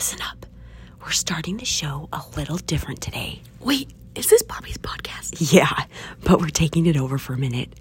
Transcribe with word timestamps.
Listen 0.00 0.22
up. 0.22 0.46
We're 1.02 1.10
starting 1.10 1.58
the 1.58 1.66
show 1.66 2.08
a 2.10 2.22
little 2.34 2.56
different 2.56 3.02
today. 3.02 3.42
Wait, 3.60 3.90
is 4.14 4.30
this 4.30 4.40
Bobby's 4.40 4.78
podcast? 4.78 5.52
Yeah, 5.52 5.84
but 6.24 6.40
we're 6.40 6.48
taking 6.48 6.86
it 6.86 6.96
over 6.96 7.18
for 7.18 7.34
a 7.34 7.38
minute. 7.38 7.74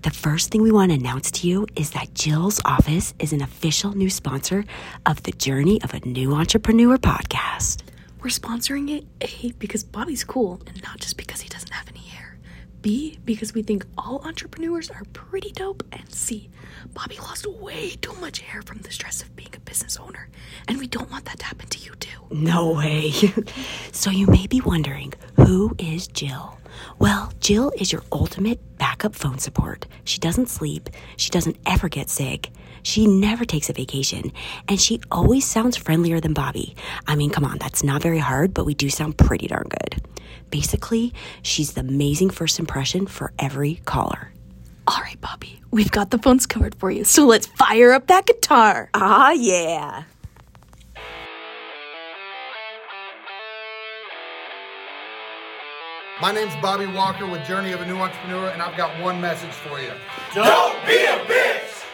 The 0.00 0.08
first 0.08 0.50
thing 0.50 0.62
we 0.62 0.72
want 0.72 0.92
to 0.92 0.94
announce 0.96 1.30
to 1.32 1.46
you 1.46 1.66
is 1.76 1.90
that 1.90 2.14
Jill's 2.14 2.58
office 2.64 3.12
is 3.18 3.34
an 3.34 3.42
official 3.42 3.94
new 3.94 4.08
sponsor 4.08 4.64
of 5.04 5.22
the 5.24 5.32
Journey 5.32 5.78
of 5.82 5.92
a 5.92 6.00
New 6.08 6.32
Entrepreneur 6.32 6.96
podcast. 6.96 7.82
We're 8.22 8.28
sponsoring 8.28 8.88
it 8.90 9.04
A 9.20 9.52
because 9.58 9.84
Bobby's 9.84 10.24
cool 10.24 10.62
and 10.68 10.82
not 10.82 11.00
just 11.00 11.18
because 11.18 11.42
he 11.42 11.50
doesn't 11.50 11.74
have 11.74 11.86
any 11.90 12.00
hair. 12.06 12.27
B 12.82 13.18
because 13.24 13.54
we 13.54 13.62
think 13.62 13.84
all 13.96 14.20
entrepreneurs 14.24 14.90
are 14.90 15.02
pretty 15.12 15.50
dope. 15.52 15.82
And 15.92 16.12
C, 16.12 16.50
Bobby 16.94 17.16
lost 17.18 17.46
way 17.46 17.90
too 18.00 18.14
much 18.14 18.40
hair 18.40 18.62
from 18.62 18.78
the 18.78 18.90
stress 18.90 19.22
of 19.22 19.34
being 19.36 19.50
a 19.54 19.60
business 19.60 19.96
owner. 19.96 20.28
And 20.66 20.78
we 20.78 20.86
don't 20.86 21.10
want 21.10 21.24
that 21.26 21.38
to 21.40 21.44
happen 21.46 21.68
to 21.68 21.78
you 21.78 21.92
too. 21.96 22.20
No 22.30 22.72
way. 22.72 23.12
so 23.92 24.10
you 24.10 24.26
may 24.26 24.46
be 24.46 24.60
wondering 24.60 25.12
who 25.36 25.74
is 25.78 26.06
Jill? 26.08 26.58
Well, 26.98 27.32
Jill 27.40 27.72
is 27.76 27.92
your 27.92 28.02
ultimate 28.12 28.60
backup 28.78 29.14
phone 29.14 29.38
support. 29.38 29.86
She 30.04 30.18
doesn't 30.18 30.48
sleep, 30.48 30.90
she 31.16 31.30
doesn't 31.30 31.56
ever 31.66 31.88
get 31.88 32.08
sick, 32.10 32.50
she 32.82 33.06
never 33.06 33.44
takes 33.44 33.68
a 33.68 33.72
vacation, 33.72 34.32
and 34.68 34.80
she 34.80 35.00
always 35.10 35.44
sounds 35.44 35.76
friendlier 35.76 36.20
than 36.20 36.34
Bobby. 36.34 36.74
I 37.06 37.16
mean, 37.16 37.30
come 37.30 37.44
on, 37.44 37.58
that's 37.58 37.82
not 37.82 38.02
very 38.02 38.18
hard, 38.18 38.54
but 38.54 38.64
we 38.64 38.74
do 38.74 38.90
sound 38.90 39.18
pretty 39.18 39.46
darn 39.46 39.68
good. 39.68 40.02
Basically, 40.50 41.12
she's 41.42 41.72
the 41.72 41.80
amazing 41.80 42.30
first 42.30 42.58
impression 42.58 43.06
for 43.06 43.32
every 43.38 43.76
caller. 43.84 44.32
All 44.86 45.02
right, 45.02 45.20
Bobby, 45.20 45.60
we've 45.70 45.90
got 45.90 46.10
the 46.10 46.18
phones 46.18 46.46
covered 46.46 46.74
for 46.74 46.90
you, 46.90 47.04
so 47.04 47.26
let's 47.26 47.46
fire 47.46 47.92
up 47.92 48.06
that 48.06 48.26
guitar. 48.26 48.88
Ah, 48.94 49.32
yeah. 49.32 50.04
My 56.20 56.32
name's 56.32 56.56
Bobby 56.56 56.86
Walker 56.86 57.26
with 57.28 57.44
Journey 57.46 57.70
of 57.70 57.80
a 57.80 57.86
New 57.86 57.96
Entrepreneur, 57.96 58.48
and 58.48 58.60
I've 58.60 58.76
got 58.76 59.00
one 59.00 59.20
message 59.20 59.52
for 59.52 59.78
you. 59.80 59.92
Don't 60.34 60.84
be 60.84 61.04
a 61.04 61.18
bitch! 61.26 61.84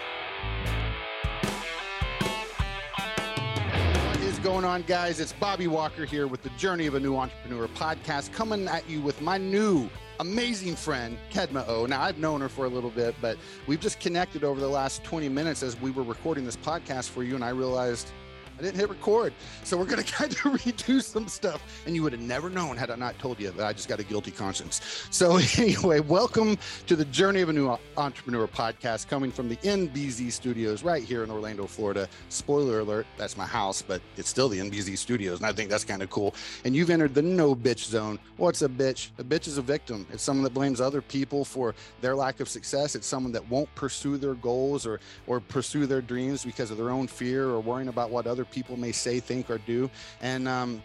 Going 4.44 4.66
on, 4.66 4.82
guys? 4.82 5.20
It's 5.20 5.32
Bobby 5.32 5.68
Walker 5.68 6.04
here 6.04 6.26
with 6.26 6.42
the 6.42 6.50
Journey 6.50 6.86
of 6.86 6.94
a 6.94 7.00
New 7.00 7.16
Entrepreneur 7.16 7.66
podcast, 7.66 8.30
coming 8.30 8.68
at 8.68 8.86
you 8.90 9.00
with 9.00 9.22
my 9.22 9.38
new 9.38 9.88
amazing 10.20 10.76
friend, 10.76 11.16
Kedma 11.32 11.66
Ough. 11.66 11.86
Now, 11.88 12.02
I've 12.02 12.18
known 12.18 12.42
her 12.42 12.50
for 12.50 12.66
a 12.66 12.68
little 12.68 12.90
bit, 12.90 13.14
but 13.22 13.38
we've 13.66 13.80
just 13.80 14.00
connected 14.00 14.44
over 14.44 14.60
the 14.60 14.68
last 14.68 15.02
20 15.02 15.30
minutes 15.30 15.62
as 15.62 15.80
we 15.80 15.90
were 15.90 16.02
recording 16.02 16.44
this 16.44 16.58
podcast 16.58 17.08
for 17.08 17.22
you, 17.22 17.34
and 17.34 17.42
I 17.42 17.48
realized 17.48 18.10
I 18.56 18.62
didn't 18.62 18.77
hit 18.77 18.88
record. 18.88 19.33
So 19.64 19.77
we're 19.77 19.84
going 19.84 20.02
to 20.05 20.12
kind 20.12 20.30
of 20.30 20.38
redo 20.38 21.02
some 21.02 21.27
stuff. 21.27 21.83
And 21.86 21.94
you 21.94 22.02
would 22.05 22.12
have 22.12 22.22
never 22.22 22.48
known 22.48 22.77
had 22.77 22.91
I 22.91 22.94
not 22.94 23.19
told 23.19 23.41
you 23.41 23.50
that 23.50 23.66
I 23.66 23.72
just 23.72 23.88
got 23.88 23.98
a 23.98 24.05
guilty 24.05 24.30
conscience. 24.30 24.80
So, 25.11 25.38
anyway, 25.58 25.98
welcome 26.00 26.56
to 26.86 26.94
the 26.94 27.05
Journey 27.06 27.41
of 27.41 27.48
a 27.48 27.52
New 27.52 27.77
Entrepreneur 27.96 28.46
podcast 28.46 29.08
coming 29.08 29.33
from 29.33 29.48
the 29.48 29.56
NBZ 29.56 30.30
studios 30.30 30.84
right 30.84 31.02
here 31.02 31.24
in 31.24 31.30
Orlando, 31.30 31.66
Florida. 31.66 32.08
Spoiler 32.28 32.80
alert, 32.80 33.06
that's 33.16 33.36
my 33.36 33.46
house, 33.46 33.83
but 33.83 34.00
it's 34.16 34.28
still 34.28 34.48
the 34.48 34.58
NBZ 34.58 34.98
studios. 34.98 35.39
And 35.39 35.46
I 35.46 35.52
think 35.52 35.68
that's 35.68 35.84
kind 35.84 36.02
of 36.02 36.11
cool. 36.11 36.34
And 36.64 36.77
you've 36.77 36.91
entered 36.91 37.14
the 37.14 37.22
no 37.22 37.56
bitch 37.56 37.86
zone. 37.86 38.20
What's 38.36 38.62
a 38.62 38.68
bitch? 38.68 39.08
A 39.18 39.24
bitch 39.24 39.48
is 39.48 39.58
a 39.58 39.62
victim. 39.62 40.06
It's 40.12 40.22
someone 40.22 40.44
that 40.44 40.55
blames 40.55 40.80
other 40.80 41.02
people 41.02 41.44
for 41.44 41.74
their 42.00 42.14
lack 42.14 42.39
of 42.39 42.48
success. 42.48 42.94
It's 42.94 43.06
someone 43.06 43.33
that 43.33 43.48
won't 43.50 43.72
pursue 43.74 44.16
their 44.16 44.34
goals 44.34 44.86
or, 44.86 45.00
or 45.27 45.41
pursue 45.41 45.86
their 45.86 46.00
dreams 46.00 46.44
because 46.44 46.70
of 46.70 46.77
their 46.77 46.91
own 46.91 47.08
fear 47.08 47.48
or 47.48 47.58
worrying 47.58 47.89
about 47.89 48.11
what 48.11 48.28
other 48.28 48.43
people 48.44 48.76
may 48.76 48.92
say, 48.92 49.20
think, 49.20 49.50
or 49.50 49.58
do. 49.58 49.90
And 50.20 50.48
um, 50.48 50.82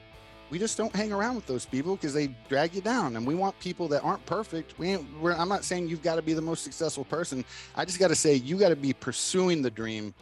we 0.49 0.59
just 0.59 0.77
don't 0.77 0.95
hang 0.95 1.11
around 1.11 1.35
with 1.35 1.45
those 1.45 1.65
people 1.65 1.95
because 1.95 2.13
they 2.13 2.27
drag 2.47 2.73
you 2.73 2.81
down. 2.81 3.15
And 3.15 3.25
we 3.25 3.35
want 3.35 3.59
people 3.59 3.87
that 3.89 4.03
aren't 4.03 4.25
perfect. 4.25 4.77
We 4.79 4.89
ain't, 4.89 5.07
I'm 5.23 5.49
not 5.49 5.63
saying 5.63 5.87
you've 5.87 6.03
got 6.03 6.15
to 6.15 6.21
be 6.21 6.33
the 6.33 6.41
most 6.41 6.63
successful 6.63 7.05
person. 7.05 7.45
I 7.75 7.85
just 7.85 7.99
got 7.99 8.09
to 8.09 8.15
say 8.15 8.35
you 8.35 8.57
got 8.57 8.69
to 8.69 8.75
be 8.75 8.93
pursuing 8.93 9.61
the 9.61 9.69
dream 9.69 10.13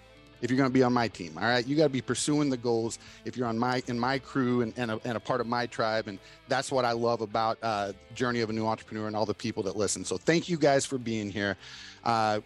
if 0.41 0.51
you're 0.51 0.57
going 0.57 0.69
to 0.69 0.73
be 0.73 0.83
on 0.83 0.93
my 0.93 1.07
team 1.07 1.37
all 1.37 1.47
right 1.47 1.65
you 1.65 1.75
got 1.75 1.85
to 1.85 1.89
be 1.89 2.01
pursuing 2.01 2.49
the 2.49 2.57
goals 2.57 2.99
if 3.25 3.35
you're 3.35 3.47
on 3.47 3.57
my 3.57 3.81
in 3.87 3.99
my 3.99 4.19
crew 4.19 4.61
and, 4.61 4.73
and, 4.77 4.91
a, 4.91 4.99
and 5.03 5.17
a 5.17 5.19
part 5.19 5.41
of 5.41 5.47
my 5.47 5.65
tribe 5.65 6.07
and 6.07 6.19
that's 6.47 6.71
what 6.71 6.85
i 6.85 6.91
love 6.91 7.21
about 7.21 7.57
uh, 7.63 7.91
journey 8.13 8.41
of 8.41 8.49
a 8.49 8.53
new 8.53 8.67
entrepreneur 8.67 9.07
and 9.07 9.15
all 9.15 9.25
the 9.25 9.33
people 9.33 9.63
that 9.63 9.75
listen 9.75 10.03
so 10.05 10.17
thank 10.17 10.47
you 10.47 10.57
guys 10.57 10.85
for 10.85 10.97
being 10.97 11.29
here 11.29 11.57
uh, 12.03 12.39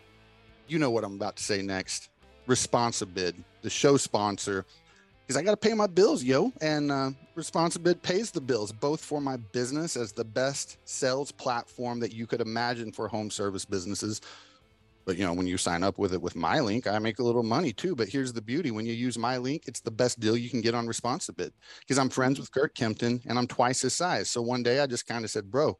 you 0.67 0.79
know 0.79 0.89
what 0.89 1.03
i'm 1.03 1.15
about 1.15 1.35
to 1.35 1.43
say 1.43 1.61
next 1.61 2.10
responsibid 2.51 3.33
the 3.61 3.69
show 3.69 3.97
sponsor 3.97 4.65
because 5.25 5.39
I 5.39 5.43
got 5.43 5.51
to 5.51 5.69
pay 5.69 5.73
my 5.73 5.87
bills, 5.87 6.23
yo. 6.23 6.51
And 6.59 6.91
uh, 6.91 7.11
Responsibid 7.37 8.01
pays 8.01 8.31
the 8.31 8.41
bills, 8.41 8.73
both 8.73 8.99
for 8.99 9.21
my 9.21 9.37
business 9.37 9.95
as 9.95 10.11
the 10.11 10.25
best 10.25 10.77
sales 10.83 11.31
platform 11.31 12.01
that 12.01 12.11
you 12.11 12.27
could 12.27 12.41
imagine 12.41 12.91
for 12.91 13.07
home 13.07 13.31
service 13.31 13.63
businesses. 13.63 14.19
But 15.05 15.17
you 15.17 15.25
know, 15.25 15.33
when 15.33 15.47
you 15.47 15.57
sign 15.57 15.83
up 15.83 15.97
with 15.97 16.13
it 16.13 16.21
with 16.21 16.35
my 16.35 16.59
link, 16.59 16.85
I 16.85 16.99
make 16.99 17.19
a 17.19 17.23
little 17.23 17.43
money 17.43 17.71
too. 17.71 17.95
But 17.95 18.09
here's 18.09 18.33
the 18.33 18.41
beauty: 18.41 18.71
when 18.71 18.85
you 18.85 18.93
use 18.93 19.17
my 19.17 19.37
link, 19.37 19.63
it's 19.67 19.79
the 19.79 19.89
best 19.89 20.19
deal 20.19 20.35
you 20.35 20.49
can 20.49 20.61
get 20.61 20.75
on 20.75 20.85
Responsibid 20.85 21.51
because 21.79 21.97
I'm 21.97 22.09
friends 22.09 22.37
with 22.37 22.51
Kurt 22.51 22.75
Kempton 22.75 23.21
and 23.25 23.39
I'm 23.39 23.47
twice 23.47 23.81
his 23.81 23.93
size. 23.93 24.29
So 24.29 24.41
one 24.41 24.63
day 24.63 24.81
I 24.81 24.85
just 24.85 25.07
kind 25.07 25.23
of 25.23 25.31
said, 25.31 25.49
"Bro, 25.49 25.77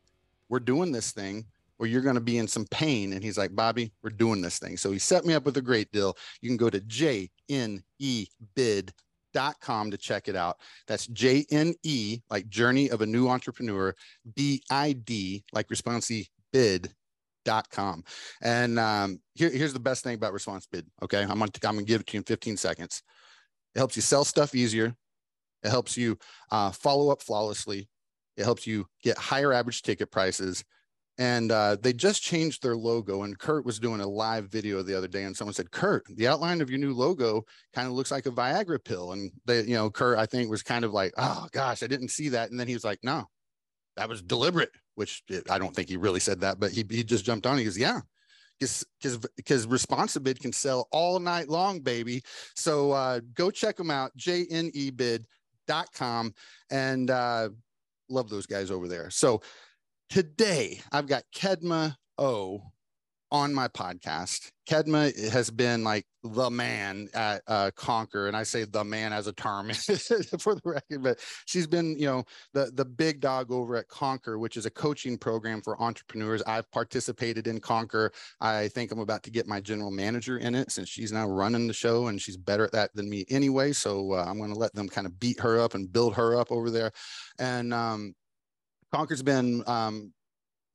we're 0.49 0.59
doing 0.59 0.93
this 0.93 1.11
thing." 1.11 1.45
Or 1.81 1.88
you're 1.88 2.03
going 2.03 2.16
to 2.16 2.22
be 2.22 2.38
in 2.38 2.47
some 2.47 2.68
pain. 2.68 3.14
And 3.14 3.24
he's 3.24 3.40
like, 3.40 3.56
Bobby, 3.56 3.92
we're 4.03 4.12
doing 4.12 4.40
this 4.40 4.59
thing. 4.59 4.78
So 4.78 4.92
he 4.92 5.00
set 5.00 5.25
me 5.25 5.34
up 5.34 5.46
with 5.46 5.58
a 5.58 5.64
great 5.64 5.92
deal. 5.92 6.16
You 6.40 6.50
can 6.50 6.58
go 6.58 6.69
to 6.69 6.80
JNEBid 6.80 8.92
dot 9.34 9.56
com 9.62 9.90
to 9.90 9.97
check 9.97 10.28
it 10.28 10.36
out. 10.36 10.58
That's 10.88 11.08
J 11.08 11.46
N 11.52 11.74
E, 11.84 12.19
like 12.30 12.50
Journey 12.50 12.92
of 12.92 13.02
a 13.02 13.06
New 13.06 13.28
Entrepreneur, 13.28 13.96
B 14.36 14.62
I 14.69 14.94
D, 14.94 15.44
like 15.53 15.68
Responsi 15.69 16.28
Bid 16.53 16.94
dot 17.46 17.69
com. 17.72 18.03
And 18.42 18.78
um, 18.78 19.19
here, 19.34 19.50
here's 19.50 19.74
the 19.74 19.80
best 19.80 20.03
thing 20.03 20.16
about 20.16 20.34
Response 20.34 20.68
Bid. 20.72 20.86
Okay, 21.02 21.22
I'm 21.22 21.40
gonna 21.40 21.52
I'm 21.63 21.75
gonna 21.75 21.84
give 21.84 22.02
it 22.02 22.08
to 22.08 22.13
you 22.13 22.19
in 22.19 22.25
15 22.25 22.58
seconds. 22.58 23.02
It 23.74 23.80
helps 23.80 23.96
you 23.96 24.02
sell 24.02 24.24
stuff 24.24 24.53
easier. 24.53 24.94
It 25.63 25.69
helps 25.69 25.98
you 25.98 26.18
uh, 26.52 26.72
follow 26.72 27.12
up 27.12 27.22
flawlessly. 27.22 27.90
It 28.38 28.44
helps 28.44 28.66
you 28.66 28.86
get 29.03 29.18
higher 29.18 29.53
average 29.53 29.81
ticket 29.81 30.12
prices 30.12 30.63
and 31.21 31.51
uh, 31.51 31.77
they 31.79 31.93
just 31.93 32.23
changed 32.23 32.63
their 32.63 32.75
logo. 32.75 33.21
And 33.21 33.37
Kurt 33.37 33.63
was 33.63 33.77
doing 33.77 34.01
a 34.01 34.07
live 34.07 34.49
video 34.49 34.81
the 34.81 34.97
other 34.97 35.07
day, 35.07 35.21
and 35.25 35.37
someone 35.37 35.53
said, 35.53 35.69
"Kurt, 35.69 36.03
the 36.15 36.27
outline 36.27 36.61
of 36.61 36.71
your 36.71 36.79
new 36.79 36.95
logo 36.95 37.43
kind 37.75 37.85
of 37.85 37.93
looks 37.93 38.09
like 38.09 38.25
a 38.25 38.31
Viagra 38.31 38.83
pill." 38.83 39.11
And 39.11 39.31
they, 39.45 39.61
you 39.61 39.75
know, 39.75 39.91
Kurt, 39.91 40.17
I 40.17 40.25
think 40.25 40.49
was 40.49 40.63
kind 40.63 40.83
of 40.83 40.93
like, 40.93 41.13
"Oh 41.17 41.45
gosh, 41.51 41.83
I 41.83 41.87
didn't 41.87 42.09
see 42.09 42.29
that." 42.29 42.49
And 42.49 42.59
then 42.59 42.67
he 42.67 42.73
was 42.73 42.83
like, 42.83 42.97
"No, 43.03 43.25
that 43.97 44.09
was 44.09 44.23
deliberate." 44.23 44.71
Which 44.95 45.21
it, 45.27 45.47
I 45.51 45.59
don't 45.59 45.75
think 45.75 45.89
he 45.89 45.97
really 45.97 46.19
said 46.19 46.39
that, 46.41 46.59
but 46.59 46.71
he 46.71 46.83
he 46.89 47.03
just 47.03 47.23
jumped 47.23 47.45
on. 47.45 47.59
He 47.59 47.65
goes, 47.65 47.77
"Yeah." 47.77 48.01
Because 48.59 48.83
because 49.38 49.67
Responsibid 49.67 50.39
can 50.39 50.53
sell 50.53 50.88
all 50.91 51.19
night 51.19 51.49
long, 51.49 51.81
baby. 51.81 52.23
So 52.55 52.93
uh, 52.93 53.19
go 53.35 53.51
check 53.51 53.77
them 53.77 53.91
out, 53.91 54.11
jnebid.com, 54.17 55.23
and 56.71 57.11
uh, 57.11 57.49
love 58.09 58.29
those 58.29 58.47
guys 58.47 58.71
over 58.71 58.88
there. 58.88 59.11
So 59.11 59.41
Today, 60.11 60.81
I've 60.91 61.07
got 61.07 61.23
Kedma 61.33 61.95
Ough 62.19 62.59
on 63.31 63.53
my 63.53 63.69
podcast. 63.69 64.51
Kedma 64.69 65.17
has 65.29 65.49
been 65.49 65.85
like 65.85 66.05
the 66.22 66.49
man 66.49 67.07
at 67.13 67.41
uh, 67.47 67.72
Conquer, 67.77 68.27
and 68.27 68.35
I 68.35 68.44
say 68.44 68.66
the 68.66 68.83
man 68.83 69.13
as 69.13 69.27
a 69.27 69.31
term 69.31 69.71
for 69.73 70.53
the 70.55 70.61
record, 70.66 71.01
but 71.01 71.19
she's 71.45 71.66
been, 71.66 71.97
you 71.97 72.07
know, 72.07 72.25
the 72.53 72.73
the 72.75 72.83
big 72.83 73.21
dog 73.21 73.53
over 73.53 73.77
at 73.77 73.88
Conquer, 73.88 74.38
which 74.38 74.57
is 74.57 74.66
a 74.66 74.69
coaching 74.69 75.17
program 75.17 75.61
for 75.61 75.81
entrepreneurs. 75.81 76.44
I've 76.45 76.69
participated 76.71 77.47
in 77.47 77.61
Conquer. 77.61 78.11
I 78.41 78.67
think 78.67 78.91
I'm 78.91 79.00
about 79.00 79.23
to 79.23 79.31
get 79.31 79.47
my 79.47 79.61
general 79.61 79.91
manager 79.91 80.39
in 80.39 80.55
it 80.55 80.71
since 80.73 80.89
she's 80.89 81.13
now 81.13 81.25
running 81.25 81.67
the 81.67 81.73
show, 81.73 82.07
and 82.07 82.21
she's 82.21 82.35
better 82.35 82.66
at 82.66 82.73
that 82.73 82.94
than 82.95 83.09
me 83.09 83.23
anyway. 83.29 83.71
So 83.71 84.12
uh, 84.12 84.25
I'm 84.27 84.39
going 84.39 84.51
to 84.51 84.59
let 84.59 84.75
them 84.75 84.89
kind 84.89 85.07
of 85.07 85.21
beat 85.21 85.39
her 85.39 85.57
up 85.57 85.74
and 85.74 85.89
build 85.89 86.15
her 86.15 86.38
up 86.38 86.51
over 86.51 86.69
there, 86.69 86.91
and 87.39 87.74
um, 87.74 88.13
Conquer's 88.91 89.23
been 89.23 89.63
um, 89.67 90.13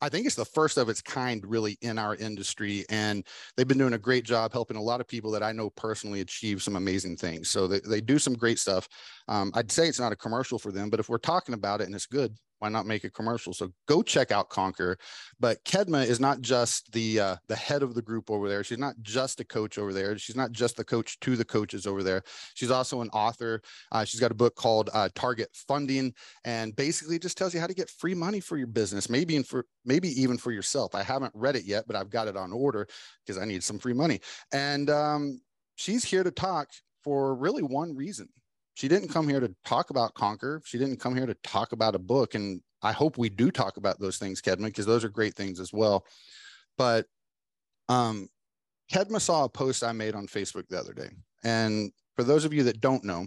I 0.00 0.08
think 0.10 0.26
it's 0.26 0.34
the 0.34 0.44
first 0.44 0.76
of 0.76 0.88
its 0.88 1.00
kind 1.00 1.44
really 1.46 1.78
in 1.80 1.98
our 1.98 2.14
industry. 2.16 2.84
And 2.90 3.26
they've 3.56 3.66
been 3.66 3.78
doing 3.78 3.94
a 3.94 3.98
great 3.98 4.24
job 4.24 4.52
helping 4.52 4.76
a 4.76 4.82
lot 4.82 5.00
of 5.00 5.08
people 5.08 5.30
that 5.32 5.42
I 5.42 5.52
know 5.52 5.70
personally 5.70 6.20
achieve 6.20 6.62
some 6.62 6.76
amazing 6.76 7.16
things. 7.16 7.50
So 7.50 7.66
they, 7.66 7.80
they 7.80 8.00
do 8.00 8.18
some 8.18 8.34
great 8.34 8.58
stuff. 8.58 8.88
Um, 9.28 9.50
I'd 9.54 9.72
say 9.72 9.88
it's 9.88 10.00
not 10.00 10.12
a 10.12 10.16
commercial 10.16 10.58
for 10.58 10.70
them, 10.70 10.90
but 10.90 11.00
if 11.00 11.08
we're 11.08 11.18
talking 11.18 11.54
about 11.54 11.80
it 11.80 11.84
and 11.84 11.94
it's 11.94 12.06
good, 12.06 12.36
why 12.58 12.68
not 12.68 12.86
make 12.86 13.04
a 13.04 13.10
commercial? 13.10 13.52
So 13.52 13.70
go 13.86 14.02
check 14.02 14.30
out 14.30 14.48
Conquer. 14.48 14.96
But 15.38 15.62
Kedma 15.64 16.06
is 16.06 16.20
not 16.20 16.40
just 16.40 16.92
the 16.92 17.20
uh, 17.20 17.36
the 17.48 17.56
head 17.56 17.82
of 17.82 17.94
the 17.94 18.02
group 18.02 18.30
over 18.30 18.48
there. 18.48 18.64
She's 18.64 18.78
not 18.78 18.94
just 19.02 19.40
a 19.40 19.44
coach 19.44 19.78
over 19.78 19.92
there. 19.92 20.16
She's 20.18 20.36
not 20.36 20.52
just 20.52 20.76
the 20.76 20.84
coach 20.84 21.18
to 21.20 21.36
the 21.36 21.44
coaches 21.44 21.86
over 21.86 22.02
there. 22.02 22.22
She's 22.54 22.70
also 22.70 23.00
an 23.02 23.10
author. 23.10 23.60
Uh, 23.92 24.04
she's 24.04 24.20
got 24.20 24.30
a 24.30 24.34
book 24.34 24.54
called 24.54 24.90
uh, 24.92 25.08
Target 25.14 25.48
Funding, 25.52 26.14
and 26.44 26.74
basically 26.76 27.18
just 27.18 27.36
tells 27.36 27.54
you 27.54 27.60
how 27.60 27.66
to 27.66 27.74
get 27.74 27.90
free 27.90 28.14
money 28.14 28.40
for 28.40 28.56
your 28.56 28.66
business, 28.66 29.10
maybe 29.10 29.42
for 29.42 29.66
maybe 29.84 30.08
even 30.20 30.38
for 30.38 30.52
yourself. 30.52 30.94
I 30.94 31.02
haven't 31.02 31.32
read 31.34 31.56
it 31.56 31.64
yet, 31.64 31.84
but 31.86 31.96
I've 31.96 32.10
got 32.10 32.28
it 32.28 32.36
on 32.36 32.52
order 32.52 32.86
because 33.24 33.40
I 33.40 33.44
need 33.44 33.62
some 33.62 33.78
free 33.78 33.94
money. 33.94 34.20
And 34.52 34.88
um, 34.90 35.40
she's 35.76 36.04
here 36.04 36.24
to 36.24 36.30
talk 36.30 36.70
for 37.04 37.34
really 37.36 37.62
one 37.62 37.94
reason 37.94 38.28
she 38.76 38.88
didn't 38.88 39.08
come 39.08 39.26
here 39.26 39.40
to 39.40 39.52
talk 39.64 39.88
about 39.88 40.12
Conquer. 40.12 40.60
She 40.66 40.76
didn't 40.76 41.00
come 41.00 41.16
here 41.16 41.24
to 41.24 41.34
talk 41.42 41.72
about 41.72 41.94
a 41.94 41.98
book. 41.98 42.34
And 42.34 42.60
I 42.82 42.92
hope 42.92 43.16
we 43.16 43.30
do 43.30 43.50
talk 43.50 43.78
about 43.78 43.98
those 43.98 44.18
things, 44.18 44.42
Kedma, 44.42 44.66
because 44.66 44.84
those 44.84 45.02
are 45.02 45.08
great 45.08 45.34
things 45.34 45.60
as 45.60 45.72
well. 45.72 46.04
But 46.76 47.06
um, 47.88 48.28
Kedma 48.92 49.18
saw 49.18 49.44
a 49.44 49.48
post 49.48 49.82
I 49.82 49.92
made 49.92 50.14
on 50.14 50.26
Facebook 50.26 50.68
the 50.68 50.78
other 50.78 50.92
day. 50.92 51.08
And 51.42 51.90
for 52.16 52.22
those 52.22 52.44
of 52.44 52.52
you 52.52 52.64
that 52.64 52.82
don't 52.82 53.02
know, 53.02 53.26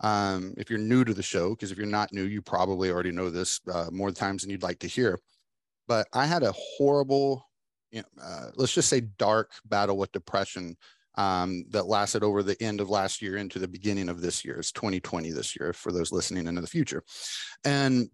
um, 0.00 0.52
if 0.58 0.68
you're 0.68 0.78
new 0.78 1.04
to 1.04 1.14
the 1.14 1.22
show, 1.22 1.50
because 1.50 1.72
if 1.72 1.78
you're 1.78 1.86
not 1.86 2.12
new, 2.12 2.24
you 2.24 2.42
probably 2.42 2.90
already 2.90 3.12
know 3.12 3.30
this 3.30 3.60
uh, 3.72 3.88
more 3.90 4.10
times 4.10 4.42
than 4.42 4.50
you'd 4.50 4.62
like 4.62 4.80
to 4.80 4.88
hear. 4.88 5.18
But 5.88 6.06
I 6.12 6.26
had 6.26 6.42
a 6.42 6.52
horrible, 6.52 7.48
you 7.90 8.02
know, 8.02 8.22
uh, 8.22 8.50
let's 8.56 8.74
just 8.74 8.90
say 8.90 9.00
dark 9.00 9.52
battle 9.64 9.96
with 9.96 10.12
depression 10.12 10.76
um, 11.16 11.64
that 11.70 11.86
lasted 11.86 12.22
over 12.22 12.42
the 12.42 12.60
end 12.62 12.80
of 12.80 12.90
last 12.90 13.20
year 13.20 13.36
into 13.36 13.58
the 13.58 13.68
beginning 13.68 14.08
of 14.08 14.20
this 14.20 14.44
year. 14.44 14.58
It's 14.58 14.72
2020 14.72 15.30
this 15.30 15.58
year 15.58 15.72
for 15.72 15.92
those 15.92 16.12
listening 16.12 16.46
into 16.46 16.60
the 16.60 16.66
future. 16.66 17.02
And 17.64 18.08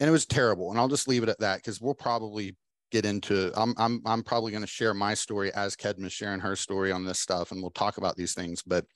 and 0.00 0.08
it 0.08 0.12
was 0.12 0.26
terrible. 0.26 0.70
And 0.70 0.78
I'll 0.78 0.88
just 0.88 1.06
leave 1.06 1.22
it 1.22 1.28
at 1.28 1.38
that 1.38 1.56
because 1.56 1.80
we'll 1.80 1.94
probably 1.94 2.56
get 2.90 3.04
into 3.04 3.52
I'm 3.56 3.74
I'm 3.76 4.02
I'm 4.06 4.22
probably 4.22 4.50
going 4.50 4.62
to 4.62 4.68
share 4.68 4.94
my 4.94 5.14
story 5.14 5.52
as 5.54 5.76
Kedma 5.76 6.10
sharing 6.10 6.40
her 6.40 6.56
story 6.56 6.92
on 6.92 7.04
this 7.04 7.20
stuff 7.20 7.52
and 7.52 7.60
we'll 7.60 7.70
talk 7.70 7.98
about 7.98 8.16
these 8.16 8.34
things. 8.34 8.62
But 8.62 8.86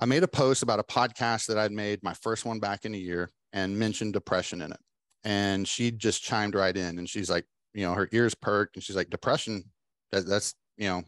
I 0.00 0.06
made 0.06 0.22
a 0.22 0.28
post 0.28 0.62
about 0.62 0.78
a 0.78 0.84
podcast 0.84 1.46
that 1.46 1.58
I'd 1.58 1.72
made, 1.72 2.02
my 2.02 2.14
first 2.14 2.46
one 2.46 2.58
back 2.58 2.86
in 2.86 2.94
a 2.94 2.98
year, 2.98 3.30
and 3.52 3.78
mentioned 3.78 4.14
depression 4.14 4.62
in 4.62 4.72
it. 4.72 4.80
And 5.24 5.68
she 5.68 5.90
just 5.90 6.22
chimed 6.22 6.54
right 6.54 6.74
in 6.74 6.98
and 6.98 7.08
she's 7.08 7.28
like, 7.28 7.44
you 7.74 7.84
know, 7.84 7.92
her 7.92 8.08
ears 8.12 8.34
perked 8.34 8.76
and 8.76 8.82
she's 8.82 8.96
like, 8.96 9.10
depression, 9.10 9.64
that, 10.12 10.26
that's, 10.26 10.54
you 10.78 10.88
know, 10.88 11.02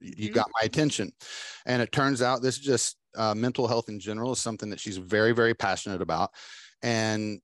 you 0.00 0.26
mm-hmm. 0.26 0.34
got 0.34 0.50
my 0.60 0.64
attention. 0.64 1.12
And 1.66 1.82
it 1.82 1.92
turns 1.92 2.22
out 2.22 2.42
this 2.42 2.58
is 2.58 2.64
just 2.64 2.96
uh, 3.16 3.34
mental 3.34 3.66
health 3.66 3.88
in 3.88 3.98
general 4.00 4.32
is 4.32 4.40
something 4.40 4.70
that 4.70 4.80
she's 4.80 4.96
very, 4.96 5.32
very 5.32 5.54
passionate 5.54 6.02
about. 6.02 6.30
And 6.82 7.40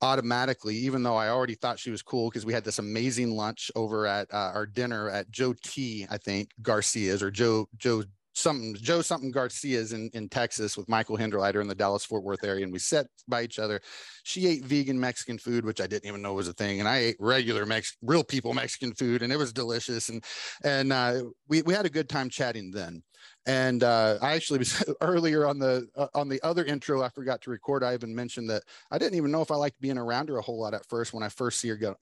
automatically, 0.00 0.74
even 0.76 1.02
though 1.02 1.16
I 1.16 1.28
already 1.28 1.54
thought 1.54 1.78
she 1.78 1.90
was 1.90 2.02
cool 2.02 2.28
because 2.28 2.44
we 2.44 2.52
had 2.52 2.64
this 2.64 2.78
amazing 2.78 3.30
lunch 3.30 3.70
over 3.76 4.06
at 4.06 4.32
uh, 4.32 4.50
our 4.54 4.66
dinner 4.66 5.08
at 5.08 5.30
Joe 5.30 5.54
T, 5.62 6.06
I 6.10 6.18
think 6.18 6.50
Garcia's 6.60 7.22
or 7.22 7.30
Joe 7.30 7.68
Joe 7.76 8.02
something 8.34 8.74
Joe 8.74 9.02
something 9.02 9.30
Garcia's 9.30 9.92
in, 9.92 10.10
in 10.14 10.28
Texas 10.28 10.76
with 10.76 10.88
Michael 10.88 11.16
Hinderleiter 11.16 11.60
in 11.60 11.68
the 11.68 11.74
Dallas 11.74 12.04
Fort 12.04 12.22
Worth 12.22 12.44
area, 12.44 12.64
and 12.64 12.72
we 12.72 12.78
sat 12.78 13.06
by 13.28 13.42
each 13.42 13.58
other. 13.58 13.80
She 14.24 14.46
ate 14.46 14.64
vegan 14.64 14.98
Mexican 14.98 15.38
food, 15.38 15.64
which 15.64 15.80
I 15.80 15.86
didn't 15.86 16.06
even 16.06 16.22
know 16.22 16.34
was 16.34 16.48
a 16.48 16.52
thing, 16.52 16.80
and 16.80 16.88
I 16.88 16.98
ate 16.98 17.16
regular 17.18 17.66
Mex 17.66 17.96
real 18.02 18.24
people 18.24 18.54
Mexican 18.54 18.94
food, 18.94 19.22
and 19.22 19.32
it 19.32 19.36
was 19.36 19.52
delicious. 19.52 20.08
And 20.08 20.24
and 20.64 20.92
uh, 20.92 21.22
we 21.48 21.62
we 21.62 21.74
had 21.74 21.86
a 21.86 21.90
good 21.90 22.08
time 22.08 22.28
chatting 22.28 22.70
then. 22.70 23.02
And 23.46 23.82
uh, 23.82 24.18
I 24.22 24.32
actually 24.32 24.60
was 24.60 24.82
earlier 25.00 25.46
on 25.46 25.58
the 25.58 25.88
uh, 25.96 26.08
on 26.14 26.28
the 26.28 26.40
other 26.42 26.64
intro 26.64 27.02
I 27.02 27.08
forgot 27.08 27.42
to 27.42 27.50
record. 27.50 27.84
I 27.84 27.94
even 27.94 28.14
mentioned 28.14 28.48
that 28.50 28.62
I 28.90 28.98
didn't 28.98 29.16
even 29.16 29.30
know 29.30 29.42
if 29.42 29.50
I 29.50 29.56
liked 29.56 29.80
being 29.80 29.98
around 29.98 30.28
her 30.28 30.38
a 30.38 30.42
whole 30.42 30.60
lot 30.60 30.74
at 30.74 30.86
first 30.86 31.12
when 31.12 31.22
I 31.22 31.28
first 31.28 31.60
see 31.60 31.68
her 31.68 31.76
go, 31.76 31.96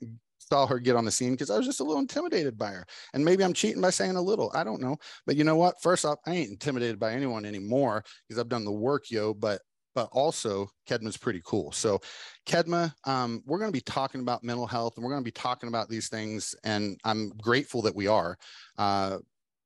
saw 0.50 0.66
her 0.66 0.78
get 0.78 0.96
on 0.96 1.04
the 1.04 1.10
scene 1.10 1.32
because 1.32 1.50
I 1.50 1.56
was 1.56 1.66
just 1.66 1.80
a 1.80 1.84
little 1.84 2.00
intimidated 2.00 2.58
by 2.58 2.70
her. 2.70 2.86
And 3.14 3.24
maybe 3.24 3.44
I'm 3.44 3.52
cheating 3.52 3.80
by 3.80 3.90
saying 3.90 4.16
a 4.16 4.22
little. 4.22 4.50
I 4.54 4.64
don't 4.64 4.80
know. 4.80 4.96
But 5.26 5.36
you 5.36 5.44
know 5.44 5.56
what? 5.56 5.80
First 5.80 6.04
off, 6.04 6.18
I 6.26 6.34
ain't 6.34 6.50
intimidated 6.50 6.98
by 6.98 7.12
anyone 7.12 7.44
anymore 7.44 8.04
because 8.28 8.40
I've 8.40 8.48
done 8.48 8.64
the 8.64 8.72
work, 8.72 9.10
yo. 9.10 9.34
But 9.34 9.60
but 9.94 10.08
also 10.12 10.68
Kedma's 10.88 11.16
pretty 11.16 11.42
cool. 11.44 11.72
So 11.72 12.00
Kedma, 12.46 12.92
um, 13.04 13.42
we're 13.44 13.58
going 13.58 13.72
to 13.72 13.76
be 13.76 13.80
talking 13.80 14.20
about 14.20 14.44
mental 14.44 14.66
health 14.66 14.94
and 14.96 15.04
we're 15.04 15.10
going 15.10 15.22
to 15.22 15.28
be 15.28 15.32
talking 15.32 15.68
about 15.68 15.88
these 15.88 16.08
things. 16.08 16.54
And 16.62 16.98
I'm 17.04 17.30
grateful 17.30 17.82
that 17.82 17.96
we 17.96 18.06
are. 18.06 18.36
Uh, 18.78 19.18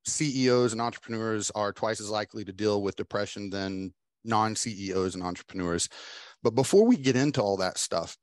CEOs 0.06 0.72
and 0.72 0.80
entrepreneurs 0.80 1.50
are 1.50 1.72
twice 1.72 2.00
as 2.00 2.10
likely 2.10 2.44
to 2.44 2.52
deal 2.52 2.82
with 2.82 2.96
depression 2.96 3.50
than 3.50 3.92
non-CEOs 4.24 5.14
and 5.14 5.22
entrepreneurs. 5.22 5.88
But 6.42 6.54
before 6.54 6.86
we 6.86 6.96
get 6.96 7.16
into 7.16 7.42
all 7.42 7.58
that 7.58 7.78
stuff, 7.78 8.16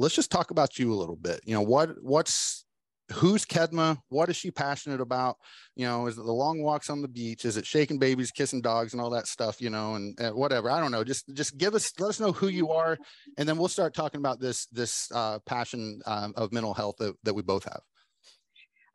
let's 0.00 0.14
just 0.14 0.30
talk 0.30 0.50
about 0.50 0.78
you 0.78 0.92
a 0.92 0.96
little 0.96 1.16
bit. 1.16 1.40
You 1.44 1.54
know, 1.54 1.62
what 1.62 1.90
what's 2.02 2.64
who's 3.12 3.44
Kedma? 3.44 3.98
What 4.08 4.28
is 4.28 4.36
she 4.36 4.50
passionate 4.50 5.00
about? 5.00 5.36
You 5.76 5.86
know, 5.86 6.06
is 6.06 6.16
it 6.16 6.24
the 6.24 6.32
long 6.32 6.62
walks 6.62 6.90
on 6.90 7.02
the 7.02 7.08
beach? 7.08 7.44
Is 7.44 7.56
it 7.56 7.66
shaking 7.66 7.98
babies, 7.98 8.30
kissing 8.30 8.60
dogs, 8.60 8.92
and 8.92 9.00
all 9.00 9.10
that 9.10 9.26
stuff? 9.26 9.60
You 9.60 9.70
know, 9.70 9.94
and, 9.94 10.18
and 10.18 10.34
whatever. 10.34 10.70
I 10.70 10.80
don't 10.80 10.92
know. 10.92 11.04
Just 11.04 11.32
just 11.34 11.58
give 11.58 11.74
us 11.74 11.92
let 11.98 12.08
us 12.08 12.20
know 12.20 12.32
who 12.32 12.48
you 12.48 12.70
are, 12.70 12.96
and 13.38 13.48
then 13.48 13.58
we'll 13.58 13.68
start 13.68 13.94
talking 13.94 14.18
about 14.18 14.40
this 14.40 14.66
this 14.66 15.10
uh, 15.12 15.38
passion 15.46 16.00
um, 16.06 16.32
of 16.36 16.52
mental 16.52 16.74
health 16.74 16.96
that, 16.98 17.14
that 17.24 17.34
we 17.34 17.42
both 17.42 17.64
have. 17.64 17.80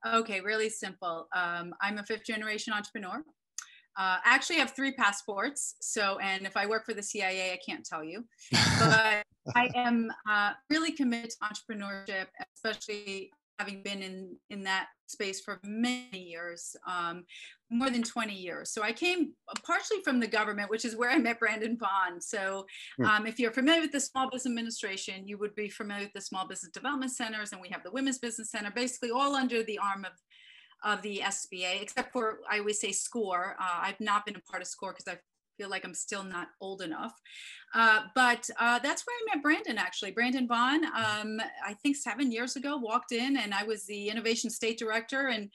Okay, 0.07 0.39
really 0.41 0.69
simple. 0.69 1.27
Um, 1.35 1.73
I'm 1.81 1.97
a 1.97 2.03
fifth 2.03 2.25
generation 2.25 2.73
entrepreneur. 2.73 3.23
Uh, 3.97 4.17
actually, 4.23 4.57
have 4.57 4.75
three 4.75 4.91
passports. 4.91 5.75
So, 5.81 6.17
and 6.19 6.45
if 6.45 6.57
I 6.57 6.65
work 6.65 6.85
for 6.85 6.93
the 6.93 7.03
CIA, 7.03 7.53
I 7.53 7.59
can't 7.65 7.85
tell 7.85 8.03
you. 8.03 8.25
But 8.79 9.23
I 9.55 9.69
am 9.75 10.11
uh, 10.29 10.53
really 10.69 10.91
committed 10.91 11.31
to 11.31 11.37
entrepreneurship, 11.43 12.27
especially 12.55 13.31
having 13.59 13.81
been 13.83 14.01
in 14.01 14.35
in 14.49 14.63
that 14.63 14.87
space 15.07 15.39
for 15.39 15.59
many 15.63 16.07
years, 16.13 16.75
um, 16.87 17.23
more 17.69 17.89
than 17.89 18.03
20 18.03 18.33
years. 18.33 18.71
So 18.71 18.81
I 18.83 18.91
came 18.91 19.33
partially 19.65 20.01
from 20.03 20.19
the 20.19 20.27
government, 20.27 20.69
which 20.69 20.85
is 20.85 20.95
where 20.95 21.09
I 21.09 21.17
met 21.17 21.39
Brandon 21.39 21.77
Vaughn 21.77 22.19
So 22.19 22.65
hmm. 22.97 23.05
um, 23.05 23.27
if 23.27 23.39
you're 23.39 23.51
familiar 23.51 23.81
with 23.81 23.91
the 23.91 23.99
Small 23.99 24.29
Business 24.29 24.51
Administration, 24.51 25.27
you 25.27 25.37
would 25.37 25.55
be 25.55 25.69
familiar 25.69 26.05
with 26.05 26.13
the 26.13 26.21
Small 26.21 26.47
Business 26.47 26.71
Development 26.71 27.11
Centers, 27.11 27.51
and 27.51 27.61
we 27.61 27.69
have 27.69 27.83
the 27.83 27.91
Women's 27.91 28.19
Business 28.19 28.51
Center, 28.51 28.71
basically 28.71 29.11
all 29.11 29.35
under 29.35 29.63
the 29.63 29.79
arm 29.79 30.05
of 30.05 30.11
of 30.83 31.01
the 31.01 31.21
SBA, 31.23 31.81
except 31.81 32.11
for 32.11 32.39
I 32.49 32.59
always 32.59 32.79
say 32.79 32.91
SCORE. 32.91 33.55
Uh, 33.59 33.79
I've 33.81 33.99
not 33.99 34.25
been 34.25 34.35
a 34.35 34.51
part 34.51 34.61
of 34.61 34.67
SCORE 34.67 34.93
because 34.93 35.11
I 35.13 35.17
feel 35.57 35.69
like 35.69 35.85
I'm 35.85 35.93
still 35.93 36.23
not 36.23 36.49
old 36.61 36.81
enough. 36.81 37.13
Uh, 37.73 38.01
but 38.13 38.49
uh, 38.59 38.79
that's 38.79 39.03
where 39.05 39.15
I 39.15 39.35
met 39.35 39.43
Brandon 39.43 39.77
actually. 39.77 40.11
Brandon 40.11 40.47
Vaughn, 40.47 40.85
um, 40.85 41.39
I 41.65 41.73
think 41.81 41.95
seven 41.95 42.31
years 42.31 42.55
ago, 42.55 42.77
walked 42.77 43.11
in 43.11 43.37
and 43.37 43.53
I 43.53 43.63
was 43.63 43.85
the 43.85 44.09
Innovation 44.09 44.49
State 44.49 44.77
Director, 44.77 45.27
and 45.27 45.49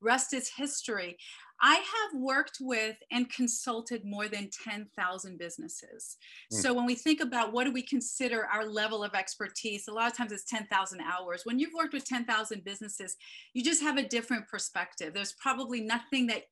rest 0.00 0.34
is 0.34 0.50
history. 0.54 1.16
I 1.60 1.74
have 1.74 2.20
worked 2.20 2.58
with 2.60 2.96
and 3.10 3.30
consulted 3.30 4.04
more 4.04 4.28
than 4.28 4.50
10,000 4.64 5.38
businesses. 5.38 6.16
Mm. 6.52 6.56
So 6.56 6.74
when 6.74 6.86
we 6.86 6.94
think 6.94 7.20
about 7.20 7.52
what 7.52 7.64
do 7.64 7.72
we 7.72 7.82
consider 7.82 8.46
our 8.46 8.66
level 8.66 9.04
of 9.04 9.14
expertise, 9.14 9.88
a 9.88 9.92
lot 9.92 10.10
of 10.10 10.16
times 10.16 10.32
it's 10.32 10.44
10,000 10.44 11.00
hours. 11.00 11.42
When 11.44 11.58
you've 11.58 11.74
worked 11.74 11.94
with 11.94 12.04
10,000 12.04 12.64
businesses, 12.64 13.16
you 13.54 13.62
just 13.62 13.82
have 13.82 13.96
a 13.96 14.06
different 14.06 14.48
perspective. 14.48 15.14
There's 15.14 15.34
probably 15.40 15.80
nothing 15.80 16.26
that 16.28 16.44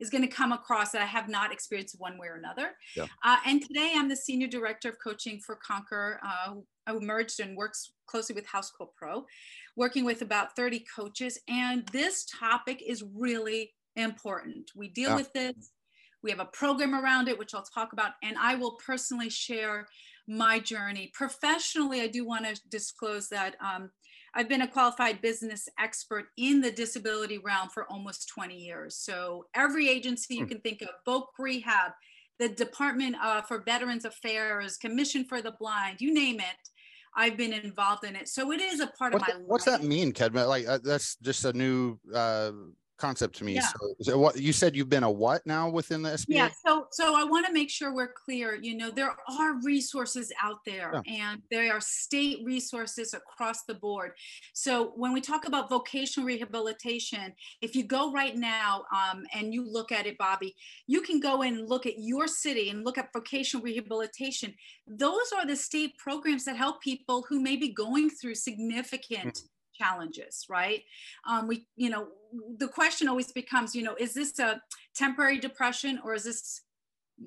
is 0.00 0.08
going 0.08 0.22
to 0.22 0.28
come 0.28 0.50
across 0.50 0.92
that 0.92 1.02
I 1.02 1.06
have 1.06 1.28
not 1.28 1.52
experienced 1.52 1.96
one 1.98 2.18
way 2.18 2.28
or 2.28 2.36
another. 2.36 2.70
Yeah. 2.96 3.06
Uh, 3.22 3.36
and 3.46 3.62
today 3.62 3.92
I'm 3.94 4.08
the 4.08 4.16
senior 4.16 4.48
director 4.48 4.88
of 4.88 4.96
coaching 5.02 5.38
for 5.38 5.56
Conquer, 5.56 6.18
uh, 6.26 6.54
who 6.90 7.00
merged 7.00 7.40
and 7.40 7.56
works 7.56 7.92
closely 8.06 8.34
with 8.34 8.46
Housecall 8.46 8.88
Pro, 8.96 9.26
working 9.76 10.04
with 10.04 10.22
about 10.22 10.56
30 10.56 10.84
coaches. 10.96 11.38
And 11.48 11.86
this 11.88 12.24
topic 12.24 12.82
is 12.84 13.04
really 13.14 13.72
important. 14.00 14.70
We 14.74 14.88
deal 14.88 15.10
yeah. 15.10 15.16
with 15.16 15.32
this. 15.32 15.70
We 16.22 16.30
have 16.30 16.40
a 16.40 16.46
program 16.46 16.94
around 16.94 17.28
it, 17.28 17.38
which 17.38 17.54
I'll 17.54 17.62
talk 17.62 17.92
about, 17.92 18.12
and 18.22 18.36
I 18.38 18.54
will 18.54 18.72
personally 18.84 19.30
share 19.30 19.86
my 20.28 20.58
journey. 20.58 21.10
Professionally, 21.14 22.02
I 22.02 22.08
do 22.08 22.26
want 22.26 22.44
to 22.44 22.60
disclose 22.68 23.28
that 23.28 23.56
um, 23.60 23.90
I've 24.34 24.48
been 24.48 24.62
a 24.62 24.68
qualified 24.68 25.20
business 25.20 25.68
expert 25.78 26.26
in 26.36 26.60
the 26.60 26.70
disability 26.70 27.38
realm 27.38 27.68
for 27.68 27.90
almost 27.90 28.28
20 28.28 28.54
years. 28.54 28.96
So 28.96 29.46
every 29.54 29.88
agency 29.88 30.34
you 30.34 30.42
hmm. 30.42 30.48
can 30.48 30.60
think 30.60 30.82
of, 30.82 30.90
Voc 31.06 31.24
Rehab, 31.38 31.92
the 32.38 32.48
Department 32.48 33.16
uh, 33.22 33.42
for 33.42 33.62
Veterans 33.62 34.04
Affairs, 34.04 34.76
Commission 34.76 35.24
for 35.24 35.42
the 35.42 35.52
Blind, 35.52 36.00
you 36.00 36.12
name 36.12 36.40
it. 36.40 36.68
I've 37.16 37.36
been 37.36 37.52
involved 37.52 38.04
in 38.04 38.14
it, 38.14 38.28
so 38.28 38.52
it 38.52 38.60
is 38.60 38.78
a 38.78 38.86
part 38.86 39.12
what's 39.12 39.24
of 39.24 39.34
my. 39.34 39.40
That, 39.40 39.48
what's 39.48 39.64
that 39.64 39.82
mean, 39.82 40.12
Kedma? 40.12 40.46
Like 40.46 40.68
uh, 40.68 40.78
that's 40.80 41.16
just 41.16 41.44
a 41.44 41.52
new 41.52 41.98
uh, 42.14 42.52
concept 43.00 43.36
to 43.36 43.44
me. 43.44 43.54
Yeah. 43.54 43.62
So, 43.62 43.94
so, 44.02 44.18
what 44.18 44.36
you 44.36 44.52
said 44.52 44.76
you've 44.76 44.88
been 44.88 45.02
a 45.02 45.10
what 45.10 45.46
now 45.46 45.68
within 45.68 46.02
the 46.02 46.10
SBA? 46.10 46.24
Yeah. 46.28 46.50
So 46.64 46.86
so 46.90 47.14
I 47.18 47.24
want 47.24 47.46
to 47.46 47.52
make 47.52 47.70
sure 47.70 47.94
we're 47.94 48.12
clear. 48.12 48.54
You 48.60 48.76
know, 48.76 48.90
there 48.90 49.10
are 49.10 49.62
resources 49.62 50.32
out 50.42 50.58
there 50.66 51.02
yeah. 51.06 51.30
and 51.30 51.42
there 51.50 51.72
are 51.72 51.80
state 51.80 52.40
resources 52.44 53.14
across 53.14 53.62
the 53.64 53.74
board. 53.74 54.12
So 54.52 54.92
when 54.96 55.12
we 55.12 55.20
talk 55.20 55.46
about 55.46 55.70
vocational 55.70 56.26
rehabilitation, 56.26 57.32
if 57.62 57.74
you 57.74 57.84
go 57.84 58.12
right 58.12 58.36
now 58.36 58.84
um, 58.94 59.24
and 59.34 59.54
you 59.54 59.68
look 59.68 59.92
at 59.92 60.06
it, 60.06 60.18
Bobby, 60.18 60.54
you 60.86 61.00
can 61.00 61.20
go 61.20 61.42
and 61.42 61.68
look 61.68 61.86
at 61.86 61.98
your 61.98 62.26
city 62.28 62.70
and 62.70 62.84
look 62.84 62.98
at 62.98 63.12
vocational 63.12 63.64
rehabilitation. 63.64 64.54
Those 64.86 65.32
are 65.36 65.46
the 65.46 65.56
state 65.56 65.96
programs 65.98 66.44
that 66.44 66.56
help 66.56 66.82
people 66.82 67.24
who 67.28 67.40
may 67.40 67.56
be 67.56 67.72
going 67.72 68.10
through 68.10 68.34
significant 68.34 69.34
mm-hmm 69.34 69.46
challenges, 69.80 70.46
right? 70.48 70.82
Um, 71.28 71.46
we, 71.48 71.66
you 71.76 71.90
know, 71.90 72.08
the 72.58 72.68
question 72.68 73.08
always 73.08 73.32
becomes, 73.32 73.74
you 73.74 73.82
know, 73.82 73.96
is 73.98 74.14
this 74.14 74.38
a 74.38 74.60
temporary 74.94 75.38
depression 75.38 76.00
or 76.04 76.14
is 76.14 76.24
this 76.24 76.62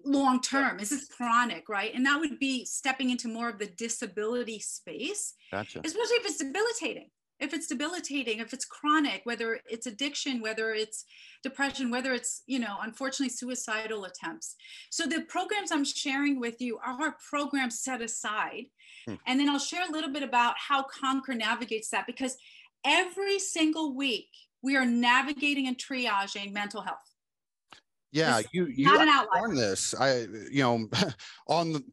long 0.06 0.42
term? 0.42 0.80
Is 0.80 0.90
this 0.90 1.08
chronic, 1.08 1.70
right? 1.70 1.94
And 1.94 2.06
that 2.06 2.20
would 2.20 2.40
be 2.40 2.66
stepping 2.66 3.10
into 3.10 3.28
more 3.28 3.50
of 3.50 3.60
the 3.60 3.68
disability 3.68 4.60
space, 4.60 5.34
gotcha. 5.52 5.82
especially 5.84 6.18
if 6.18 6.26
it's 6.26 6.38
debilitating. 6.38 7.10
If 7.44 7.54
it's 7.54 7.68
debilitating, 7.68 8.40
if 8.40 8.54
it's 8.54 8.64
chronic, 8.64 9.22
whether 9.26 9.60
it's 9.70 9.86
addiction, 9.86 10.42
whether 10.42 10.74
it's 10.74 11.04
depression, 11.44 11.92
whether 11.92 12.14
it's, 12.14 12.42
you 12.48 12.58
know, 12.58 12.78
unfortunately 12.82 13.30
suicidal 13.30 14.06
attempts. 14.06 14.56
So 14.90 15.06
the 15.06 15.22
programs 15.28 15.72
I'm 15.72 15.84
sharing 15.84 16.40
with 16.40 16.62
you 16.62 16.80
are 16.86 17.18
programs 17.30 17.82
set 17.82 18.02
aside. 18.02 18.66
Hmm. 19.06 19.16
And 19.28 19.40
then 19.40 19.50
I'll 19.50 19.60
share 19.60 19.86
a 19.88 19.92
little 19.92 20.12
bit 20.12 20.24
about 20.24 20.56
how 20.58 20.84
Conquer 20.84 21.34
navigates 21.34 21.90
that 21.90 22.08
because 22.08 22.38
every 22.86 23.40
single 23.40 23.94
week 23.94 24.30
we 24.62 24.78
are 24.78 24.86
navigating 24.86 25.68
and 25.68 25.78
triaging 25.78 26.54
mental 26.54 26.82
health. 26.82 26.98
Yeah, 28.14 28.42
you 28.54 28.68
you 28.68 28.88
on 28.88 29.56
this. 29.56 29.96
I 30.00 30.28
you 30.52 30.62
know 30.62 30.88
on 31.48 31.74
the 31.74 31.84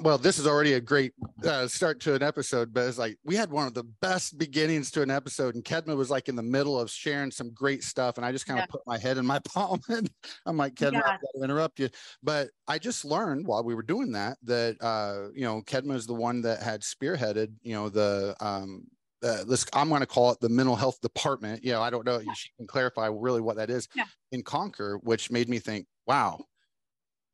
well, 0.00 0.18
this 0.18 0.38
is 0.38 0.46
already 0.46 0.74
a 0.74 0.80
great 0.80 1.12
uh, 1.44 1.66
start 1.66 2.00
to 2.00 2.14
an 2.14 2.22
episode, 2.22 2.72
but 2.72 2.86
it's 2.86 2.98
like 2.98 3.18
we 3.24 3.36
had 3.36 3.50
one 3.50 3.66
of 3.66 3.74
the 3.74 3.84
best 4.00 4.38
beginnings 4.38 4.90
to 4.92 5.02
an 5.02 5.10
episode, 5.10 5.54
and 5.54 5.64
Kedma 5.64 5.96
was 5.96 6.10
like 6.10 6.28
in 6.28 6.36
the 6.36 6.42
middle 6.42 6.78
of 6.78 6.90
sharing 6.90 7.30
some 7.30 7.50
great 7.50 7.82
stuff, 7.82 8.16
and 8.16 8.26
I 8.26 8.32
just 8.32 8.46
kind 8.46 8.58
of 8.58 8.64
yeah. 8.64 8.72
put 8.72 8.86
my 8.86 8.98
head 8.98 9.18
in 9.18 9.26
my 9.26 9.38
palm, 9.44 9.80
and 9.88 10.10
I'm 10.46 10.56
like, 10.56 10.74
Kedma, 10.74 10.94
yeah. 10.94 11.02
I 11.04 11.10
got 11.12 11.20
to 11.36 11.44
interrupt 11.44 11.78
you, 11.78 11.88
but 12.22 12.50
I 12.68 12.78
just 12.78 13.04
learned 13.04 13.46
while 13.46 13.64
we 13.64 13.74
were 13.74 13.82
doing 13.82 14.12
that 14.12 14.38
that 14.44 14.76
uh, 14.80 15.28
you 15.34 15.44
know 15.44 15.62
Kedma 15.62 15.94
is 15.94 16.06
the 16.06 16.14
one 16.14 16.42
that 16.42 16.62
had 16.62 16.82
spearheaded, 16.82 17.52
you 17.62 17.74
know, 17.74 17.88
the 17.88 18.36
um, 18.40 18.84
uh, 19.24 19.44
this 19.44 19.64
I'm 19.72 19.88
going 19.88 20.00
to 20.00 20.06
call 20.06 20.30
it 20.30 20.40
the 20.40 20.48
mental 20.48 20.76
health 20.76 21.00
department. 21.00 21.64
You 21.64 21.72
know, 21.72 21.82
I 21.82 21.90
don't 21.90 22.04
know. 22.04 22.18
Yeah. 22.18 22.32
She 22.34 22.50
can 22.58 22.66
clarify 22.66 23.06
really 23.06 23.40
what 23.40 23.56
that 23.56 23.70
is 23.70 23.88
yeah. 23.94 24.04
in 24.32 24.42
Conquer, 24.42 24.98
which 25.02 25.30
made 25.30 25.48
me 25.48 25.58
think, 25.58 25.86
wow, 26.06 26.44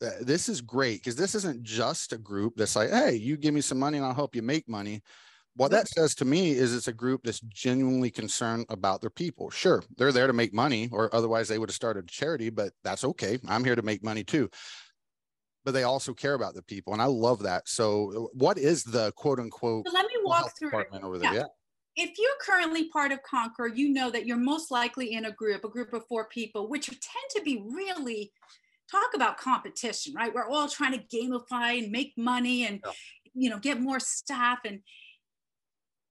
Uh, 0.02 0.11
this 0.21 0.49
is 0.49 0.61
great 0.61 1.00
because 1.00 1.16
this 1.16 1.35
isn't 1.35 1.62
just 1.62 2.12
a 2.12 2.19
group 2.19 2.54
that's 2.57 2.76
like, 2.76 2.90
hey, 2.90 3.14
you 3.14 3.37
give 3.37 3.52
me 3.52 3.61
some 3.61 3.78
money 3.78 3.99
and 3.99 4.07
I'll 4.07 4.14
help 4.14 4.35
you 4.35 4.42
make 4.42 4.69
money. 4.69 5.02
What 5.57 5.73
that 5.73 5.88
says 5.88 6.14
to 6.16 6.25
me 6.25 6.52
is 6.52 6.75
it's 6.75 6.88
a 6.88 6.92
group 6.92 7.23
that's 7.25 7.40
genuinely 7.40 8.11
concerned 8.11 8.66
about 8.71 9.00
their 9.00 9.11
people. 9.11 9.50
Sure, 9.50 9.83
they're 9.97 10.12
there 10.12 10.28
to 10.28 10.33
make 10.33 10.54
money, 10.54 10.88
or 10.92 11.14
otherwise 11.14 11.49
they 11.49 11.59
would 11.59 11.69
have 11.69 11.75
started 11.75 12.04
a 12.04 12.07
charity, 12.07 12.50
but 12.50 12.73
that's 12.85 13.04
okay. 13.04 13.38
I'm 13.47 13.64
here 13.64 13.75
to 13.75 13.83
make 13.83 14.02
money 14.02 14.25
too. 14.25 14.49
But 15.64 15.73
they 15.73 15.83
also 15.83 16.14
care 16.14 16.35
about 16.35 16.54
the 16.54 16.62
people, 16.62 16.92
and 16.92 17.02
I 17.02 17.07
love 17.07 17.42
that. 17.42 17.69
So, 17.69 18.12
uh, 18.12 18.28
what 18.33 18.57
is 18.59 18.85
the 18.85 19.12
quote 19.16 19.40
unquote? 19.40 19.87
So 19.87 19.92
let 19.92 20.07
me 20.07 20.14
walk 20.23 20.57
through 20.57 20.71
department 20.71 21.04
over 21.04 21.19
there. 21.19 21.35
Yeah. 21.35 21.40
yeah 21.40 21.47
if 21.97 22.19
you're 22.19 22.30
currently 22.40 22.88
part 22.88 23.12
of 23.12 23.23
Conquer, 23.23 23.66
you 23.66 23.92
know 23.92 24.11
that 24.11 24.26
you're 24.26 24.37
most 24.37 24.71
likely 24.71 25.12
in 25.12 25.26
a 25.26 25.33
group, 25.33 25.64
a 25.64 25.69
group 25.69 25.92
of 25.92 26.07
four 26.09 26.28
people, 26.28 26.69
which 26.69 26.87
tend 26.87 27.00
to 27.37 27.42
be 27.42 27.62
really 27.69 28.33
talk 28.90 29.11
about 29.14 29.38
competition, 29.38 30.14
right? 30.14 30.35
We're 30.35 30.49
all 30.49 30.68
trying 30.68 30.92
to 30.92 31.16
gamify 31.16 31.82
and 31.82 31.92
make 31.92 32.12
money 32.16 32.66
and 32.66 32.80
yeah. 32.85 32.92
you 33.35 33.50
know 33.50 33.59
get 33.59 33.80
more 33.80 34.00
staff 34.00 34.61
and 34.64 34.80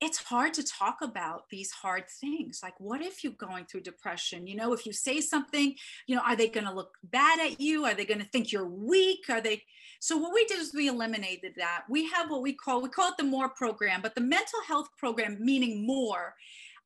it's 0.01 0.17
hard 0.17 0.53
to 0.53 0.63
talk 0.63 0.99
about 1.01 1.49
these 1.49 1.71
hard 1.71 2.05
things. 2.21 2.61
Like 2.63 2.79
what 2.79 3.01
if 3.01 3.23
you're 3.23 3.33
going 3.33 3.65
through 3.65 3.81
depression? 3.81 4.47
You 4.47 4.55
know 4.55 4.73
if 4.73 4.85
you 4.85 4.93
say 4.93 5.19
something 5.19 5.75
you 6.07 6.15
know 6.15 6.21
are 6.25 6.35
they 6.35 6.47
going 6.47 6.65
to 6.65 6.73
look 6.73 6.97
bad 7.03 7.39
at 7.39 7.59
you? 7.59 7.85
Are 7.85 7.93
they 7.93 8.05
going 8.05 8.21
to 8.21 8.27
think 8.27 8.51
you're 8.51 8.67
weak? 8.67 9.25
Are 9.29 9.41
they 9.41 9.63
so 9.99 10.17
what 10.17 10.33
we 10.33 10.45
did 10.45 10.59
is 10.59 10.73
we 10.73 10.87
eliminated 10.87 11.53
that. 11.57 11.83
We 11.89 12.09
have 12.09 12.29
what 12.29 12.41
we 12.41 12.53
call 12.53 12.81
we 12.81 12.89
call 12.89 13.09
it 13.09 13.17
the 13.17 13.23
more 13.23 13.49
program 13.49 14.01
but 14.01 14.15
the 14.15 14.21
mental 14.21 14.59
health 14.67 14.89
program 14.97 15.37
meaning 15.39 15.85
more 15.85 16.35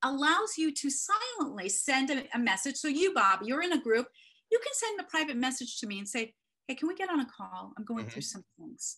allows 0.06 0.58
you 0.58 0.74
to 0.74 0.90
silently 0.90 1.70
send 1.70 2.10
a, 2.10 2.26
a 2.34 2.40
message. 2.40 2.78
So 2.78 2.88
you 2.88 3.14
bob 3.14 3.42
you're 3.44 3.62
in 3.62 3.74
a 3.74 3.82
group 3.82 4.08
you 4.54 4.60
can 4.64 4.74
send 4.74 5.00
a 5.00 5.04
private 5.10 5.36
message 5.36 5.80
to 5.80 5.88
me 5.88 5.98
and 5.98 6.08
say, 6.08 6.36
hey, 6.68 6.76
can 6.76 6.88
we 6.88 6.94
get 6.94 7.10
on 7.10 7.20
a 7.20 7.26
call? 7.26 7.74
I'm 7.76 7.84
going 7.84 8.04
mm-hmm. 8.04 8.12
through 8.12 8.22
some 8.22 8.44
things. 8.60 8.98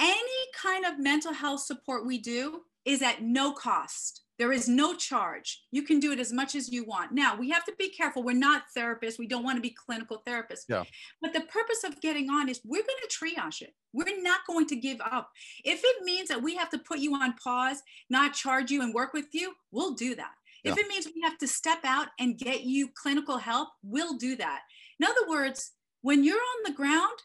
Any 0.00 0.42
kind 0.56 0.86
of 0.86 0.98
mental 0.98 1.34
health 1.34 1.60
support 1.60 2.06
we 2.06 2.18
do 2.18 2.62
is 2.86 3.02
at 3.02 3.22
no 3.22 3.52
cost. 3.52 4.22
There 4.38 4.52
is 4.52 4.68
no 4.68 4.96
charge. 4.96 5.62
You 5.70 5.82
can 5.82 6.00
do 6.00 6.12
it 6.12 6.18
as 6.18 6.32
much 6.32 6.56
as 6.56 6.72
you 6.72 6.84
want. 6.84 7.12
Now, 7.12 7.36
we 7.36 7.50
have 7.50 7.64
to 7.66 7.74
be 7.78 7.90
careful. 7.90 8.22
We're 8.24 8.32
not 8.32 8.62
therapists. 8.76 9.18
We 9.18 9.28
don't 9.28 9.44
want 9.44 9.58
to 9.58 9.60
be 9.62 9.76
clinical 9.86 10.22
therapists. 10.26 10.64
Yeah. 10.66 10.84
But 11.20 11.34
the 11.34 11.42
purpose 11.42 11.84
of 11.84 12.00
getting 12.00 12.30
on 12.30 12.48
is 12.48 12.60
we're 12.64 12.82
going 12.82 13.02
to 13.02 13.08
triage 13.08 13.60
it. 13.60 13.74
We're 13.92 14.22
not 14.22 14.40
going 14.46 14.66
to 14.68 14.76
give 14.76 14.98
up. 15.02 15.28
If 15.62 15.82
it 15.84 16.04
means 16.04 16.30
that 16.30 16.42
we 16.42 16.56
have 16.56 16.70
to 16.70 16.78
put 16.78 16.98
you 16.98 17.14
on 17.14 17.34
pause, 17.34 17.82
not 18.08 18.32
charge 18.32 18.70
you 18.70 18.82
and 18.82 18.94
work 18.94 19.12
with 19.12 19.26
you, 19.32 19.52
we'll 19.70 19.94
do 19.94 20.14
that. 20.14 20.32
If 20.64 20.78
it 20.78 20.88
means 20.88 21.06
we 21.06 21.22
have 21.22 21.38
to 21.38 21.48
step 21.48 21.80
out 21.84 22.08
and 22.20 22.38
get 22.38 22.62
you 22.62 22.88
clinical 22.94 23.38
help, 23.38 23.70
we'll 23.82 24.16
do 24.16 24.36
that. 24.36 24.60
In 25.00 25.06
other 25.06 25.28
words, 25.28 25.72
when 26.02 26.22
you're 26.22 26.36
on 26.36 26.62
the 26.64 26.72
ground, 26.72 27.18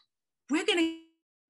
we're 0.50 0.66
going 0.66 0.98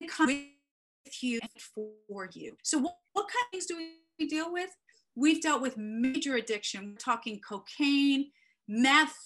to 0.02 0.09
come 0.09 0.26
with 0.26 1.23
you 1.23 1.40
for 1.75 2.28
you. 2.33 2.57
So, 2.62 2.78
what, 2.78 2.95
what 3.12 3.23
kind 3.23 3.45
of 3.45 3.50
things 3.52 3.66
do 3.66 3.76
we 4.18 4.28
deal 4.28 4.52
with? 4.52 4.71
We've 5.14 5.40
dealt 5.40 5.62
with 5.62 5.76
major 5.76 6.37
addiction. 6.37 6.90
We're 6.90 6.97
talking 6.97 7.40
cocaine, 7.47 8.30
meth, 8.68 9.16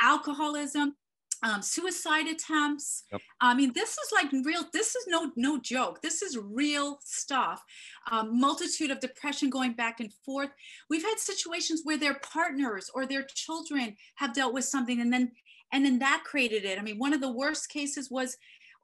alcoholism, 0.00 0.94
um, 1.42 1.62
suicide 1.62 2.26
attempts. 2.26 3.04
Yep. 3.12 3.20
I 3.40 3.54
mean, 3.54 3.72
this 3.72 3.90
is 3.90 4.12
like 4.12 4.30
real. 4.44 4.64
This 4.72 4.94
is 4.94 5.06
no 5.08 5.30
no 5.36 5.58
joke. 5.60 6.02
This 6.02 6.22
is 6.22 6.38
real 6.38 6.98
stuff. 7.04 7.62
Um, 8.10 8.40
multitude 8.40 8.90
of 8.90 9.00
depression 9.00 9.50
going 9.50 9.72
back 9.72 10.00
and 10.00 10.12
forth. 10.24 10.50
We've 10.88 11.02
had 11.02 11.18
situations 11.18 11.82
where 11.84 11.98
their 11.98 12.14
partners 12.14 12.90
or 12.94 13.06
their 13.06 13.22
children 13.22 13.96
have 14.16 14.34
dealt 14.34 14.54
with 14.54 14.64
something, 14.64 15.00
and 15.00 15.12
then 15.12 15.32
and 15.72 15.84
then 15.84 15.98
that 15.98 16.22
created 16.24 16.64
it. 16.64 16.78
I 16.78 16.82
mean, 16.82 16.98
one 16.98 17.12
of 17.12 17.20
the 17.20 17.32
worst 17.32 17.68
cases 17.68 18.10
was 18.10 18.36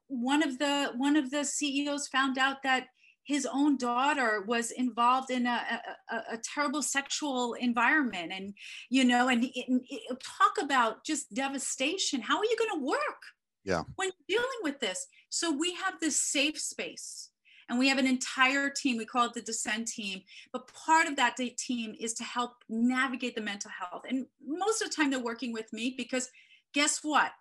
one 0.09 0.43
of 0.43 0.59
the 0.59 0.93
one 0.97 1.17
of 1.17 1.31
the 1.31 1.45
CEOs 1.45 2.09
found 2.09 2.39
out 2.39 2.63
that 2.63 2.89
his 3.25 3.47
own 3.53 3.77
daughter 3.77 4.45
was 4.47 4.71
involved 4.71 5.31
in 5.31 5.47
a, 5.47 5.81
a, 6.11 6.17
a 6.33 6.39
terrible 6.39 6.83
sexual 6.83 7.55
environment 7.55 8.33
and 8.35 8.55
you 8.91 9.05
know 9.05 9.29
and, 9.29 9.45
and, 9.69 9.81
and 9.91 10.21
talk 10.21 10.53
about 10.61 11.05
just 11.05 11.33
devastation. 11.33 12.21
How 12.21 12.39
are 12.39 12.45
you 12.45 12.57
going 12.59 12.81
to 12.81 12.87
work 12.87 13.23
yeah. 13.65 13.83
when 13.97 14.11
dealing 14.29 14.47
with 14.63 14.81
this? 14.81 15.07
So 15.29 15.51
we 15.51 15.75
have 15.75 15.95
this 16.01 16.21
safe 16.21 16.59
space 16.59 17.31
and 17.69 17.79
we 17.79 17.89
have 17.89 17.99
an 17.99 18.07
entire 18.07 18.71
team. 18.71 18.99
We 18.99 19.07
call 19.07 19.27
it 19.27 19.35
the 19.35 19.41
descend 19.41 19.87
team 19.87 20.23
but 20.53 20.73
part 20.73 21.07
of 21.07 21.17
that 21.17 21.37
team 21.37 21.95
is 21.99 22.15
to 22.15 22.25
help 22.25 22.65
navigate 22.69 23.35
the 23.35 23.41
mental 23.41 23.71
health. 23.71 24.03
And 24.09 24.27
most 24.45 24.83
of 24.83 24.91
the 24.91 24.95
time 24.95 25.11
they're 25.11 25.21
working 25.21 25.53
with 25.53 25.73
me 25.73 25.95
because 25.97 26.29
guess 26.75 27.01
what 27.03 27.33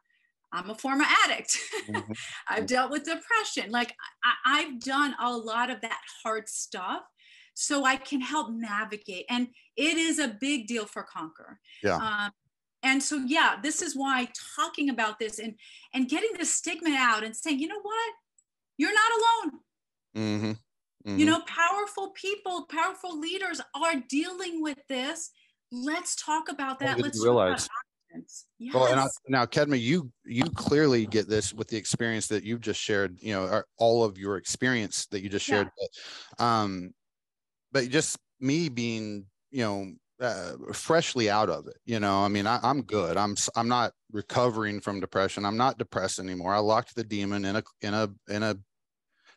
I'm 0.53 0.70
a 0.70 0.75
former 0.75 1.05
addict. 1.25 1.58
Mm-hmm. 1.91 2.13
I've 2.48 2.67
dealt 2.67 2.91
with 2.91 3.03
depression. 3.03 3.72
Like 3.72 3.96
I, 4.46 4.62
have 4.62 4.79
done 4.79 5.15
a 5.20 5.36
lot 5.36 5.70
of 5.70 5.81
that 5.81 6.00
hard 6.24 6.48
stuff. 6.48 7.01
So 7.53 7.86
I 7.86 7.96
can 7.98 8.22
help 8.22 8.50
navigate. 8.51 9.25
And 9.29 9.48
it 9.75 9.98
is 9.98 10.20
a 10.20 10.38
big 10.39 10.67
deal 10.67 10.86
for 10.86 11.03
Conquer. 11.03 11.60
Yeah. 11.84 11.96
Um, 11.96 12.31
and 12.84 13.01
so 13.01 13.17
yeah, 13.27 13.55
this 13.62 13.81
is 13.81 13.96
why 13.96 14.27
talking 14.55 14.89
about 14.89 15.20
this 15.20 15.39
and 15.39 15.55
and 15.93 16.08
getting 16.08 16.31
the 16.38 16.46
stigma 16.46 16.96
out 16.98 17.24
and 17.24 17.36
saying, 17.36 17.60
you 17.60 17.67
know 17.67 17.81
what? 17.81 18.13
You're 18.77 18.93
not 18.93 19.12
alone. 19.12 19.60
Mm-hmm. 20.15 20.51
Mm-hmm. 21.10 21.20
You 21.20 21.25
know, 21.25 21.41
powerful 21.48 22.12
people, 22.12 22.67
powerful 22.70 23.20
leaders 23.20 23.60
are 23.75 23.96
dealing 24.08 24.62
with 24.62 24.77
this. 24.88 25.31
Let's 25.72 26.15
talk 26.15 26.50
about 26.50 26.79
that. 26.79 27.00
Let's 27.00 27.24
realize 27.24 27.67
Yes. 28.13 28.46
Well, 28.74 28.86
and 28.86 29.00
I, 29.00 29.08
now, 29.27 29.46
Kedma, 29.46 29.80
you 29.80 30.12
you 30.25 30.44
clearly 30.44 31.06
get 31.06 31.27
this 31.27 31.53
with 31.53 31.68
the 31.68 31.77
experience 31.77 32.27
that 32.27 32.44
you've 32.44 32.62
just 32.62 32.80
shared. 32.80 33.18
You 33.20 33.34
know, 33.34 33.63
all 33.77 34.03
of 34.03 34.18
your 34.18 34.38
experience 34.38 35.08
that 35.08 35.22
you 35.22 35.30
just 35.30 35.46
shared. 35.46 35.70
Yeah. 35.80 35.88
But, 36.38 36.44
um, 36.44 36.94
but 37.72 37.89
just 37.89 38.18
me 38.39 38.70
being, 38.70 39.25
you 39.51 39.63
know, 39.63 39.94
uh, 40.22 40.53
freshly 40.74 41.30
out 41.30 41.50
of 41.50 41.68
it. 41.68 41.77
You 41.86 42.00
know, 42.00 42.24
I 42.24 42.27
mean, 42.27 42.48
I, 42.48 42.60
am 42.63 42.84
good. 42.84 43.18
I'm 43.18 43.36
I'm 43.56 43.68
not 43.68 43.94
recovering 44.12 44.80
from 44.80 45.00
depression. 45.00 45.46
I'm 45.46 45.58
not 45.58 45.77
depressed 45.77 46.20
anymore. 46.20 46.53
I 46.53 46.60
locked 46.60 46.96
the 46.96 47.03
demon 47.03 47.46
in 47.46 47.56
a 47.56 47.63
in 47.82 47.94
a 47.94 48.10
in 48.30 48.44
a 48.44 48.56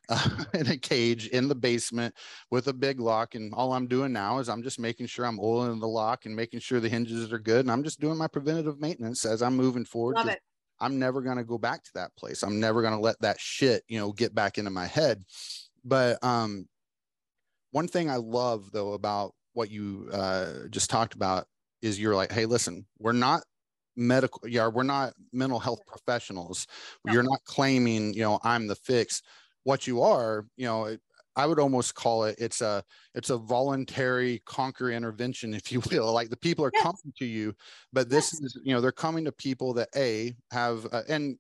uh, 0.09 0.29
in 0.55 0.67
a 0.69 0.77
cage 0.77 1.29
in 1.29 1.49
the 1.49 1.55
basement 1.55 2.15
with 2.51 2.69
a 2.69 2.73
big 2.73 3.01
lock. 3.01 3.35
And 3.35 3.53
all 3.55 3.73
I'm 3.73 3.87
doing 3.87 4.13
now 4.13 4.39
is 4.39 4.49
I'm 4.49 4.63
just 4.63 4.79
making 4.79 5.07
sure 5.07 5.25
I'm 5.25 5.41
oiling 5.41 5.81
the 5.81 5.89
lock 5.89 6.27
and 6.27 6.35
making 6.35 6.61
sure 6.61 6.81
the 6.81 6.89
hinges 6.89 7.33
are 7.33 7.39
good. 7.39 7.61
And 7.61 7.71
I'm 7.71 7.85
just 7.85 8.01
doing 8.01 8.19
my 8.19 8.29
preventative 8.29 8.81
maintenance 8.81 9.25
as 9.25 9.43
I'm 9.43 9.57
moving 9.57 9.85
forward. 9.85 10.17
I'm 10.81 10.99
never 10.99 11.21
going 11.23 11.37
to 11.37 11.45
go 11.45 11.59
back 11.59 11.85
to 11.85 11.91
that 11.95 12.15
place. 12.17 12.43
I'm 12.43 12.59
never 12.59 12.83
going 12.83 12.95
to 12.95 13.01
let 13.01 13.21
that 13.21 13.39
shit, 13.39 13.85
you 13.89 13.99
know, 13.99 14.13
get 14.13 14.35
back 14.35 14.59
into 14.59 14.71
my 14.71 14.87
head. 14.87 15.23
But 15.85 16.23
um, 16.25 16.67
one 17.71 17.89
thing 17.89 18.11
I 18.11 18.17
love 18.17 18.71
though 18.73 18.93
about 18.93 19.35
what 19.53 19.71
you 19.71 20.09
uh, 20.13 20.67
just 20.71 20.91
talked 20.91 21.15
about 21.15 21.47
is 21.81 22.01
you're 22.01 22.15
like, 22.15 22.33
hey, 22.33 22.47
listen, 22.47 22.87
we're 22.99 23.13
not 23.13 23.45
medical 23.97 24.41
yeah 24.49 24.67
we're 24.67 24.83
not 24.83 25.13
mental 25.33 25.59
health 25.59 25.81
professionals 25.87 26.67
no. 27.05 27.13
you're 27.13 27.23
not 27.23 27.39
claiming 27.45 28.13
you 28.13 28.23
know 28.23 28.39
i'm 28.43 28.67
the 28.67 28.75
fix 28.75 29.23
what 29.65 29.87
you 29.87 30.01
are 30.01 30.47
you 30.57 30.67
know 30.67 30.97
i 31.37 31.47
would 31.47 31.59
almost 31.59 31.95
call 31.95 32.25
it 32.25 32.37
it's 32.39 32.61
a 32.61 32.83
it's 33.15 33.31
a 33.31 33.37
voluntary 33.37 34.41
conquer 34.47 34.91
intervention 34.91 35.53
if 35.53 35.73
you 35.73 35.81
will 35.91 36.13
like 36.13 36.31
the 36.31 36.37
people 36.37 36.65
are 36.65 36.71
yes. 36.73 36.83
coming 36.83 37.13
to 37.19 37.27
you 37.27 37.55
but 37.93 38.09
this 38.09 38.33
yes. 38.33 38.43
is 38.43 38.61
you 38.63 38.73
know 38.73 38.81
they're 38.81 38.93
coming 38.93 39.25
to 39.25 39.33
people 39.33 39.75
that 39.75 39.89
a 39.97 40.35
have 40.51 40.87
uh, 40.93 41.03
and 41.09 41.37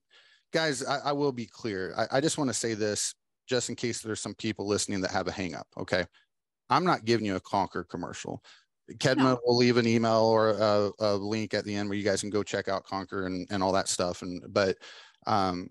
guys 0.52 0.84
I, 0.84 0.98
I, 0.98 1.12
will 1.12 1.32
be 1.32 1.46
clear 1.46 1.94
I, 1.96 2.18
I 2.18 2.20
just 2.20 2.38
want 2.38 2.48
to 2.48 2.54
say 2.54 2.74
this 2.74 3.14
just 3.48 3.68
in 3.68 3.74
case 3.74 4.00
there's 4.00 4.20
some 4.20 4.34
people 4.34 4.66
listening 4.66 5.00
that 5.00 5.10
have 5.10 5.26
a 5.26 5.32
hang 5.32 5.54
up 5.54 5.66
okay 5.76 6.04
I'm 6.70 6.84
not 6.84 7.04
giving 7.04 7.26
you 7.26 7.36
a 7.36 7.40
Conquer 7.40 7.84
commercial. 7.84 8.42
Kedma 8.98 9.16
no. 9.16 9.40
will 9.44 9.56
leave 9.56 9.76
an 9.76 9.86
email 9.86 10.20
or 10.20 10.50
a, 10.50 10.90
a, 10.98 11.16
link 11.16 11.54
at 11.54 11.64
the 11.64 11.74
end 11.74 11.88
where 11.88 11.96
you 11.96 12.04
guys 12.04 12.20
can 12.20 12.30
go 12.30 12.42
check 12.42 12.68
out 12.68 12.84
Conquer 12.84 13.26
and, 13.26 13.46
and 13.50 13.62
all 13.62 13.72
that 13.72 13.88
stuff. 13.88 14.22
And 14.22 14.42
but 14.50 14.76
um, 15.26 15.68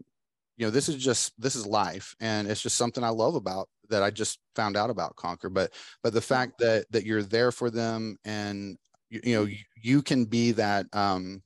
you 0.57 0.65
know, 0.65 0.71
this 0.71 0.89
is 0.89 0.95
just 0.95 1.33
this 1.41 1.55
is 1.55 1.65
life, 1.65 2.15
and 2.19 2.47
it's 2.47 2.61
just 2.61 2.77
something 2.77 3.03
I 3.03 3.09
love 3.09 3.35
about 3.35 3.69
that 3.89 4.03
I 4.03 4.11
just 4.11 4.39
found 4.55 4.77
out 4.77 4.89
about 4.89 5.15
Conquer. 5.15 5.49
But 5.49 5.73
but 6.03 6.13
the 6.13 6.21
fact 6.21 6.59
that 6.59 6.85
that 6.91 7.05
you're 7.05 7.23
there 7.23 7.51
for 7.51 7.69
them, 7.69 8.17
and 8.25 8.77
you, 9.09 9.21
you 9.23 9.35
know, 9.35 9.43
you, 9.43 9.57
you 9.81 10.01
can 10.01 10.25
be 10.25 10.51
that 10.53 10.85
um, 10.93 11.41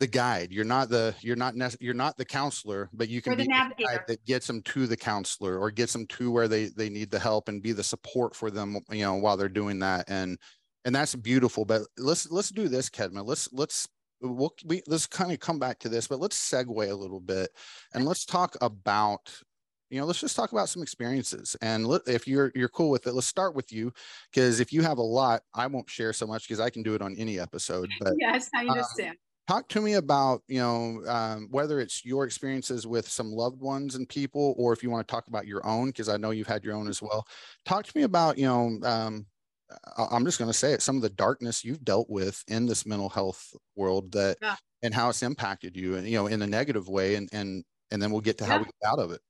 the 0.00 0.06
guide. 0.06 0.52
You're 0.52 0.64
not 0.64 0.88
the 0.88 1.14
you're 1.20 1.36
not 1.36 1.54
nec- 1.54 1.76
you're 1.80 1.94
not 1.94 2.16
the 2.16 2.24
counselor, 2.24 2.88
but 2.92 3.08
you 3.08 3.20
can 3.20 3.36
be 3.36 3.44
the, 3.44 3.72
the 3.76 3.84
guide 3.84 4.04
that 4.08 4.24
gets 4.24 4.46
them 4.46 4.62
to 4.62 4.86
the 4.86 4.96
counselor 4.96 5.58
or 5.58 5.70
gets 5.70 5.92
them 5.92 6.06
to 6.08 6.30
where 6.30 6.48
they 6.48 6.66
they 6.66 6.88
need 6.88 7.10
the 7.10 7.18
help 7.18 7.48
and 7.48 7.62
be 7.62 7.72
the 7.72 7.84
support 7.84 8.34
for 8.34 8.50
them. 8.50 8.78
You 8.90 9.04
know, 9.04 9.14
while 9.14 9.36
they're 9.36 9.48
doing 9.48 9.78
that, 9.80 10.06
and 10.08 10.38
and 10.84 10.94
that's 10.94 11.14
beautiful. 11.14 11.64
But 11.64 11.82
let's 11.98 12.30
let's 12.30 12.50
do 12.50 12.68
this, 12.68 12.90
Kedma. 12.90 13.24
Let's 13.24 13.52
let's 13.52 13.86
we'll 14.24 14.54
we, 14.64 14.82
let's 14.86 15.06
kind 15.06 15.32
of 15.32 15.40
come 15.40 15.58
back 15.58 15.78
to 15.80 15.88
this, 15.88 16.06
but 16.06 16.20
let's 16.20 16.38
segue 16.38 16.90
a 16.90 16.94
little 16.94 17.20
bit 17.20 17.50
and 17.94 18.04
let's 18.04 18.24
talk 18.24 18.56
about 18.60 19.32
you 19.90 20.00
know 20.00 20.06
let's 20.06 20.20
just 20.20 20.36
talk 20.36 20.52
about 20.52 20.68
some 20.68 20.82
experiences. 20.82 21.56
And 21.60 21.86
let, 21.86 22.02
if 22.06 22.26
you're 22.26 22.50
you're 22.54 22.68
cool 22.68 22.90
with 22.90 23.06
it 23.06 23.12
let's 23.12 23.26
start 23.26 23.54
with 23.54 23.72
you 23.72 23.92
because 24.32 24.60
if 24.60 24.72
you 24.72 24.82
have 24.82 24.98
a 24.98 25.02
lot 25.02 25.42
i 25.54 25.66
won't 25.66 25.88
share 25.88 26.12
so 26.12 26.26
much 26.26 26.48
because 26.48 26.60
i 26.60 26.70
can 26.70 26.82
do 26.82 26.94
it 26.94 27.02
on 27.02 27.14
any 27.16 27.38
episode 27.38 27.88
but 28.00 28.14
yes 28.18 28.48
i 28.54 28.62
um, 28.62 28.70
understand. 28.70 29.10
um, 29.10 29.16
talk 29.46 29.68
to 29.68 29.80
me 29.80 29.94
about 29.94 30.42
you 30.48 30.58
know 30.58 31.02
um, 31.06 31.48
whether 31.50 31.80
it's 31.80 32.04
your 32.04 32.24
experiences 32.24 32.86
with 32.86 33.06
some 33.06 33.30
loved 33.30 33.60
ones 33.60 33.94
and 33.94 34.08
people 34.08 34.54
or 34.56 34.72
if 34.72 34.82
you 34.82 34.90
want 34.90 35.06
to 35.06 35.12
talk 35.12 35.28
about 35.28 35.46
your 35.46 35.64
own 35.66 35.88
because 35.88 36.08
i 36.08 36.16
know 36.16 36.30
you've 36.30 36.46
had 36.46 36.64
your 36.64 36.74
own 36.74 36.88
as 36.88 37.00
well. 37.02 37.26
Talk 37.64 37.86
to 37.86 37.96
me 37.96 38.02
about 38.04 38.38
you 38.38 38.46
know 38.46 38.78
um, 38.82 39.26
i'm 39.96 40.24
just 40.24 40.38
going 40.38 40.50
to 40.50 40.56
say 40.56 40.72
it 40.72 40.82
some 40.82 40.96
of 40.96 41.02
the 41.02 41.10
darkness 41.10 41.64
you've 41.64 41.84
dealt 41.84 42.08
with 42.10 42.42
in 42.48 42.66
this 42.66 42.86
mental 42.86 43.08
health 43.08 43.54
world 43.76 44.12
that 44.12 44.36
yeah. 44.42 44.56
and 44.82 44.94
how 44.94 45.08
it's 45.08 45.22
impacted 45.22 45.76
you 45.76 45.96
and 45.96 46.06
you 46.06 46.16
know 46.16 46.26
in 46.26 46.42
a 46.42 46.46
negative 46.46 46.88
way 46.88 47.14
and 47.14 47.28
and 47.32 47.64
and 47.90 48.02
then 48.02 48.10
we'll 48.10 48.20
get 48.20 48.38
to 48.38 48.44
yeah. 48.44 48.50
how 48.50 48.58
we 48.58 48.64
get 48.64 48.88
out 48.90 48.98
of 48.98 49.10
it 49.10 49.20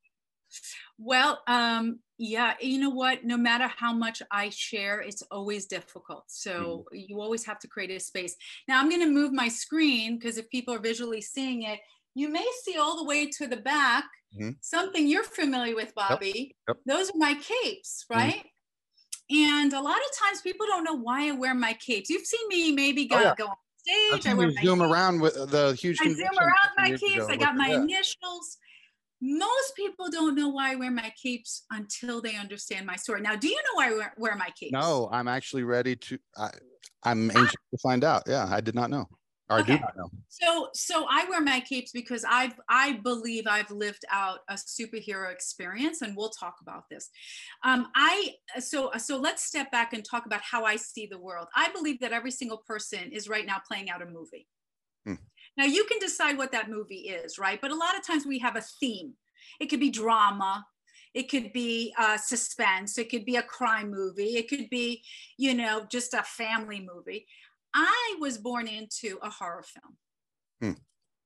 well, 0.97 1.41
um, 1.47 1.99
yeah, 2.17 2.53
you 2.61 2.79
know 2.79 2.89
what? 2.89 3.25
No 3.25 3.37
matter 3.37 3.67
how 3.67 3.93
much 3.93 4.21
I 4.31 4.49
share, 4.49 5.01
it's 5.01 5.21
always 5.23 5.65
difficult. 5.65 6.23
So 6.27 6.85
mm-hmm. 6.93 7.03
you 7.09 7.19
always 7.19 7.45
have 7.45 7.59
to 7.59 7.67
create 7.67 7.91
a 7.91 7.99
space. 7.99 8.35
Now 8.67 8.79
I'm 8.79 8.89
going 8.89 9.01
to 9.01 9.11
move 9.11 9.33
my 9.33 9.49
screen 9.49 10.17
because 10.17 10.37
if 10.37 10.49
people 10.49 10.73
are 10.73 10.79
visually 10.79 11.21
seeing 11.21 11.63
it, 11.63 11.79
you 12.13 12.29
may 12.29 12.45
see 12.63 12.77
all 12.77 12.95
the 12.95 13.03
way 13.03 13.29
to 13.31 13.47
the 13.47 13.57
back 13.57 14.05
mm-hmm. 14.33 14.51
something 14.61 15.07
you're 15.07 15.23
familiar 15.23 15.75
with, 15.75 15.93
Bobby. 15.95 16.55
Yep. 16.67 16.77
Yep. 16.77 16.77
Those 16.85 17.09
are 17.09 17.17
my 17.17 17.33
capes, 17.33 18.05
mm-hmm. 18.09 18.19
right? 18.19 18.35
Mm-hmm. 18.35 18.47
And 19.29 19.73
a 19.73 19.81
lot 19.81 19.97
of 19.97 20.17
times 20.17 20.41
people 20.41 20.65
don't 20.67 20.83
know 20.83 20.93
why 20.93 21.29
I 21.29 21.31
wear 21.31 21.55
my 21.55 21.73
capes. 21.73 22.09
You've 22.09 22.25
seen 22.25 22.47
me 22.47 22.71
maybe 22.71 23.05
go, 23.05 23.17
oh, 23.17 23.21
yeah. 23.21 23.33
go 23.37 23.47
on 23.47 23.55
stage. 23.77 24.27
I 24.27 24.33
wear 24.35 24.51
zoom 24.51 24.79
capes. 24.79 24.91
around 24.91 25.21
with 25.21 25.35
uh, 25.35 25.45
the 25.45 25.73
huge. 25.73 25.97
I 26.01 26.09
zoom 26.09 26.37
around 26.39 26.69
my 26.77 26.97
capes. 26.97 27.25
I 27.27 27.35
got 27.35 27.55
my 27.55 27.69
yeah. 27.69 27.81
initials 27.81 28.57
most 29.21 29.75
people 29.75 30.09
don't 30.09 30.35
know 30.35 30.49
why 30.49 30.73
I 30.73 30.75
wear 30.75 30.91
my 30.91 31.11
capes 31.21 31.63
until 31.71 32.21
they 32.21 32.35
understand 32.35 32.85
my 32.85 32.95
story. 32.95 33.21
Now, 33.21 33.35
do 33.35 33.47
you 33.47 33.55
know 33.55 33.75
why 33.75 33.87
I 33.87 33.91
wear, 33.91 34.13
wear 34.17 34.35
my 34.35 34.49
capes? 34.59 34.71
No, 34.71 35.09
I'm 35.11 35.27
actually 35.27 35.63
ready 35.63 35.95
to. 35.95 36.19
I, 36.37 36.49
am 37.05 37.31
ah. 37.33 37.39
anxious 37.39 37.55
to 37.71 37.77
find 37.81 38.03
out. 38.03 38.23
Yeah, 38.27 38.47
I 38.49 38.61
did 38.61 38.75
not 38.75 38.89
know. 38.89 39.07
Or 39.49 39.59
okay. 39.59 39.73
I 39.73 39.75
do 39.75 39.81
not 39.81 39.97
know. 39.97 40.09
So, 40.27 40.69
so 40.73 41.05
I 41.09 41.25
wear 41.29 41.39
my 41.39 41.59
capes 41.59 41.91
because 41.91 42.25
I've, 42.27 42.59
I 42.67 42.93
believe 42.93 43.45
I've 43.47 43.69
lived 43.69 44.03
out 44.11 44.39
a 44.49 44.55
superhero 44.55 45.31
experience, 45.31 46.01
and 46.01 46.17
we'll 46.17 46.29
talk 46.29 46.55
about 46.61 46.89
this. 46.89 47.09
Um, 47.63 47.89
I 47.95 48.31
so 48.59 48.91
so 48.97 49.17
let's 49.17 49.43
step 49.43 49.71
back 49.71 49.93
and 49.93 50.03
talk 50.03 50.25
about 50.25 50.41
how 50.41 50.65
I 50.65 50.77
see 50.77 51.05
the 51.05 51.19
world. 51.19 51.47
I 51.55 51.69
believe 51.71 51.99
that 51.99 52.11
every 52.11 52.31
single 52.31 52.57
person 52.57 53.11
is 53.11 53.29
right 53.29 53.45
now 53.45 53.61
playing 53.67 53.89
out 53.91 54.01
a 54.01 54.07
movie. 54.07 54.47
Hmm. 55.05 55.15
Now 55.57 55.65
you 55.65 55.85
can 55.85 55.99
decide 55.99 56.37
what 56.37 56.51
that 56.51 56.69
movie 56.69 57.09
is, 57.09 57.37
right? 57.37 57.61
But 57.61 57.71
a 57.71 57.75
lot 57.75 57.95
of 57.95 58.05
times 58.05 58.25
we 58.25 58.39
have 58.39 58.55
a 58.55 58.61
theme. 58.61 59.13
It 59.59 59.67
could 59.67 59.79
be 59.79 59.91
drama, 59.91 60.65
it 61.13 61.29
could 61.29 61.53
be 61.53 61.93
uh, 61.97 62.17
suspense, 62.17 62.97
it 62.97 63.09
could 63.09 63.25
be 63.25 63.37
a 63.37 63.43
crime 63.43 63.89
movie, 63.89 64.37
it 64.37 64.49
could 64.49 64.69
be, 64.69 65.03
you 65.37 65.53
know, 65.53 65.85
just 65.89 66.13
a 66.13 66.23
family 66.23 66.85
movie. 66.93 67.25
I 67.75 68.15
was 68.19 68.37
born 68.37 68.67
into 68.67 69.19
a 69.21 69.29
horror 69.29 69.63
film. 69.63 69.97
Hmm. 70.61 70.79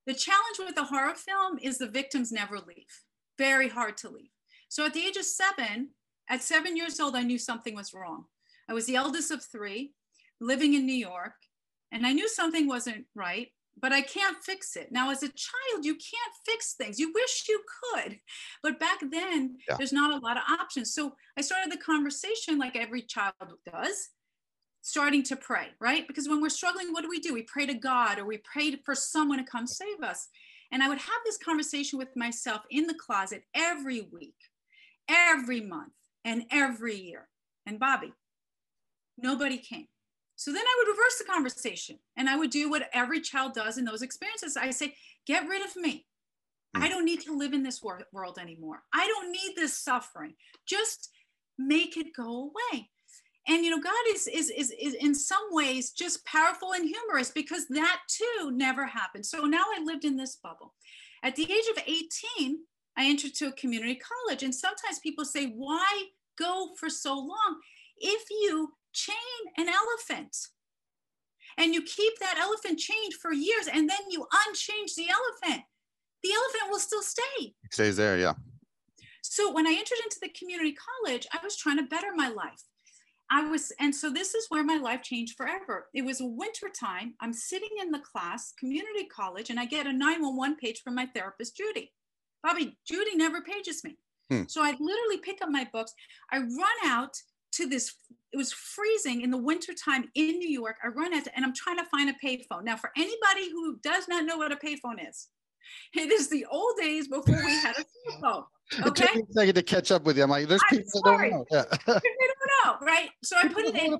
The 0.06 0.14
challenge 0.16 0.58
with 0.60 0.78
a 0.78 0.84
horror 0.84 1.16
film 1.16 1.60
is 1.62 1.78
the 1.78 1.88
victims 1.88 2.32
never 2.32 2.58
leave. 2.58 3.04
Very 3.38 3.70
hard 3.70 3.96
to 3.98 4.10
leave. 4.10 4.32
So 4.68 4.86
at 4.86 4.94
the 4.94 5.06
age 5.06 5.16
of 5.16 5.26
seven, 5.26 5.92
at 6.28 6.44
seven 6.44 6.76
years 6.76 7.00
old, 7.00 7.16
I 7.16 7.24
knew 7.24 7.38
something 7.38 7.76
was 7.76 7.94
wrong. 7.94 8.26
I 8.68 8.74
was 8.74 8.86
the 8.86 8.96
eldest 8.96 9.32
of 9.32 9.44
three, 9.44 9.94
living 10.42 10.74
in 10.74 10.86
New 10.86 10.94
York, 10.94 11.34
and 11.92 12.06
I 12.06 12.14
knew 12.14 12.28
something 12.28 12.68
wasn't 12.68 13.06
right 13.16 13.50
but 13.82 13.94
I 13.94 14.02
can't 14.02 14.38
fix 14.44 14.76
it. 14.76 14.92
Now, 14.92 15.10
as 15.10 15.24
a 15.24 15.28
child, 15.30 15.86
you 15.86 15.94
can't 15.94 16.34
fix 16.46 16.74
things. 16.74 17.00
You 17.00 17.12
wish 17.14 17.46
you 17.48 17.62
could, 17.94 18.20
but 18.62 18.80
back 18.80 19.00
then, 19.10 19.58
yeah. 19.68 19.76
there's 19.78 19.94
not 19.94 20.12
a 20.12 20.26
lot 20.26 20.38
of 20.38 20.44
options. 20.50 20.94
So 20.94 21.14
I 21.38 21.42
started 21.42 21.72
the 21.72 21.78
conversation 21.78 22.58
like 22.58 22.76
every 22.76 23.02
child 23.02 23.34
does, 23.72 24.10
starting 24.82 25.24
to 25.24 25.36
pray, 25.36 25.68
right? 25.80 26.08
Because 26.08 26.28
when 26.28 26.42
we're 26.42 26.50
struggling, 26.50 26.92
what 26.92 27.04
do 27.04 27.10
we 27.10 27.20
do? 27.20 27.34
We 27.34 27.44
pray 27.44 27.66
to 27.66 27.74
God 27.74 28.20
or 28.20 28.26
we 28.26 28.38
pray 28.38 28.76
for 28.84 28.96
someone 28.96 29.38
to 29.38 29.44
come 29.44 29.68
save 29.68 30.02
us. 30.04 30.30
And 30.72 30.84
I 30.84 30.90
would 30.90 31.00
have 31.00 31.22
this 31.26 31.38
conversation 31.38 31.98
with 31.98 32.16
myself 32.16 32.62
in 32.70 32.88
the 32.88 32.94
closet 32.94 33.44
every 33.56 34.08
week, 34.12 34.36
every 35.10 35.62
month, 35.62 35.94
and 36.24 36.44
every 36.52 36.96
year. 36.96 37.28
And 37.66 37.80
Bobby, 37.80 38.14
nobody 39.18 39.58
came. 39.58 39.88
So 40.36 40.54
then 40.54 40.64
I 40.64 40.76
would 40.78 40.92
reverse 40.92 41.18
the 41.18 41.26
conversation 41.26 42.00
and 42.16 42.30
I 42.30 42.38
would 42.38 42.50
do 42.50 42.70
what 42.70 42.90
every 42.94 43.20
child 43.20 43.54
does 43.54 43.78
in 43.78 43.84
those 43.84 44.02
experiences. 44.02 44.56
I 44.56 44.72
say, 44.72 44.96
get 45.28 45.48
rid 45.48 45.66
of 45.66 45.76
me. 45.76 46.06
I 46.76 46.86
hmm. 46.86 46.90
don't 46.90 47.06
need 47.06 47.22
to 47.22 47.38
live 47.38 47.54
in 47.54 47.64
this 47.64 47.82
wor- 47.84 48.08
world 48.14 48.38
anymore. 48.40 48.84
I 48.94 49.06
don't 49.08 49.32
need 49.32 49.54
this 49.56 49.78
suffering. 49.78 50.36
Just 50.66 51.10
make 51.58 51.98
it 51.98 52.16
go 52.16 52.52
away. 52.72 52.90
And 53.50 53.66
you 53.66 53.72
know, 53.72 53.82
God 53.82 53.94
is, 54.14 54.28
is 54.28 54.52
is 54.52 54.72
is 54.80 54.94
in 54.94 55.16
some 55.16 55.42
ways 55.50 55.90
just 55.90 56.24
powerful 56.26 56.74
and 56.74 56.88
humorous 56.88 57.32
because 57.32 57.68
that 57.70 58.02
too 58.08 58.52
never 58.52 58.86
happened. 58.86 59.26
So 59.26 59.46
now 59.46 59.64
I 59.76 59.84
lived 59.84 60.06
in 60.06 60.18
this 60.18 60.36
bubble. 60.36 60.76
At 61.24 61.36
the 61.36 61.44
age 61.44 61.66
of 61.76 61.84
18, 61.86 62.60
I 62.96 63.06
entered 63.06 63.34
to 63.36 63.48
a 63.48 63.54
community 63.54 64.00
college. 64.00 64.44
And 64.44 64.54
sometimes 64.54 65.00
people 65.00 65.26
say, 65.26 65.48
why 65.48 66.04
go 66.38 66.70
for 66.78 66.90
so 66.90 67.16
long? 67.16 67.60
If 67.98 68.30
you 68.30 68.70
chain 68.94 69.16
an 69.58 69.68
elephant 69.68 70.36
and 71.58 71.74
you 71.74 71.82
keep 71.82 72.18
that 72.20 72.40
elephant 72.40 72.80
chained 72.80 73.14
for 73.14 73.34
years 73.34 73.68
and 73.68 73.90
then 73.90 74.00
you 74.10 74.26
unchange 74.48 74.96
the 74.96 75.08
elephant 75.10 75.64
the 76.24 76.32
elephant 76.34 76.72
will 76.72 76.80
still 76.80 77.02
stay 77.02 77.54
it 77.64 77.74
stays 77.74 77.96
there 77.96 78.18
yeah 78.18 78.34
so 79.22 79.54
when 79.54 79.68
i 79.68 79.72
entered 79.72 80.00
into 80.04 80.18
the 80.22 80.30
community 80.30 80.76
college 81.06 81.28
i 81.34 81.38
was 81.44 81.56
trying 81.56 81.78
to 81.78 81.84
better 81.84 82.08
my 82.16 82.30
life 82.30 82.64
i 83.32 83.46
was 83.46 83.72
and 83.80 83.94
so 83.94 84.10
this 84.12 84.34
is 84.34 84.46
where 84.50 84.64
my 84.64 84.78
life 84.78 85.02
changed 85.02 85.36
forever 85.36 85.88
it 85.94 86.04
was 86.04 86.18
winter 86.22 86.68
time 86.70 87.14
i'm 87.20 87.34
sitting 87.34 87.70
in 87.82 87.92
the 87.92 88.00
class 88.00 88.54
community 88.60 89.06
college 89.06 89.50
and 89.50 89.60
i 89.60 89.66
get 89.66 89.88
a 89.88 89.94
911 89.94 90.58
page 90.58 90.82
from 90.82 90.96
my 90.96 91.06
therapist 91.08 91.56
judy 91.56 91.92
bobby 92.44 92.78
judy 92.86 93.16
never 93.16 93.42
pages 93.42 93.84
me 93.84 93.98
hmm. 94.30 94.44
so 94.48 94.62
i 94.62 94.72
literally 94.80 95.18
pick 95.22 95.42
up 95.42 95.50
my 95.50 95.68
books 95.72 95.94
i 96.32 96.38
run 96.38 96.78
out 96.86 97.16
to 97.52 97.68
this 97.68 97.96
it 98.32 98.38
was 98.38 98.52
freezing 98.52 99.22
in 99.22 99.32
the 99.32 99.38
wintertime 99.38 100.06
in 100.16 100.38
New 100.38 100.50
York. 100.50 100.78
I 100.84 100.90
run 100.90 101.14
out 101.14 101.28
and 101.36 101.44
I'm 101.44 101.54
trying 101.54 101.78
to 101.78 101.86
find 101.86 102.10
a 102.10 102.14
payphone. 102.24 102.64
Now, 102.64 102.78
for 102.78 102.92
anybody 102.96 103.50
who 103.52 103.78
does 103.78 104.08
not 104.08 104.26
know 104.26 104.38
what 104.38 104.52
a 104.52 104.56
payphone 104.56 105.08
is, 105.08 105.30
it 105.96 106.12
is 106.12 106.30
the 106.30 106.46
old 106.52 106.78
days 106.78 107.08
before 107.08 107.44
we 107.44 107.52
had 107.52 107.76
a 107.78 107.86
cell 108.20 108.20
phone. 108.22 108.44
Okay. 108.88 108.88
It 108.88 108.96
took 108.96 109.16
me 109.16 109.24
a 109.28 109.34
second 109.34 109.56
to 109.56 109.64
catch 109.64 109.92
up 109.92 110.04
with 110.04 110.18
you. 110.18 110.24
I'm 110.24 110.30
like, 110.30 110.48
there's 110.48 110.62
people 110.70 111.02
that 111.04 111.18
don't 111.18 111.32
know. 111.32 111.46
Yeah. 111.50 111.64
they 112.60 112.70
don't 112.70 112.82
know, 112.82 112.86
right? 112.86 113.10
So 113.24 113.36
I 113.38 113.48
put 113.48 113.66
it 113.66 113.76
in. 113.76 113.98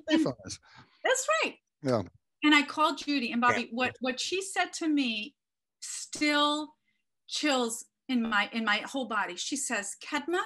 That's 1.04 1.26
right. 1.44 1.54
Yeah. 1.82 2.02
And 2.42 2.54
I 2.54 2.62
called 2.62 2.98
Judy 2.98 3.32
and 3.32 3.40
Bobby. 3.40 3.62
Yeah. 3.62 3.68
What 3.72 3.96
what 4.00 4.20
she 4.20 4.42
said 4.42 4.72
to 4.74 4.88
me 4.88 5.34
still 5.80 6.74
chills 7.26 7.84
in 8.08 8.22
my 8.22 8.48
in 8.52 8.64
my 8.64 8.78
whole 8.78 9.06
body. 9.06 9.36
She 9.36 9.56
says, 9.56 9.96
Kedma, 10.04 10.40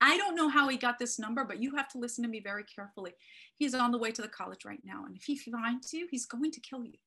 I 0.00 0.16
don't 0.16 0.36
know 0.36 0.48
how 0.48 0.68
he 0.68 0.76
got 0.76 0.98
this 0.98 1.18
number, 1.18 1.44
but 1.44 1.62
you 1.62 1.74
have 1.76 1.88
to 1.90 1.98
listen 1.98 2.22
to 2.24 2.30
me 2.30 2.40
very 2.40 2.64
carefully. 2.64 3.12
He's 3.56 3.74
on 3.74 3.90
the 3.90 3.98
way 3.98 4.10
to 4.12 4.22
the 4.22 4.28
college 4.28 4.64
right 4.64 4.82
now. 4.84 5.04
And 5.06 5.16
if 5.16 5.24
he 5.24 5.36
finds 5.36 5.92
you, 5.92 6.08
he's 6.10 6.26
going 6.26 6.50
to 6.50 6.60
kill 6.60 6.84
you. 6.84 6.98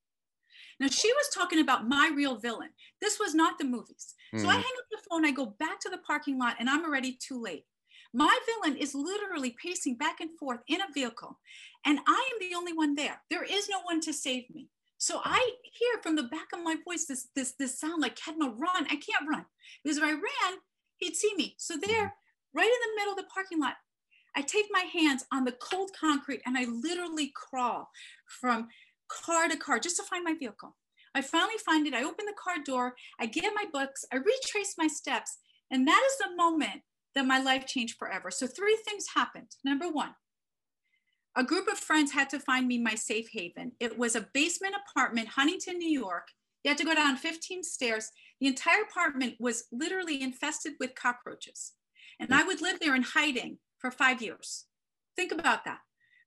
Now, 0.79 0.87
she 0.87 1.11
was 1.11 1.29
talking 1.33 1.59
about 1.59 1.87
my 1.87 2.11
real 2.15 2.37
villain. 2.37 2.69
This 3.01 3.19
was 3.19 3.35
not 3.35 3.57
the 3.57 3.65
movies. 3.65 4.15
Mm. 4.33 4.41
So 4.41 4.47
I 4.47 4.55
hmm. 4.55 4.61
hang 4.61 4.73
up 4.79 4.85
the 4.91 4.97
phone, 5.09 5.25
I 5.25 5.31
go 5.31 5.55
back 5.59 5.79
to 5.81 5.89
the 5.89 5.99
parking 5.99 6.39
lot, 6.39 6.55
and 6.59 6.69
I'm 6.69 6.83
already 6.83 7.17
too 7.19 7.41
late. 7.41 7.65
My 8.17 8.35
villain 8.47 8.75
is 8.79 8.95
literally 8.95 9.55
pacing 9.63 9.93
back 9.93 10.21
and 10.21 10.31
forth 10.39 10.61
in 10.67 10.81
a 10.81 10.91
vehicle, 10.91 11.37
and 11.85 11.99
I 12.07 12.29
am 12.33 12.49
the 12.49 12.55
only 12.55 12.73
one 12.73 12.95
there. 12.95 13.21
There 13.29 13.43
is 13.43 13.69
no 13.69 13.81
one 13.83 14.01
to 14.01 14.11
save 14.11 14.49
me. 14.49 14.69
So 14.97 15.21
I 15.23 15.51
hear 15.61 16.01
from 16.01 16.15
the 16.15 16.23
back 16.23 16.47
of 16.51 16.63
my 16.63 16.77
voice 16.83 17.05
this 17.05 17.27
this 17.35 17.53
this 17.59 17.79
sound 17.79 18.01
like 18.01 18.15
Kedma, 18.15 18.55
run! 18.57 18.87
I 18.89 18.95
can't 18.95 19.29
run 19.29 19.45
because 19.83 19.99
if 19.99 20.03
I 20.03 20.13
ran, 20.13 20.57
he'd 20.97 21.15
see 21.15 21.31
me. 21.37 21.53
So 21.59 21.75
there, 21.75 22.05
mm-hmm. 22.05 22.57
right 22.57 22.65
in 22.65 22.71
the 22.71 22.99
middle 22.99 23.13
of 23.13 23.17
the 23.17 23.31
parking 23.31 23.59
lot. 23.59 23.75
I 24.35 24.41
take 24.41 24.65
my 24.71 24.85
hands 24.91 25.23
on 25.31 25.45
the 25.45 25.51
cold 25.51 25.91
concrete 25.99 26.41
and 26.47 26.57
I 26.57 26.65
literally 26.65 27.31
crawl 27.35 27.87
from 28.41 28.67
car 29.09 29.47
to 29.47 29.57
car 29.57 29.77
just 29.77 29.97
to 29.97 30.03
find 30.03 30.23
my 30.23 30.33
vehicle. 30.33 30.75
I 31.13 31.21
finally 31.21 31.59
find 31.63 31.85
it. 31.85 31.93
I 31.93 32.03
open 32.03 32.25
the 32.25 32.33
car 32.33 32.63
door. 32.65 32.95
I 33.19 33.27
get 33.27 33.53
my 33.53 33.65
books. 33.71 34.05
I 34.11 34.15
retrace 34.15 34.73
my 34.75 34.87
steps. 34.87 35.37
And 35.69 35.87
that 35.87 36.03
is 36.07 36.17
the 36.17 36.35
moment 36.35 36.81
that 37.15 37.25
my 37.25 37.39
life 37.39 37.65
changed 37.65 37.97
forever. 37.97 38.31
So, 38.31 38.47
three 38.47 38.77
things 38.87 39.07
happened. 39.15 39.55
Number 39.63 39.89
one, 39.89 40.15
a 41.35 41.43
group 41.43 41.67
of 41.67 41.77
friends 41.77 42.11
had 42.11 42.29
to 42.31 42.39
find 42.39 42.67
me 42.67 42.79
my 42.79 42.95
safe 42.95 43.29
haven. 43.31 43.73
It 43.79 43.97
was 43.97 44.15
a 44.15 44.27
basement 44.33 44.75
apartment, 44.89 45.29
Huntington, 45.29 45.77
New 45.77 45.89
York. 45.89 46.29
You 46.63 46.69
had 46.69 46.77
to 46.79 46.85
go 46.85 46.95
down 46.95 47.15
15 47.15 47.63
stairs. 47.63 48.09
The 48.41 48.47
entire 48.47 48.81
apartment 48.81 49.35
was 49.39 49.65
literally 49.71 50.21
infested 50.21 50.73
with 50.79 50.95
cockroaches. 50.95 51.73
And 52.19 52.33
I 52.33 52.43
would 52.43 52.61
live 52.61 52.79
there 52.79 52.95
in 52.95 53.03
hiding 53.03 53.59
for 53.77 53.91
five 53.91 54.21
years. 54.21 54.65
Think 55.15 55.31
about 55.31 55.65
that. 55.65 55.79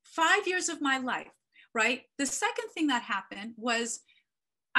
Five 0.05 0.47
years 0.47 0.69
of 0.69 0.81
my 0.81 0.99
life, 0.99 1.33
right? 1.75 2.03
The 2.19 2.27
second 2.27 2.69
thing 2.73 2.87
that 2.87 3.03
happened 3.03 3.55
was 3.57 4.01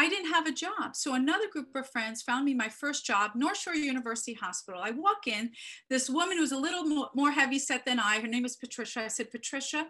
I 0.02 0.10
didn't 0.10 0.32
have 0.32 0.48
a 0.48 0.52
job. 0.52 0.96
So 0.96 1.14
another 1.14 1.48
group 1.48 1.76
of 1.76 1.88
friends 1.88 2.24
found 2.24 2.44
me 2.44 2.56
my 2.56 2.70
first 2.70 3.06
job, 3.06 3.34
North 3.36 3.60
Shore 3.60 3.76
University 3.76 4.34
Hospital. 4.34 4.82
I 4.84 4.90
walk 4.90 5.28
in, 5.28 5.52
this 5.92 6.10
woman 6.10 6.38
who's 6.38 6.52
a 6.52 6.58
little 6.58 7.08
more, 7.14 7.30
heavy 7.30 7.60
set 7.60 7.86
than 7.86 8.00
I, 8.00 8.20
her 8.20 8.28
name 8.28 8.44
is 8.44 8.56
Patricia. 8.56 9.04
I 9.04 9.10
said, 9.10 9.30
Patricia, 9.30 9.86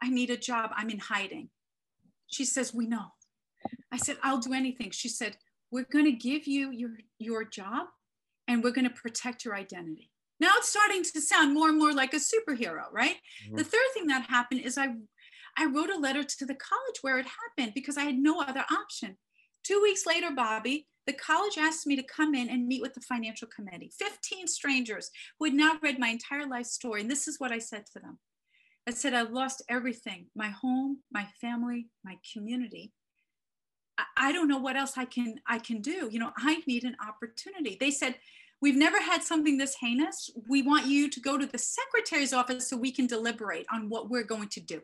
I 0.00 0.08
need 0.08 0.30
a 0.30 0.36
job. 0.36 0.70
I'm 0.76 0.88
in 0.88 1.00
hiding. 1.00 1.48
She 2.28 2.44
says, 2.44 2.72
We 2.72 2.86
know. 2.86 3.06
I 3.90 3.96
said, 3.96 4.18
I'll 4.22 4.38
do 4.38 4.54
anything. 4.54 4.92
She 4.92 5.08
said, 5.08 5.36
We're 5.72 5.90
going 5.92 6.04
to 6.04 6.12
give 6.12 6.46
you 6.46 6.70
your, 6.70 6.90
your 7.18 7.42
job 7.42 7.88
and 8.46 8.62
we're 8.62 8.70
going 8.70 8.88
to 8.88 8.94
protect 8.94 9.44
your 9.44 9.56
identity. 9.56 10.12
Now 10.38 10.50
it's 10.58 10.68
starting 10.68 11.02
to 11.02 11.20
sound 11.20 11.54
more 11.54 11.68
and 11.68 11.76
more 11.76 11.92
like 11.92 12.14
a 12.14 12.18
superhero, 12.18 12.84
right? 12.92 13.16
Mm-hmm. 13.46 13.56
The 13.56 13.64
third 13.64 13.90
thing 13.94 14.06
that 14.06 14.30
happened 14.30 14.60
is 14.60 14.78
I 14.78 14.94
I 15.56 15.66
wrote 15.66 15.90
a 15.90 15.98
letter 15.98 16.22
to 16.22 16.46
the 16.46 16.54
college 16.54 16.98
where 17.02 17.18
it 17.18 17.26
happened 17.26 17.74
because 17.74 17.96
I 17.96 18.04
had 18.04 18.16
no 18.16 18.40
other 18.40 18.64
option. 18.70 19.16
Two 19.64 19.80
weeks 19.82 20.06
later, 20.06 20.30
Bobby, 20.30 20.86
the 21.06 21.12
college 21.12 21.58
asked 21.58 21.86
me 21.86 21.96
to 21.96 22.02
come 22.02 22.34
in 22.34 22.48
and 22.48 22.68
meet 22.68 22.82
with 22.82 22.94
the 22.94 23.00
financial 23.00 23.48
committee 23.48 23.90
15 23.98 24.46
strangers 24.46 25.10
who 25.38 25.46
had 25.46 25.54
now 25.54 25.78
read 25.82 25.98
my 25.98 26.08
entire 26.08 26.46
life 26.46 26.66
story. 26.66 27.00
And 27.00 27.10
this 27.10 27.26
is 27.26 27.40
what 27.40 27.52
I 27.52 27.58
said 27.58 27.84
to 27.92 28.00
them 28.00 28.18
I 28.86 28.92
said, 28.92 29.14
I've 29.14 29.30
lost 29.30 29.62
everything 29.68 30.26
my 30.34 30.48
home, 30.48 30.98
my 31.12 31.26
family, 31.40 31.88
my 32.04 32.16
community. 32.32 32.92
I, 34.16 34.32
don't 34.32 34.48
know 34.48 34.58
what 34.58 34.76
else 34.76 34.94
I 34.96 35.04
can 35.04 35.36
I 35.46 35.58
can 35.58 35.82
do. 35.82 36.08
You 36.10 36.20
know, 36.20 36.32
I 36.36 36.62
need 36.66 36.84
an 36.84 36.96
opportunity. 37.06 37.76
They 37.78 37.90
said, 37.90 38.14
We've 38.62 38.76
never 38.76 39.00
had 39.00 39.22
something 39.22 39.58
this 39.58 39.76
heinous. 39.80 40.30
We 40.48 40.62
want 40.62 40.86
you 40.86 41.08
to 41.10 41.20
go 41.20 41.38
to 41.38 41.46
the 41.46 41.58
secretary's 41.58 42.32
office 42.32 42.68
so 42.68 42.76
we 42.76 42.92
can 42.92 43.06
deliberate 43.06 43.66
on 43.72 43.88
what 43.88 44.10
we're 44.10 44.24
going 44.24 44.48
to 44.48 44.60
do. 44.60 44.80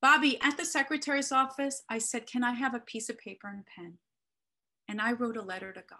Bobby, 0.00 0.38
at 0.42 0.56
the 0.56 0.64
secretary's 0.64 1.32
office, 1.32 1.82
I 1.88 1.98
said, 1.98 2.26
Can 2.26 2.44
I 2.44 2.52
have 2.52 2.74
a 2.74 2.80
piece 2.80 3.08
of 3.08 3.18
paper 3.18 3.48
and 3.48 3.60
a 3.60 3.80
pen? 3.80 3.94
And 4.88 5.00
I 5.00 5.12
wrote 5.12 5.36
a 5.36 5.42
letter 5.42 5.72
to 5.72 5.82
God. 5.88 5.98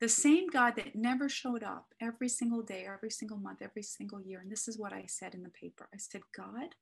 The 0.00 0.08
same 0.08 0.46
God 0.46 0.76
that 0.76 0.94
never 0.94 1.28
showed 1.28 1.64
up 1.64 1.92
every 2.00 2.28
single 2.28 2.62
day, 2.62 2.86
every 2.88 3.10
single 3.10 3.36
month, 3.36 3.62
every 3.62 3.82
single 3.82 4.22
year. 4.22 4.40
And 4.40 4.50
this 4.50 4.68
is 4.68 4.78
what 4.78 4.92
I 4.92 5.04
said 5.06 5.34
in 5.34 5.42
the 5.42 5.48
paper 5.48 5.88
I 5.92 5.98
said, 5.98 6.22
God, 6.36 6.76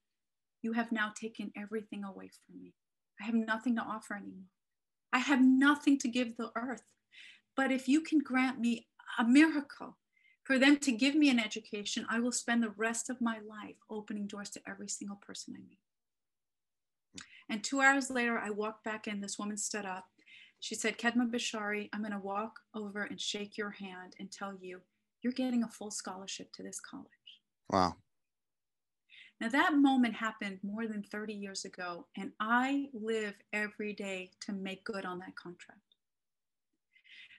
you 0.62 0.74
have 0.74 0.92
now 0.92 1.12
taken 1.18 1.50
everything 1.56 2.04
away 2.04 2.28
from 2.28 2.60
me. 2.60 2.74
I 3.20 3.24
have 3.24 3.34
nothing 3.34 3.76
to 3.76 3.82
offer 3.82 4.14
anymore. 4.14 4.50
I 5.12 5.18
have 5.20 5.40
nothing 5.42 5.98
to 6.00 6.08
give 6.08 6.36
the 6.36 6.50
earth. 6.54 6.92
But 7.56 7.72
if 7.72 7.88
you 7.88 8.02
can 8.02 8.18
grant 8.18 8.60
me 8.60 8.86
a 9.18 9.24
miracle 9.24 9.96
for 10.46 10.60
them 10.60 10.76
to 10.78 10.92
give 10.92 11.16
me 11.16 11.28
an 11.28 11.40
education, 11.40 12.06
I 12.08 12.20
will 12.20 12.30
spend 12.30 12.62
the 12.62 12.72
rest 12.76 13.10
of 13.10 13.20
my 13.20 13.38
life 13.38 13.74
opening 13.90 14.28
doors 14.28 14.48
to 14.50 14.60
every 14.66 14.88
single 14.88 15.16
person 15.16 15.54
I 15.56 15.60
meet. 15.60 15.78
And 17.48 17.64
two 17.64 17.80
hours 17.80 18.10
later, 18.10 18.38
I 18.38 18.50
walked 18.50 18.84
back 18.84 19.08
in. 19.08 19.20
This 19.20 19.40
woman 19.40 19.56
stood 19.56 19.84
up. 19.84 20.04
She 20.60 20.76
said, 20.76 20.98
Kedma 20.98 21.28
Bishari, 21.28 21.88
I'm 21.92 22.00
going 22.00 22.12
to 22.12 22.18
walk 22.18 22.60
over 22.74 23.02
and 23.02 23.20
shake 23.20 23.58
your 23.58 23.70
hand 23.70 24.14
and 24.20 24.30
tell 24.30 24.54
you 24.60 24.82
you're 25.20 25.32
getting 25.32 25.64
a 25.64 25.68
full 25.68 25.90
scholarship 25.90 26.52
to 26.52 26.62
this 26.62 26.78
college. 26.78 27.08
Wow. 27.68 27.96
Now, 29.40 29.48
that 29.48 29.74
moment 29.74 30.14
happened 30.14 30.60
more 30.62 30.86
than 30.86 31.02
30 31.02 31.34
years 31.34 31.64
ago, 31.64 32.06
and 32.16 32.30
I 32.38 32.86
live 32.94 33.34
every 33.52 33.92
day 33.94 34.30
to 34.42 34.52
make 34.52 34.84
good 34.84 35.04
on 35.04 35.18
that 35.18 35.34
contract. 35.34 35.80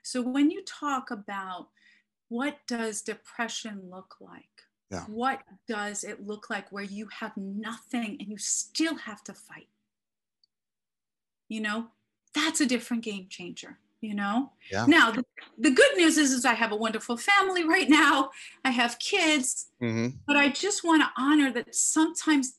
So 0.03 0.21
when 0.21 0.51
you 0.51 0.63
talk 0.65 1.09
about 1.09 1.69
what 2.29 2.57
does 2.67 3.01
depression 3.01 3.89
look 3.89 4.15
like? 4.19 4.45
Yeah. 4.91 5.03
What 5.07 5.41
does 5.67 6.03
it 6.03 6.25
look 6.25 6.49
like 6.49 6.71
where 6.71 6.83
you 6.83 7.09
have 7.19 7.35
nothing 7.35 8.17
and 8.19 8.29
you 8.29 8.37
still 8.37 8.95
have 8.95 9.23
to 9.25 9.33
fight? 9.33 9.67
You 11.49 11.61
know, 11.61 11.87
that's 12.33 12.61
a 12.61 12.65
different 12.65 13.03
game 13.03 13.27
changer 13.29 13.79
you 13.99 14.13
know 14.13 14.51
yeah. 14.71 14.85
now 14.85 15.09
the, 15.09 15.23
the, 15.57 15.71
good 15.71 15.97
news 15.97 16.19
is, 16.19 16.31
is 16.31 16.45
i 16.45 16.53
have 16.53 16.71
a 16.71 16.75
wonderful 16.75 17.17
family 17.17 17.67
right 17.67 17.89
now 17.89 18.29
i 18.63 18.69
have 18.69 18.99
kids 18.99 19.69
mm-hmm. 19.81 20.15
but 20.27 20.37
i 20.37 20.47
just 20.47 20.83
want 20.83 21.01
to 21.01 21.09
honor 21.17 21.51
that 21.51 21.73
sometimes 21.73 22.57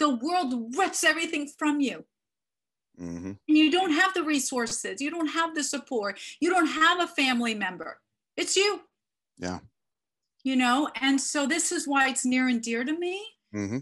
the 0.00 0.16
world 0.16 0.74
rips 0.76 1.04
everything 1.04 1.46
from 1.46 1.80
you 1.80 2.04
Mm-hmm. 3.00 3.32
And 3.48 3.58
you 3.58 3.70
don't 3.70 3.92
have 3.92 4.14
the 4.14 4.22
resources, 4.22 5.00
you 5.00 5.10
don't 5.10 5.28
have 5.28 5.54
the 5.54 5.64
support, 5.64 6.18
you 6.40 6.50
don't 6.50 6.66
have 6.66 7.00
a 7.00 7.06
family 7.06 7.54
member. 7.54 8.00
It's 8.36 8.56
you. 8.56 8.82
Yeah. 9.38 9.58
You 10.42 10.56
know, 10.56 10.90
and 11.00 11.20
so 11.20 11.46
this 11.46 11.72
is 11.72 11.88
why 11.88 12.08
it's 12.08 12.24
near 12.24 12.48
and 12.48 12.60
dear 12.60 12.84
to 12.84 12.98
me 12.98 13.24
mm-hmm. 13.54 13.78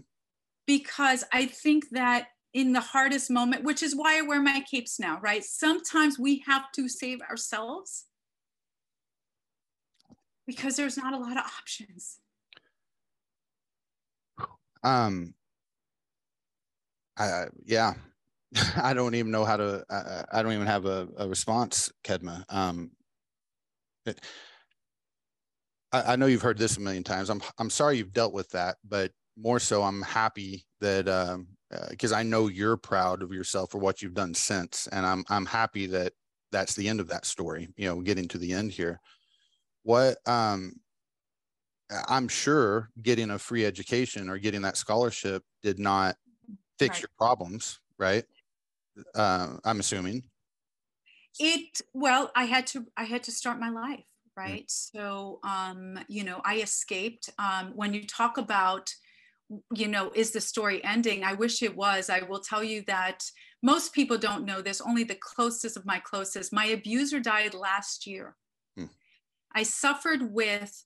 because 0.65 1.23
I 1.33 1.45
think 1.45 1.89
that 1.91 2.27
in 2.53 2.71
the 2.71 2.79
hardest 2.79 3.29
moment, 3.29 3.63
which 3.63 3.81
is 3.83 3.95
why 3.95 4.17
I 4.17 4.21
wear 4.21 4.41
my 4.41 4.63
capes 4.69 4.99
now, 4.99 5.19
right? 5.21 5.43
Sometimes 5.43 6.19
we 6.19 6.43
have 6.47 6.71
to 6.73 6.87
save 6.87 7.19
ourselves 7.21 8.05
because 10.45 10.75
there's 10.75 10.97
not 10.97 11.13
a 11.13 11.17
lot 11.17 11.37
of 11.37 11.43
options. 11.59 12.19
Um, 14.83 15.33
I, 17.17 17.45
yeah, 17.65 17.93
I 18.75 18.93
don't 18.93 19.15
even 19.15 19.31
know 19.31 19.45
how 19.45 19.57
to. 19.57 19.83
I, 19.89 20.23
I 20.31 20.43
don't 20.43 20.53
even 20.53 20.67
have 20.67 20.85
a, 20.85 21.07
a 21.17 21.27
response, 21.27 21.91
Kedma. 22.03 22.43
Um, 22.49 22.91
it, 24.05 24.19
I, 25.93 26.13
I, 26.13 26.15
know 26.15 26.25
you've 26.25 26.41
heard 26.41 26.57
this 26.57 26.77
a 26.77 26.81
million 26.81 27.03
times. 27.03 27.29
I'm 27.29 27.41
I'm 27.57 27.69
sorry 27.69 27.97
you've 27.97 28.13
dealt 28.13 28.33
with 28.33 28.49
that, 28.49 28.77
but 28.83 29.11
more 29.37 29.59
so, 29.59 29.83
I'm 29.83 30.01
happy 30.01 30.65
that 30.81 31.05
because 31.89 32.11
um, 32.11 32.17
uh, 32.17 32.19
I 32.19 32.23
know 32.23 32.47
you're 32.47 32.77
proud 32.77 33.23
of 33.23 33.31
yourself 33.31 33.71
for 33.71 33.77
what 33.77 34.01
you've 34.01 34.13
done 34.13 34.33
since, 34.33 34.87
and 34.87 35.05
I'm 35.05 35.23
I'm 35.29 35.45
happy 35.45 35.87
that 35.87 36.13
that's 36.51 36.75
the 36.75 36.89
end 36.89 36.99
of 36.99 37.07
that 37.09 37.25
story. 37.25 37.69
You 37.77 37.87
know, 37.87 38.01
getting 38.01 38.27
to 38.29 38.37
the 38.37 38.53
end 38.53 38.71
here. 38.71 38.99
What 39.83 40.17
um, 40.25 40.73
I'm 42.07 42.27
sure 42.27 42.89
getting 43.01 43.31
a 43.31 43.39
free 43.39 43.65
education 43.65 44.29
or 44.29 44.37
getting 44.37 44.61
that 44.63 44.77
scholarship 44.77 45.43
did 45.61 45.79
not 45.79 46.15
fix 46.79 46.95
right. 46.95 47.01
your 47.01 47.09
problems, 47.17 47.79
right? 47.97 48.25
uh, 49.15 49.47
I'm 49.63 49.79
assuming. 49.79 50.23
It 51.39 51.81
well, 51.93 52.31
I 52.35 52.45
had 52.45 52.67
to 52.67 52.85
I 52.95 53.05
had 53.05 53.23
to 53.23 53.31
start 53.31 53.59
my 53.59 53.69
life 53.69 54.03
right. 54.35 54.67
Mm. 54.67 54.91
So 54.91 55.39
um, 55.43 55.99
you 56.07 56.23
know, 56.23 56.41
I 56.45 56.57
escaped. 56.57 57.29
Um, 57.39 57.71
when 57.75 57.93
you 57.93 58.05
talk 58.05 58.37
about 58.37 58.93
you 59.75 59.87
know, 59.87 60.11
is 60.15 60.31
the 60.31 60.41
story 60.41 60.83
ending? 60.83 61.23
I 61.23 61.33
wish 61.33 61.61
it 61.61 61.75
was. 61.75 62.09
I 62.09 62.21
will 62.21 62.39
tell 62.39 62.63
you 62.63 62.83
that 62.87 63.23
most 63.61 63.93
people 63.93 64.17
don't 64.17 64.45
know 64.45 64.61
this. 64.61 64.81
Only 64.81 65.03
the 65.03 65.15
closest 65.19 65.77
of 65.77 65.85
my 65.85 65.99
closest. 65.99 66.53
My 66.53 66.65
abuser 66.65 67.19
died 67.19 67.53
last 67.53 68.07
year. 68.07 68.35
Hmm. 68.77 68.85
I 69.53 69.63
suffered 69.63 70.33
with 70.33 70.85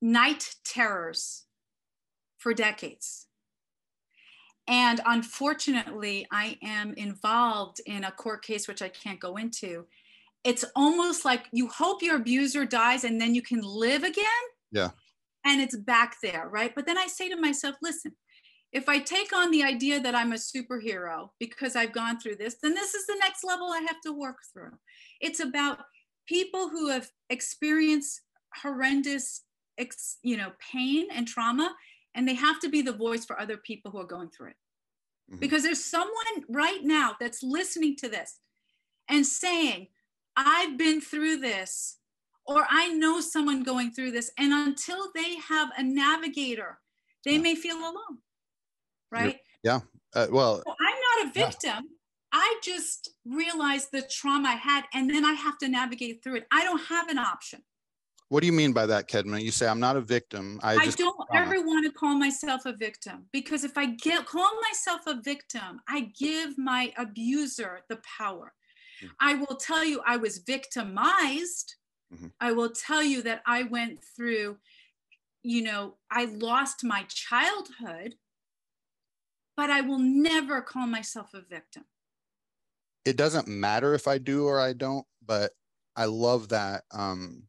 night 0.00 0.54
terrors 0.64 1.44
for 2.38 2.54
decades. 2.54 3.26
And 4.66 5.00
unfortunately, 5.04 6.26
I 6.32 6.58
am 6.62 6.94
involved 6.94 7.80
in 7.86 8.04
a 8.04 8.10
court 8.10 8.42
case, 8.42 8.66
which 8.66 8.82
I 8.82 8.88
can't 8.88 9.20
go 9.20 9.36
into. 9.36 9.86
It's 10.44 10.64
almost 10.76 11.24
like 11.24 11.46
you 11.52 11.68
hope 11.68 12.02
your 12.02 12.16
abuser 12.16 12.66
dies 12.66 13.04
and 13.04 13.20
then 13.20 13.34
you 13.34 13.42
can 13.42 13.60
live 13.62 14.04
again. 14.04 14.24
Yeah. 14.70 14.90
And 15.44 15.60
it's 15.60 15.76
back 15.76 16.16
there, 16.22 16.48
right? 16.50 16.74
But 16.74 16.86
then 16.86 16.98
I 16.98 17.06
say 17.06 17.28
to 17.28 17.36
myself, 17.36 17.76
listen, 17.82 18.12
if 18.72 18.88
I 18.88 18.98
take 18.98 19.32
on 19.32 19.50
the 19.50 19.62
idea 19.62 20.00
that 20.00 20.14
I'm 20.14 20.32
a 20.32 20.36
superhero 20.36 21.28
because 21.38 21.76
I've 21.76 21.92
gone 21.92 22.18
through 22.18 22.36
this, 22.36 22.56
then 22.62 22.74
this 22.74 22.94
is 22.94 23.06
the 23.06 23.16
next 23.20 23.44
level 23.44 23.68
I 23.68 23.80
have 23.86 24.00
to 24.04 24.12
work 24.12 24.38
through. 24.52 24.72
It's 25.20 25.40
about 25.40 25.78
people 26.26 26.68
who 26.68 26.88
have 26.88 27.08
experienced 27.30 28.20
horrendous, 28.62 29.42
you 30.22 30.36
know, 30.36 30.52
pain 30.72 31.08
and 31.12 31.26
trauma 31.26 31.74
and 32.14 32.28
they 32.28 32.34
have 32.34 32.60
to 32.60 32.68
be 32.68 32.82
the 32.82 32.92
voice 32.92 33.24
for 33.24 33.40
other 33.40 33.56
people 33.56 33.90
who 33.90 33.98
are 33.98 34.06
going 34.06 34.30
through 34.30 34.48
it. 34.48 34.56
Mm-hmm. 35.30 35.40
Because 35.40 35.62
there's 35.62 35.84
someone 35.84 36.44
right 36.48 36.80
now 36.82 37.16
that's 37.18 37.42
listening 37.42 37.96
to 37.96 38.08
this 38.08 38.38
and 39.08 39.26
saying, 39.26 39.88
I've 40.36 40.76
been 40.76 41.00
through 41.00 41.38
this, 41.38 41.98
or 42.46 42.66
I 42.68 42.88
know 42.88 43.20
someone 43.20 43.62
going 43.62 43.92
through 43.92 44.12
this. 44.12 44.30
And 44.38 44.52
until 44.52 45.10
they 45.14 45.36
have 45.36 45.70
a 45.76 45.82
navigator, 45.82 46.80
they 47.24 47.34
Yeah. 47.34 47.40
may 47.40 47.54
feel 47.54 47.78
alone. 47.78 48.22
Right. 49.10 49.40
Yeah. 49.62 49.80
Uh, 50.14 50.26
well, 50.30 50.62
So 50.66 50.74
I'm 50.80 51.00
not 51.00 51.36
a 51.36 51.38
Yeah. 51.38 51.46
victim. 51.46 51.98
I 52.32 52.58
just 52.62 53.10
realized 53.24 53.92
the 53.92 54.02
trauma 54.02 54.48
I 54.48 54.54
had, 54.54 54.88
and 54.92 55.08
then 55.08 55.24
I 55.24 55.34
have 55.34 55.56
to 55.58 55.68
navigate 55.68 56.22
through 56.22 56.36
it. 56.36 56.46
I 56.50 56.64
don't 56.64 56.82
have 56.86 57.08
an 57.08 57.18
option. 57.18 57.64
what 58.28 58.40
do 58.40 58.46
you 58.46 58.52
mean 58.52 58.72
by 58.72 58.86
that, 58.86 59.08
Kedma? 59.08 59.40
You 59.40 59.52
say 59.52 59.68
I'm 59.68 59.78
not 59.78 59.96
a 59.96 60.00
victim. 60.00 60.58
I, 60.60 60.74
I, 60.74 60.88
don't 60.88 61.28
ever 61.36 61.60
want 61.60 61.86
to 61.86 61.92
call 61.92 62.16
myself 62.16 62.66
a 62.66 62.72
victim 62.72 63.28
because 63.30 63.62
if 63.62 63.78
I 63.78 63.86
get 63.86 64.26
call 64.26 64.50
myself 64.62 65.02
a 65.06 65.20
victim, 65.22 65.80
I 65.86 66.10
give 66.18 66.58
my 66.58 66.92
abuser 66.96 67.84
the 67.88 67.98
power. 68.18 68.52
Mhm. 69.04 69.16
I 69.20 69.34
will 69.34 69.56
tell 69.56 69.84
you 69.84 70.00
I 70.06 70.16
was 70.16 70.38
victimized. 70.38 71.76
Mhm. 72.10 72.32
I 72.40 72.52
will 72.52 72.70
tell 72.70 73.02
you 73.02 73.22
that 73.22 73.42
I 73.46 73.64
went 73.64 74.02
through, 74.04 74.58
you 75.42 75.62
know, 75.62 75.98
I 76.10 76.26
lost 76.26 76.84
my 76.84 77.04
childhood, 77.04 78.16
but 79.56 79.70
I 79.70 79.80
will 79.80 79.98
never 79.98 80.62
call 80.62 80.86
myself 80.86 81.34
a 81.34 81.40
victim. 81.40 81.86
it 83.04 83.16
doesn't 83.16 83.48
matter 83.48 83.94
if 83.94 84.08
I 84.08 84.18
do 84.18 84.46
or 84.46 84.60
I 84.60 84.72
don't, 84.72 85.06
but 85.24 85.52
I 85.96 86.06
love 86.06 86.48
that. 86.48 86.84
Um, 86.90 87.48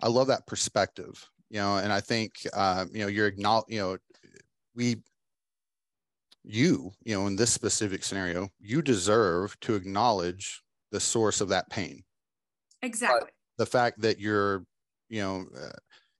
I 0.00 0.08
love 0.08 0.26
that 0.28 0.46
perspective, 0.46 1.28
you 1.50 1.58
know, 1.58 1.76
and 1.76 1.92
I 1.92 2.00
think, 2.00 2.46
uh, 2.52 2.86
you 2.92 3.00
know, 3.00 3.06
you're 3.06 3.26
acknowledge, 3.26 3.66
you 3.68 3.78
know, 3.78 3.98
we, 4.74 5.02
you, 6.44 6.92
you 7.04 7.14
know, 7.14 7.26
in 7.26 7.36
this 7.36 7.52
specific 7.52 8.02
scenario, 8.04 8.48
you 8.60 8.82
deserve 8.82 9.58
to 9.60 9.74
acknowledge 9.74 10.62
the 10.90 11.00
source 11.00 11.40
of 11.40 11.48
that 11.50 11.68
pain. 11.70 12.02
Exactly. 12.82 13.30
The 13.58 13.66
fact 13.66 14.00
that 14.00 14.18
you're, 14.18 14.64
you 15.08 15.20
know, 15.22 15.46
uh, 15.56 15.70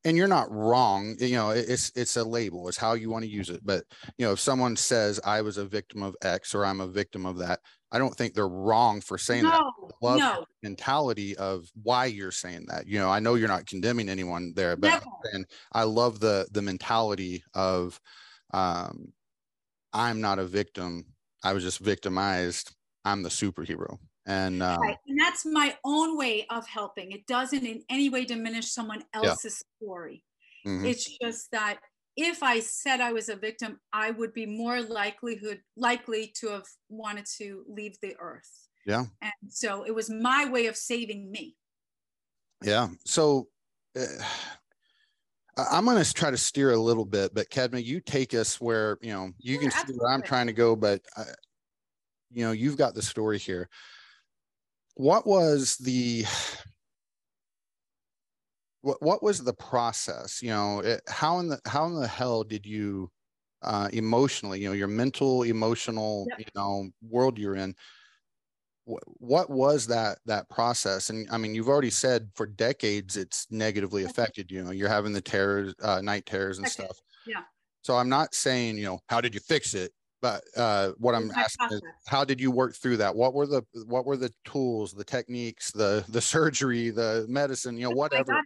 and 0.04 0.16
you're 0.16 0.28
not 0.28 0.50
wrong, 0.50 1.16
you 1.18 1.35
know, 1.37 1.50
it- 1.50 1.68
it's, 1.68 1.92
it's 1.94 2.16
a 2.16 2.24
label, 2.24 2.68
it's 2.68 2.76
how 2.76 2.94
you 2.94 3.11
want 3.11 3.24
to 3.24 3.30
use 3.30 3.50
it. 3.50 3.64
But, 3.64 3.85
you 4.18 4.26
know, 4.26 4.32
if 4.32 4.40
someone 4.40 4.76
says 4.76 5.20
I 5.24 5.42
was 5.42 5.56
a 5.58 5.64
victim 5.64 6.02
of 6.02 6.16
X 6.22 6.54
or 6.54 6.64
I'm 6.64 6.80
a 6.80 6.88
victim 6.88 7.24
of 7.26 7.38
that, 7.38 7.61
I 7.92 7.98
don't 7.98 8.14
think 8.16 8.35
they're 8.35 8.48
wrong 8.48 9.00
for 9.00 9.18
saying 9.18 9.44
that 9.44 9.61
no, 9.61 9.90
love 10.00 10.18
no, 10.18 10.44
mentality 10.62 11.37
of 11.37 11.70
why 11.82 12.06
you're 12.06 12.32
saying 12.32 12.66
that. 12.68 12.87
You 12.87 12.98
know, 12.98 13.11
I 13.11 13.20
know 13.20 13.35
you're 13.35 13.48
not 13.48 13.66
condemning 13.66 14.08
anyone 14.08 14.54
there, 14.56 14.76
but 14.76 15.04
saying 15.24 15.44
I 15.72 15.82
love 15.85 16.18
the 16.18 16.48
the 16.52 16.62
mentality 16.62 17.44
of 17.54 18.00
um 18.54 19.12
I'm 19.92 20.20
not 20.20 20.38
a 20.38 20.46
victim. 20.46 21.14
I 21.44 21.52
was 21.52 21.62
just 21.64 21.81
victimized. 21.81 22.74
I'm 23.05 23.22
the 23.22 23.28
superhero. 23.28 23.98
And 24.26 24.62
um, 24.62 24.81
Right. 24.81 24.96
And 25.07 25.18
that's 25.20 25.44
my 25.44 25.76
own 25.85 26.16
way 26.16 26.46
of 26.48 26.66
helping. 26.66 27.12
It 27.12 27.26
doesn't 27.26 27.64
in 27.64 27.83
any 27.88 28.09
way 28.09 28.24
diminish 28.24 28.70
someone 28.72 29.05
else's 29.12 29.62
story. 29.81 30.24
mhm, 30.64 30.87
It's 30.87 31.18
just 31.20 31.50
that 31.52 31.81
if 32.16 32.42
I 32.42 32.61
said 32.61 33.00
I 33.00 33.12
was 33.12 33.28
a 33.28 33.37
victim, 33.37 33.81
I 33.92 34.11
would 34.11 34.33
be 34.35 34.46
more 34.46 34.81
likelihood 34.83 35.62
likely 35.76 36.33
to 36.37 36.48
have 36.48 36.66
wanted 36.88 37.26
to 37.38 37.64
leave 37.68 37.96
the 38.02 38.16
earth. 38.18 38.68
Yeah. 38.87 39.07
And 39.20 39.33
so 39.48 39.85
it 39.85 39.94
was 39.94 40.11
my 40.11 40.48
way 40.50 40.66
of 40.66 40.76
saving 40.76 41.31
me. 41.31 41.57
yeah. 42.62 42.88
So 43.05 43.48
uh, 43.98 44.07
I'm 45.56 45.84
going 45.84 46.02
to 46.02 46.14
try 46.14 46.30
to 46.30 46.36
steer 46.38 46.70
a 46.72 46.76
little 46.76 47.04
bit, 47.04 47.34
but 47.34 47.50
Kedma, 47.50 47.84
you 47.84 48.00
take 48.00 48.34
us 48.34 48.60
where, 48.60 48.98
you 49.02 49.12
know, 49.12 49.32
you 49.38 49.54
Sure, 49.54 49.70
can 49.70 49.70
see 49.70 49.92
where 49.94 50.10
I'm 50.10 50.22
trying 50.22 50.46
to 50.46 50.52
go, 50.52 50.74
but 50.74 51.02
I, 51.16 51.24
you 52.30 52.44
know, 52.44 52.52
you've 52.52 52.78
got 52.78 52.94
the 52.94 53.02
story 53.02 53.38
here. 53.38 53.68
What 54.94 55.26
was 55.26 55.76
the 55.76 56.24
what 58.80 59.00
what 59.02 59.22
was 59.22 59.42
the 59.42 59.52
process? 59.54 60.42
You 60.42 60.50
know, 60.50 60.80
it, 60.80 61.02
how 61.08 61.38
in 61.38 61.48
the 61.48 61.60
how 61.66 61.86
in 61.86 61.94
the 61.94 62.06
hell 62.06 62.44
did 62.44 62.66
you 62.66 63.10
uh 63.62 63.88
emotionally, 63.92 64.60
you 64.60 64.68
know, 64.68 64.74
your 64.74 64.88
mental, 64.88 65.42
emotional, 65.44 66.26
Yep. 66.30 66.38
you 66.38 66.44
know, 66.54 66.90
world 67.02 67.38
you're 67.38 67.56
in? 67.56 67.74
What, 68.84 69.48
was 69.48 69.86
that 69.86 70.18
that 70.26 70.48
process? 70.48 71.10
And 71.10 71.28
I 71.30 71.38
mean, 71.38 71.54
you've 71.54 71.68
already 71.68 71.90
said 71.90 72.30
for 72.34 72.46
decades 72.46 73.16
it's 73.16 73.46
negatively 73.50 74.04
affected 74.04 74.50
you. 74.50 74.64
know, 74.64 74.70
you're 74.70 74.88
having 74.88 75.12
the 75.12 75.20
terrors, 75.20 75.74
uh, 75.82 76.00
night 76.00 76.26
terrors 76.26 76.58
and 76.58 76.66
Decades, 76.66 76.84
stuff. 76.84 77.00
yeah. 77.26 77.42
So 77.82 77.96
I'm 77.96 78.08
not 78.08 78.34
saying, 78.34 78.78
you 78.78 78.84
know, 78.84 79.00
how 79.08 79.20
did 79.20 79.34
you 79.34 79.40
fix 79.40 79.74
it? 79.74 79.92
But 80.20 80.44
uh, 80.56 80.92
what 80.98 81.14
It 81.14 81.18
I'm 81.18 81.30
asking 81.32 81.68
is, 81.72 81.82
how 82.06 82.24
did 82.24 82.40
you 82.40 82.52
work 82.52 82.76
through 82.76 82.98
that? 82.98 83.14
What 83.14 83.34
were 83.34 83.46
the 83.46 83.62
what 83.86 84.06
were 84.06 84.16
the 84.16 84.32
tools, 84.44 84.92
the 84.92 85.04
techniques, 85.04 85.72
the 85.72 86.04
the 86.08 86.20
surgery, 86.34 86.90
the 86.90 87.26
medicine, 87.28 87.76
you 87.76 87.88
know, 87.88 87.94
whatever. 87.94 88.40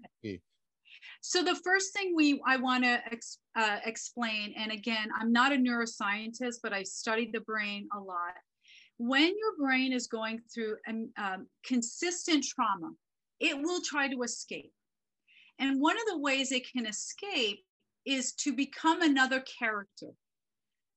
So 1.21 1.43
the 1.43 1.57
first 1.65 1.93
thing 1.93 2.15
we 2.17 2.41
I 2.47 2.57
want 2.57 2.85
to 2.85 3.01
ex, 3.13 3.39
uh, 3.57 3.79
explain, 3.85 4.55
and 4.57 4.73
again, 4.73 5.09
I'm 5.19 5.33
not 5.33 5.53
a 5.53 5.57
neuroscientist, 5.57 6.57
but 6.63 6.73
I 6.73 6.83
studied 6.83 7.33
the 7.33 7.41
brain 7.41 7.89
a 7.95 7.99
lot. 7.99 8.35
When 8.99 9.27
your 9.27 9.57
brain 9.59 9.93
is 9.93 10.07
going 10.07 10.41
through 10.53 10.77
um, 10.89 11.47
consistent 11.65 12.45
trauma, 12.45 12.93
it 13.41 13.57
will 13.61 13.81
try 13.83 14.09
to 14.09 14.23
escape. 14.23 14.73
And 15.59 15.81
one 15.81 15.97
of 15.97 16.07
the 16.09 16.19
ways 16.19 16.53
it 16.53 16.71
can 16.71 16.87
escape 16.87 17.61
is 18.05 18.33
to 18.35 18.55
become 18.55 19.03
another 19.03 19.43
character. 19.59 20.13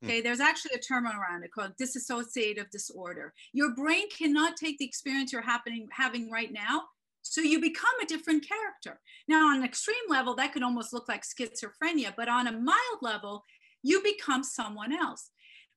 Okay, 0.01 0.21
there's 0.21 0.39
actually 0.39 0.75
a 0.75 0.79
term 0.79 1.05
around 1.05 1.43
it 1.43 1.51
called 1.51 1.73
dissociative 1.75 2.69
disorder. 2.69 3.33
Your 3.51 3.75
brain 3.75 4.09
cannot 4.09 4.55
take 4.55 4.77
the 4.77 4.85
experience 4.85 5.33
you're 5.33 5.41
happening 5.41 5.89
having 5.91 6.31
right 6.31 6.53
now, 6.53 6.83
so 7.21 7.41
you 7.41 7.59
become 7.59 7.91
a 8.01 8.05
different 8.05 8.47
character. 8.47 9.01
Now, 9.27 9.49
on 9.49 9.57
an 9.57 9.65
extreme 9.65 9.97
level, 10.07 10.35
that 10.35 10.53
could 10.53 10.63
almost 10.63 10.93
look 10.93 11.09
like 11.09 11.23
schizophrenia, 11.23 12.13
but 12.15 12.29
on 12.29 12.47
a 12.47 12.51
mild 12.53 13.01
level, 13.01 13.43
you 13.83 14.01
become 14.01 14.41
someone 14.41 14.93
else. 14.93 15.31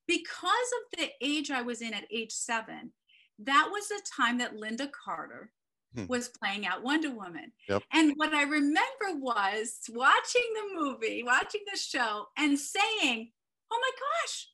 Because 0.07 0.45
of 0.93 0.99
the 0.99 1.11
age 1.21 1.51
I 1.51 1.63
was 1.63 1.81
in 1.83 1.95
at 1.95 2.07
age 2.13 2.33
seven, 2.33 2.93
that 3.39 3.69
was 3.71 3.89
the 3.89 4.01
time 4.17 4.39
that 4.39 4.57
Lynda 4.57 4.91
Carter 4.93 5.53
Hmm. 5.95 6.07
was 6.07 6.29
playing 6.31 6.67
out 6.67 6.83
Wonder 6.83 7.11
Woman. 7.11 7.53
Yep. 7.69 7.83
And 7.93 8.15
what 8.17 8.33
I 8.33 8.45
remember 8.45 9.19
was 9.21 9.79
watching 9.91 10.49
the 10.55 10.81
movie, 10.81 11.23
watching 11.23 11.61
the 11.71 11.79
show, 11.79 12.29
and 12.39 12.59
saying, 12.59 13.31
Oh 13.71 13.79
my 13.79 13.91
gosh, 14.01 14.49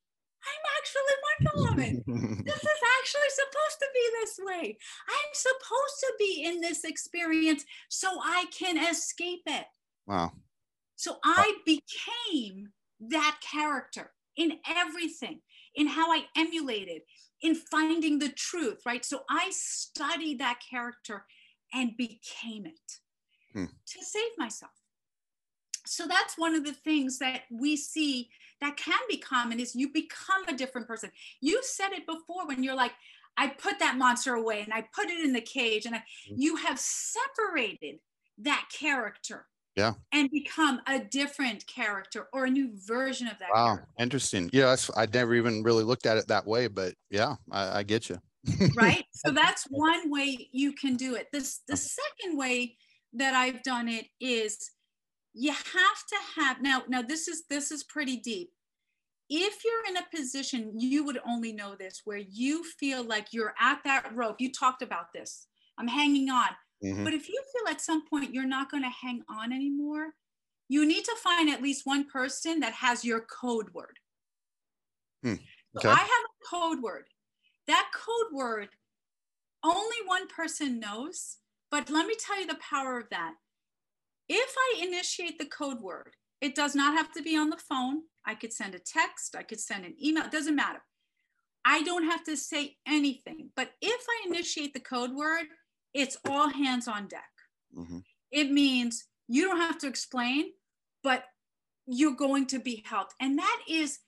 I'm 0.45 0.63
actually 0.79 1.15
Wonder 1.29 1.71
Woman 1.71 2.05
this 2.45 2.57
is 2.57 2.81
actually 3.01 3.31
supposed 3.31 3.79
to 3.79 3.87
be 3.95 4.11
this 4.21 4.39
way. 4.41 4.79
I'm 5.09 5.33
supposed 5.33 6.01
to 6.01 6.13
be 6.19 6.43
in 6.45 6.61
this 6.61 6.83
experience 6.83 7.65
so 7.89 8.09
I 8.21 8.47
can 8.57 8.77
escape 8.77 9.43
it. 9.47 9.67
wow. 10.09 10.33
So 10.97 11.19
I 11.25 11.55
became 11.65 12.73
that 12.99 13.39
character 13.49 14.11
in 14.39 14.59
everything, 14.67 15.41
in 15.75 15.89
how 15.89 16.11
I 16.13 16.25
emulated, 16.37 17.03
in 17.43 17.55
finding 17.55 18.19
the 18.19 18.31
truth, 18.31 18.81
right? 18.87 19.05
So 19.05 19.25
I 19.29 19.51
studied 19.51 20.39
that 20.39 20.61
character 20.71 21.27
and 21.75 21.97
became 21.97 22.65
it 22.65 23.01
Hmm. 23.53 23.65
to 23.65 23.99
save 24.03 24.39
myself. 24.39 24.73
So 25.87 26.07
that's 26.07 26.39
one 26.39 26.55
of 26.55 26.65
the 26.65 26.73
things 26.73 27.19
that 27.19 27.43
we 27.51 27.77
see 27.77 28.31
that 28.61 28.77
can 28.77 29.01
be 29.09 29.17
common 29.17 29.59
is 29.59 29.75
you 29.75 29.91
become 29.93 30.45
a 30.47 30.57
different 30.57 30.87
person. 30.87 31.11
You 31.41 31.61
said 31.63 31.93
it 31.93 32.07
before 32.07 32.47
when 32.47 32.63
you're 32.63 32.75
like, 32.75 32.93
I 33.37 33.49
put 33.49 33.79
that 33.79 33.97
monster 33.97 34.35
away 34.35 34.63
and 34.63 34.73
I 34.73 34.83
put 34.93 35.09
it 35.09 35.25
in 35.25 35.33
the 35.33 35.41
cage, 35.41 35.87
and 35.87 35.95
I, 35.95 36.05
Hmm. 36.29 36.35
you 36.37 36.57
have 36.57 36.79
separated 36.79 38.01
that 38.39 38.69
character 38.73 39.47
Yeah. 39.79 39.95
and 40.13 40.29
become 40.31 40.81
a 40.87 40.99
different 40.99 41.67
character 41.67 42.29
or 42.33 42.47
a 42.47 42.51
new 42.51 42.73
version 42.87 43.29
of 43.29 43.39
that 43.39 43.51
Wow. 43.55 43.75
character, 43.75 43.89
Interesting. 44.01 44.51
Yeah, 44.53 44.67
that's 44.67 44.91
I 44.97 45.07
never 45.07 45.35
even 45.35 45.63
really 45.63 45.85
looked 45.85 46.07
at 46.07 46.17
it 46.19 46.27
that 46.29 46.47
way, 46.47 46.67
but 46.69 46.95
yeah, 47.11 47.37
I, 47.51 47.79
I 47.79 47.83
get 47.85 48.09
you. 48.09 48.19
right? 48.77 49.05
So 49.15 49.33
that's 49.33 49.65
one 49.71 50.11
way 50.11 50.49
you 50.53 50.73
can 50.73 50.97
do 50.97 51.15
it. 51.17 51.29
This 51.33 51.61
the 51.69 51.77
second 51.77 52.37
way 52.39 52.77
that 53.13 53.35
I've 53.35 53.63
done 53.63 53.89
it 53.89 54.07
is 54.21 54.71
you 55.35 55.53
have 55.53 55.65
to 56.09 56.17
have 56.37 56.63
now 56.63 56.83
now 56.89 57.03
this 57.03 57.29
is 57.29 57.45
this 57.49 57.71
is 57.71 57.85
pretty 57.85 58.17
deep. 58.19 58.51
If 59.31 59.65
you're 59.65 59.85
in 59.89 59.97
a 59.99 60.07
position, 60.15 60.79
you 60.79 61.05
would 61.05 61.19
only 61.27 61.53
know 61.53 61.75
this 61.75 62.03
where 62.05 62.19
you 62.19 62.65
feel 62.65 63.05
like 63.05 63.29
you're 63.33 63.55
at 63.61 63.81
that 63.85 64.15
rope. 64.15 64.37
You 64.41 64.53
talked 64.53 64.83
about 64.83 65.13
this. 65.13 65.49
I'm 65.79 65.89
hanging 65.89 66.31
on. 66.31 66.49
Mhm. 66.83 67.05
But 67.05 67.15
if 67.15 67.29
you 67.29 67.43
feel 67.53 67.69
at 67.73 67.81
some 67.81 68.07
point 68.07 68.33
you're 68.35 68.47
not 68.47 68.71
going 68.71 68.83
to 68.83 68.89
hang 68.89 69.25
on 69.29 69.53
anymore, 69.53 70.15
you 70.69 70.87
need 70.87 71.05
to 71.05 71.17
find 71.17 71.49
at 71.49 71.63
least 71.63 71.87
one 71.87 72.05
person 72.09 72.61
that 72.61 72.75
has 72.75 73.05
your 73.05 73.23
code 73.23 73.73
word. 73.73 73.99
Hmm, 75.23 75.35
So 75.79 75.89
okay. 75.89 75.89
I 75.91 76.01
have 76.01 76.09
a 76.09 76.45
code 76.49 76.83
word. 76.83 77.09
That 77.67 77.91
code 77.95 78.33
word, 78.33 78.69
only 79.63 79.97
one 80.05 80.29
person 80.29 80.79
knows. 80.79 81.39
But 81.71 81.91
let 81.91 82.07
me 82.07 82.15
tell 82.19 82.41
you 82.41 82.47
the 82.47 82.57
power 82.57 82.99
of 82.99 83.09
that. 83.11 83.35
If 84.29 84.55
I 84.57 84.83
initiate 84.83 85.39
the 85.39 85.47
code 85.47 85.81
word, 85.81 86.15
it 86.41 86.55
does 86.55 86.75
not 86.75 86.95
have 86.95 87.13
to 87.13 87.23
be 87.23 87.37
on 87.37 87.51
the 87.51 87.57
phone. 87.59 88.03
I 88.25 88.35
could 88.35 88.53
send 88.53 88.75
a 88.75 88.79
text, 88.79 89.35
I 89.35 89.43
could 89.43 89.61
send 89.61 89.85
an 89.85 89.97
email, 90.03 90.25
it 90.25 90.31
doesn't 90.31 90.55
matter. 90.55 90.83
I 91.65 91.83
don't 91.83 92.05
have 92.05 92.25
to 92.25 92.37
say 92.37 92.79
anything. 92.87 93.51
But 93.57 93.73
if 93.81 94.07
I 94.09 94.27
initiate 94.29 94.73
the 94.75 94.81
code 94.81 95.13
word, 95.13 95.47
it's 95.99 96.17
all 96.29 96.49
hands 96.49 96.87
on 96.89 97.09
deck. 97.09 97.33
Mhm. 97.77 98.05
It 98.31 98.51
means 98.51 99.07
you 99.27 99.45
don't 99.45 99.61
have 99.61 99.79
to 99.79 99.87
explain, 99.89 100.53
but 101.03 101.25
you're 101.87 102.15
going 102.15 102.47
to 102.47 102.59
be 102.59 102.83
helped. 102.87 103.15
And 103.21 103.39
that 103.39 103.61
is, 103.69 103.99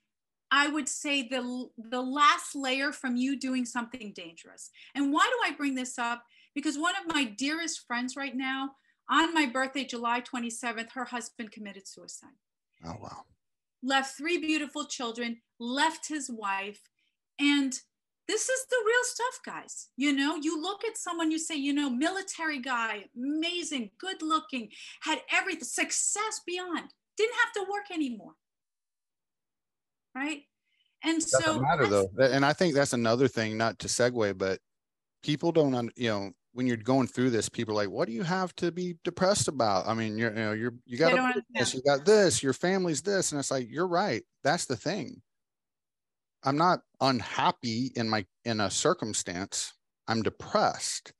I 0.51 0.67
would 0.67 0.87
say, 0.87 1.27
the, 1.27 1.69
the 1.77 2.01
last 2.01 2.55
layer 2.55 2.91
from 2.91 3.15
you 3.15 3.37
doing 3.37 3.65
something 3.65 4.13
dangerous. 4.13 4.69
And 4.95 5.11
why 5.11 5.25
do 5.25 5.51
I 5.51 5.55
bring 5.55 5.75
this 5.75 5.97
up? 5.99 6.23
Because 6.53 6.77
one 6.77 6.95
of 6.95 7.13
my 7.13 7.23
dearest 7.25 7.85
friends 7.87 8.15
right 8.15 8.35
now, 8.35 8.75
on 9.09 9.33
my 9.33 9.45
birthday, 9.45 9.83
July 9.83 10.21
27th, 10.21 10.91
her 10.91 11.05
husband 11.05 11.51
committed 11.51 11.87
suicide 11.87 12.37
Oh 12.85 12.97
wow. 13.01 13.25
left 13.83 14.15
three 14.17 14.37
beautiful 14.37 14.85
children, 14.85 15.41
left 15.59 16.07
his 16.07 16.29
wife. 16.29 16.81
And 17.39 17.73
this 18.31 18.47
is 18.47 18.65
the 18.69 18.77
real 18.85 19.03
stuff, 19.03 19.39
guys. 19.45 19.89
You 19.97 20.13
know, 20.13 20.37
you 20.37 20.61
look 20.61 20.85
at 20.85 20.97
someone, 20.97 21.31
you 21.31 21.37
say, 21.37 21.55
you 21.57 21.73
know, 21.73 21.89
military 21.89 22.59
guy, 22.59 23.05
amazing, 23.13 23.91
good 23.99 24.21
looking, 24.21 24.69
had 25.01 25.19
everything, 25.33 25.65
success 25.65 26.39
beyond, 26.47 26.93
didn't 27.17 27.35
have 27.43 27.51
to 27.55 27.69
work 27.69 27.91
anymore. 27.93 28.31
Right. 30.15 30.43
And 31.03 31.21
so, 31.21 31.39
Doesn't 31.39 31.61
matter 31.61 31.87
though, 31.87 32.09
and 32.21 32.45
I 32.45 32.53
think 32.53 32.73
that's 32.73 32.93
another 32.93 33.27
thing. 33.27 33.57
Not 33.57 33.79
to 33.79 33.87
segue, 33.87 34.37
but 34.37 34.59
people 35.23 35.51
don't, 35.51 35.91
you 35.97 36.07
know, 36.07 36.31
when 36.53 36.67
you're 36.67 36.77
going 36.77 37.07
through 37.07 37.31
this, 37.31 37.49
people 37.49 37.73
are 37.73 37.83
like, 37.83 37.89
"What 37.89 38.07
do 38.07 38.13
you 38.13 38.23
have 38.23 38.55
to 38.57 38.71
be 38.71 38.95
depressed 39.03 39.47
about?" 39.47 39.87
I 39.87 39.93
mean, 39.93 40.17
you're, 40.17 40.29
you 40.29 40.39
know, 40.39 40.51
you're 40.51 40.73
you 40.85 40.97
got 40.97 41.11
They 41.11 41.17
don't 41.17 41.31
a 41.31 41.43
business, 41.53 41.73
you 41.73 41.81
got 41.81 42.05
this, 42.05 42.43
your 42.43 42.53
family's 42.53 43.01
this, 43.01 43.31
and 43.31 43.39
it's 43.39 43.49
like 43.49 43.67
you're 43.69 43.87
right. 43.87 44.23
That's 44.43 44.65
the 44.65 44.75
thing. 44.75 45.21
I'm 46.43 46.57
not 46.57 46.81
unhappy 46.99 47.91
in 47.95 48.09
my 48.09 48.25
in 48.45 48.59
a 48.61 48.71
circumstance. 48.71 49.73
I'm 50.07 50.23
depressed. 50.23 51.13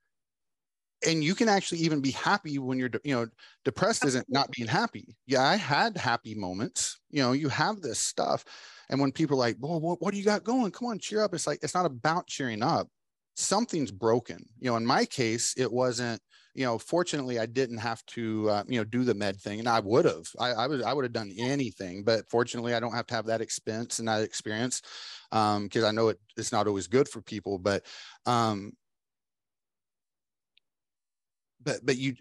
And 1.06 1.24
you 1.24 1.34
can 1.34 1.50
actually 1.50 1.80
even 1.80 2.00
be 2.00 2.12
happy 2.12 2.60
when 2.60 2.78
you're, 2.78 2.92
you 3.04 3.16
know, 3.16 3.28
depressed 3.66 4.06
isn't 4.06 4.28
not 4.30 4.52
being 4.52 4.68
happy. 4.68 5.16
Yeah, 5.26 5.42
I 5.42 5.56
had 5.56 5.98
happy 5.98 6.36
moments. 6.36 7.00
You 7.10 7.24
know, 7.24 7.32
you 7.32 7.50
have 7.50 7.82
this 7.82 7.98
stuff. 7.98 8.46
And 8.90 9.00
when 9.00 9.12
people 9.12 9.38
are 9.38 9.40
like, 9.40 9.58
well, 9.60 9.80
what, 9.80 10.00
what 10.02 10.12
do 10.12 10.20
you 10.20 10.26
got 10.26 10.44
going? 10.44 10.72
Come 10.72 10.90
on, 10.90 11.00
cheer 11.00 11.24
up. 11.24 11.34
It's 11.34 11.48
like, 11.48 11.60
it's 11.64 11.74
not 11.74 11.88
about 11.88 12.28
cheering 12.28 12.62
up. 12.62 12.88
Something's 13.36 13.92
broken. 13.92 14.44
You 14.60 14.72
know, 14.72 14.78
in 14.78 14.86
my 14.86 15.06
case, 15.06 15.54
it 15.58 15.72
wasn't, 15.72 16.22
you 16.54 16.66
know, 16.66 16.78
fortunately 16.78 17.40
I 17.40 17.46
didn't 17.46 17.78
have 17.78 18.06
to, 18.08 18.50
uh, 18.50 18.64
you 18.68 18.78
know, 18.78 18.84
do 18.84 19.04
the 19.04 19.14
med 19.14 19.38
thing 19.40 19.60
and 19.60 19.70
I 19.70 19.80
would 19.80 20.04
have, 20.06 20.28
I, 20.38 20.50
I 20.52 20.68
was, 20.68 20.82
I 20.84 20.92
would 20.94 21.06
have 21.06 21.14
done 21.14 21.32
anything, 21.38 22.04
but 22.04 22.30
fortunately 22.30 22.74
I 22.74 22.80
don't 22.82 22.94
have 22.94 23.08
to 23.08 23.14
have 23.16 23.28
that 23.28 23.42
expense 23.42 24.00
and 24.00 24.08
that 24.10 24.22
experience. 24.22 24.82
Um, 25.32 25.70
cause 25.70 25.84
I 25.84 25.92
know 25.92 26.10
it, 26.10 26.20
it's 26.38 26.52
not 26.52 26.68
always 26.68 26.88
good 26.88 27.08
for 27.08 27.22
people, 27.22 27.58
but, 27.58 27.86
um, 28.26 28.74
but, 31.64 31.80
but 31.86 31.98
you, 31.98 32.16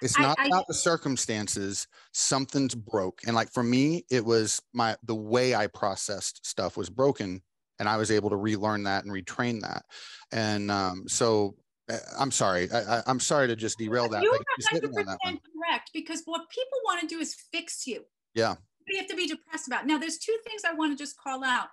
it's 0.00 0.18
I- 0.18 0.22
not 0.22 0.38
I- 0.38 0.46
about 0.46 0.66
the 0.66 0.74
circumstances 0.74 1.86
something's 2.12 2.74
broke 2.74 3.20
and 3.26 3.34
like 3.34 3.52
for 3.52 3.62
me 3.62 4.04
it 4.10 4.24
was 4.24 4.60
my 4.72 4.96
the 5.02 5.14
way 5.14 5.54
i 5.54 5.66
processed 5.66 6.44
stuff 6.46 6.76
was 6.76 6.90
broken 6.90 7.42
and 7.80 7.88
i 7.88 7.96
was 7.96 8.12
able 8.12 8.30
to 8.30 8.36
relearn 8.36 8.84
that 8.84 9.04
and 9.04 9.12
retrain 9.12 9.60
that 9.60 9.84
and 10.30 10.70
um 10.70 11.08
so 11.08 11.56
uh, 11.90 11.98
i'm 12.18 12.30
sorry 12.30 12.68
I, 12.72 13.02
i'm 13.08 13.18
sorry 13.18 13.48
to 13.48 13.56
just 13.56 13.78
derail 13.78 14.08
that 14.10 14.22
You're 14.22 14.38
but 14.38 14.46
just 14.60 14.84
on 14.84 15.04
that 15.06 15.18
100% 15.26 15.40
correct 15.70 15.90
because 15.92 16.22
what 16.24 16.48
people 16.50 16.78
want 16.84 17.00
to 17.00 17.06
do 17.06 17.20
is 17.20 17.34
fix 17.52 17.86
you. 17.86 18.04
Yeah. 18.34 18.54
You 18.86 18.98
have 18.98 19.08
to 19.08 19.16
be 19.16 19.26
depressed 19.26 19.68
about. 19.68 19.86
Now, 19.86 19.98
there's 19.98 20.18
two 20.18 20.36
things 20.46 20.62
I 20.66 20.74
want 20.74 20.96
to 20.96 21.02
just 21.02 21.16
call 21.18 21.44
out. 21.44 21.68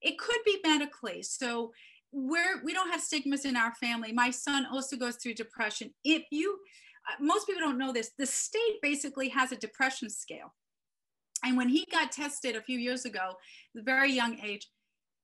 It 0.00 0.18
could 0.18 0.38
be 0.44 0.58
medically. 0.64 1.22
So 1.22 1.72
we're 2.12 2.62
we 2.64 2.72
don't 2.72 2.90
have 2.90 3.00
stigmas 3.00 3.44
in 3.44 3.56
our 3.56 3.74
family. 3.74 4.12
My 4.12 4.30
son 4.30 4.66
also 4.72 4.96
goes 4.96 5.16
through 5.16 5.34
depression. 5.34 5.92
If 6.04 6.22
you 6.30 6.58
uh, 7.08 7.22
most 7.22 7.46
people 7.46 7.60
don't 7.60 7.78
know 7.78 7.92
this, 7.92 8.12
the 8.18 8.26
state 8.26 8.78
basically 8.80 9.28
has 9.30 9.52
a 9.52 9.56
depression 9.56 10.08
scale. 10.08 10.54
And 11.44 11.56
when 11.56 11.68
he 11.68 11.86
got 11.90 12.12
tested 12.12 12.56
a 12.56 12.62
few 12.62 12.78
years 12.78 13.04
ago, 13.04 13.32
a 13.76 13.82
very 13.82 14.10
young 14.12 14.38
age, 14.40 14.68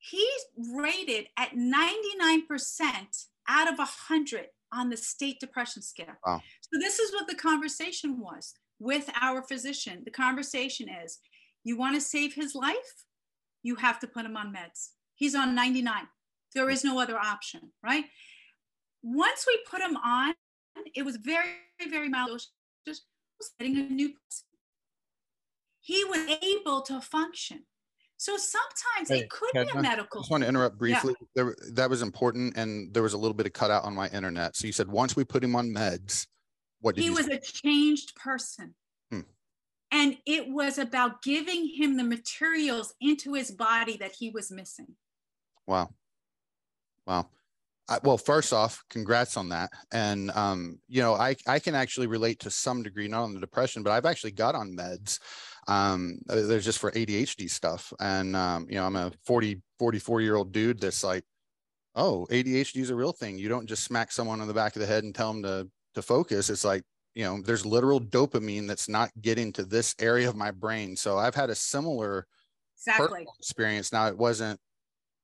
he's 0.01 0.73
rated 0.75 1.29
at 1.37 1.53
99% 1.55 3.27
out 3.49 3.73
of 3.73 3.79
100 3.79 4.47
on 4.73 4.91
the 4.91 4.97
state 4.97 5.39
depression 5.41 5.83
scale. 5.83 6.15
Wow. 6.27 6.43
So 6.61 6.81
this 6.81 6.99
is 6.99 7.13
what 7.13 7.29
the 7.29 7.35
conversation 7.35 8.19
was 8.21 8.55
with 8.79 9.11
our 9.21 9.43
physician. 9.43 10.03
The 10.05 10.11
conversation 10.11 10.89
is, 10.89 11.19
you 11.65 11.77
want 11.77 11.95
to 11.95 12.01
save 12.01 12.35
his 12.35 12.55
life? 12.55 13.05
You 13.63 13.77
have 13.77 14.01
to 14.01 14.07
put 14.07 14.25
him 14.25 14.37
on 14.37 14.55
meds. 14.55 14.91
He's 15.15 15.35
on 15.35 15.55
99. 15.55 16.09
There 16.55 16.71
is 16.71 16.83
no 16.83 16.99
other 16.99 17.19
option, 17.19 17.73
right? 17.83 18.05
Once 19.03 19.45
we 19.47 19.59
put 19.71 19.81
him 19.81 19.97
on, 19.97 20.35
it 20.95 21.05
was 21.05 21.17
very, 21.17 21.47
very 21.91 22.09
mild. 22.09 22.41
Just 22.87 23.03
getting 23.59 23.77
a 23.77 23.83
new 23.83 24.09
person. 24.09 24.47
He 25.81 26.05
was 26.05 26.39
able 26.43 26.83
to 26.83 27.01
function. 27.01 27.65
So 28.21 28.37
sometimes 28.37 29.09
Hey, 29.09 29.21
it 29.21 29.31
could 29.31 29.49
be 29.55 29.61
a 29.61 29.65
a 29.65 29.79
I 29.79 29.81
medical. 29.81 30.21
just 30.21 30.31
want 30.31 30.43
to 30.43 30.49
interrupt 30.49 30.77
briefly. 30.77 31.15
There, 31.35 31.57
that 31.73 31.89
was 31.89 32.03
important, 32.03 32.55
and 32.55 32.93
there 32.93 33.03
was 33.03 33.15
a 33.15 33.17
little 33.17 33.33
bit 33.33 33.47
of 33.47 33.55
cutout 33.55 33.85
on 33.85 33.95
my 33.95 34.09
internet. 34.11 34.57
So 34.57 34.67
you 34.67 34.75
said 34.75 34.89
once 34.89 35.17
we 35.17 35.25
put 35.25 35.43
him 35.43 35.57
on 35.57 35.71
meds, 35.71 36.27
what 36.83 36.97
did 36.97 37.05
he 37.05 37.09
was 37.09 37.25
say? 37.25 37.37
a 37.37 37.41
changed 37.41 38.15
person. 38.17 38.75
Hmm. 39.11 39.21
And 39.91 40.19
it 40.27 40.51
was 40.51 40.77
about 40.77 41.23
giving 41.23 41.67
him 41.75 41.97
the 41.97 42.05
materials 42.05 42.93
into 43.01 43.33
his 43.33 43.51
body 43.53 43.97
that 43.97 44.13
he 44.19 44.29
was 44.29 44.51
missing. 44.51 44.97
Wow. 45.67 45.89
Wow. 47.07 47.31
I, 47.89 48.01
well, 48.05 48.19
first 48.19 48.53
off, 48.53 48.85
congrats 48.91 49.39
on 49.39 49.49
that. 49.49 49.71
And, 49.93 50.31
um, 50.33 50.79
you 50.89 51.01
know, 51.01 51.15
I, 51.15 51.37
I 51.47 51.59
can 51.59 51.75
actually 51.75 52.07
relate 52.07 52.41
to 52.41 52.51
some 52.51 52.83
degree, 52.83 53.09
not 53.09 53.23
on 53.23 53.33
the 53.33 53.41
depression, 53.41 53.83
but 53.83 53.93
I've 53.93 54.05
actually 54.05 54.33
got 54.33 54.55
on 54.55 54.77
meds. 54.77 55.21
Um, 55.71 56.19
uh, 56.29 56.43
they're 56.43 56.61
just 56.61 56.81
for 56.81 56.93
ADHD 56.93 57.49
stuff. 57.49 57.93
And, 58.01 58.37
um, 58.37 58.67
you 58.69 58.77
know, 58.77 58.87
I'm 58.87 58.97
a 58.97 59.13
40, 59.25 59.63
44 59.79 60.21
year 60.21 60.37
old 60.37 60.53
dude 60.53 60.81
that's 60.81 61.05
like, 61.05 61.25
oh, 61.95 62.27
ADHD 62.31 62.83
is 62.83 62.91
a 62.91 62.97
real 62.97 63.13
thing. 63.13 63.39
You 63.39 63.49
don't 63.49 63.67
just 63.69 63.85
smack 63.85 64.13
someone 64.13 64.41
on 64.41 64.49
the 64.49 64.55
back 64.55 64.77
of 64.77 64.81
the 64.81 64.87
head 64.87 65.05
and 65.05 65.15
tell 65.15 65.33
them 65.33 65.43
to, 65.45 65.71
to 65.95 66.03
focus. 66.03 66.51
It's 66.51 66.65
like, 66.65 66.85
you 67.15 67.25
know, 67.25 67.43
there's 67.43 67.67
literal 67.67 68.01
dopamine 68.01 68.69
that's 68.69 68.89
not 68.89 69.11
getting 69.21 69.53
to 69.55 69.65
this 69.65 69.95
area 70.01 70.29
of 70.29 70.37
my 70.37 70.51
brain. 70.53 70.97
So 70.97 71.19
I've 71.19 71.35
had 71.35 71.51
a 71.51 71.55
similar 71.55 72.27
Exactly. 72.77 73.27
experience. 73.39 73.93
Now 73.93 74.09
it 74.09 74.17
wasn't 74.17 74.61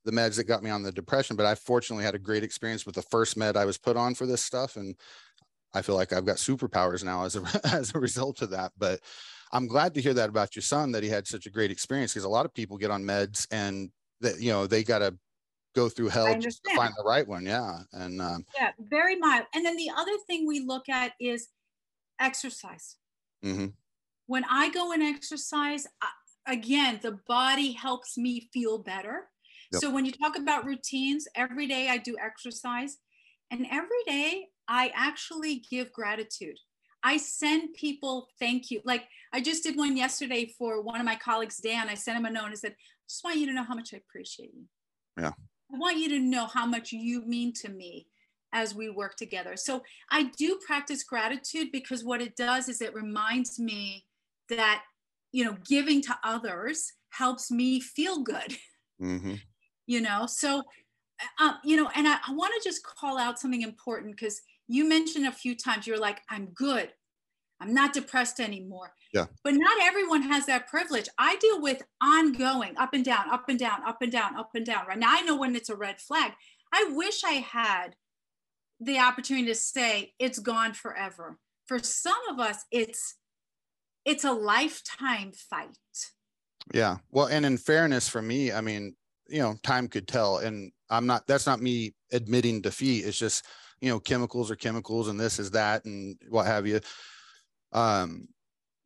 the 0.04 0.12
meds 0.12 0.36
that 0.36 0.44
got 0.44 0.62
me 0.62 0.70
on 0.70 0.82
the 0.82 0.92
depression, 0.92 1.36
but 1.36 1.46
I 1.46 1.54
fortunately 1.54 2.04
had 2.04 2.14
a 2.14 2.20
great 2.20 2.44
experience 2.44 2.86
with 2.86 2.94
the 2.94 3.02
first 3.02 3.36
med 3.36 3.56
I 3.56 3.64
was 3.64 3.78
put 3.78 3.96
on 3.96 4.14
for 4.14 4.26
this 4.26 4.44
stuff, 4.44 4.76
and 4.76 4.96
I 5.74 5.82
feel 5.82 5.96
like 5.96 6.12
I've 6.12 6.26
got 6.26 6.36
superpowers 6.36 7.04
now 7.04 7.24
as 7.24 7.36
a 7.36 7.44
as 7.64 7.94
a 7.94 8.00
result 8.00 8.42
of 8.42 8.50
that. 8.50 8.72
But 8.78 9.00
I'm 9.52 9.66
glad 9.66 9.94
to 9.94 10.02
hear 10.02 10.14
that 10.14 10.28
about 10.28 10.56
your 10.56 10.62
son 10.62 10.92
that 10.92 11.02
he 11.02 11.08
had 11.08 11.26
such 11.26 11.46
a 11.46 11.50
great 11.50 11.70
experience 11.70 12.12
because 12.12 12.24
a 12.24 12.28
lot 12.28 12.46
of 12.46 12.54
people 12.54 12.76
get 12.78 12.90
on 12.90 13.04
meds 13.04 13.46
and 13.50 13.90
that 14.20 14.40
you 14.40 14.50
know 14.50 14.66
they 14.66 14.84
got 14.84 15.00
to 15.00 15.18
go 15.74 15.88
through 15.88 16.08
hell 16.08 16.36
just 16.36 16.64
to 16.64 16.70
find 16.72 16.94
the 16.96 17.04
right 17.04 17.28
one. 17.28 17.46
Yeah, 17.46 17.80
and 17.92 18.20
um, 18.22 18.46
Yeah, 18.56 18.72
very 18.78 19.16
mild. 19.16 19.46
And 19.54 19.64
then 19.64 19.76
the 19.76 19.90
other 19.90 20.16
thing 20.26 20.46
we 20.46 20.60
look 20.60 20.88
at 20.88 21.14
is 21.20 21.48
exercise. 22.20 22.98
mhm. 23.42 23.76
When 24.26 24.44
I 24.44 24.70
go 24.70 24.92
and 24.92 25.02
exercise, 25.02 25.86
I, 26.02 26.10
again, 26.46 27.00
the 27.02 27.12
body 27.26 27.72
helps 27.72 28.16
me 28.16 28.48
feel 28.52 28.78
better. 28.78 29.30
Yep. 29.72 29.82
So 29.82 29.90
when 29.90 30.04
you 30.04 30.12
talk 30.12 30.36
about 30.36 30.64
routines, 30.64 31.28
every 31.34 31.66
day 31.66 31.88
I 31.88 31.98
do 31.98 32.16
exercise, 32.18 32.98
and 33.50 33.66
every 33.70 34.02
day 34.06 34.48
I 34.68 34.90
actually 34.94 35.56
give 35.70 35.92
gratitude. 35.92 36.58
I 37.06 37.18
send 37.18 37.74
people 37.74 38.26
thank 38.40 38.68
you. 38.72 38.80
Like 38.84 39.04
I 39.32 39.40
just 39.40 39.62
did 39.62 39.76
one 39.76 39.96
yesterday 39.96 40.52
for 40.58 40.82
one 40.82 40.98
of 40.98 41.06
my 41.06 41.14
colleagues, 41.14 41.58
Dan. 41.58 41.88
I 41.88 41.94
sent 41.94 42.18
him 42.18 42.24
a 42.24 42.30
note 42.30 42.46
and 42.46 42.52
I 42.52 42.56
said, 42.56 42.72
I 42.72 43.06
just 43.08 43.22
want 43.22 43.36
you 43.38 43.46
to 43.46 43.52
know 43.52 43.62
how 43.62 43.76
much 43.76 43.94
I 43.94 43.98
appreciate 43.98 44.52
you. 44.52 44.64
Yeah. 45.16 45.30
I 45.72 45.78
want 45.78 45.98
you 45.98 46.08
to 46.08 46.18
know 46.18 46.46
how 46.46 46.66
much 46.66 46.90
you 46.90 47.24
mean 47.24 47.52
to 47.62 47.68
me 47.68 48.08
as 48.52 48.74
we 48.74 48.90
work 48.90 49.14
together. 49.14 49.56
So 49.56 49.82
I 50.10 50.32
do 50.36 50.58
practice 50.66 51.04
gratitude 51.04 51.68
because 51.70 52.02
what 52.02 52.20
it 52.20 52.34
does 52.34 52.68
is 52.68 52.80
it 52.80 52.92
reminds 52.92 53.60
me 53.60 54.04
that, 54.48 54.82
you 55.30 55.44
know, 55.44 55.56
giving 55.64 56.02
to 56.02 56.18
others 56.24 56.92
helps 57.10 57.50
me 57.52 57.80
feel 57.80 58.22
good 58.22 58.56
Mhm. 59.00 59.40
you 59.86 60.00
know 60.00 60.26
so 60.26 60.62
um, 61.40 61.54
you 61.64 61.76
know 61.76 61.88
and 61.94 62.06
i, 62.06 62.16
I 62.26 62.32
want 62.32 62.52
to 62.56 62.68
just 62.68 62.82
call 62.84 63.18
out 63.18 63.38
something 63.38 63.62
important 63.62 64.16
because 64.16 64.40
you 64.68 64.88
mentioned 64.88 65.26
a 65.26 65.32
few 65.32 65.54
times 65.54 65.86
you're 65.86 65.98
like 65.98 66.20
i'm 66.30 66.46
good 66.54 66.90
i'm 67.60 67.72
not 67.72 67.92
depressed 67.92 68.40
anymore 68.40 68.92
Yeah. 69.12 69.26
but 69.44 69.54
not 69.54 69.78
everyone 69.82 70.22
has 70.22 70.46
that 70.46 70.66
privilege 70.68 71.08
i 71.18 71.36
deal 71.36 71.60
with 71.62 71.82
ongoing 72.02 72.76
up 72.76 72.92
and 72.94 73.04
down 73.04 73.30
up 73.30 73.48
and 73.48 73.58
down 73.58 73.80
up 73.86 73.98
and 74.02 74.12
down 74.12 74.36
up 74.36 74.50
and 74.54 74.66
down 74.66 74.86
right 74.86 74.98
now 74.98 75.08
i 75.10 75.22
know 75.22 75.36
when 75.36 75.54
it's 75.56 75.68
a 75.70 75.76
red 75.76 76.00
flag 76.00 76.32
i 76.72 76.90
wish 76.94 77.22
i 77.24 77.32
had 77.34 77.96
the 78.80 78.98
opportunity 78.98 79.46
to 79.46 79.54
say 79.54 80.12
it's 80.18 80.38
gone 80.38 80.72
forever 80.74 81.38
for 81.66 81.78
some 81.78 82.20
of 82.30 82.38
us 82.38 82.64
it's 82.70 83.16
it's 84.04 84.24
a 84.24 84.32
lifetime 84.32 85.32
fight 85.32 85.76
Yeah. 86.72 86.98
Well, 87.10 87.26
and 87.26 87.44
in 87.46 87.56
fairness 87.58 88.08
for 88.08 88.20
me, 88.22 88.52
I 88.52 88.60
mean, 88.60 88.94
you 89.28 89.40
know, 89.40 89.54
time 89.62 89.88
could 89.88 90.06
tell. 90.08 90.38
And 90.38 90.72
I'm 90.90 91.06
not, 91.06 91.26
that's 91.26 91.46
not 91.46 91.60
me 91.60 91.94
admitting 92.12 92.60
defeat. 92.60 93.04
It's 93.04 93.18
just 93.18 93.44
you 93.80 93.90
know 93.90 94.00
chemicals 94.00 94.50
or 94.50 94.56
chemicals 94.56 95.08
and 95.08 95.18
this 95.18 95.38
is 95.38 95.50
that 95.52 95.84
and 95.84 96.16
what 96.28 96.46
have 96.46 96.66
you. 96.66 96.80
Um 97.72 98.28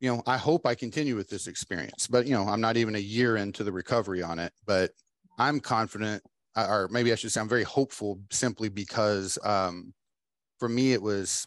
you 0.00 0.10
know 0.10 0.22
i 0.26 0.36
hope 0.36 0.66
i 0.66 0.74
continue 0.74 1.14
with 1.14 1.28
this 1.28 1.46
experience 1.46 2.06
but 2.06 2.26
you 2.26 2.32
know 2.32 2.44
i'm 2.44 2.60
not 2.60 2.76
even 2.76 2.94
a 2.94 2.98
year 2.98 3.36
into 3.36 3.62
the 3.62 3.70
recovery 3.70 4.22
on 4.22 4.38
it 4.38 4.52
but 4.66 4.90
i'm 5.38 5.60
confident 5.60 6.22
or 6.56 6.88
maybe 6.90 7.12
i 7.12 7.14
should 7.14 7.30
say 7.30 7.40
i'm 7.40 7.48
very 7.48 7.62
hopeful 7.62 8.18
simply 8.30 8.68
because 8.68 9.38
um 9.44 9.92
for 10.58 10.68
me 10.68 10.92
it 10.92 11.02
was 11.02 11.46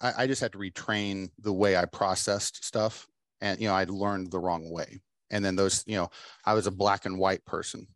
I, 0.00 0.24
I 0.24 0.26
just 0.26 0.40
had 0.40 0.52
to 0.52 0.58
retrain 0.58 1.28
the 1.38 1.52
way 1.52 1.76
i 1.76 1.84
processed 1.84 2.64
stuff 2.64 3.06
and 3.40 3.60
you 3.60 3.68
know 3.68 3.74
i'd 3.74 3.90
learned 3.90 4.30
the 4.30 4.40
wrong 4.40 4.70
way. 4.70 5.00
And 5.30 5.44
then 5.44 5.56
those 5.56 5.84
you 5.86 5.96
know 5.96 6.10
i 6.44 6.54
was 6.54 6.66
a 6.66 6.72
black 6.72 7.04
and 7.04 7.18
white 7.18 7.44
person. 7.44 7.86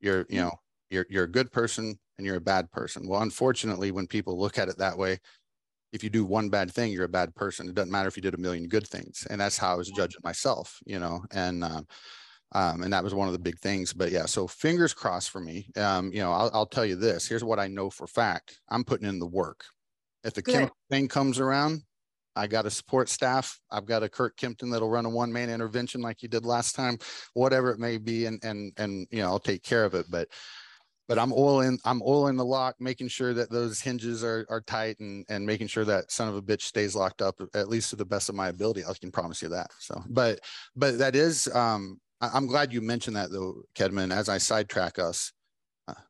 You're 0.00 0.26
you 0.28 0.40
know 0.40 0.52
you're 0.94 1.06
you're 1.10 1.24
a 1.24 1.30
good 1.30 1.52
person 1.52 1.98
and 2.16 2.26
you're 2.26 2.36
a 2.36 2.40
bad 2.40 2.70
person. 2.70 3.06
Well 3.06 3.22
unfortunately 3.22 3.90
when 3.90 4.06
people 4.06 4.38
look 4.38 4.58
at 4.58 4.68
it 4.68 4.78
that 4.78 4.96
way 4.96 5.18
if 5.92 6.02
you 6.02 6.10
do 6.10 6.24
one 6.24 6.48
bad 6.48 6.72
thing 6.72 6.92
you're 6.92 7.04
a 7.04 7.08
bad 7.08 7.34
person. 7.34 7.68
It 7.68 7.74
doesn't 7.74 7.90
matter 7.90 8.08
if 8.08 8.16
you 8.16 8.22
did 8.22 8.34
a 8.34 8.38
million 8.38 8.68
good 8.68 8.86
things. 8.86 9.26
And 9.28 9.40
that's 9.40 9.58
how 9.58 9.72
i 9.72 9.76
was 9.76 9.90
judging 9.90 10.20
myself 10.24 10.78
you 10.86 10.98
know 10.98 11.22
and 11.32 11.64
um, 11.64 11.86
um, 12.52 12.84
and 12.84 12.92
that 12.92 13.02
was 13.02 13.14
one 13.14 13.26
of 13.26 13.32
the 13.32 13.38
big 13.38 13.58
things. 13.58 13.92
But 13.92 14.10
yeah 14.10 14.26
so 14.26 14.46
fingers 14.46 14.94
crossed 14.94 15.30
for 15.30 15.40
me. 15.40 15.68
Um, 15.76 16.12
you 16.12 16.20
know 16.20 16.32
I'll, 16.32 16.50
I'll 16.54 16.66
tell 16.66 16.86
you 16.86 16.96
this. 16.96 17.28
Here's 17.28 17.44
what 17.44 17.58
i 17.58 17.66
know 17.66 17.90
for 17.90 18.06
fact. 18.06 18.60
I'm 18.70 18.84
putting 18.84 19.08
in 19.08 19.18
the 19.18 19.26
work. 19.26 19.64
If 20.22 20.32
the 20.32 20.42
chemical 20.42 20.76
thing 20.88 21.08
comes 21.08 21.38
around 21.38 21.82
I 22.36 22.46
got 22.46 22.66
a 22.66 22.70
support 22.70 23.08
staff. 23.08 23.60
I've 23.70 23.86
got 23.86 24.02
a 24.02 24.08
Kurt 24.08 24.36
Kempton 24.36 24.70
that'll 24.70 24.90
run 24.90 25.06
a 25.06 25.10
one 25.10 25.32
man 25.32 25.50
intervention 25.50 26.00
like 26.00 26.22
you 26.22 26.28
did 26.28 26.44
last 26.44 26.74
time, 26.74 26.98
whatever 27.34 27.70
it 27.70 27.78
may 27.78 27.98
be, 27.98 28.26
and 28.26 28.42
and 28.42 28.72
and 28.76 29.06
you 29.10 29.22
know 29.22 29.28
I'll 29.28 29.38
take 29.38 29.62
care 29.62 29.84
of 29.84 29.94
it. 29.94 30.06
But 30.10 30.28
but 31.08 31.18
I'm 31.18 31.32
oiling 31.32 31.78
I'm 31.84 32.02
oiling 32.02 32.36
the 32.36 32.44
lock, 32.44 32.76
making 32.80 33.08
sure 33.08 33.34
that 33.34 33.50
those 33.50 33.80
hinges 33.80 34.24
are 34.24 34.46
are 34.48 34.60
tight, 34.60 34.98
and 35.00 35.24
and 35.28 35.44
making 35.44 35.66
sure 35.66 35.84
that 35.84 36.10
son 36.10 36.28
of 36.28 36.36
a 36.36 36.42
bitch 36.42 36.62
stays 36.62 36.94
locked 36.94 37.22
up 37.22 37.40
at 37.54 37.68
least 37.68 37.90
to 37.90 37.96
the 37.96 38.04
best 38.04 38.28
of 38.28 38.34
my 38.34 38.48
ability. 38.48 38.84
I 38.84 38.92
can 38.94 39.10
promise 39.10 39.42
you 39.42 39.48
that. 39.50 39.70
So, 39.78 40.02
but 40.08 40.40
but 40.76 40.98
that 40.98 41.16
is 41.16 41.48
um, 41.54 42.00
I'm 42.20 42.46
glad 42.46 42.72
you 42.72 42.80
mentioned 42.80 43.16
that 43.16 43.30
though, 43.30 43.62
Kedman. 43.74 44.14
As 44.14 44.28
I 44.28 44.38
sidetrack 44.38 44.98
us, 44.98 45.32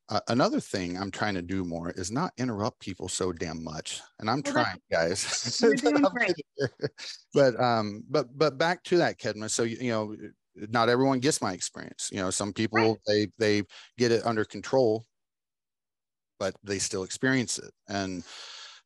uh, 0.08 0.20
another 0.28 0.60
thing 0.60 0.96
I'm 0.96 1.10
trying 1.10 1.34
to 1.34 1.42
do 1.42 1.64
more 1.64 1.90
is 1.90 2.10
not 2.12 2.32
interrupt 2.38 2.80
people 2.80 3.08
so 3.08 3.32
damn 3.32 3.64
much, 3.64 4.00
and 4.20 4.30
I'm 4.30 4.42
well, 4.44 4.52
trying, 4.54 4.78
guys. 4.90 5.62
but 7.34 7.60
um, 7.60 8.04
but 8.08 8.26
but 8.36 8.58
back 8.58 8.84
to 8.84 8.98
that, 8.98 9.18
Kedma. 9.18 9.50
So 9.50 9.64
you, 9.64 9.76
you, 9.80 9.90
know, 9.90 10.16
not 10.56 10.88
everyone 10.88 11.20
gets 11.20 11.40
my 11.42 11.52
experience. 11.52 12.08
You 12.12 12.18
know, 12.18 12.30
some 12.30 12.52
people 12.52 12.78
right. 12.78 12.98
they 13.06 13.28
they 13.38 13.62
get 13.98 14.12
it 14.12 14.24
under 14.26 14.44
control, 14.44 15.04
but 16.38 16.54
they 16.62 16.78
still 16.78 17.02
experience 17.02 17.58
it. 17.58 17.72
And 17.88 18.24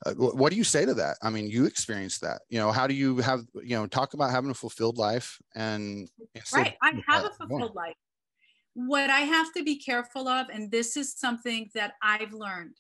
uh, 0.07 0.15
what 0.15 0.51
do 0.51 0.57
you 0.57 0.65
say 0.65 0.85
to 0.87 0.95
that? 0.95 1.17
I 1.23 1.31
mean, 1.31 1.49
you 1.49 1.67
experienced 1.67 2.21
that. 2.21 2.43
You 2.49 2.59
know, 2.59 2.71
how 2.73 2.87
do 2.87 2.95
you 2.95 3.19
have 3.19 3.45
you 3.55 3.77
know 3.77 3.87
talk 3.87 4.15
about 4.15 4.31
having 4.31 4.51
a 4.51 4.55
fulfilled 4.55 4.99
life 4.99 5.39
and 5.55 6.09
right? 6.55 6.77
I 6.83 7.03
have 7.09 7.25
a 7.25 7.31
fulfilled 7.31 7.75
life 7.75 7.97
what 8.87 9.11
I 9.11 9.21
have 9.21 9.53
to 9.55 9.65
be 9.65 9.77
careful 9.77 10.29
of, 10.29 10.49
and 10.51 10.71
this 10.71 10.97
is 10.97 11.13
something 11.13 11.69
that 11.75 11.95
I've 12.01 12.33
learned, 12.33 12.77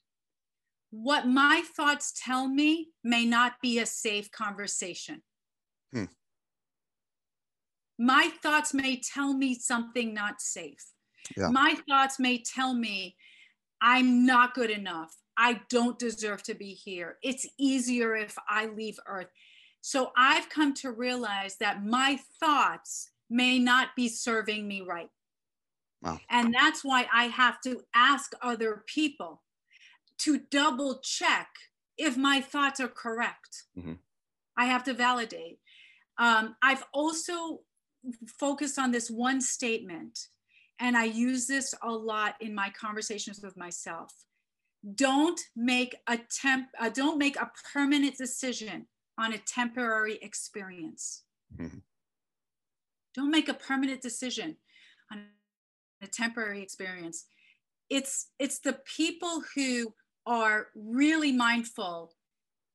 what 0.91 1.27
my 1.27 1.65
thoughts 1.75 2.13
tell 2.17 2.47
me 2.47 2.91
may 3.03 3.27
not 3.27 3.55
be 3.61 3.81
a 3.81 3.87
safe 3.87 4.31
conversation. 4.31 5.23
Hmm. 5.93 6.05
My 7.99 8.31
thoughts 8.43 8.73
may 8.73 9.01
tell 9.01 9.35
me 9.35 9.55
something 9.55 10.15
not 10.15 10.41
safe. 10.41 10.85
Yeah. 11.37 11.49
My 11.49 11.77
thoughts 11.89 12.19
may 12.19 12.43
tell 12.43 12.75
me 12.75 13.17
I'm 13.81 14.25
not 14.25 14.55
good 14.55 14.71
enough. 14.71 15.15
I 15.37 15.61
don't 15.69 15.99
deserve 15.99 16.43
to 16.45 16.55
be 16.55 16.73
here. 16.73 17.19
It's 17.23 17.47
easier 17.59 18.17
if 18.17 18.37
I 18.49 18.67
leave 18.67 18.99
Earth. 19.07 19.29
So 19.81 20.11
I've 20.17 20.49
come 20.49 20.75
to 20.75 20.91
realize 20.91 21.57
that 21.61 21.85
my 21.85 22.19
thoughts 22.41 23.11
may 23.31 23.59
not 23.59 23.95
be 23.95 24.09
serving 24.09 24.67
me 24.67 24.83
right. 24.83 25.11
Wow. 26.03 26.19
And 26.31 26.55
that's 26.55 26.85
why 26.85 27.07
I 27.13 27.25
have 27.25 27.61
to 27.63 27.81
ask 27.95 28.33
other 28.43 28.85
people 28.87 29.43
to 30.19 30.41
double 30.51 31.01
check 31.03 31.49
if 31.97 32.17
my 32.17 32.41
thoughts 32.41 32.81
are 32.81 32.89
correct. 32.89 33.65
Mm-hmm. 33.77 33.95
I 34.57 34.67
have 34.67 34.85
to 34.85 34.95
validate. 34.95 35.59
Um, 36.19 36.57
I've 36.63 36.85
also 36.93 37.61
focused 38.39 38.79
on 38.79 38.91
this 38.91 39.11
one 39.11 39.41
statement, 39.41 40.19
and 40.81 40.97
I 40.97 41.05
use 41.05 41.47
this 41.47 41.75
a 41.83 41.91
lot 41.91 42.35
in 42.41 42.55
my 42.55 42.71
conversations 42.71 43.41
with 43.43 43.57
myself. 43.57 44.13
Don't 44.95 45.41
make 45.57 45.97
a 46.07 46.19
temp, 46.41 46.69
uh, 46.81 46.89
don't 46.89 47.19
make 47.19 47.37
a 47.37 47.51
permanent 47.73 48.17
decision 48.17 48.87
on 49.19 49.33
a 49.33 49.39
temporary 49.39 50.19
experience. 50.23 51.25
Mm-hmm. 51.59 51.79
Don't 53.15 53.31
make 53.31 53.49
a 53.49 53.55
permanent 53.55 54.01
decision 54.01 54.57
on 55.11 55.25
a 56.03 56.07
temporary 56.07 56.63
experience 56.63 57.27
it's 57.91 58.29
it's 58.39 58.59
the 58.61 58.79
people 58.85 59.43
who 59.55 59.93
are 60.27 60.69
really 60.75 61.33
mindful 61.33 62.13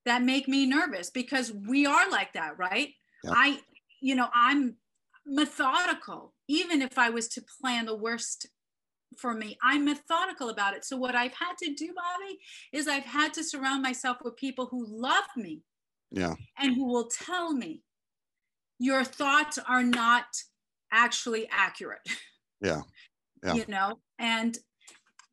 that 0.06 0.24
make 0.24 0.48
me 0.48 0.66
nervous 0.66 1.10
because 1.10 1.54
we 1.68 1.86
are 1.86 2.10
like 2.10 2.34
that 2.34 2.58
right 2.58 2.90
yeah. 3.24 3.32
i 3.36 3.60
you 4.02 4.16
know 4.16 4.28
i'm 4.34 4.76
methodical. 5.26 6.34
Even 6.48 6.82
if 6.82 6.98
i 6.98 7.10
was 7.10 7.28
to 7.30 7.42
plan 7.62 7.86
the 7.86 7.96
worst 7.96 8.48
for 9.18 9.34
me 9.34 9.58
i'm 9.62 9.86
methodical 9.86 10.50
about 10.50 10.76
it. 10.76 10.84
So 10.84 10.98
what 10.98 11.16
i've 11.16 11.34
had 11.34 11.54
to 11.64 11.74
do 11.74 11.88
bobby 11.88 12.40
is 12.72 12.88
i've 12.88 13.04
had 13.04 13.34
to 13.36 13.44
surround 13.44 13.82
myself 13.82 14.18
with 14.24 14.36
people 14.36 14.68
who 14.70 14.86
love 14.88 15.26
me 15.38 15.62
yeah. 16.12 16.36
and 16.58 16.76
who 16.76 16.86
will 16.86 17.10
tell 17.10 17.54
me 17.54 17.82
your 18.80 19.04
thoughts 19.04 19.58
are 19.58 19.84
not 19.84 20.26
actually 20.92 21.48
accurate. 21.52 22.08
Yeah. 22.62 22.82
Yeah. 23.44 23.56
you 23.56 23.66
know? 23.68 24.00
And 24.20 24.58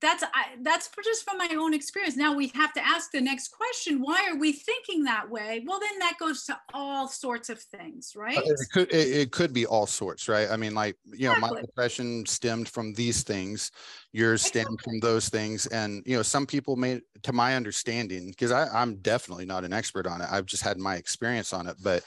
that's 0.01 0.22
I, 0.22 0.57
that's 0.62 0.90
just 1.05 1.28
from 1.28 1.38
my 1.38 1.48
own 1.57 1.74
experience 1.74 2.16
now 2.16 2.34
we 2.34 2.48
have 2.55 2.72
to 2.74 2.86
ask 2.86 3.11
the 3.11 3.20
next 3.20 3.48
question 3.48 4.01
why 4.01 4.28
are 4.30 4.36
we 4.36 4.53
thinking 4.53 5.05
that 5.05 5.30
way 5.30 5.62
well 5.66 5.80
then 5.80 5.98
that 5.98 6.14
goes 6.18 6.44
to 6.44 6.59
all 6.72 7.09
sorts 7.09 7.48
of 7.48 7.61
things 7.61 8.12
right 8.16 8.38
it 8.38 8.59
could 8.72 8.90
it, 8.92 9.09
it 9.09 9.32
could 9.32 9.53
be 9.53 9.66
all 9.66 9.86
sorts 9.86 10.28
right 10.28 10.51
i 10.51 10.57
mean 10.57 10.74
like 10.74 10.96
you 11.07 11.28
know 11.28 11.34
exactly. 11.34 11.57
my 11.57 11.61
depression 11.61 12.26
stemmed 12.26 12.68
from 12.68 12.94
these 12.94 13.22
things 13.22 13.70
yours 14.12 14.42
exactly. 14.42 14.62
stemmed 14.62 14.80
from 14.80 15.01
those 15.01 15.28
things 15.28 15.66
and 15.66 16.03
you 16.07 16.16
know 16.16 16.22
some 16.22 16.46
people 16.46 16.76
may 16.76 17.01
to 17.22 17.32
my 17.32 17.57
understanding 17.57 18.28
because 18.28 18.53
i'm 18.53 18.96
definitely 18.96 19.44
not 19.44 19.64
an 19.64 19.72
expert 19.72 20.07
on 20.07 20.20
it 20.20 20.28
i've 20.30 20.46
just 20.46 20.62
had 20.62 20.78
my 20.78 20.96
experience 20.96 21.53
on 21.53 21.66
it 21.66 21.76
but 21.82 22.03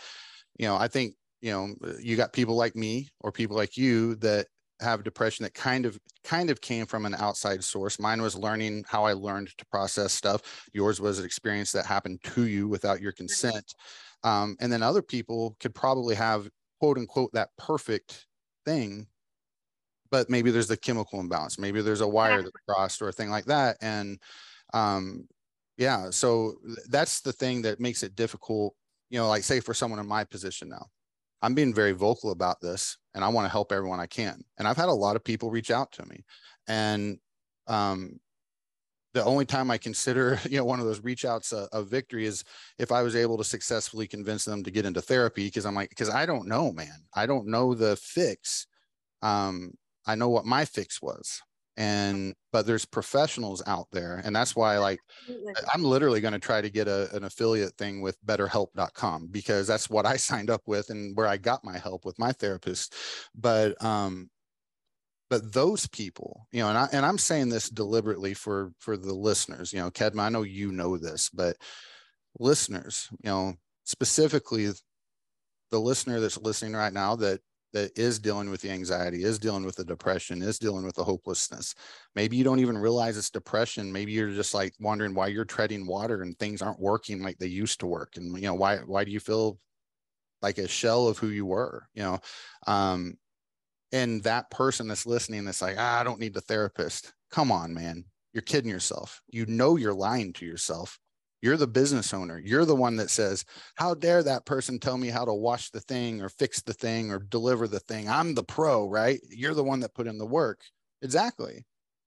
you 0.57 0.65
know 0.65 0.75
i 0.75 0.87
think 0.87 1.15
you 1.41 1.51
know 1.51 1.73
you 2.01 2.15
got 2.15 2.33
people 2.33 2.55
like 2.55 2.75
me 2.75 3.09
or 3.19 3.31
people 3.31 3.55
like 3.55 3.77
you 3.77 4.15
that 4.15 4.47
have 4.79 5.03
depression 5.03 5.43
that 5.43 5.53
kind 5.53 5.85
of 5.85 5.99
kind 6.23 6.49
of 6.49 6.61
came 6.61 6.85
from 6.85 7.05
an 7.05 7.15
outside 7.15 7.63
source. 7.63 7.99
Mine 7.99 8.21
was 8.21 8.35
learning 8.35 8.83
how 8.87 9.05
I 9.05 9.13
learned 9.13 9.49
to 9.57 9.65
process 9.67 10.13
stuff. 10.13 10.41
Yours 10.73 10.99
was 10.99 11.19
an 11.19 11.25
experience 11.25 11.71
that 11.71 11.85
happened 11.85 12.21
to 12.23 12.47
you 12.47 12.67
without 12.67 13.01
your 13.01 13.11
consent. 13.11 13.73
Um, 14.23 14.55
and 14.59 14.71
then 14.71 14.83
other 14.83 15.01
people 15.01 15.55
could 15.59 15.75
probably 15.75 16.15
have 16.15 16.49
quote 16.79 16.97
unquote 16.97 17.31
that 17.33 17.49
perfect 17.57 18.25
thing, 18.65 19.07
but 20.11 20.29
maybe 20.29 20.51
there's 20.51 20.67
the 20.67 20.77
chemical 20.77 21.19
imbalance. 21.19 21.59
Maybe 21.59 21.81
there's 21.81 22.01
a 22.01 22.07
wire 22.07 22.41
that's 22.41 22.51
crossed 22.67 23.01
or 23.01 23.09
a 23.09 23.13
thing 23.13 23.29
like 23.29 23.45
that. 23.45 23.77
And 23.81 24.19
um, 24.73 25.27
yeah, 25.77 26.09
so 26.09 26.55
that's 26.89 27.21
the 27.21 27.33
thing 27.33 27.61
that 27.63 27.79
makes 27.79 28.03
it 28.03 28.15
difficult. 28.15 28.75
You 29.09 29.19
know, 29.19 29.27
like 29.27 29.43
say 29.43 29.59
for 29.59 29.73
someone 29.73 29.99
in 29.99 30.07
my 30.07 30.23
position 30.23 30.69
now, 30.69 30.87
I'm 31.43 31.53
being 31.53 31.73
very 31.73 31.91
vocal 31.91 32.31
about 32.31 32.61
this 32.61 32.97
and 33.13 33.23
I 33.23 33.27
want 33.27 33.45
to 33.45 33.51
help 33.51 33.73
everyone 33.73 33.99
I 33.99 34.07
can. 34.07 34.41
And 34.57 34.67
I've 34.67 34.77
had 34.77 34.87
a 34.87 34.93
lot 34.93 35.17
of 35.17 35.23
people 35.23 35.51
reach 35.51 35.71
out 35.71 35.91
to 35.91 36.05
me. 36.05 36.23
And 36.67 37.19
um, 37.67 38.19
the 39.13 39.25
only 39.25 39.45
time 39.45 39.69
I 39.69 39.77
consider, 39.77 40.39
you 40.49 40.57
know, 40.57 40.63
one 40.63 40.79
of 40.79 40.85
those 40.85 41.03
reach 41.03 41.25
outs 41.25 41.51
a, 41.51 41.67
a, 41.73 41.83
victory 41.83 42.25
is 42.25 42.45
if 42.79 42.93
I 42.93 43.01
was 43.03 43.15
able 43.15 43.37
to 43.37 43.43
successfully 43.43 44.07
convince 44.07 44.45
them 44.45 44.63
to 44.63 44.71
get 44.71 44.85
into 44.85 45.01
therapy. 45.01 45.51
Cause 45.51 45.65
I'm 45.65 45.75
like, 45.75 45.93
cause 45.95 46.09
I 46.09 46.25
don't 46.25 46.47
know, 46.47 46.71
man, 46.71 47.03
I 47.13 47.25
don't 47.25 47.47
know 47.47 47.73
the 47.73 47.97
fix. 47.97 48.65
Um, 49.21 49.73
I 50.05 50.15
know 50.15 50.29
what 50.29 50.45
my 50.45 50.63
fix 50.63 51.01
was 51.01 51.41
and 51.77 52.35
but 52.51 52.67
there's 52.67 52.85
professionals 52.85 53.63
out 53.65 53.87
there 53.91 54.21
and 54.23 54.35
that's 54.35 54.55
why 54.55 54.77
like 54.77 54.99
i'm 55.73 55.83
literally 55.83 56.21
going 56.21 56.33
to 56.33 56.39
try 56.39 56.61
to 56.61 56.69
get 56.69 56.87
a, 56.87 57.13
an 57.15 57.23
affiliate 57.23 57.73
thing 57.77 58.01
with 58.01 58.23
betterhelp.com 58.25 59.27
because 59.31 59.65
that's 59.65 59.89
what 59.89 60.05
i 60.05 60.15
signed 60.17 60.49
up 60.49 60.61
with 60.67 60.89
and 60.89 61.15
where 61.17 61.27
i 61.27 61.37
got 61.37 61.63
my 61.63 61.77
help 61.77 62.05
with 62.05 62.17
my 62.19 62.31
therapist 62.31 62.93
but 63.33 63.81
um 63.83 64.29
but 65.29 65.51
those 65.51 65.87
people 65.87 66.47
you 66.51 66.59
know 66.59 66.69
and 66.69 66.77
i 66.77 66.87
and 66.91 67.05
i'm 67.05 67.17
saying 67.17 67.49
this 67.49 67.69
deliberately 67.69 68.35
for 68.35 68.71
for 68.77 68.95
the 68.95 69.13
listeners 69.13 69.73
you 69.73 69.79
know 69.79 69.89
kedma 69.89 70.21
i 70.21 70.29
know 70.29 70.43
you 70.43 70.71
know 70.71 70.95
this 70.95 71.29
but 71.29 71.57
listeners 72.39 73.09
you 73.23 73.29
know 73.29 73.53
specifically 73.83 74.69
the 75.71 75.79
listener 75.79 76.19
that's 76.19 76.37
listening 76.37 76.73
right 76.73 76.93
now 76.93 77.15
that 77.15 77.39
that 77.73 77.97
is 77.97 78.19
dealing 78.19 78.49
with 78.49 78.61
the 78.61 78.69
anxiety, 78.69 79.23
is 79.23 79.39
dealing 79.39 79.65
with 79.65 79.75
the 79.75 79.83
depression, 79.83 80.41
is 80.41 80.59
dealing 80.59 80.85
with 80.85 80.95
the 80.95 81.03
hopelessness. 81.03 81.73
Maybe 82.15 82.37
you 82.37 82.43
don't 82.43 82.59
even 82.59 82.77
realize 82.77 83.17
it's 83.17 83.29
depression. 83.29 83.91
Maybe 83.91 84.11
you're 84.11 84.31
just 84.31 84.53
like 84.53 84.73
wondering 84.79 85.15
why 85.15 85.27
you're 85.27 85.43
treading 85.43 85.87
water 85.87 86.21
and 86.21 86.37
things 86.37 86.61
aren't 86.61 86.79
working 86.79 87.21
like 87.21 87.37
they 87.39 87.47
used 87.47 87.79
to 87.79 87.87
work. 87.87 88.13
And 88.15 88.35
you 88.37 88.43
know, 88.43 88.53
why 88.53 88.77
why 88.77 89.03
do 89.03 89.11
you 89.11 89.19
feel 89.19 89.57
like 90.41 90.59
a 90.59 90.67
shell 90.67 91.07
of 91.07 91.17
who 91.17 91.29
you 91.29 91.45
were? 91.45 91.87
You 91.95 92.03
know, 92.03 92.19
um, 92.67 93.17
and 93.91 94.23
that 94.23 94.49
person 94.51 94.87
that's 94.87 95.05
listening 95.05 95.45
that's 95.45 95.61
like, 95.61 95.75
ah, 95.77 95.99
I 95.99 96.03
don't 96.03 96.19
need 96.19 96.33
the 96.33 96.41
therapist. 96.41 97.13
Come 97.31 97.51
on, 97.51 97.73
man. 97.73 98.05
You're 98.33 98.41
kidding 98.41 98.69
yourself. 98.69 99.21
You 99.29 99.45
know 99.45 99.77
you're 99.77 99.93
lying 99.93 100.33
to 100.33 100.45
yourself. 100.45 100.99
You're 101.43 101.57
the 101.57 101.67
business 101.67 102.13
owner. 102.13 102.39
You're 102.39 102.63
the 102.63 102.73
one 102.73 102.95
that 102.95 103.09
says, 103.09 103.43
How 103.75 103.95
dare 103.95 104.23
that 104.23 104.45
person 104.45 104.79
tell 104.79 104.97
me 104.97 105.09
how 105.09 105.25
to 105.25 105.33
wash 105.33 105.71
the 105.71 105.81
thing 105.81 106.21
or 106.21 106.29
fix 106.29 106.61
the 106.61 106.71
thing 106.71 107.11
or 107.11 107.19
deliver 107.19 107.67
the 107.67 107.81
thing? 107.81 108.07
I'm 108.07 108.33
the 108.33 108.45
pro, 108.45 108.87
right? 108.87 109.19
You're 109.29 109.53
the 109.53 109.61
one 109.61 109.81
that 109.81 109.93
put 109.93 110.07
in 110.07 110.17
the 110.17 110.25
work. 110.25 110.61
Exactly. 111.01 111.65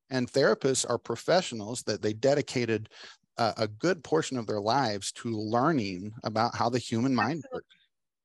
And 0.08 0.26
therapists 0.26 0.88
are 0.88 0.96
professionals 0.96 1.82
that 1.82 2.00
they 2.00 2.14
dedicated 2.14 2.88
a, 3.36 3.52
a 3.58 3.68
good 3.68 4.02
portion 4.02 4.38
of 4.38 4.46
their 4.46 4.60
lives 4.60 5.12
to 5.12 5.28
learning 5.28 6.12
about 6.24 6.56
how 6.56 6.70
the 6.70 6.78
human 6.78 7.14
mind 7.14 7.44
works. 7.52 7.66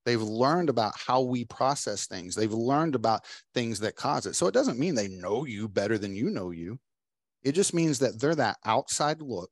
They've 0.05 0.21
learned 0.21 0.69
about 0.69 0.93
how 0.95 1.19
we 1.19 1.43
process 1.43 2.07
things. 2.07 2.35
They've 2.35 2.53
learned 2.53 2.95
about 2.95 3.25
things 3.53 3.81
that 3.81 3.97
cause 3.97 4.27
it. 4.27 4.35
So 4.35 4.47
it 4.47 4.53
doesn't 4.53 4.79
mean 4.79 4.95
they 4.95 5.09
know 5.09 5.43
you 5.43 5.67
better 5.67 5.97
than 5.97 6.15
you 6.15 6.29
know 6.29 6.51
you. 6.51 6.79
It 7.43 7.51
just 7.51 7.73
means 7.73 7.99
that 7.99 8.17
they're 8.17 8.35
that 8.35 8.59
outside 8.63 9.21
look 9.21 9.51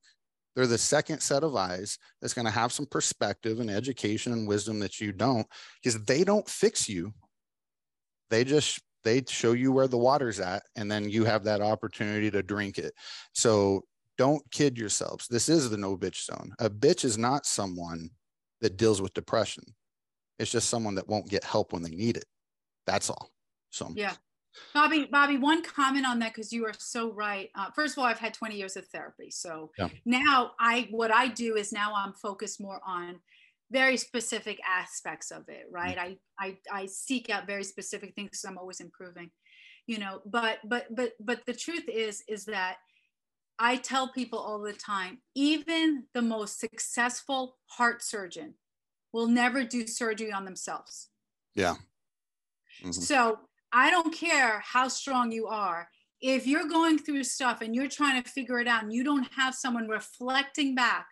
they're 0.56 0.68
the 0.68 0.78
second 0.78 1.22
set 1.22 1.44
of 1.44 1.56
eyes 1.56 1.98
that's 2.22 2.34
going 2.34 2.46
to 2.46 2.52
have 2.52 2.72
some 2.72 2.86
perspective 2.86 3.60
and 3.60 3.70
education 3.70 4.34
and 4.34 4.48
wisdom 4.48 4.80
that 4.80 5.00
you 5.00 5.12
don't, 5.12 5.48
because 5.82 6.04
they 6.04 6.24
don't 6.24 6.48
fix 6.50 6.90
you. 6.90 7.14
They 8.30 8.44
just 8.44 8.82
they 9.04 9.24
show 9.28 9.54
you 9.54 9.72
where 9.72 9.88
the 9.88 9.98
water's 9.98 10.40
at, 10.40 10.64
and 10.76 10.92
then 10.92 11.10
you 11.10 11.26
have 11.26 11.44
that 11.46 11.62
opportunity 11.62 12.30
to 12.32 12.44
drink 12.44 12.78
it. 12.78 12.94
So 13.34 13.84
don't 14.18 14.44
kid 14.52 14.78
yourselves. 14.78 15.28
This 15.28 15.48
is 15.48 15.70
the 15.70 15.78
no 15.78 15.96
bitch 15.96 16.26
zone. 16.26 16.52
A 16.60 16.70
bitch 16.70 17.06
is 17.06 17.18
not 17.18 17.46
someone 17.46 18.10
that 18.62 18.78
deals 18.78 19.02
with 19.02 19.14
depression. 19.14 19.64
It's 20.38 20.52
just 20.52 20.70
someone 20.70 20.96
that 20.96 21.08
won't 21.08 21.30
get 21.30 21.44
help 21.44 21.74
when 21.74 21.84
they 21.84 21.90
need 21.90 22.18
it. 22.18 22.26
That's 22.86 23.10
all. 23.10 23.32
So 23.70 23.92
yeah. 23.96 24.14
Bobby, 24.74 25.08
Bobby, 25.12 25.38
one 25.38 25.64
comment 25.64 26.06
on 26.06 26.20
that 26.20 26.34
because 26.34 26.52
you 26.52 26.66
are 26.66 26.74
so 26.78 27.12
right. 27.12 27.50
Uh, 27.56 27.70
first 27.76 27.94
of 27.94 28.00
all, 28.00 28.06
I've 28.06 28.20
had 28.20 28.34
20 28.34 28.56
years 28.56 28.76
of 28.76 28.86
therapy, 28.88 29.30
so 29.32 29.72
yeah. 29.78 29.90
now 30.06 30.52
I 30.60 30.88
what 30.92 31.14
I 31.14 31.28
do 31.28 31.56
is 31.56 31.72
now 31.72 31.94
I'm 31.96 32.14
focused 32.14 32.60
more 32.60 32.82
on 32.86 33.20
very 33.72 33.98
specific 33.98 34.60
aspects 34.68 35.32
of 35.32 35.48
it, 35.48 35.68
right? 35.72 35.98
Mm-hmm. 35.98 36.16
I, 36.40 36.58
I 36.72 36.82
I 36.82 36.86
seek 36.88 37.30
out 37.30 37.48
very 37.48 37.64
specific 37.64 38.16
things 38.16 38.30
because 38.32 38.46
I'm 38.46 38.58
always 38.58 38.80
improving, 38.80 39.30
you 39.86 40.00
know. 40.00 40.22
But 40.26 40.60
but 40.66 40.94
but 40.96 41.14
but 41.20 41.46
the 41.46 41.54
truth 41.54 41.88
is 41.88 42.24
is 42.28 42.46
that 42.46 42.78
I 43.60 43.76
tell 43.76 44.12
people 44.12 44.40
all 44.40 44.60
the 44.60 44.74
time, 44.74 45.20
even 45.36 46.06
the 46.14 46.22
most 46.22 46.60
successful 46.60 47.58
heart 47.68 48.02
surgeon 48.02 48.56
will 49.12 49.28
never 49.28 49.64
do 49.64 49.86
surgery 49.86 50.32
on 50.32 50.46
themselves. 50.46 51.10
Yeah. 51.56 51.76
Mm-hmm. 52.82 52.92
So 52.92 53.40
I 53.72 53.92
don't 53.92 54.14
care 54.14 54.62
how 54.66 54.88
strong 54.88 55.32
you 55.32 55.48
are. 55.48 55.90
If 56.22 56.46
you're 56.48 56.68
going 56.68 57.00
through 57.00 57.24
stuff 57.24 57.62
and 57.62 57.74
you're 57.74 57.88
trying 57.88 58.22
to 58.22 58.30
figure 58.30 58.60
it 58.60 58.68
out 58.68 58.84
and 58.84 58.92
you 58.92 59.04
don't 59.04 59.28
have 59.36 59.56
someone 59.56 59.88
reflecting 59.88 60.76
back 60.76 61.08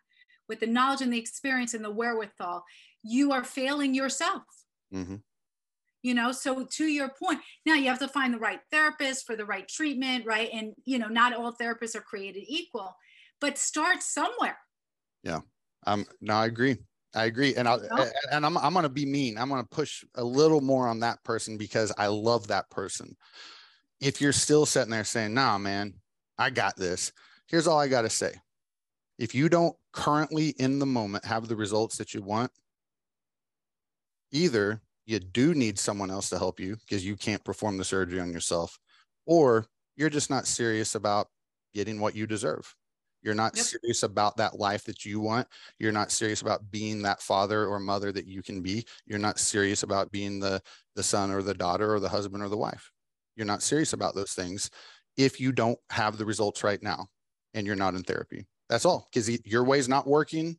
with 0.49 0.60
the 0.60 0.68
knowledge 0.68 1.01
and 1.01 1.14
the 1.14 1.20
experience 1.20 1.74
and 1.74 1.84
the 1.84 1.91
wherewithal, 1.91 2.64
you 3.03 3.32
are 3.32 3.43
failing 3.43 3.93
yourself. 3.93 4.43
Mm-hmm. 4.93 5.16
You 6.03 6.14
know, 6.14 6.32
so 6.32 6.66
to 6.74 6.86
your 6.86 7.10
point, 7.22 7.39
now 7.66 7.74
you 7.74 7.88
have 7.88 7.99
to 7.99 8.08
find 8.08 8.34
the 8.34 8.39
right 8.39 8.60
therapist 8.72 9.26
for 9.26 9.36
the 9.36 9.45
right 9.45 9.68
treatment, 9.68 10.26
right? 10.26 10.49
And, 10.53 10.74
you 10.86 10.99
know, 10.99 11.08
not 11.08 11.34
all 11.34 11.53
therapists 11.53 11.95
are 11.95 12.01
created 12.01 12.43
equal, 12.47 12.95
but 13.41 13.58
start 13.58 14.03
somewhere. 14.03 14.58
Yeah. 15.24 15.39
Um, 15.86 16.05
no, 16.22 16.36
I 16.36 16.45
agree. 16.45 16.78
I 17.16 17.26
agree, 17.26 17.55
and 17.55 17.68
I 17.68 17.78
and 18.32 18.45
I'm 18.45 18.58
I'm 18.58 18.74
gonna 18.74 18.89
be 18.89 19.05
mean. 19.05 19.38
I'm 19.38 19.49
gonna 19.49 19.64
push 19.64 20.03
a 20.16 20.24
little 20.24 20.62
more 20.62 20.88
on 20.88 20.99
that 20.99 21.24
person 21.24 21.58
because 21.58 21.91
I 21.97 22.08
love 22.08 22.47
that 22.47 22.70
person. 22.70 23.16
If 23.99 24.22
you're 24.22 24.34
still 24.34 24.66
sitting 24.66 24.91
there 24.91 25.03
saying, 25.03 25.34
"Nah, 25.34 25.58
man, 25.58 25.93
I 26.38 26.49
got 26.49 26.76
this," 26.76 27.12
here's 27.47 27.68
all 27.68 27.80
I 27.80 27.88
got 27.88 28.01
to 28.03 28.10
say: 28.10 28.34
if 29.18 29.34
you 29.34 29.49
don't 29.49 29.76
currently 29.93 30.49
in 30.60 30.80
the 30.80 30.86
moment 30.86 31.26
have 31.26 31.47
the 31.47 31.55
results 31.55 31.97
that 31.97 32.14
you 32.14 32.22
want, 32.22 32.51
either 34.32 34.82
you 35.05 35.20
do 35.20 35.53
need 35.55 35.80
someone 35.80 36.12
else 36.12 36.30
to 36.30 36.38
help 36.38 36.60
you 36.60 36.76
because 36.76 37.05
you 37.05 37.16
can't 37.16 37.43
perform 37.43 37.78
the 37.78 37.86
surgery 37.86 38.20
on 38.20 38.32
yourself, 38.32 38.78
or 39.26 39.66
you're 39.95 40.10
just 40.10 40.30
not 40.30 40.45
serious 40.45 40.93
about 40.95 41.28
getting 41.74 41.99
what 41.99 42.16
you 42.16 42.28
deserve. 42.28 42.76
You're 43.28 43.36
not 43.36 43.57
yep. 43.57 43.65
serious 43.65 44.03
about 44.03 44.38
that 44.38 44.57
life 44.57 44.86
that 44.86 45.03
you 45.03 45.19
want. 45.19 45.49
You're 45.80 45.91
not 45.91 46.13
serious 46.13 46.41
about 46.41 46.71
being 46.71 47.01
that 47.01 47.21
father 47.21 47.65
or 47.65 47.78
mother 47.78 48.13
that 48.13 48.25
you 48.25 48.41
can 48.41 48.61
be. 48.61 48.86
You're 49.05 49.19
not 49.19 49.38
serious 49.38 49.84
about 49.84 50.13
being 50.13 50.39
the 50.39 50.61
the 50.95 51.03
son 51.03 51.30
or 51.30 51.41
the 51.41 51.53
daughter 51.53 51.93
or 51.93 51.99
the 51.99 52.07
husband 52.07 52.41
or 52.41 52.47
the 52.47 52.55
wife. 52.55 52.89
You're 53.36 53.45
not 53.45 53.61
serious 53.61 53.91
about 53.91 54.15
those 54.15 54.32
things 54.32 54.69
if 55.17 55.41
you 55.41 55.51
don't 55.51 55.78
have 55.89 56.17
the 56.17 56.23
results 56.23 56.63
right 56.63 56.82
now 56.82 57.07
and 57.53 57.67
you're 57.67 57.75
not 57.75 57.95
in 57.95 58.03
therapy. 58.03 58.47
That's 58.69 58.86
all. 58.86 59.09
Because 59.11 59.30
your 59.45 59.65
way 59.65 59.78
is 59.78 59.89
not 59.89 60.07
working 60.07 60.57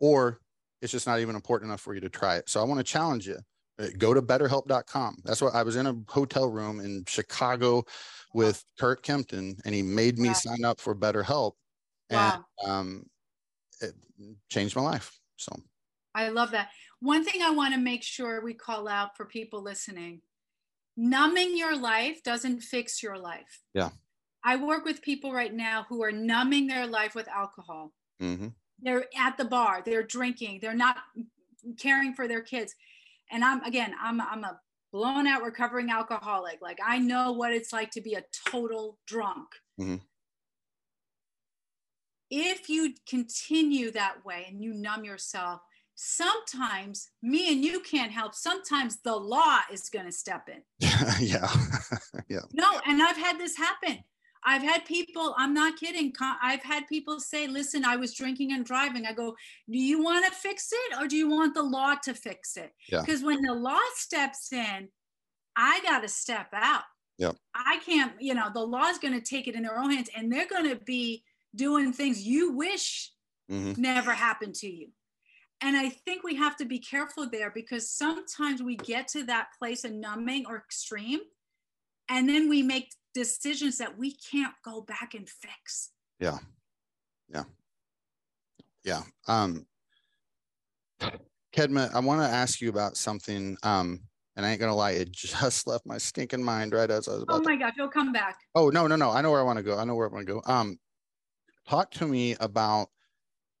or 0.00 0.40
it's 0.80 0.92
just 0.92 1.06
not 1.06 1.20
even 1.20 1.36
important 1.36 1.68
enough 1.68 1.82
for 1.82 1.94
you 1.94 2.00
to 2.00 2.08
try 2.08 2.36
it. 2.36 2.48
So 2.48 2.62
I 2.62 2.64
want 2.64 2.78
to 2.78 2.84
challenge 2.84 3.26
you. 3.26 3.36
Uh, 3.78 3.88
go 3.98 4.14
to 4.14 4.22
betterhelp.com. 4.22 5.18
That's 5.22 5.42
what 5.42 5.54
I 5.54 5.62
was 5.62 5.76
in 5.76 5.86
a 5.86 5.94
hotel 6.08 6.48
room 6.48 6.80
in 6.80 7.04
Chicago 7.06 7.84
with 8.34 8.64
Kurt 8.78 9.02
Kempton, 9.02 9.56
and 9.64 9.74
he 9.74 9.82
made 9.82 10.18
me 10.18 10.28
wow. 10.28 10.34
sign 10.34 10.64
up 10.64 10.80
for 10.80 10.94
BetterHelp, 10.94 11.52
and 12.10 12.42
wow. 12.62 12.70
um, 12.70 13.06
it 13.80 13.94
changed 14.50 14.76
my 14.76 14.82
life. 14.82 15.18
So 15.36 15.52
I 16.14 16.28
love 16.28 16.50
that. 16.52 16.68
One 17.00 17.24
thing 17.24 17.42
I 17.42 17.50
want 17.50 17.74
to 17.74 17.80
make 17.80 18.02
sure 18.02 18.42
we 18.42 18.54
call 18.54 18.88
out 18.88 19.16
for 19.16 19.24
people 19.24 19.62
listening: 19.62 20.20
numbing 20.96 21.56
your 21.56 21.76
life 21.76 22.22
doesn't 22.22 22.60
fix 22.60 23.02
your 23.02 23.18
life. 23.18 23.62
Yeah. 23.74 23.90
I 24.44 24.56
work 24.56 24.84
with 24.84 25.02
people 25.02 25.32
right 25.32 25.52
now 25.52 25.84
who 25.88 26.02
are 26.02 26.12
numbing 26.12 26.66
their 26.68 26.86
life 26.86 27.14
with 27.14 27.28
alcohol. 27.28 27.92
Mm-hmm. 28.22 28.48
They're 28.80 29.06
at 29.16 29.36
the 29.36 29.44
bar, 29.44 29.82
they're 29.84 30.04
drinking, 30.04 30.60
they're 30.62 30.74
not 30.74 30.96
caring 31.78 32.14
for 32.14 32.28
their 32.28 32.42
kids. 32.42 32.74
And 33.30 33.44
I'm 33.44 33.62
again, 33.64 33.94
I'm 34.00 34.20
I'm 34.20 34.44
a 34.44 34.58
blown 34.92 35.26
out 35.26 35.42
recovering 35.42 35.90
alcoholic. 35.90 36.60
Like 36.62 36.78
I 36.84 36.98
know 36.98 37.32
what 37.32 37.52
it's 37.52 37.72
like 37.72 37.90
to 37.92 38.00
be 38.00 38.14
a 38.14 38.24
total 38.46 38.98
drunk. 39.06 39.48
Mm-hmm. 39.80 39.96
If 42.30 42.68
you 42.68 42.94
continue 43.08 43.90
that 43.92 44.24
way 44.24 44.46
and 44.48 44.62
you 44.62 44.74
numb 44.74 45.04
yourself, 45.04 45.60
sometimes 45.94 47.10
me 47.22 47.52
and 47.52 47.64
you 47.64 47.80
can't 47.80 48.12
help. 48.12 48.34
Sometimes 48.34 49.00
the 49.02 49.16
law 49.16 49.60
is 49.72 49.88
going 49.88 50.06
to 50.06 50.12
step 50.12 50.48
in. 50.48 50.62
yeah. 51.20 51.48
yeah. 52.28 52.40
No, 52.52 52.80
and 52.86 53.02
I've 53.02 53.16
had 53.16 53.38
this 53.38 53.56
happen. 53.56 54.04
I've 54.44 54.62
had 54.62 54.84
people, 54.84 55.34
I'm 55.36 55.54
not 55.54 55.78
kidding. 55.78 56.12
I've 56.42 56.62
had 56.62 56.86
people 56.86 57.20
say, 57.20 57.46
listen, 57.46 57.84
I 57.84 57.96
was 57.96 58.14
drinking 58.14 58.52
and 58.52 58.64
driving. 58.64 59.06
I 59.06 59.12
go, 59.12 59.36
do 59.70 59.78
you 59.78 60.02
want 60.02 60.24
to 60.26 60.32
fix 60.32 60.70
it 60.72 61.00
or 61.00 61.06
do 61.06 61.16
you 61.16 61.28
want 61.28 61.54
the 61.54 61.62
law 61.62 61.94
to 62.04 62.14
fix 62.14 62.56
it? 62.56 62.72
Because 62.90 63.20
yeah. 63.20 63.26
when 63.26 63.42
the 63.42 63.54
law 63.54 63.78
steps 63.94 64.52
in, 64.52 64.88
I 65.56 65.80
got 65.82 66.02
to 66.02 66.08
step 66.08 66.48
out. 66.52 66.84
Yeah. 67.18 67.32
I 67.54 67.80
can't, 67.84 68.12
you 68.20 68.34
know, 68.34 68.48
the 68.52 68.60
law 68.60 68.88
is 68.88 68.98
going 68.98 69.14
to 69.14 69.20
take 69.20 69.48
it 69.48 69.54
in 69.54 69.62
their 69.62 69.78
own 69.78 69.90
hands 69.90 70.08
and 70.16 70.32
they're 70.32 70.48
going 70.48 70.68
to 70.68 70.76
be 70.76 71.24
doing 71.54 71.92
things 71.92 72.22
you 72.22 72.52
wish 72.52 73.10
mm-hmm. 73.50 73.80
never 73.80 74.12
happened 74.12 74.54
to 74.56 74.68
you. 74.68 74.88
And 75.60 75.76
I 75.76 75.88
think 75.88 76.22
we 76.22 76.36
have 76.36 76.56
to 76.58 76.64
be 76.64 76.78
careful 76.78 77.28
there 77.28 77.50
because 77.52 77.90
sometimes 77.90 78.62
we 78.62 78.76
get 78.76 79.08
to 79.08 79.24
that 79.24 79.48
place 79.58 79.84
of 79.84 79.92
numbing 79.92 80.44
or 80.48 80.56
extreme 80.56 81.18
and 82.08 82.28
then 82.28 82.48
we 82.48 82.62
make 82.62 82.92
decisions 83.18 83.78
that 83.78 83.98
we 83.98 84.12
can't 84.12 84.54
go 84.64 84.80
back 84.80 85.14
and 85.14 85.28
fix. 85.28 85.90
Yeah. 86.20 86.38
Yeah. 87.32 87.44
Yeah. 88.84 89.02
Um, 89.26 89.66
Kedma, 91.54 91.92
I 91.94 92.00
want 92.00 92.20
to 92.22 92.28
ask 92.28 92.60
you 92.60 92.68
about 92.68 92.96
something. 92.96 93.56
Um, 93.62 94.00
and 94.36 94.46
I 94.46 94.50
ain't 94.50 94.60
gonna 94.60 94.74
lie, 94.74 94.92
it 94.92 95.10
just 95.12 95.66
left 95.66 95.84
my 95.84 95.98
stinking 95.98 96.42
mind 96.42 96.72
right 96.72 96.90
as 96.90 97.08
I 97.08 97.12
was 97.12 97.22
about. 97.24 97.40
Oh 97.40 97.42
my 97.42 97.56
to... 97.56 97.58
gosh, 97.58 97.72
it'll 97.76 97.88
come 97.88 98.12
back. 98.12 98.38
Oh 98.54 98.70
no, 98.70 98.86
no, 98.86 98.96
no! 98.96 99.10
I 99.10 99.20
know 99.20 99.30
where 99.32 99.40
I 99.40 99.44
want 99.44 99.58
to 99.58 99.62
go. 99.62 99.76
I 99.76 99.84
know 99.84 99.96
where 99.96 100.08
I 100.08 100.12
want 100.12 100.26
to 100.26 100.32
go. 100.32 100.42
Um, 100.46 100.78
talk 101.68 101.90
to 101.92 102.06
me 102.06 102.36
about, 102.40 102.88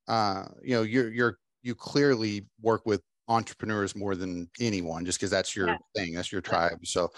uh, 0.06 0.44
you 0.62 0.76
know, 0.76 0.82
you're 0.82 1.12
you're 1.12 1.38
you 1.62 1.74
clearly 1.74 2.46
work 2.62 2.86
with 2.86 3.02
entrepreneurs 3.26 3.94
more 3.94 4.14
than 4.14 4.48
anyone, 4.60 5.04
just 5.04 5.18
because 5.18 5.30
that's 5.30 5.54
your 5.54 5.68
yeah. 5.68 5.76
thing, 5.96 6.14
that's 6.14 6.32
your 6.32 6.40
tribe. 6.40 6.86
So, 6.86 7.10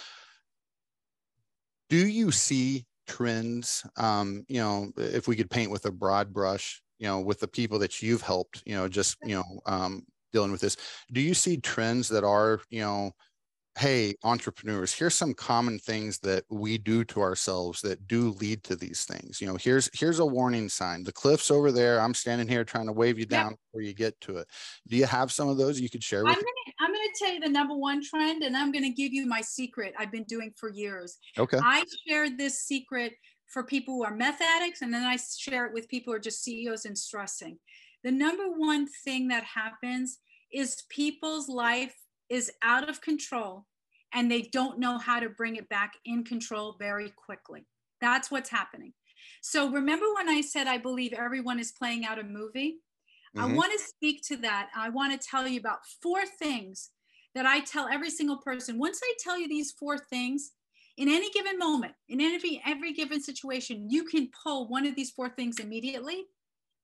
do 1.90 2.06
you 2.06 2.30
see 2.30 2.86
trends 3.06 3.84
um, 3.96 4.44
you 4.48 4.60
know 4.60 4.90
if 4.96 5.28
we 5.28 5.36
could 5.36 5.50
paint 5.50 5.70
with 5.70 5.84
a 5.84 5.90
broad 5.90 6.32
brush 6.32 6.80
you 6.98 7.06
know 7.06 7.20
with 7.20 7.40
the 7.40 7.48
people 7.48 7.78
that 7.78 8.00
you've 8.00 8.22
helped 8.22 8.62
you 8.64 8.74
know 8.74 8.88
just 8.88 9.16
you 9.22 9.34
know 9.34 9.60
um, 9.66 10.02
dealing 10.32 10.52
with 10.52 10.60
this 10.60 10.76
do 11.12 11.20
you 11.20 11.34
see 11.34 11.58
trends 11.58 12.08
that 12.08 12.24
are 12.24 12.60
you 12.70 12.80
know 12.80 13.10
hey 13.78 14.14
entrepreneurs 14.24 14.92
here's 14.92 15.14
some 15.14 15.34
common 15.34 15.78
things 15.78 16.18
that 16.20 16.44
we 16.50 16.78
do 16.78 17.04
to 17.04 17.20
ourselves 17.20 17.80
that 17.80 18.06
do 18.06 18.30
lead 18.40 18.62
to 18.64 18.74
these 18.76 19.04
things. 19.04 19.40
You 19.40 19.46
know 19.46 19.56
here's 19.56 19.88
here's 19.92 20.18
a 20.18 20.26
warning 20.26 20.68
sign. 20.68 21.04
The 21.04 21.12
cliff's 21.12 21.50
over 21.50 21.70
there. 21.70 22.00
I'm 22.00 22.14
standing 22.14 22.48
here 22.48 22.64
trying 22.64 22.86
to 22.86 22.92
wave 22.92 23.18
you 23.18 23.26
down 23.26 23.56
before 23.72 23.82
you 23.82 23.94
get 23.94 24.20
to 24.22 24.38
it. 24.38 24.48
Do 24.88 24.96
you 24.96 25.06
have 25.06 25.30
some 25.30 25.48
of 25.48 25.56
those 25.56 25.80
you 25.80 25.88
could 25.88 26.02
share 26.02 26.24
with 26.24 26.44
I'm 27.00 27.06
gonna, 27.06 27.12
gonna 27.12 27.18
tell 27.18 27.34
you 27.34 27.40
the 27.40 27.52
number 27.52 27.76
one 27.76 28.02
trend, 28.02 28.42
and 28.42 28.56
I'm 28.56 28.72
gonna 28.72 28.90
give 28.90 29.12
you 29.12 29.26
my 29.26 29.40
secret 29.40 29.94
I've 29.98 30.12
been 30.12 30.24
doing 30.24 30.52
for 30.56 30.70
years. 30.70 31.18
okay 31.38 31.58
I 31.62 31.84
shared 32.06 32.38
this 32.38 32.60
secret 32.60 33.14
for 33.46 33.64
people 33.64 33.94
who 33.94 34.04
are 34.04 34.14
meth 34.14 34.40
addicts, 34.40 34.82
and 34.82 34.92
then 34.92 35.04
I 35.04 35.16
share 35.16 35.66
it 35.66 35.74
with 35.74 35.88
people 35.88 36.12
who 36.12 36.16
are 36.16 36.20
just 36.20 36.42
CEOs 36.42 36.84
and 36.84 36.96
stressing. 36.96 37.58
The 38.04 38.12
number 38.12 38.44
one 38.44 38.86
thing 39.04 39.28
that 39.28 39.44
happens 39.44 40.18
is 40.52 40.84
people's 40.88 41.48
life 41.48 41.94
is 42.28 42.50
out 42.62 42.88
of 42.88 43.00
control 43.00 43.66
and 44.12 44.30
they 44.30 44.42
don't 44.42 44.78
know 44.78 44.98
how 44.98 45.20
to 45.20 45.28
bring 45.28 45.56
it 45.56 45.68
back 45.68 45.92
in 46.04 46.24
control 46.24 46.76
very 46.78 47.10
quickly. 47.10 47.66
That's 48.00 48.30
what's 48.30 48.50
happening. 48.50 48.92
So 49.42 49.70
remember 49.70 50.06
when 50.14 50.28
I 50.28 50.40
said 50.40 50.66
I 50.66 50.78
believe 50.78 51.12
everyone 51.12 51.60
is 51.60 51.72
playing 51.72 52.04
out 52.04 52.18
a 52.18 52.24
movie? 52.24 52.78
I 53.36 53.46
Mhm. 53.46 53.54
want 53.54 53.72
to 53.72 53.78
speak 53.78 54.22
to 54.24 54.36
that. 54.38 54.70
I 54.74 54.88
want 54.88 55.12
to 55.18 55.28
tell 55.28 55.46
you 55.46 55.60
about 55.60 55.86
four 55.86 56.26
things 56.26 56.90
that 57.34 57.46
I 57.46 57.60
tell 57.60 57.88
every 57.88 58.10
single 58.10 58.38
person. 58.38 58.78
Once 58.78 59.00
I 59.02 59.14
tell 59.20 59.38
you 59.38 59.48
these 59.48 59.70
four 59.72 59.98
things, 59.98 60.52
in 60.96 61.08
any 61.08 61.30
given 61.30 61.56
moment, 61.58 61.94
in 62.08 62.20
every 62.20 62.60
every 62.64 62.92
given 62.92 63.22
situation, 63.22 63.88
you 63.88 64.04
can 64.04 64.30
pull 64.42 64.68
one 64.68 64.86
of 64.86 64.96
these 64.96 65.10
four 65.10 65.28
things 65.30 65.58
immediately 65.58 66.26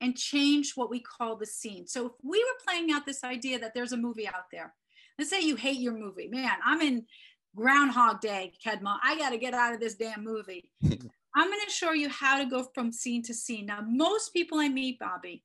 and 0.00 0.16
change 0.16 0.76
what 0.76 0.90
we 0.90 1.00
call 1.00 1.36
the 1.36 1.46
scene. 1.46 1.86
So 1.86 2.06
if 2.06 2.12
we 2.22 2.38
were 2.38 2.64
playing 2.64 2.92
out 2.92 3.06
this 3.06 3.24
idea 3.24 3.58
that 3.58 3.74
there's 3.74 3.92
a 3.92 3.96
movie 3.96 4.28
out 4.28 4.50
there, 4.52 4.74
let's 5.18 5.30
say 5.30 5.40
you 5.40 5.56
hate 5.56 5.80
your 5.80 5.94
movie, 5.94 6.28
man, 6.28 6.58
I'm 6.64 6.80
in 6.80 7.06
Groundhog 7.54 8.20
Day, 8.20 8.52
Kedma. 8.64 8.98
I 9.02 9.16
got 9.18 9.30
to 9.30 9.38
get 9.38 9.54
out 9.54 9.74
of 9.74 9.80
this 9.80 9.94
damn 9.96 10.22
movie. 10.22 10.70
I'm 11.34 11.48
going 11.50 11.64
to 11.66 11.70
show 11.70 11.92
you 11.92 12.08
how 12.08 12.38
to 12.38 12.46
go 12.46 12.62
from 12.74 12.92
scene 12.92 13.22
to 13.24 13.34
scene. 13.34 13.66
Now, 13.66 13.82
most 13.86 14.32
people 14.32 14.58
I 14.58 14.68
meet, 14.68 14.98
Bobby, 14.98 15.44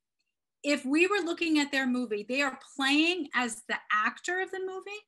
if 0.63 0.85
we 0.85 1.07
were 1.07 1.23
looking 1.23 1.59
at 1.59 1.71
their 1.71 1.87
movie, 1.87 2.25
they 2.27 2.41
are 2.41 2.59
playing 2.75 3.29
as 3.35 3.63
the 3.67 3.77
actor 3.91 4.41
of 4.41 4.51
the 4.51 4.59
movie, 4.59 5.01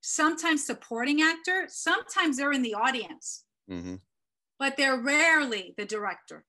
sometimes 0.00 0.64
supporting 0.64 1.22
actor, 1.22 1.66
sometimes 1.68 2.36
they're 2.36 2.52
in 2.52 2.62
the 2.62 2.74
audience, 2.74 3.44
hmm 3.68 3.96
but 4.58 4.76
they're 4.76 5.00
rarely 5.00 5.72
the 5.78 5.86
director. 5.86 6.44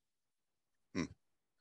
Hmm. 0.93 1.05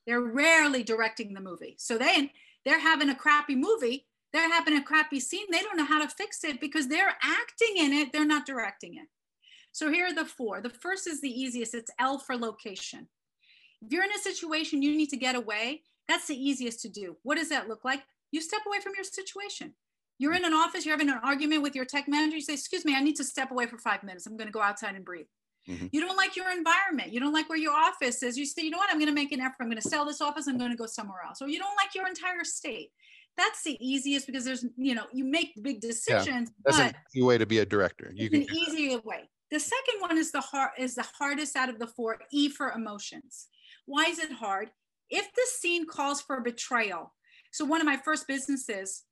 They're 0.04 0.20
rarely 0.20 0.82
directing 0.82 1.32
the 1.32 1.40
movie. 1.40 1.76
So 1.78 1.96
then 1.96 2.28
they're 2.64 2.80
having 2.80 3.08
a 3.08 3.14
crappy 3.14 3.54
movie, 3.54 4.08
they're 4.32 4.52
having 4.52 4.76
a 4.76 4.82
crappy 4.82 5.20
scene, 5.20 5.46
they 5.52 5.60
don't 5.60 5.76
know 5.76 5.84
how 5.84 6.02
to 6.02 6.08
fix 6.08 6.42
it 6.42 6.60
because 6.60 6.88
they're 6.88 7.16
acting 7.22 7.76
in 7.76 7.92
it, 7.92 8.12
they're 8.12 8.26
not 8.26 8.46
directing 8.46 8.96
it. 8.96 9.06
So 9.70 9.92
here 9.92 10.06
are 10.06 10.14
the 10.14 10.24
four. 10.24 10.60
The 10.60 10.70
first 10.70 11.06
is 11.06 11.20
the 11.20 11.30
easiest 11.30 11.74
it's 11.74 11.92
L 12.00 12.18
for 12.18 12.36
location. 12.36 13.06
If 13.80 13.92
you're 13.92 14.04
in 14.04 14.10
a 14.12 14.18
situation 14.18 14.82
you 14.82 14.96
need 14.96 15.10
to 15.10 15.16
get 15.16 15.36
away, 15.36 15.82
that's 16.10 16.26
the 16.26 16.36
easiest 16.36 16.80
to 16.82 16.88
do. 16.88 17.16
What 17.22 17.36
does 17.36 17.48
that 17.50 17.68
look 17.68 17.84
like? 17.84 18.02
You 18.32 18.40
step 18.40 18.60
away 18.66 18.80
from 18.80 18.92
your 18.94 19.04
situation. 19.04 19.74
You're 20.18 20.34
in 20.34 20.44
an 20.44 20.52
office, 20.52 20.84
you're 20.84 20.94
having 20.94 21.08
an 21.08 21.20
argument 21.22 21.62
with 21.62 21.74
your 21.74 21.86
tech 21.86 22.06
manager, 22.06 22.36
you 22.36 22.42
say, 22.42 22.52
Excuse 22.54 22.84
me, 22.84 22.94
I 22.94 23.00
need 23.02 23.16
to 23.16 23.24
step 23.24 23.50
away 23.50 23.66
for 23.66 23.78
five 23.78 24.02
minutes. 24.02 24.26
I'm 24.26 24.36
going 24.36 24.48
to 24.48 24.52
go 24.52 24.60
outside 24.60 24.94
and 24.94 25.04
breathe. 25.04 25.26
Mhm. 25.68 25.88
You 25.92 26.00
don't 26.00 26.16
like 26.16 26.36
your 26.36 26.50
environment. 26.50 27.12
You 27.12 27.20
don't 27.20 27.32
like 27.32 27.48
where 27.48 27.58
your 27.58 27.72
office 27.74 28.22
is. 28.22 28.36
You 28.36 28.44
say, 28.44 28.62
You 28.62 28.70
know 28.70 28.78
what? 28.78 28.90
I'm 28.90 28.98
going 28.98 29.08
to 29.08 29.14
make 29.14 29.32
an 29.32 29.40
effort. 29.40 29.56
I'm 29.60 29.68
going 29.68 29.80
to 29.80 29.88
sell 29.88 30.04
this 30.04 30.20
office. 30.20 30.46
I'm 30.46 30.58
going 30.58 30.70
to 30.70 30.76
go 30.76 30.86
somewhere 30.86 31.22
else. 31.26 31.40
Or 31.40 31.48
you 31.48 31.58
don't 31.58 31.74
like 31.82 31.94
your 31.94 32.06
entire 32.06 32.44
state. 32.44 32.90
That's 33.36 33.62
the 33.62 33.78
easiest 33.80 34.26
because 34.26 34.44
there's, 34.44 34.66
you 34.76 34.94
know, 34.94 35.06
you 35.12 35.24
make 35.24 35.52
big 35.62 35.80
decisions, 35.80 36.50
Yeah, 36.50 36.54
that's 36.64 36.76
but 36.76 36.86
an 36.88 36.94
easy 37.14 37.22
way 37.22 37.38
to 37.38 37.46
be 37.46 37.60
a 37.60 37.64
director 37.64 38.12
you 38.14 38.28
can 38.28 38.42
an 38.42 38.48
easier 38.54 38.98
way. 39.00 39.30
The 39.50 39.60
second 39.60 40.00
one 40.00 40.18
is 40.18 40.30
the 40.32 40.40
hard 40.40 40.72
is 40.78 40.94
the 40.94 41.06
hardest 41.18 41.56
out 41.56 41.68
of 41.68 41.78
the 41.78 41.86
four. 41.86 42.18
E 42.30 42.48
for 42.48 42.72
emotions. 42.72 43.48
Why 43.86 44.04
is 44.06 44.18
it 44.18 44.30
hard? 44.32 44.70
If 45.10 45.32
the 45.34 45.46
scene 45.58 45.86
calls 45.86 46.20
for 46.20 46.40
betrayal, 46.40 47.14
so 47.52 47.64
one 47.64 47.80
of 47.80 47.86
my 47.86 47.96
first 47.96 48.26
businesses, 48.28 49.04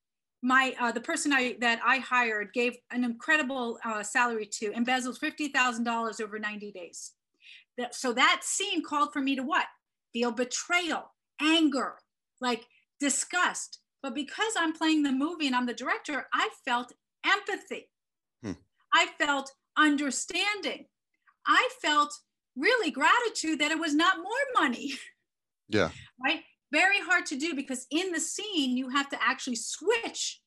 my 0.42 0.74
uh, 0.80 0.92
the 0.92 1.01
person 1.01 1.32
I 1.32 1.57
that 1.61 1.80
I 1.84 1.99
hired 1.99 2.53
gave 2.53 2.76
an 2.92 3.05
incredible 3.05 3.78
uh, 3.84 4.03
salary 4.03 4.49
to, 4.61 4.72
embezzled 4.72 5.18
fifty 5.18 5.49
thousand 5.49 5.84
dollars 5.84 6.20
over 6.20 6.38
ninety 6.38 6.70
days. 6.70 7.12
That, 7.76 7.94
so 7.94 8.12
that 8.12 8.40
scene 8.42 8.82
called 8.82 9.12
for 9.12 9.20
me 9.20 9.36
to 9.36 9.42
what? 9.42 9.66
Feel 10.12 10.32
betrayal, 10.32 11.12
anger, 11.40 11.94
like 12.40 12.66
disgust. 13.01 13.80
But 14.03 14.14
because 14.14 14.55
I'm 14.57 14.72
playing 14.72 15.03
the 15.03 15.12
movie 15.12 15.46
and 15.46 15.57
I'm 15.57 15.66
the 15.66 15.74
director, 15.74 16.26
I 16.32 16.51
felt 16.64 16.92
empathy. 17.26 17.90
Hmm. 18.42 18.53
I 18.94 19.09
felt 19.18 19.53
understanding. 19.76 20.86
I 21.46 21.68
felt 21.82 22.12
really 22.57 22.90
gratitude 22.90 23.59
that 23.61 23.70
it 23.70 23.78
was 23.78 23.94
not 23.94 24.18
more 24.18 24.62
money, 24.62 24.92
yeah 25.68 25.90
right? 26.24 26.40
Very 26.72 27.00
hard 27.00 27.26
to 27.26 27.36
do 27.36 27.54
because 27.54 27.86
in 27.90 28.12
the 28.12 28.20
scene, 28.20 28.76
you 28.76 28.90
have 28.90 29.08
to 29.10 29.18
actually 29.22 29.56
switch 29.56 30.40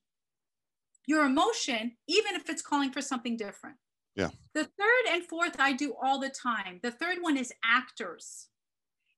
your 1.08 1.26
emotion, 1.26 1.94
even 2.08 2.36
if 2.36 2.48
it's 2.50 2.62
calling 2.62 2.92
for 2.92 3.02
something 3.02 3.38
different. 3.38 3.76
Yeah. 4.16 4.30
The 4.54 4.64
third 4.64 5.14
and 5.14 5.24
fourth, 5.24 5.56
I 5.60 5.74
do 5.74 5.96
all 6.02 6.20
the 6.20 6.30
time. 6.30 6.80
The 6.84 6.92
third 6.92 7.18
one 7.22 7.38
is 7.38 7.52
actors. 7.66 8.48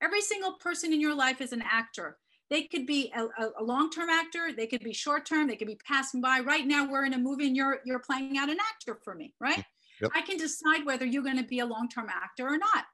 Every 0.01 0.21
single 0.21 0.53
person 0.53 0.93
in 0.93 1.01
your 1.01 1.15
life 1.15 1.41
is 1.41 1.51
an 1.51 1.63
actor. 1.69 2.17
They 2.49 2.63
could 2.63 2.85
be 2.85 3.11
a, 3.15 3.23
a, 3.59 3.63
long-term 3.63 4.09
actor. 4.09 4.51
They 4.55 4.67
could 4.67 4.83
be 4.83 4.93
short-term. 4.93 5.47
They 5.47 5.55
could 5.55 5.67
be 5.67 5.79
passing 5.87 6.21
by. 6.21 6.39
Right 6.39 6.67
now, 6.67 6.89
we're 6.89 7.05
in 7.05 7.13
a 7.13 7.17
movie, 7.17 7.47
and 7.47 7.55
you're 7.55 7.79
you're 7.85 7.99
playing 7.99 8.37
out 8.37 8.49
an 8.49 8.57
actor 8.59 8.99
for 9.03 9.15
me, 9.15 9.33
right? 9.39 9.63
Yep. 10.01 10.11
I 10.13 10.21
can 10.21 10.37
decide 10.37 10.85
whether 10.85 11.05
you're 11.05 11.23
going 11.23 11.37
to 11.37 11.45
be 11.45 11.59
a 11.59 11.65
long-term 11.65 12.09
actor 12.09 12.45
or 12.47 12.57
not. 12.57 12.85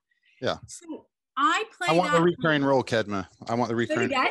Yeah. 0.41 0.57
So 0.67 1.07
I 1.41 1.63
play. 1.77 1.87
i 1.89 1.97
want 1.97 2.11
the 2.11 2.21
recurring 2.21 2.65
role 2.65 2.83
kedma 2.83 3.25
i 3.47 3.55
want 3.55 3.69
the 3.69 3.75
recurring 3.75 4.07
again? 4.07 4.27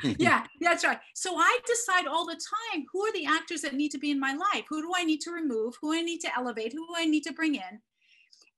yeah, 0.18 0.44
that's 0.60 0.84
right. 0.84 0.98
So 1.14 1.36
I 1.36 1.58
decide 1.66 2.06
all 2.06 2.24
the 2.24 2.40
time 2.72 2.84
who 2.92 3.04
are 3.04 3.12
the 3.12 3.26
actors 3.26 3.62
that 3.62 3.74
need 3.74 3.90
to 3.90 3.98
be 3.98 4.12
in 4.12 4.20
my 4.20 4.32
life? 4.32 4.64
Who 4.68 4.80
do 4.80 4.92
I 4.94 5.02
need 5.02 5.20
to 5.22 5.32
remove? 5.32 5.74
Who 5.80 5.92
I 5.92 6.02
need 6.02 6.20
to 6.20 6.30
elevate? 6.36 6.72
Who 6.72 6.86
I 6.96 7.04
need 7.04 7.24
to 7.24 7.32
bring 7.32 7.56
in? 7.56 7.80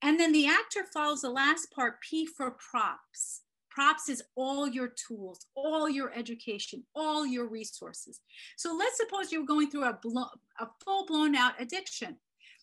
And 0.02 0.20
then 0.20 0.32
the 0.32 0.46
actor 0.46 0.84
follows 0.92 1.22
the 1.22 1.30
last 1.30 1.70
part, 1.72 2.00
P 2.02 2.26
for 2.26 2.56
props. 2.70 3.42
Props 3.70 4.08
is 4.08 4.22
all 4.34 4.68
your 4.68 4.88
tools, 4.88 5.46
all 5.54 5.88
your 5.88 6.12
education, 6.14 6.84
all 6.94 7.26
your 7.26 7.46
resources. 7.46 8.20
So 8.56 8.74
let's 8.76 8.96
suppose 8.96 9.30
you 9.30 9.40
were 9.40 9.46
going 9.46 9.70
through 9.70 9.84
a, 9.84 9.98
blo- 10.02 10.30
a 10.58 10.66
full 10.84 11.06
blown 11.06 11.34
out 11.36 11.52
addiction 11.58 12.16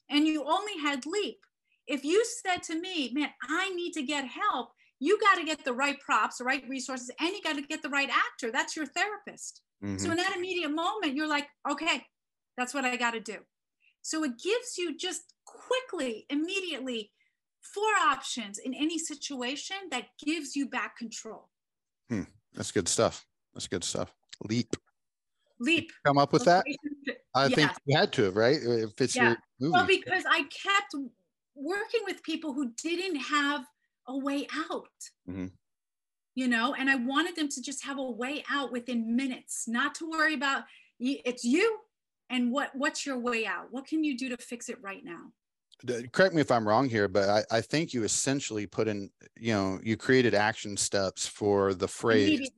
and 0.10 0.28
you 0.28 0.44
only 0.44 0.78
had 0.82 1.06
Leap. 1.06 1.40
If 1.88 2.04
you 2.04 2.26
said 2.46 2.64
to 2.64 2.80
me, 2.80 3.12
man, 3.14 3.30
I 3.48 3.70
need 3.70 3.94
to 3.94 4.04
get 4.04 4.26
help, 4.26 4.72
you 5.00 5.20
got 5.20 5.36
to 5.36 5.44
get 5.44 5.64
the 5.64 5.74
right 5.74 6.00
props, 6.00 6.38
the 6.38 6.44
right 6.44 6.68
resources, 6.68 7.12
and 7.20 7.30
you 7.30 7.42
got 7.44 7.56
to 7.56 7.62
get 7.62 7.82
the 7.82 7.90
right 7.90 8.10
actor. 8.10 8.52
That's 8.52 8.76
your 8.76 8.86
therapist. 8.88 9.62
Mhm. 9.84 10.00
So 10.02 10.12
in 10.12 10.18
that 10.18 10.36
immediate 10.36 10.72
moment, 10.72 11.16
you're 11.16 11.28
like, 11.28 11.48
okay, 11.70 12.08
that's 12.58 12.74
what 12.74 12.86
I 12.86 12.96
got 12.98 13.12
to 13.12 13.20
do. 13.20 13.46
So 14.02 14.24
it 14.24 14.38
gives 14.40 14.78
you 14.78 14.98
just 14.98 15.34
quickly, 15.46 16.26
immediately, 16.30 17.12
four 17.62 17.94
options 18.00 18.58
in 18.58 18.74
any 18.74 18.98
situation 18.98 19.78
that 19.92 20.06
gives 20.26 20.56
you 20.56 20.68
back 20.70 20.98
control. 20.98 21.50
that's 22.54 22.72
good 22.72 22.88
stuff 22.88 23.28
that's 23.54 23.68
good 23.68 23.84
stuff 23.84 24.14
leap 24.46 24.76
Leap. 25.60 25.92
come 26.06 26.18
up 26.18 26.32
with 26.34 26.46
that 26.46 26.64
i 27.36 27.50
think 27.50 27.72
you 27.86 27.98
had 27.98 28.12
to 28.14 28.24
have 28.24 28.36
right 28.36 28.58
if 28.64 29.00
it's 29.02 29.16
Yeah. 29.16 29.30
your 29.30 29.38
movie 29.60 29.72
Well, 29.74 29.86
because 29.88 30.24
I 30.30 30.44
kept 30.44 30.96
working 31.56 32.02
with 32.06 32.24
people 32.24 32.54
who 32.54 32.72
didn't 32.82 33.18
have 33.18 33.66
a 34.08 34.18
way 34.18 34.48
out. 34.54 35.10
Mhm. 35.28 35.52
You 36.36 36.48
know, 36.48 36.74
and 36.74 36.90
I 36.90 36.96
wanted 36.96 37.36
them 37.36 37.50
to 37.50 37.62
just 37.62 37.84
have 37.84 37.98
a 37.98 38.12
way 38.12 38.44
out 38.50 38.72
within 38.72 39.16
minutes, 39.16 39.68
not 39.68 39.96
to 39.96 40.10
worry 40.10 40.34
about 40.34 40.66
it's 41.00 41.44
you 41.44 41.80
and 42.30 42.52
what 42.52 42.76
what's 42.76 43.06
your 43.06 43.20
way 43.20 43.46
out? 43.46 43.72
What 43.72 43.88
can 43.88 44.04
you 44.04 44.18
do 44.18 44.30
to 44.30 44.38
fix 44.38 44.70
it 44.70 44.82
right 44.82 45.04
now? 45.04 45.32
Correct 46.12 46.34
me 46.34 46.42
if 46.42 46.52
I'm 46.52 46.68
wrong 46.68 46.90
here, 46.90 47.08
but 47.08 47.30
I, 47.30 47.58
I 47.58 47.62
think 47.62 47.94
you 47.94 48.04
essentially 48.04 48.66
put 48.66 48.88
in, 48.88 49.12
you 49.36 49.54
know, 49.54 49.80
you 49.84 49.96
created 49.96 50.34
action 50.34 50.76
steps 50.76 51.28
for 51.28 51.76
the 51.76 51.88
phrase. 51.88 52.50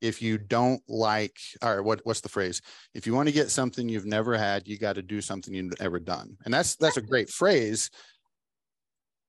If 0.00 0.20
you 0.20 0.38
don't 0.38 0.82
like, 0.88 1.36
or 1.62 1.82
what, 1.82 2.00
what's 2.04 2.20
the 2.20 2.28
phrase? 2.28 2.60
If 2.92 3.06
you 3.06 3.14
want 3.14 3.28
to 3.28 3.32
get 3.32 3.50
something 3.50 3.88
you've 3.88 4.06
never 4.06 4.36
had, 4.36 4.66
you 4.66 4.78
got 4.78 4.94
to 4.94 5.02
do 5.02 5.20
something 5.20 5.54
you've 5.54 5.78
never 5.80 6.00
done. 6.00 6.36
And 6.44 6.52
that's, 6.52 6.76
that's 6.76 6.96
a 6.96 7.02
great 7.02 7.30
phrase. 7.30 7.88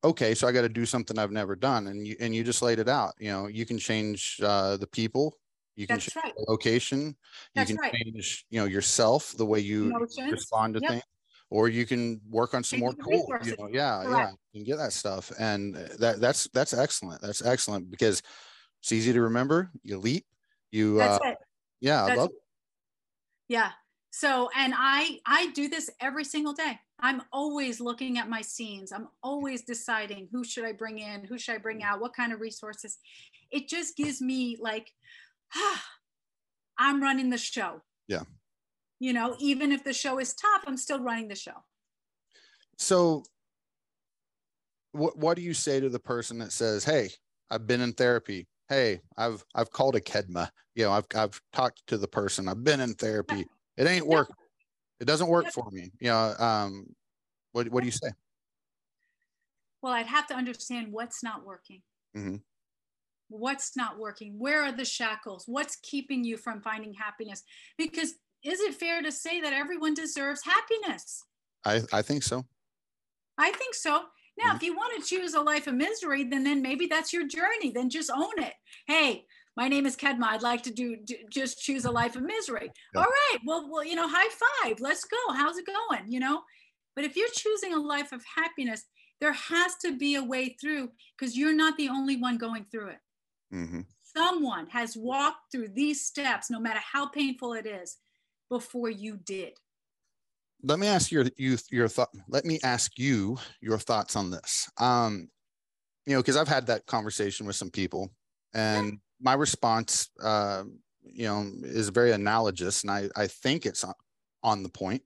Okay. 0.03 0.35
So 0.35 0.47
I 0.47 0.51
got 0.51 0.61
to 0.61 0.69
do 0.69 0.85
something 0.85 1.17
I've 1.17 1.31
never 1.31 1.55
done. 1.55 1.87
And 1.87 2.07
you, 2.07 2.15
and 2.19 2.35
you 2.35 2.43
just 2.43 2.61
laid 2.61 2.79
it 2.79 2.89
out, 2.89 3.13
you 3.19 3.31
know, 3.31 3.47
you 3.47 3.65
can 3.65 3.77
change 3.77 4.39
uh, 4.43 4.77
the 4.77 4.87
people, 4.87 5.37
you 5.75 5.87
can 5.87 5.95
That's 5.95 6.13
change 6.13 6.23
right. 6.23 6.33
the 6.35 6.45
location, 6.49 7.15
you 7.55 7.65
can 7.65 7.77
right. 7.77 7.93
change, 7.93 8.45
you 8.49 8.59
know, 8.59 8.65
yourself, 8.65 9.33
the 9.37 9.45
way 9.45 9.59
you 9.59 9.87
Emotions. 9.89 10.31
respond 10.31 10.75
to 10.75 10.81
Yep. 10.81 10.89
things 10.91 11.03
or 11.49 11.69
you 11.69 11.85
can 11.85 12.19
work 12.29 12.53
on 12.55 12.63
some 12.63 12.79
more 12.79 12.93
Change 12.93 12.97
the 12.97 13.03
tools 13.11 13.47
you 13.47 13.55
know 13.59 13.69
yeah 13.71 14.01
yeah 14.01 14.07
Correct. 14.07 14.37
you 14.53 14.59
can 14.59 14.63
get 14.63 14.77
that 14.77 14.91
stuff 14.93 15.31
and 15.37 15.75
uh, 15.75 15.81
that 15.99 16.19
that's 16.19 16.47
that's 16.53 16.73
excellent 16.73 17.21
that's 17.21 17.45
excellent 17.45 17.91
because 17.91 18.23
it's 18.81 18.91
easy 18.91 19.13
to 19.13 19.21
remember 19.21 19.69
you 19.83 19.97
leap 19.99 20.25
you 20.71 20.99
uh 20.99 21.19
That's 21.19 21.25
it. 21.25 21.37
yeah 21.81 22.03
i 22.03 22.07
That's 22.07 22.21
love 22.21 22.31
Yeah. 23.47 23.71
So, 24.11 24.49
and 24.55 24.73
I 24.75 25.19
I 25.25 25.51
do 25.51 25.67
this 25.69 25.89
every 25.99 26.23
single 26.23 26.53
day. 26.53 26.79
I'm 26.99 27.21
always 27.31 27.81
looking 27.81 28.17
at 28.17 28.29
my 28.29 28.41
scenes. 28.41 28.91
I'm 28.91 29.09
always 29.21 29.63
deciding 29.63 30.29
who 30.31 30.43
should 30.43 30.65
I 30.65 30.71
bring 30.71 30.99
in, 30.99 31.25
who 31.25 31.37
should 31.37 31.55
I 31.55 31.57
bring 31.57 31.83
out, 31.83 31.99
what 31.99 32.15
kind 32.15 32.31
of 32.31 32.39
resources. 32.39 32.97
It 33.51 33.67
just 33.67 33.97
gives 33.97 34.21
me 34.21 34.57
like, 34.59 34.91
ah, 35.55 35.83
I'm 36.77 37.01
running 37.01 37.29
the 37.29 37.37
show. 37.37 37.81
Yeah. 38.07 38.23
You 38.99 39.13
know, 39.13 39.35
even 39.39 39.71
if 39.71 39.83
the 39.83 39.93
show 39.93 40.19
is 40.19 40.33
tough, 40.33 40.63
I'm 40.65 40.77
still 40.77 40.99
running 40.99 41.27
the 41.27 41.35
show. 41.35 41.63
So, 42.77 43.23
what 44.93 45.17
what 45.17 45.35
do 45.35 45.43
you 45.43 45.53
say 45.53 45.79
to 45.79 45.89
the 45.89 45.99
person 45.99 46.39
that 46.39 46.51
says, 46.51 46.83
"Hey, 46.83 47.09
I've 47.51 47.67
been 47.67 47.81
in 47.81 47.93
therapy. 47.93 48.47
Hey, 48.69 49.01
I've 49.17 49.43
I've 49.53 49.71
called 49.71 49.95
a 49.95 50.01
kedma. 50.01 50.49
You 50.75 50.85
know, 50.85 50.91
I've 50.91 51.05
I've 51.15 51.39
talked 51.51 51.85
to 51.87 51.97
the 51.97 52.07
person. 52.07 52.47
I've 52.47 52.63
been 52.63 52.79
in 52.79 52.93
therapy. 52.93 53.45
It 53.75 53.87
ain't 53.87 54.05
working. 54.05 54.35
It 54.99 55.05
doesn't 55.05 55.27
work 55.27 55.51
for 55.51 55.69
me. 55.71 55.91
You 55.99 56.09
know, 56.09 56.35
um, 56.39 56.95
what 57.53 57.69
what 57.69 57.81
do 57.81 57.87
you 57.87 57.91
say? 57.91 58.11
Well, 59.81 59.93
I'd 59.93 60.07
have 60.07 60.25
to 60.27 60.33
understand 60.35 60.91
what's 60.91 61.21
not 61.21 61.45
working. 61.45 61.83
Mhm. 62.15 62.43
What's 63.29 63.75
not 63.75 63.97
working? 63.97 64.37
Where 64.39 64.63
are 64.63 64.71
the 64.71 64.85
shackles? 64.85 65.47
What's 65.47 65.75
keeping 65.77 66.23
you 66.23 66.37
from 66.37 66.61
finding 66.61 66.93
happiness? 66.93 67.43
Because 67.77 68.15
is 68.43 68.59
it 68.59 68.75
fair 68.75 69.01
to 69.01 69.11
say 69.11 69.41
that 69.41 69.53
everyone 69.53 69.93
deserves 69.93 70.43
happiness? 70.43 71.23
I 71.65 71.81
I 71.91 72.01
think 72.01 72.23
so. 72.23 72.45
I 73.37 73.51
think 73.51 73.73
so. 73.75 74.09
Now, 74.37 74.53
Mhm. 74.53 74.55
if 74.55 74.63
you 74.63 74.75
want 74.75 75.01
to 75.01 75.07
choose 75.07 75.33
a 75.33 75.41
life 75.41 75.67
of 75.67 75.75
misery, 75.75 76.23
then 76.23 76.43
then 76.43 76.61
maybe 76.61 76.87
that's 76.87 77.13
your 77.13 77.27
journey. 77.27 77.71
Then 77.71 77.89
just 77.89 78.09
own 78.09 78.39
it. 78.41 78.55
Hey, 78.87 79.27
my 79.55 79.67
name 79.67 79.85
is 79.85 79.95
Kedma. 79.95 80.25
I'd 80.25 80.41
like 80.41 80.63
to 80.63 80.71
do, 80.71 80.97
do 80.97 81.15
just 81.29 81.59
choose 81.59 81.85
a 81.85 81.91
life 81.91 82.15
of 82.15 82.23
misery. 82.23 82.71
Yeah. 82.93 83.01
All 83.01 83.07
right. 83.07 83.37
Well, 83.45 83.69
well, 83.71 83.83
you 83.83 83.95
know, 83.95 84.07
high 84.09 84.29
five. 84.63 84.79
Let's 84.79 85.05
go. 85.05 85.17
How's 85.33 85.57
it 85.57 85.65
going? 85.65 86.11
You 86.11 86.19
know. 86.19 86.41
But 86.95 87.05
if 87.05 87.15
you're 87.15 87.29
choosing 87.33 87.73
a 87.73 87.79
life 87.79 88.11
of 88.11 88.23
happiness, 88.35 88.83
there 89.19 89.33
has 89.33 89.75
to 89.77 89.97
be 89.97 90.15
a 90.15 90.23
way 90.23 90.55
through 90.59 90.89
because 91.17 91.37
you're 91.37 91.55
not 91.55 91.77
the 91.77 91.89
only 91.89 92.17
one 92.17 92.37
going 92.37 92.65
through 92.71 92.89
it. 92.89 92.99
hmm 93.51 93.81
Someone 94.15 94.67
has 94.69 94.95
walked 94.95 95.51
through 95.51 95.69
these 95.69 96.05
steps, 96.05 96.51
no 96.51 96.59
matter 96.59 96.79
how 96.79 97.07
painful 97.07 97.53
it 97.53 97.65
is, 97.65 97.97
before 98.49 98.89
you 98.89 99.17
did. 99.17 99.53
Let 100.61 100.77
me 100.77 100.87
ask 100.87 101.11
your 101.11 101.25
you 101.37 101.57
your 101.71 101.87
thought. 101.87 102.09
Let 102.27 102.45
me 102.45 102.59
ask 102.63 102.97
you 102.97 103.37
your 103.59 103.79
thoughts 103.79 104.15
on 104.15 104.29
this. 104.29 104.69
Um, 104.77 105.29
you 106.05 106.13
know, 106.13 106.21
because 106.21 106.37
I've 106.37 106.47
had 106.47 106.67
that 106.67 106.85
conversation 106.85 107.47
with 107.47 107.55
some 107.55 107.69
people, 107.69 108.13
and 108.53 108.99
my 109.24 109.34
response, 109.34 110.09
uh, 110.21 110.65
you 111.03 111.26
know, 111.26 111.51
is 111.63 111.89
very 111.89 112.11
analogous, 112.11 112.84
and 112.84 112.91
I 112.91 113.09
I 113.15 113.28
think 113.28 113.65
it's 113.65 113.84
on, 113.84 113.93
on 114.43 114.63
the 114.63 114.69
point. 114.69 115.03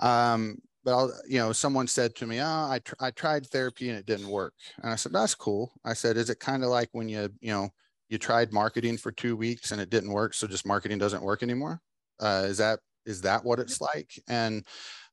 Um, 0.00 0.58
but 0.84 0.92
I'll, 0.96 1.12
you 1.28 1.38
know, 1.38 1.52
someone 1.52 1.86
said 1.86 2.14
to 2.16 2.26
me, 2.26 2.40
"Oh, 2.40 2.68
I 2.70 2.80
tr- 2.84 2.94
I 3.00 3.10
tried 3.10 3.46
therapy 3.46 3.90
and 3.90 3.98
it 3.98 4.06
didn't 4.06 4.28
work," 4.28 4.54
and 4.82 4.90
I 4.90 4.96
said, 4.96 5.12
"That's 5.12 5.34
cool." 5.34 5.72
I 5.84 5.92
said, 5.94 6.16
"Is 6.16 6.30
it 6.30 6.40
kind 6.40 6.64
of 6.64 6.70
like 6.70 6.88
when 6.92 7.08
you 7.08 7.28
you 7.40 7.52
know 7.52 7.70
you 8.08 8.18
tried 8.18 8.52
marketing 8.52 8.96
for 8.98 9.12
two 9.12 9.36
weeks 9.36 9.72
and 9.72 9.80
it 9.80 9.90
didn't 9.90 10.12
work, 10.12 10.34
so 10.34 10.46
just 10.46 10.66
marketing 10.66 10.98
doesn't 10.98 11.22
work 11.22 11.42
anymore?" 11.42 11.80
Uh, 12.20 12.44
is 12.46 12.58
that 12.58 12.80
is 13.06 13.20
that 13.22 13.44
what 13.44 13.60
it's 13.60 13.80
like? 13.80 14.10
And 14.28 14.66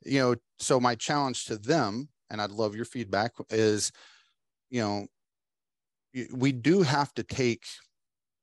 you 0.06 0.20
know, 0.20 0.36
so 0.60 0.80
my 0.80 0.95
challenge 0.95 1.45
to 1.45 1.58
them, 1.58 2.10
and 2.30 2.41
I'd 2.41 2.52
love 2.52 2.76
your 2.76 2.86
feedback, 2.86 3.34
is 3.50 3.91
you 4.70 4.82
know, 4.82 5.08
we 6.34 6.52
do 6.52 6.82
have 6.82 7.14
to 7.16 7.24
take 7.24 7.66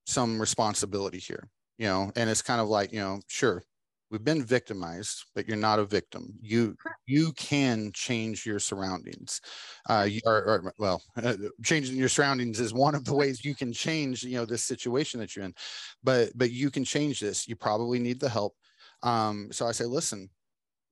some 0.06 0.40
responsibility 0.40 1.18
here, 1.18 1.48
you 1.78 1.86
know, 1.86 2.10
and 2.16 2.30
it's 2.30 2.42
kind 2.42 2.60
of 2.60 2.68
like, 2.68 2.92
you 2.92 3.00
know, 3.00 3.20
sure, 3.28 3.62
we've 4.10 4.24
been 4.24 4.44
victimized, 4.44 5.24
but 5.34 5.48
you're 5.48 5.56
not 5.56 5.78
a 5.78 5.84
victim. 5.84 6.34
You 6.40 6.76
you 7.06 7.32
can 7.32 7.90
change 7.92 8.46
your 8.46 8.58
surroundings. 8.58 9.40
Uh, 9.88 10.06
you, 10.08 10.20
or, 10.24 10.44
or 10.44 10.74
well, 10.78 11.02
changing 11.64 11.96
your 11.96 12.08
surroundings 12.08 12.60
is 12.60 12.72
one 12.72 12.94
of 12.94 13.04
the 13.04 13.14
ways 13.14 13.44
you 13.44 13.54
can 13.54 13.72
change, 13.72 14.22
you 14.22 14.36
know, 14.36 14.44
this 14.44 14.62
situation 14.62 15.20
that 15.20 15.34
you're 15.34 15.44
in. 15.44 15.54
But 16.02 16.30
but 16.36 16.50
you 16.50 16.70
can 16.70 16.84
change 16.84 17.20
this. 17.20 17.48
You 17.48 17.56
probably 17.56 17.98
need 17.98 18.20
the 18.20 18.28
help. 18.28 18.54
Um, 19.02 19.48
so 19.52 19.66
I 19.66 19.72
say, 19.72 19.84
listen, 19.84 20.30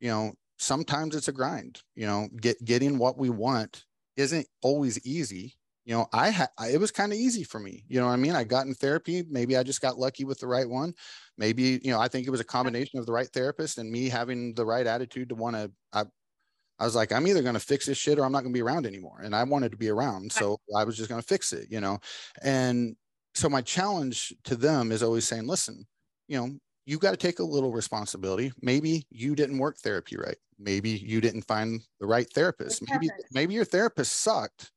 you 0.00 0.08
know, 0.08 0.32
sometimes 0.58 1.14
it's 1.14 1.28
a 1.28 1.32
grind. 1.32 1.82
You 1.94 2.06
know, 2.06 2.28
get 2.40 2.62
getting 2.64 2.98
what 2.98 3.18
we 3.18 3.30
want 3.30 3.84
isn't 4.16 4.46
always 4.62 5.04
easy. 5.06 5.56
You 5.84 5.94
know, 5.94 6.06
I 6.12 6.30
had 6.30 6.48
it 6.70 6.78
was 6.78 6.90
kind 6.92 7.12
of 7.12 7.18
easy 7.18 7.42
for 7.42 7.58
me. 7.58 7.84
You 7.88 8.00
know 8.00 8.06
what 8.06 8.12
I 8.12 8.16
mean? 8.16 8.36
I 8.36 8.44
got 8.44 8.66
in 8.66 8.74
therapy. 8.74 9.24
Maybe 9.28 9.56
I 9.56 9.62
just 9.62 9.80
got 9.80 9.98
lucky 9.98 10.24
with 10.24 10.38
the 10.38 10.46
right 10.46 10.68
one. 10.68 10.94
Maybe, 11.36 11.80
you 11.82 11.90
know, 11.90 12.00
I 12.00 12.08
think 12.08 12.26
it 12.26 12.30
was 12.30 12.40
a 12.40 12.44
combination 12.44 12.98
of 12.98 13.06
the 13.06 13.12
right 13.12 13.28
therapist 13.28 13.78
and 13.78 13.90
me 13.90 14.08
having 14.08 14.54
the 14.54 14.64
right 14.64 14.86
attitude 14.86 15.28
to 15.30 15.34
want 15.34 15.56
to 15.56 15.72
I 15.92 16.04
I 16.78 16.84
was 16.84 16.94
like, 16.96 17.12
I'm 17.12 17.26
either 17.26 17.42
going 17.42 17.54
to 17.54 17.60
fix 17.60 17.86
this 17.86 17.98
shit 17.98 18.18
or 18.18 18.24
I'm 18.24 18.32
not 18.32 18.40
going 18.40 18.52
to 18.52 18.56
be 18.56 18.62
around 18.62 18.86
anymore. 18.86 19.20
And 19.22 19.36
I 19.36 19.44
wanted 19.44 19.70
to 19.70 19.78
be 19.78 19.88
around. 19.88 20.32
So 20.32 20.58
I 20.76 20.82
was 20.82 20.96
just 20.96 21.08
going 21.08 21.20
to 21.20 21.26
fix 21.26 21.52
it, 21.52 21.68
you 21.70 21.80
know. 21.80 21.98
And 22.42 22.96
so 23.34 23.48
my 23.48 23.62
challenge 23.62 24.34
to 24.44 24.56
them 24.56 24.90
is 24.90 25.02
always 25.02 25.26
saying, 25.26 25.46
listen, 25.46 25.86
you 26.26 26.36
know, 26.36 26.50
you 26.84 26.98
got 26.98 27.12
to 27.12 27.16
take 27.16 27.38
a 27.38 27.44
little 27.44 27.72
responsibility. 27.72 28.52
Maybe 28.62 29.06
you 29.10 29.36
didn't 29.36 29.58
work 29.58 29.78
therapy 29.78 30.16
right. 30.16 30.36
Maybe 30.58 30.90
you 30.90 31.20
didn't 31.20 31.42
find 31.42 31.80
the 32.00 32.06
right 32.06 32.28
therapist. 32.34 32.82
Maybe 32.90 33.10
maybe 33.30 33.54
your 33.54 33.64
therapist 33.64 34.20
sucked, 34.20 34.71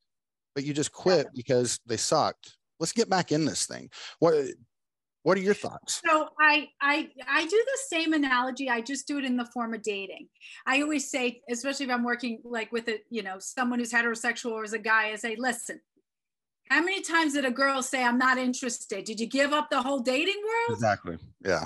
but 0.56 0.64
you 0.64 0.74
just 0.74 0.92
quit 0.92 1.28
because 1.36 1.80
they 1.86 1.98
sucked. 1.98 2.58
Let's 2.80 2.94
get 2.94 3.10
back 3.10 3.32
in 3.32 3.46
this 3.46 3.68
thing. 3.68 3.90
What 4.20 4.34
what 5.24 5.38
are 5.38 5.42
your 5.42 5.54
thoughts? 5.54 6.02
So 6.08 6.30
I 6.40 6.70
I 6.82 7.10
I 7.28 7.46
do 7.46 7.50
the 7.66 7.80
same 7.90 8.14
analogy. 8.14 8.70
I 8.70 8.82
just 8.82 9.08
do 9.08 9.18
it 9.18 9.26
in 9.26 9.38
the 9.38 9.46
form 9.46 9.74
of 9.74 9.82
dating. 9.82 10.28
I 10.66 10.82
always 10.82 11.10
say, 11.10 11.42
especially 11.50 11.88
if 11.88 11.92
I'm 11.92 12.04
working 12.04 12.42
like 12.44 12.72
with 12.72 12.88
a 12.88 13.00
you 13.10 13.24
know 13.24 13.38
someone 13.40 13.80
who's 13.80 13.92
heterosexual 13.92 14.52
or 14.52 14.64
as 14.64 14.74
a 14.74 14.80
guy, 14.80 15.10
I 15.10 15.16
say, 15.16 15.36
listen, 15.38 15.82
how 16.70 16.80
many 16.82 17.02
times 17.02 17.34
did 17.34 17.46
a 17.46 17.52
girl 17.52 17.82
say 17.82 18.04
I'm 18.04 18.18
not 18.18 18.38
interested? 18.38 19.04
Did 19.04 19.20
you 19.20 19.28
give 19.28 19.52
up 19.52 19.70
the 19.70 19.82
whole 19.82 20.00
dating 20.00 20.42
world? 20.44 20.78
Exactly. 20.78 21.18
Yeah. 21.44 21.66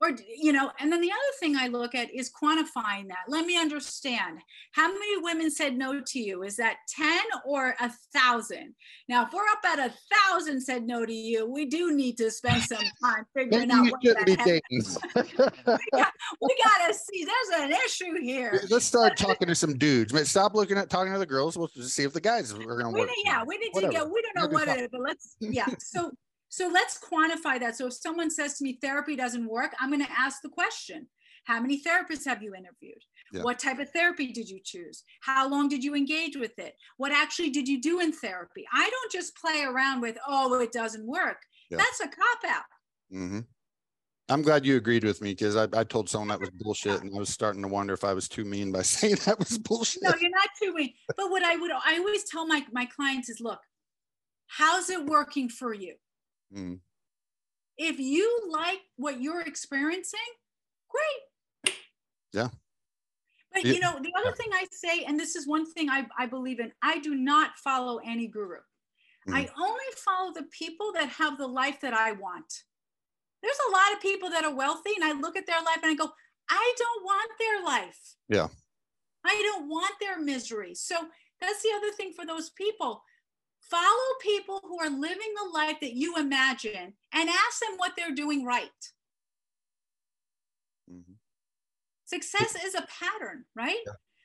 Or 0.00 0.12
you 0.36 0.52
know 0.52 0.70
and 0.80 0.92
then 0.92 1.00
the 1.00 1.10
other 1.10 1.32
thing 1.38 1.56
i 1.56 1.66
look 1.66 1.94
at 1.94 2.12
is 2.14 2.30
quantifying 2.30 3.06
that 3.08 3.18
let 3.28 3.44
me 3.46 3.58
understand 3.58 4.38
how 4.72 4.88
many 4.88 5.16
women 5.22 5.50
said 5.50 5.76
no 5.76 6.00
to 6.00 6.18
you 6.18 6.42
is 6.42 6.56
that 6.56 6.76
10 6.88 7.06
or 7.44 7.74
a 7.80 7.90
thousand 8.14 8.74
now 9.08 9.24
if 9.26 9.32
we're 9.32 9.42
up 9.42 9.64
at 9.66 9.78
a 9.78 9.92
thousand 10.14 10.60
said 10.60 10.84
no 10.86 11.04
to 11.04 11.12
you 11.12 11.46
we 11.50 11.66
do 11.66 11.94
need 11.94 12.16
to 12.16 12.30
spend 12.30 12.62
some 12.62 12.78
time 13.04 13.24
figuring 13.34 13.68
Maybe 13.68 13.88
out 13.88 13.92
what 13.92 14.00
the 14.02 14.24
be 14.24 14.34
heck 14.36 14.44
dating. 14.46 14.84
we 16.40 16.58
gotta 16.64 16.94
see 16.94 17.24
there's 17.24 17.60
an 17.62 17.72
issue 17.86 18.20
here 18.20 18.62
Let's 18.70 18.84
start 18.84 19.16
talking 19.16 19.48
to 19.48 19.54
some 19.54 19.76
dudes. 19.78 20.12
Stop 20.30 20.54
looking 20.54 20.78
at 20.78 20.88
talking 20.90 21.12
to 21.12 21.18
the 21.18 21.26
girls. 21.26 21.56
We'll 21.56 21.68
just 21.68 21.94
see 21.94 22.04
if 22.04 22.12
the 22.12 22.20
guys 22.20 22.52
are 22.52 22.58
to 22.58 22.64
we 22.66 22.72
work. 22.74 23.08
need, 23.08 23.14
yeah 23.24 23.42
we 23.46 23.58
need 23.58 23.70
to 23.70 23.86
Whatever. 23.86 23.92
get 23.92 24.10
we 24.10 24.22
don't 24.22 24.36
know 24.36 24.42
Maybe 24.42 24.54
what 24.54 24.68
it 24.78 24.82
is 24.82 24.88
but 24.90 25.00
let's 25.00 25.36
yeah 25.40 25.66
so 25.78 26.10
so 26.50 26.68
let's 26.68 26.98
quantify 26.98 27.58
that. 27.60 27.76
So 27.76 27.86
if 27.86 27.94
someone 27.94 28.30
says 28.30 28.58
to 28.58 28.64
me 28.64 28.78
therapy 28.82 29.16
doesn't 29.16 29.46
work 29.46 29.72
i'm 29.80 29.90
going 29.90 30.04
to 30.04 30.12
ask 30.12 30.42
the 30.42 30.48
question 30.50 31.08
how 31.44 31.58
many 31.60 31.82
therapists 31.82 32.26
have 32.26 32.42
you 32.42 32.54
interviewed? 32.54 33.02
Yeah. 33.32 33.42
what 33.42 33.58
type 33.58 33.78
of 33.78 33.88
therapy 33.90 34.30
did 34.30 34.50
you 34.50 34.60
choose? 34.62 35.04
How 35.22 35.48
long 35.48 35.68
did 35.68 35.82
you 35.82 35.94
engage 35.94 36.36
with 36.36 36.58
it? 36.58 36.74
What 36.96 37.12
actually 37.12 37.50
did 37.50 37.66
you 37.66 37.80
do 37.80 38.00
in 38.00 38.12
therapy? 38.12 38.66
I 38.72 38.90
don't 38.90 39.12
just 39.12 39.36
play 39.36 39.62
around 39.62 40.00
with 40.00 40.18
oh 40.28 40.60
it 40.60 40.72
doesn't 40.72 41.06
work. 41.06 41.38
Yeah. 41.70 41.78
that's 41.78 42.00
a 42.00 42.08
cop 42.08 42.52
out. 42.52 42.64
Hmm 43.10 43.40
I'm 44.30 44.42
glad 44.42 44.64
you 44.64 44.76
agreed 44.76 45.02
with 45.02 45.20
me 45.20 45.32
because 45.32 45.56
I, 45.56 45.66
I 45.76 45.82
told 45.82 46.08
someone 46.08 46.28
that 46.28 46.38
was 46.38 46.50
bullshit, 46.50 47.02
and 47.02 47.12
I 47.14 47.18
was 47.18 47.30
starting 47.30 47.62
to 47.62 47.68
wonder 47.68 47.92
if 47.92 48.04
I 48.04 48.14
was 48.14 48.28
too 48.28 48.44
mean 48.44 48.70
by 48.70 48.82
saying 48.96 49.16
that 49.24 49.38
was 49.38 49.58
bullshit. 49.58 50.02
no 50.02 50.12
you're 50.20 50.30
not 50.30 50.48
too 50.62 50.72
mean. 50.72 50.92
But 51.16 51.30
what 51.30 51.42
i 51.42 51.56
would 51.56 51.70
i 51.70 51.98
always 51.98 52.24
tell 52.24 52.46
my 52.46 52.64
my 52.72 52.86
clients 52.86 53.28
is 53.28 53.40
look 53.40 53.60
how's 54.46 54.88
it 54.90 55.04
working 55.04 55.48
for 55.48 55.74
you 55.74 55.94
Mm, 56.54 56.80
if 57.76 57.98
you 57.98 58.48
like 58.50 58.80
what 58.96 59.20
you're 59.20 59.42
experiencing, 59.42 60.20
great. 60.88 61.76
Yeah. 62.32 62.48
But 63.52 63.64
Yeah. 63.64 63.72
you 63.72 63.80
know, 63.80 63.98
the 64.00 64.12
other 64.18 64.32
thing 64.32 64.50
I 64.52 64.66
say, 64.70 65.04
and 65.04 65.18
this 65.18 65.34
is 65.34 65.46
one 65.46 65.70
thing 65.72 65.88
I, 65.88 66.06
I 66.16 66.26
believe 66.26 66.60
in, 66.60 66.72
I 66.82 66.98
do 66.98 67.14
not 67.14 67.58
follow 67.58 67.98
any 67.98 68.26
guru. 68.26 68.58
I 69.32 69.48
only 69.56 69.84
follow 69.96 70.32
the 70.32 70.44
people 70.44 70.92
that 70.94 71.08
have 71.08 71.38
the 71.38 71.46
life 71.46 71.80
that 71.82 71.94
I 71.94 72.12
want. 72.12 72.64
There's 73.42 73.58
a 73.68 73.72
lot 73.72 73.92
of 73.94 74.00
people 74.00 74.28
that 74.30 74.44
are 74.44 74.54
wealthy, 74.54 74.90
and 74.96 75.04
I 75.04 75.12
look 75.12 75.36
at 75.36 75.46
their 75.46 75.60
life 75.62 75.78
and 75.82 75.92
I 75.92 75.94
go, 75.94 76.10
I 76.48 76.74
don't 76.76 77.04
want 77.04 77.30
their 77.38 77.62
life. 77.64 78.16
Yeah. 78.28 78.48
I 79.24 79.40
don't 79.42 79.68
want 79.68 79.92
their 80.00 80.20
misery. 80.20 80.74
So 80.74 80.96
that's 81.40 81.62
the 81.62 81.70
other 81.76 81.92
thing 81.92 82.12
for 82.12 82.26
those 82.26 82.50
people. 82.50 83.02
Follow 83.60 84.14
people 84.22 84.60
who 84.62 84.78
are 84.80 84.90
living 84.90 85.32
the 85.36 85.50
life 85.52 85.76
that 85.80 85.92
you 85.94 86.16
imagine 86.16 86.94
and 87.12 87.28
ask 87.28 87.60
them 87.60 87.76
what 87.76 87.92
they're 87.96 88.14
doing 88.14 88.44
right. 88.44 88.70
mhm. 90.90 91.14
Success 92.04 92.56
is 92.64 92.74
a 92.74 92.82
pattern, 92.82 93.44
right? 93.54 93.78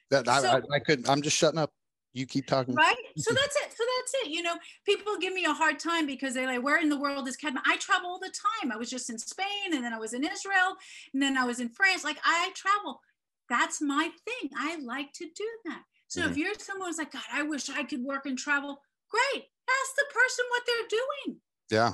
That 0.09 0.27
I, 0.27 0.41
So- 0.41 0.49
I, 0.49 0.61
I 0.75 0.79
couldn't. 0.79 1.07
I'm 1.09 1.21
just 1.21 1.37
shutting 1.37 1.59
up. 1.59 1.71
You 2.13 2.25
keep 2.25 2.47
talking. 2.47 2.73
Right. 2.75 2.95
So 3.17 3.33
that's 3.33 3.55
it. 3.57 3.73
So 3.77 3.83
that's 3.97 4.13
it. 4.25 4.29
You 4.31 4.41
know, 4.41 4.55
people 4.85 5.17
give 5.19 5.33
me 5.33 5.45
a 5.45 5.53
hard 5.53 5.79
time 5.79 6.05
because 6.05 6.33
they're 6.33 6.47
like, 6.47 6.63
where 6.63 6.79
in 6.81 6.89
the 6.89 6.97
world 6.99 7.27
is 7.27 7.35
Kedma? 7.37 7.59
I 7.65 7.77
travel 7.77 8.09
all 8.09 8.19
the 8.19 8.31
time. 8.61 8.71
I 8.71 8.77
was 8.77 8.89
just 8.89 9.09
in 9.09 9.17
Spain 9.19 9.73
and 9.73 9.83
then 9.83 9.93
I 9.93 9.99
was 9.99 10.13
in 10.13 10.23
Israel 10.23 10.77
and 11.13 11.21
then 11.21 11.37
I 11.37 11.43
was 11.45 11.59
in 11.59 11.69
France. 11.69 12.03
Like 12.03 12.17
I 12.23 12.51
travel. 12.55 13.01
that's 13.47 13.79
my 13.79 14.09
thing. 14.25 14.49
I 14.57 14.77
like 14.77 15.11
to 15.13 15.25
do 15.25 15.47
that. 15.65 15.83
So 16.07 16.21
Mhm. 16.21 16.31
if 16.31 16.37
you're 16.37 16.53
someone 16.57 16.87
who's 16.87 16.97
like, 16.97 17.11
God, 17.11 17.21
I 17.31 17.43
wish 17.43 17.69
I 17.69 17.83
could 17.83 18.01
work 18.03 18.25
and 18.25 18.35
travel, 18.37 18.81
great. 19.09 19.43
Ask 19.69 19.95
the 19.95 20.05
person 20.13 20.45
what 20.49 20.63
they're 20.65 20.99
doing. 20.99 21.41
Yeah. 21.71 21.91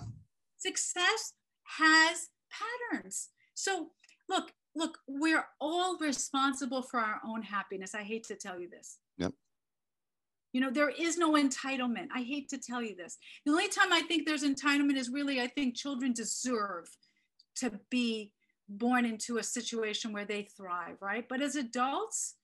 Success 0.57 1.33
has 1.77 2.29
patterns. 2.51 3.29
So 3.53 3.91
look, 4.29 4.51
look, 4.75 4.97
we're 5.07 5.45
all 5.59 5.97
responsible 5.97 6.81
for 6.81 6.99
our 6.99 7.19
own 7.25 7.41
happiness. 7.41 7.95
I 7.95 8.03
hate 8.03 8.25
to 8.25 8.35
tell 8.35 8.59
you 8.59 8.69
this. 8.69 8.97
Yep. 9.17 9.33
You 10.53 10.61
know, 10.61 10.69
there 10.69 10.89
is 10.89 11.17
no 11.17 11.33
entitlement. 11.33 12.07
I 12.13 12.23
hate 12.23 12.49
to 12.49 12.57
tell 12.57 12.81
you 12.81 12.95
this. 12.95 13.17
The 13.45 13.51
only 13.51 13.69
time 13.69 13.93
I 13.93 14.01
think 14.01 14.27
there's 14.27 14.43
entitlement 14.43 14.97
is 14.97 15.09
really, 15.09 15.39
I 15.39 15.47
think 15.47 15.75
children 15.75 16.13
deserve 16.13 16.89
to 17.57 17.79
be 17.89 18.31
born 18.67 19.05
into 19.05 19.37
a 19.37 19.43
situation 19.43 20.11
where 20.11 20.25
they 20.25 20.43
thrive, 20.57 20.97
right? 21.01 21.25
But 21.27 21.41
as 21.41 21.55
adults, 21.55 22.35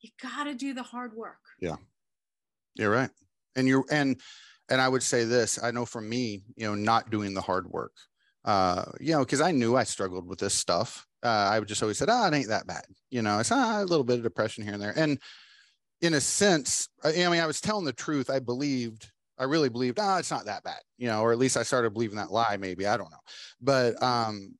you 0.00 0.10
got 0.22 0.44
to 0.44 0.54
do 0.54 0.74
the 0.74 0.82
hard 0.82 1.14
work. 1.14 1.40
Yeah. 1.60 1.76
You're 2.76 2.90
right. 2.90 3.10
And 3.56 3.66
you're 3.66 3.84
and 3.90 4.20
and 4.68 4.80
I 4.80 4.88
would 4.88 5.02
say 5.02 5.24
this, 5.24 5.62
I 5.62 5.70
know 5.72 5.84
for 5.84 6.00
me, 6.00 6.42
you 6.56 6.66
know, 6.66 6.74
not 6.74 7.10
doing 7.10 7.34
the 7.34 7.40
hard 7.40 7.66
work. 7.66 7.92
Uh, 8.44 8.84
you 9.00 9.12
know, 9.12 9.20
because 9.20 9.40
I 9.40 9.50
knew 9.50 9.76
I 9.76 9.84
struggled 9.84 10.26
with 10.26 10.38
this 10.38 10.54
stuff. 10.54 11.06
Uh, 11.22 11.50
I 11.52 11.58
would 11.58 11.68
just 11.68 11.82
always 11.82 11.98
said, 11.98 12.08
oh, 12.10 12.26
it 12.26 12.34
ain't 12.34 12.48
that 12.48 12.66
bad. 12.66 12.84
You 13.10 13.20
know, 13.20 13.38
it's 13.38 13.52
ah, 13.52 13.82
a 13.82 13.84
little 13.84 14.04
bit 14.04 14.16
of 14.16 14.22
depression 14.22 14.64
here 14.64 14.72
and 14.72 14.82
there. 14.82 14.94
And 14.96 15.18
in 16.00 16.14
a 16.14 16.20
sense, 16.20 16.88
I, 17.04 17.12
mean, 17.12 17.40
I 17.40 17.46
was 17.46 17.60
telling 17.60 17.84
the 17.84 17.92
truth. 17.92 18.30
I 18.30 18.38
believed, 18.38 19.10
I 19.38 19.44
really 19.44 19.68
believed, 19.68 19.98
ah, 20.00 20.18
it's 20.18 20.30
not 20.30 20.46
that 20.46 20.62
bad, 20.62 20.80
you 20.96 21.08
know, 21.08 21.20
or 21.20 21.32
at 21.32 21.38
least 21.38 21.58
I 21.58 21.62
started 21.62 21.92
believing 21.92 22.16
that 22.16 22.32
lie, 22.32 22.56
maybe. 22.56 22.86
I 22.86 22.96
don't 22.96 23.10
know. 23.10 23.18
But 23.60 24.02
um, 24.02 24.54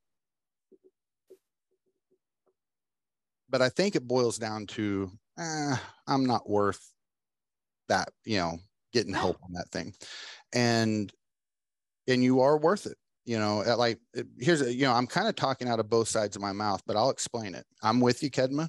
but 3.48 3.62
I 3.62 3.68
think 3.68 3.96
it 3.96 4.06
boils 4.06 4.38
down 4.38 4.66
to 4.68 5.10
eh, 5.38 5.76
I'm 6.06 6.26
not 6.26 6.48
worth 6.48 6.92
that, 7.88 8.10
you 8.24 8.38
know, 8.38 8.58
getting 8.92 9.14
help 9.14 9.36
on 9.42 9.52
that 9.52 9.70
thing. 9.70 9.94
And 10.52 11.12
and 12.08 12.22
you 12.22 12.40
are 12.40 12.58
worth 12.58 12.86
it. 12.86 12.96
You 13.24 13.38
know, 13.38 13.62
at 13.62 13.78
like 13.78 13.98
here's 14.38 14.62
a, 14.62 14.72
you 14.72 14.82
know, 14.82 14.92
I'm 14.92 15.06
kind 15.06 15.28
of 15.28 15.36
talking 15.36 15.68
out 15.68 15.78
of 15.78 15.88
both 15.88 16.08
sides 16.08 16.36
of 16.36 16.42
my 16.42 16.52
mouth, 16.52 16.82
but 16.86 16.96
I'll 16.96 17.10
explain 17.10 17.54
it. 17.54 17.64
I'm 17.82 18.00
with 18.00 18.22
you, 18.22 18.30
Kedma. 18.30 18.68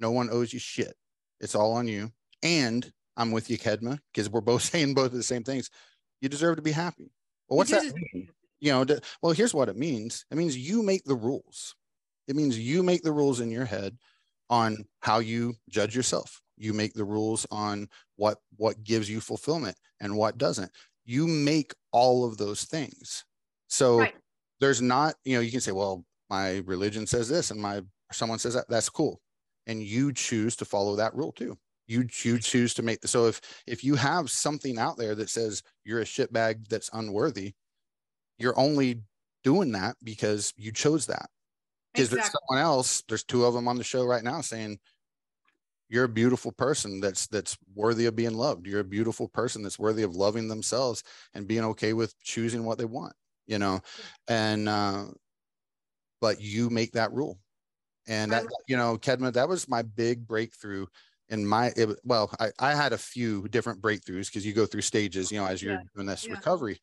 No 0.00 0.10
one 0.10 0.30
owes 0.30 0.52
you 0.52 0.58
shit. 0.58 0.94
It's 1.40 1.54
all 1.54 1.72
on 1.74 1.86
you. 1.86 2.10
And 2.42 2.90
I'm 3.16 3.30
with 3.30 3.50
you, 3.50 3.58
Kedma, 3.58 3.98
because 4.12 4.28
we're 4.28 4.40
both 4.40 4.62
saying 4.72 4.94
both 4.94 5.06
of 5.06 5.12
the 5.12 5.22
same 5.22 5.44
things. 5.44 5.70
You 6.20 6.28
deserve 6.28 6.56
to 6.56 6.62
be 6.62 6.72
happy. 6.72 7.12
Well, 7.48 7.58
what's 7.58 7.70
that 7.70 7.94
mean? 8.12 8.28
You 8.60 8.72
know, 8.72 8.86
well, 9.20 9.32
here's 9.32 9.54
what 9.54 9.68
it 9.68 9.76
means. 9.76 10.24
It 10.30 10.36
means 10.36 10.56
you 10.56 10.82
make 10.82 11.04
the 11.04 11.16
rules. 11.16 11.74
It 12.28 12.36
means 12.36 12.58
you 12.58 12.82
make 12.82 13.02
the 13.02 13.12
rules 13.12 13.40
in 13.40 13.50
your 13.50 13.64
head 13.64 13.96
on 14.48 14.84
how 15.00 15.18
you 15.18 15.54
judge 15.68 15.96
yourself. 15.96 16.41
You 16.62 16.72
make 16.72 16.94
the 16.94 17.04
rules 17.04 17.46
on 17.50 17.88
what 18.16 18.38
what 18.56 18.84
gives 18.84 19.10
you 19.10 19.20
fulfillment 19.20 19.76
and 20.00 20.16
what 20.16 20.38
doesn't. 20.38 20.70
You 21.04 21.26
make 21.26 21.74
all 21.92 22.24
of 22.24 22.38
those 22.38 22.64
things. 22.64 23.24
So 23.68 23.98
Right. 23.98 24.14
there's 24.60 24.80
not, 24.82 25.16
you 25.24 25.34
know, 25.34 25.40
you 25.40 25.50
can 25.50 25.60
say, 25.60 25.72
well, 25.72 26.04
my 26.30 26.58
religion 26.66 27.06
says 27.06 27.28
this 27.28 27.50
and 27.50 27.60
my 27.60 27.82
someone 28.12 28.38
says 28.38 28.54
that. 28.54 28.68
That's 28.68 28.88
cool. 28.88 29.20
And 29.66 29.82
you 29.82 30.12
choose 30.12 30.56
to 30.56 30.64
follow 30.64 30.96
that 30.96 31.14
rule 31.14 31.32
too. 31.32 31.58
You, 31.88 32.06
you 32.22 32.38
choose 32.38 32.74
to 32.74 32.82
make 32.82 33.00
the 33.00 33.08
so 33.08 33.26
if 33.26 33.40
if 33.66 33.84
you 33.84 33.96
have 33.96 34.30
something 34.30 34.78
out 34.78 34.96
there 34.98 35.14
that 35.16 35.30
says 35.30 35.62
you're 35.84 36.00
a 36.00 36.04
shitbag 36.04 36.68
that's 36.68 36.90
unworthy, 36.92 37.54
you're 38.38 38.58
only 38.58 39.02
doing 39.44 39.72
that 39.72 39.96
because 40.04 40.52
you 40.56 40.72
chose 40.72 41.06
that 41.06 41.28
because 41.92 42.10
there's 42.10 42.30
someone 42.30 42.62
else 42.64 43.02
there's 43.08 43.24
two 43.24 43.44
of 43.44 43.54
them 43.54 43.68
on 43.68 43.76
the 43.76 43.84
show 43.84 44.04
right 44.04 44.24
now 44.24 44.40
saying 44.40 44.78
you're 45.92 46.04
a 46.04 46.08
beautiful 46.08 46.52
person 46.52 47.00
that's 47.00 47.28
that's 47.28 47.58
worthy 47.74 48.06
of 48.06 48.16
being 48.16 48.34
loved 48.34 48.66
you're 48.66 48.80
a 48.80 48.84
beautiful 48.84 49.28
person 49.28 49.62
that's 49.62 49.78
worthy 49.78 50.02
of 50.02 50.16
loving 50.16 50.48
themselves 50.48 51.04
and 51.34 51.48
being 51.48 51.64
okay 51.64 51.92
with 51.92 52.18
choosing 52.22 52.64
what 52.64 52.78
they 52.78 52.86
want 52.86 53.14
you 53.46 53.58
know 53.58 53.80
and 54.28 54.68
uh 54.68 55.06
but 56.20 56.40
you 56.40 56.70
make 56.70 56.92
that 56.92 57.12
rule 57.12 57.38
and 58.08 58.32
that 58.32 58.44
you 58.68 58.76
know 58.76 58.98
kedma 58.98 59.32
that 59.32 59.48
was 59.48 59.68
my 59.68 59.82
big 59.82 60.26
breakthrough 60.26 60.86
in 61.30 61.46
my 61.46 61.72
it, 61.76 61.98
well 62.04 62.30
I, 62.40 62.50
I 62.60 62.74
had 62.74 62.92
a 62.92 62.98
few 62.98 63.48
different 63.48 63.82
breakthroughs 63.82 64.26
because 64.26 64.46
you 64.46 64.54
go 64.54 64.66
through 64.66 64.82
stages 64.82 65.32
you 65.32 65.40
know 65.40 65.46
as 65.46 65.62
you're 65.62 65.78
Yeah. 65.78 65.84
doing 65.94 66.06
this 66.06 66.26
Yeah. 66.28 66.36
recovery 66.36 66.80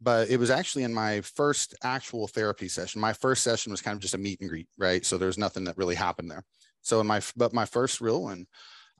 but 0.00 0.30
it 0.30 0.38
was 0.38 0.50
actually 0.50 0.84
in 0.84 0.94
my 0.94 1.20
first 1.22 1.74
actual 1.82 2.28
therapy 2.28 2.68
session. 2.68 3.00
My 3.00 3.12
first 3.14 3.42
session 3.44 3.72
was 3.72 3.82
kind 3.82 3.96
of 3.96 4.02
just 4.02 4.14
a 4.14 4.18
meet 4.18 4.40
and 4.40 4.50
greet, 4.50 4.68
right? 4.78 5.06
So 5.06 5.18
there's 5.18 5.38
nothing 5.38 5.64
that 5.64 5.76
really 5.78 5.94
happened 5.94 6.30
there. 6.30 6.44
So 6.84 7.00
in 7.00 7.06
my 7.08 7.20
but 7.36 7.52
my 7.52 7.64
first 7.64 8.00
real 8.00 8.22
one, 8.22 8.46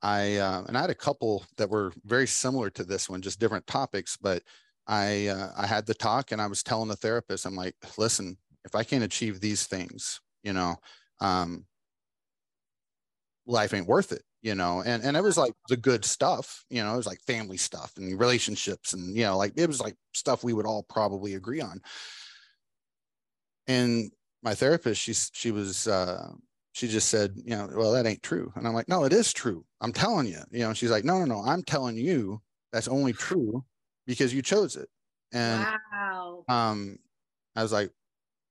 I 0.03 0.37
uh, 0.39 0.65
and 0.69 0.77
I 0.77 0.83
had 0.83 0.91
a 0.91 0.95
couple 0.95 1.45
that 1.59 1.71
were 1.71 1.93
very 2.05 2.27
similar 2.27 2.71
to 2.71 2.85
this 2.85 3.09
one, 3.09 3.23
just 3.23 3.41
different 3.41 3.67
topics. 3.69 4.17
But 4.17 4.43
I 4.89 5.29
uh, 5.29 5.51
I 5.57 5.67
had 5.67 5.87
the 5.87 5.95
talk 5.95 6.33
and 6.33 6.43
I 6.43 6.49
was 6.49 6.63
telling 6.63 6.89
the 6.89 6.97
therapist, 6.97 7.47
I'm 7.47 7.57
like, 7.57 7.77
listen, 7.99 8.37
if 8.65 8.75
I 8.75 8.85
can't 8.85 9.05
achieve 9.05 9.41
these 9.41 9.67
things, 9.67 10.21
you 10.43 10.53
know, 10.53 10.77
um, 11.21 11.67
life 13.47 13.75
ain't 13.75 13.87
worth 13.87 14.13
it 14.13 14.23
you 14.45 14.55
know 14.55 14.83
and 14.85 15.03
and 15.03 15.17
it 15.17 15.23
was 15.23 15.37
like 15.37 15.55
the 15.69 15.77
good 15.77 16.05
stuff 16.05 16.65
you 16.71 16.83
know 16.83 16.93
it 16.95 16.97
was 16.97 17.07
like 17.07 17.21
family 17.27 17.57
stuff 17.57 17.93
and 17.97 18.19
relationships 18.21 18.93
and 18.93 19.17
you 19.17 19.25
know 19.25 19.37
like 19.37 19.53
it 19.57 19.67
was 19.67 19.81
like 19.81 19.97
stuff 20.13 20.45
we 20.45 20.53
would 20.53 20.67
all 20.67 20.85
probably 20.85 21.35
agree 21.35 21.61
on 21.61 21.81
and 23.67 24.11
my 24.43 24.55
therapist 24.55 25.01
she's 25.01 25.31
she 25.35 25.51
was 25.51 25.87
uh 25.89 26.31
she 26.75 26.89
just 26.89 27.09
said 27.11 27.33
you 27.37 27.57
know 27.57 27.69
well 27.75 27.93
that 27.93 28.07
ain't 28.07 28.23
true 28.23 28.53
and 28.57 28.69
i'm 28.69 28.75
like 28.75 28.89
no 28.89 29.05
it 29.05 29.15
is 29.15 29.33
true 29.33 29.67
i'm 29.81 29.93
telling 29.93 30.27
you 30.27 30.41
you 30.53 30.61
know 30.61 30.75
she's 30.75 30.91
like 30.93 31.05
no 31.05 31.21
no 31.21 31.27
no 31.27 31.43
i'm 31.43 31.63
telling 31.65 31.97
you 31.97 32.43
that's 32.73 32.89
only 32.89 33.15
true 33.15 33.65
because 34.07 34.35
you 34.35 34.43
chose 34.43 34.77
it 34.77 34.91
and 35.33 35.69
wow. 35.93 36.45
um 36.49 36.99
i 37.57 37.63
was 37.63 37.73
like 37.73 37.93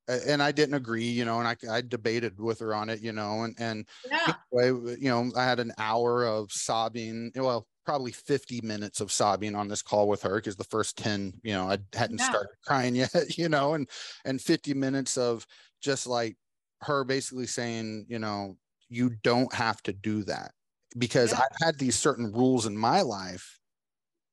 and 0.08 0.44
i 0.44 0.52
didn't 0.52 0.76
agree 0.76 1.06
you 1.06 1.26
know 1.26 1.40
and 1.40 1.48
i, 1.48 1.56
I 1.70 1.82
debated 1.82 2.40
with 2.40 2.60
her 2.60 2.76
on 2.76 2.90
it 2.90 3.02
you 3.02 3.14
know 3.14 3.44
and 3.44 3.56
and 3.60 3.88
Yeah. 4.12 4.36
anyway, 4.52 4.96
you 5.00 5.10
know, 5.10 5.32
I 5.36 5.44
had 5.44 5.60
an 5.60 5.74
hour 5.78 6.26
of 6.26 6.52
sobbing. 6.52 7.32
Well, 7.36 7.68
probably 7.86 8.12
50 8.12 8.62
minutes 8.62 9.02
of 9.02 9.12
sobbing 9.12 9.56
on 9.56 9.68
this 9.68 9.82
call 9.82 10.08
with 10.08 10.22
her 10.24 10.36
because 10.36 10.56
the 10.56 10.64
first 10.64 10.98
10, 10.98 11.34
you 11.44 11.54
know, 11.54 11.70
I 11.70 11.80
hadn't 11.94 12.20
Yeah. 12.20 12.26
started 12.26 12.50
crying 12.66 12.96
yet, 12.98 13.38
you 13.38 13.50
know, 13.50 13.74
and 13.74 13.90
and 14.26 14.42
50 14.42 14.74
minutes 14.74 15.18
of 15.18 15.46
just 15.82 16.08
like 16.08 16.38
her 16.86 17.04
basically 17.04 17.48
saying, 17.48 18.06
you 18.10 18.20
know, 18.20 18.58
you 18.90 19.12
don't 19.24 19.54
have 19.54 19.82
to 19.84 19.94
do 19.94 20.24
that 20.26 20.54
because 20.98 21.32
Yeah. 21.32 21.40
I've 21.40 21.58
had 21.66 21.80
these 21.80 21.98
certain 21.98 22.32
rules 22.32 22.66
in 22.66 22.78
my 22.78 23.02
life 23.02 23.60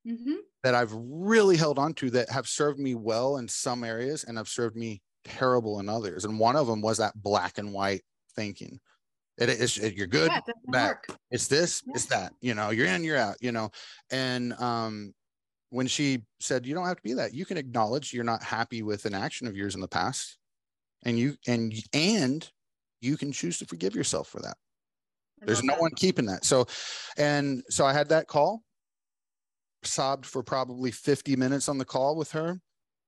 hmm 0.04 0.50
that 0.62 0.74
I've 0.74 0.92
really 0.92 1.56
held 1.56 1.78
on 1.78 1.94
to 1.94 2.10
that 2.10 2.28
have 2.30 2.46
served 2.46 2.78
me 2.78 2.94
well 2.94 3.38
in 3.38 3.48
some 3.48 3.82
areas 3.82 4.24
and 4.24 4.36
have 4.36 4.48
served 4.48 4.76
me 4.76 5.02
terrible 5.24 5.80
in 5.80 5.88
others. 5.88 6.24
And 6.24 6.38
one 6.38 6.56
of 6.56 6.66
them 6.66 6.82
was 6.82 6.98
that 6.98 7.14
black 7.22 7.58
and 7.58 7.72
white 7.72 8.02
thinking. 8.34 8.80
It 9.38 9.50
is 9.50 9.78
you're 9.78 10.06
good, 10.08 10.32
Yeah, 10.32 10.40
it 10.46 10.56
work. 10.66 11.06
it's 11.30 11.48
this, 11.48 11.84
Yeah. 11.86 11.94
it's 11.94 12.06
that, 12.06 12.34
you 12.42 12.54
know, 12.54 12.70
you're 12.70 12.86
in, 12.86 13.04
you're 13.04 13.18
out, 13.18 13.36
you 13.40 13.52
know. 13.52 13.70
And 14.10 14.54
um 14.54 15.14
when 15.70 15.88
she 15.88 16.24
said 16.40 16.66
you 16.66 16.74
don't 16.74 16.86
have 16.86 16.98
to 16.98 17.04
be 17.04 17.14
that, 17.14 17.34
you 17.34 17.46
can 17.46 17.58
acknowledge 17.58 18.14
you're 18.14 18.24
not 18.24 18.42
happy 18.44 18.82
with 18.82 19.06
an 19.06 19.14
action 19.14 19.48
of 19.48 19.56
yours 19.56 19.76
in 19.76 19.82
the 19.82 19.88
past. 19.88 20.38
And 21.04 21.18
you 21.18 21.36
and 21.46 21.72
and 21.92 22.50
you 23.00 23.16
can 23.16 23.32
choose 23.32 23.58
to 23.58 23.66
forgive 23.66 23.94
yourself 23.94 24.28
for 24.28 24.40
that. 24.40 24.56
There's 25.42 25.64
no 25.64 25.74
that. 25.74 25.80
one 25.80 25.92
keeping 25.96 26.26
that. 26.26 26.44
So 26.44 26.66
and 27.16 27.62
so 27.68 27.84
i 27.86 27.92
had 27.92 28.08
that 28.10 28.26
call 28.26 28.62
sobbed 29.82 30.26
for 30.26 30.42
probably 30.42 30.90
50 30.90 31.36
minutes 31.36 31.68
on 31.68 31.78
the 31.78 31.84
call 31.84 32.16
with 32.16 32.32
her 32.32 32.60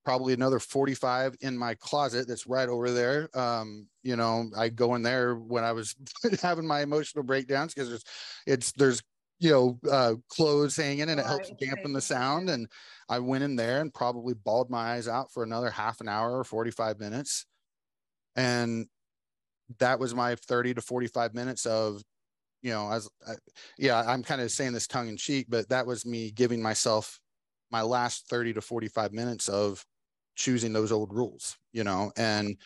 probably 0.04 0.32
another 0.32 0.58
45 0.58 1.36
in 1.42 1.56
my 1.56 1.74
closet 1.74 2.26
that's 2.26 2.46
right 2.46 2.68
over 2.68 2.90
there. 2.90 3.28
Um 3.38 3.88
you 4.02 4.16
know 4.16 4.50
i 4.56 4.68
go 4.68 4.94
in 4.94 5.02
there 5.02 5.36
when 5.36 5.64
i 5.64 5.72
was 5.72 5.94
having 6.42 6.66
my 6.66 6.80
emotional 6.80 7.24
breakdowns 7.24 7.74
because 7.74 7.88
there's 7.88 8.04
it's 8.46 8.72
there's 8.72 9.02
you 9.38 9.50
know 9.50 9.78
uh 9.90 10.14
clothes 10.28 10.76
hanging 10.76 11.08
and 11.08 11.20
it 11.20 11.26
helps 11.26 11.50
dampen 11.60 11.92
the 11.92 12.00
sound. 12.00 12.48
And 12.48 12.66
i 13.08 13.18
went 13.18 13.44
in 13.44 13.56
there 13.56 13.80
and 13.80 13.92
probably 13.92 14.34
bawled 14.34 14.70
my 14.70 14.94
eyes 14.94 15.06
out 15.06 15.30
for 15.32 15.42
another 15.42 15.70
half 15.70 16.00
an 16.00 16.08
hour 16.08 16.38
or 16.38 16.44
45 16.44 16.98
minutes 16.98 17.46
and 18.36 18.86
that 19.78 19.98
was 19.98 20.14
my 20.14 20.34
30 20.34 20.74
to 20.74 20.80
45 20.80 21.34
minutes 21.34 21.66
of 21.66 22.02
you 22.62 22.70
know 22.70 22.90
as 22.90 23.08
I, 23.26 23.34
yeah 23.78 24.02
i'm 24.06 24.22
kind 24.22 24.40
of 24.40 24.50
saying 24.50 24.72
this 24.72 24.86
tongue 24.86 25.08
in 25.08 25.16
cheek 25.16 25.46
but 25.48 25.68
that 25.68 25.86
was 25.86 26.06
me 26.06 26.30
giving 26.30 26.62
myself 26.62 27.18
my 27.70 27.82
last 27.82 28.28
30 28.28 28.54
to 28.54 28.60
45 28.60 29.12
minutes 29.12 29.48
of 29.48 29.84
choosing 30.36 30.72
those 30.72 30.92
old 30.92 31.12
rules 31.12 31.56
you 31.72 31.84
know 31.84 32.12
and 32.16 32.56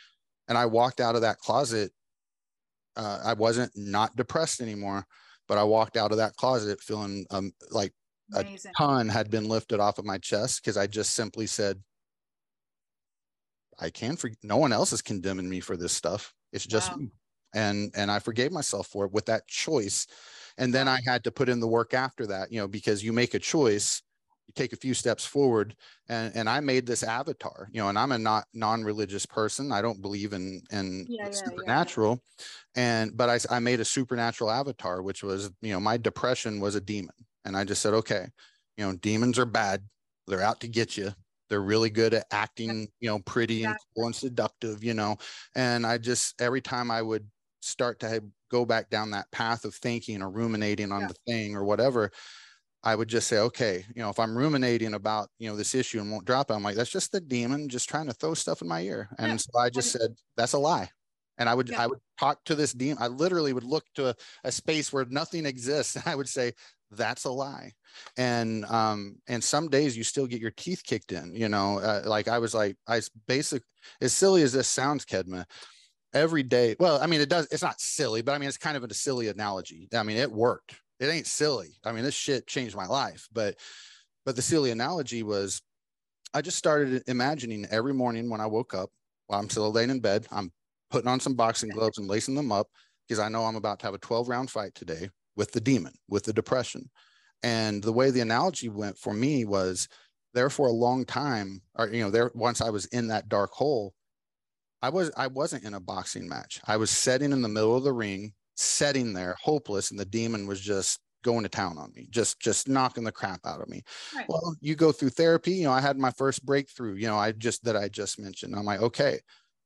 and 0.48 0.58
i 0.58 0.66
walked 0.66 1.00
out 1.00 1.14
of 1.14 1.22
that 1.22 1.38
closet 1.38 1.92
uh, 2.96 3.20
i 3.24 3.32
wasn't 3.32 3.72
not 3.74 4.14
depressed 4.16 4.60
anymore 4.60 5.04
but 5.48 5.58
i 5.58 5.64
walked 5.64 5.96
out 5.96 6.12
of 6.12 6.18
that 6.18 6.36
closet 6.36 6.80
feeling 6.80 7.26
um 7.30 7.52
like 7.70 7.92
a 8.34 8.40
Amazing. 8.40 8.72
ton 8.76 9.08
had 9.08 9.30
been 9.30 9.48
lifted 9.48 9.80
off 9.80 9.98
of 9.98 10.04
my 10.04 10.18
chest 10.18 10.62
because 10.62 10.76
i 10.76 10.86
just 10.86 11.14
simply 11.14 11.46
said 11.46 11.80
i 13.80 13.90
can 13.90 14.16
for 14.16 14.30
no 14.42 14.56
one 14.56 14.72
else 14.72 14.92
is 14.92 15.02
condemning 15.02 15.48
me 15.48 15.60
for 15.60 15.76
this 15.76 15.92
stuff. 15.92 16.34
It's 16.52 16.66
just 16.66 16.92
Wow. 16.92 16.98
me. 16.98 17.10
And 17.54 17.90
and 17.94 18.10
i 18.10 18.18
forgave 18.18 18.52
myself 18.52 18.86
for 18.88 19.04
it 19.06 19.12
with 19.12 19.26
that 19.26 19.46
choice. 19.48 20.06
And 20.58 20.72
then 20.74 20.88
i 20.88 20.98
had 21.06 21.24
to 21.24 21.30
put 21.32 21.48
in 21.48 21.60
the 21.60 21.68
work 21.68 21.94
after 21.94 22.26
that 22.28 22.52
you 22.52 22.58
know 22.60 22.68
because 22.68 23.02
you 23.04 23.12
make 23.12 23.34
a 23.34 23.38
choice 23.38 24.02
you 24.48 24.52
take 24.54 24.72
a 24.72 24.76
few 24.76 24.94
steps 24.94 25.24
forward 25.26 25.74
and 26.08 26.34
and 26.36 26.48
i 26.48 26.60
made 26.60 26.86
this 26.86 27.02
avatar 27.02 27.68
you 27.72 27.80
know 27.80 27.88
and 27.88 27.98
i'm 27.98 28.12
a 28.12 28.18
not 28.18 28.46
non-religious 28.54 29.26
person. 29.26 29.72
I 29.72 29.82
don't 29.82 30.00
believe 30.02 30.32
in 30.32 30.62
in 30.70 31.08
Yeah, 31.08 31.22
yeah, 31.22 31.28
supernatural. 31.32 32.22
And 32.76 33.16
but 33.16 33.28
I, 33.30 33.56
I 33.56 33.58
made 33.60 33.80
a 33.80 33.84
supernatural 33.84 34.50
avatar 34.50 35.02
which 35.02 35.22
was 35.22 35.50
you 35.62 35.72
know 35.72 35.80
my 35.80 35.96
depression 35.96 36.60
was 36.60 36.74
a 36.74 36.80
demon. 36.80 37.14
And 37.44 37.56
i 37.56 37.64
just 37.64 37.82
said 37.82 37.94
okay 37.94 38.26
you 38.76 38.84
know 38.86 38.94
demons 38.94 39.38
are 39.38 39.46
bad. 39.46 39.82
They're 40.26 40.42
out 40.42 40.60
to 40.60 40.68
get 40.68 40.96
you 40.96 41.12
they're 41.48 41.62
really 41.62 41.90
good 41.90 42.14
at 42.14 42.26
acting 42.30 42.88
you 43.00 43.08
know 43.08 43.18
pretty 43.20 43.64
and 43.64 43.76
cool 43.94 44.06
and 44.06 44.14
seductive 44.16 44.82
you 44.84 44.94
know 44.94 45.16
and 45.54 45.86
i 45.86 45.98
just 45.98 46.40
every 46.40 46.60
time 46.60 46.90
i 46.90 47.00
would 47.02 47.30
start 47.60 47.98
to 48.00 48.22
go 48.50 48.64
back 48.64 48.90
down 48.90 49.10
that 49.10 49.30
path 49.32 49.64
of 49.64 49.74
thinking 49.74 50.22
or 50.22 50.30
ruminating 50.30 50.92
on 50.92 51.02
Yeah. 51.02 51.08
the 51.08 51.14
thing 51.26 51.56
or 51.56 51.64
whatever 51.64 52.10
I 52.82 52.94
would 52.94 53.08
just 53.08 53.26
say, 53.28 53.38
okay, 53.38 53.84
you 53.94 54.02
know, 54.02 54.10
if 54.10 54.18
I'm 54.20 54.36
ruminating 54.38 54.94
about, 54.94 55.30
you 55.38 55.48
know, 55.48 55.56
this 55.56 55.74
issue 55.74 56.00
and 56.00 56.10
won't 56.10 56.24
drop 56.26 56.50
it, 56.50 56.54
I'm 56.54 56.62
like, 56.62 56.76
that's 56.76 56.90
just 56.90 57.10
the 57.12 57.20
demon 57.20 57.68
just 57.68 57.88
trying 57.88 58.06
to 58.06 58.12
throw 58.12 58.34
stuff 58.34 58.62
in 58.62 58.68
my 58.68 58.80
ear. 58.82 59.08
And 59.18 59.40
Yeah. 59.40 59.40
so 59.40 59.58
I 59.58 59.70
just 59.70 59.90
said, 59.90 60.12
that's 60.36 60.52
a 60.52 60.58
lie. 60.58 60.90
And 61.38 61.48
I 61.48 61.54
would, 61.54 61.72
Yeah. 61.72 61.76
I 61.76 61.86
would 61.88 61.98
talk 62.18 62.44
to 62.44 62.54
this 62.54 62.72
demon. 62.72 62.98
I 63.02 63.08
literally 63.08 63.52
would 63.52 63.64
look 63.64 63.84
to 63.94 64.10
a, 64.10 64.14
a 64.44 64.52
space 64.52 64.92
where 64.92 65.04
nothing 65.06 65.46
exists. 65.46 65.96
And 65.96 66.04
I 66.06 66.14
would 66.14 66.28
say, 66.28 66.52
that's 66.90 67.24
a 67.24 67.30
lie. 67.30 67.72
And, 68.16 68.64
um, 68.66 69.16
and 69.28 69.42
some 69.42 69.68
days 69.68 69.96
you 69.96 70.04
still 70.04 70.26
get 70.26 70.40
your 70.40 70.50
teeth 70.52 70.82
kicked 70.84 71.12
in, 71.12 71.34
you 71.34 71.48
know, 71.48 71.78
uh, 71.78 72.02
like 72.04 72.28
I 72.28 72.38
was 72.38 72.54
like, 72.54 72.76
i 72.86 73.00
basic, 73.26 73.62
as 74.00 74.12
silly 74.12 74.42
as 74.42 74.52
this 74.52 74.68
sounds, 74.68 75.04
Kedma, 75.04 75.44
every 76.14 76.42
day. 76.42 76.76
Well, 76.78 77.00
I 77.00 77.06
mean, 77.06 77.20
it 77.20 77.28
does, 77.28 77.48
it's 77.50 77.62
not 77.62 77.80
silly, 77.80 78.22
but 78.22 78.32
I 78.32 78.38
mean, 78.38 78.48
it's 78.48 78.58
kind 78.58 78.76
of 78.76 78.84
a 78.84 78.94
silly 78.94 79.28
analogy. 79.28 79.88
I 79.94 80.02
mean, 80.02 80.16
it 80.16 80.30
worked. 80.30 80.76
It 81.00 81.06
ain't 81.06 81.26
silly. 81.26 81.76
I 81.84 81.92
mean, 81.92 82.04
this 82.04 82.14
shit 82.14 82.46
changed 82.46 82.76
my 82.76 82.86
life. 82.86 83.28
But, 83.32 83.56
but 84.24 84.36
the 84.36 84.42
silly 84.42 84.70
analogy 84.70 85.22
was 85.22 85.62
I 86.34 86.42
just 86.42 86.58
started 86.58 87.02
imagining 87.06 87.66
every 87.70 87.94
morning 87.94 88.28
when 88.28 88.40
I 88.40 88.46
woke 88.46 88.74
up 88.74 88.90
while 89.26 89.40
I'm 89.40 89.50
still 89.50 89.70
laying 89.72 89.90
in 89.90 90.00
bed, 90.00 90.26
I'm 90.30 90.52
putting 90.90 91.08
on 91.08 91.20
some 91.20 91.34
boxing 91.34 91.70
gloves 91.74 91.98
and 91.98 92.08
lacing 92.08 92.34
them 92.34 92.52
up 92.52 92.68
because 93.06 93.18
I 93.18 93.28
know 93.28 93.44
I'm 93.44 93.56
about 93.56 93.78
to 93.80 93.86
have 93.86 93.94
a 93.94 93.98
12 93.98 94.28
round 94.28 94.50
fight 94.50 94.74
today 94.74 95.08
with 95.36 95.52
the 95.52 95.60
demon, 95.60 95.92
with 96.08 96.24
the 96.24 96.32
depression. 96.32 96.90
And 97.42 97.82
the 97.82 97.92
way 97.92 98.10
the 98.10 98.20
analogy 98.20 98.68
went 98.68 98.98
for 98.98 99.12
me 99.12 99.44
was 99.44 99.88
there 100.34 100.50
for 100.50 100.66
a 100.66 100.72
long 100.72 101.04
time, 101.04 101.60
or, 101.74 101.88
you 101.88 102.02
know, 102.02 102.10
there, 102.10 102.30
once 102.34 102.60
I 102.60 102.70
was 102.70 102.86
in 102.86 103.08
that 103.08 103.28
dark 103.28 103.52
hole, 103.52 103.94
I 104.82 104.90
was 104.90 105.10
I 105.16 105.26
wasn't 105.26 105.64
in 105.64 105.74
a 105.74 105.80
boxing 105.80 106.28
match. 106.28 106.60
I 106.66 106.76
was 106.76 106.90
sitting 106.90 107.32
in 107.32 107.42
the 107.42 107.48
middle 107.48 107.76
of 107.76 107.84
the 107.84 107.92
ring, 107.92 108.32
sitting 108.56 109.12
there, 109.12 109.36
hopeless, 109.40 109.90
and 109.90 109.98
the 109.98 110.04
demon 110.04 110.46
was 110.46 110.60
just 110.60 111.00
going 111.24 111.42
to 111.42 111.48
town 111.48 111.78
on 111.78 111.92
me, 111.94 112.06
just 112.10 112.38
just 112.40 112.68
knocking 112.68 113.02
the 113.02 113.10
crap 113.10 113.40
out 113.44 113.60
of 113.60 113.68
me. 113.68 113.82
Right. 114.14 114.26
Well, 114.28 114.54
you 114.60 114.74
go 114.74 114.92
through 114.92 115.10
therapy. 115.10 115.52
You 115.52 115.64
know, 115.64 115.72
I 115.72 115.80
had 115.80 115.98
my 115.98 116.10
first 116.12 116.44
breakthrough. 116.44 116.94
You 116.94 117.08
know, 117.08 117.16
I 117.16 117.32
just 117.32 117.64
that 117.64 117.76
I 117.76 117.88
just 117.88 118.20
mentioned. 118.20 118.54
I'm 118.54 118.64
like, 118.64 118.80
okay, 118.80 119.18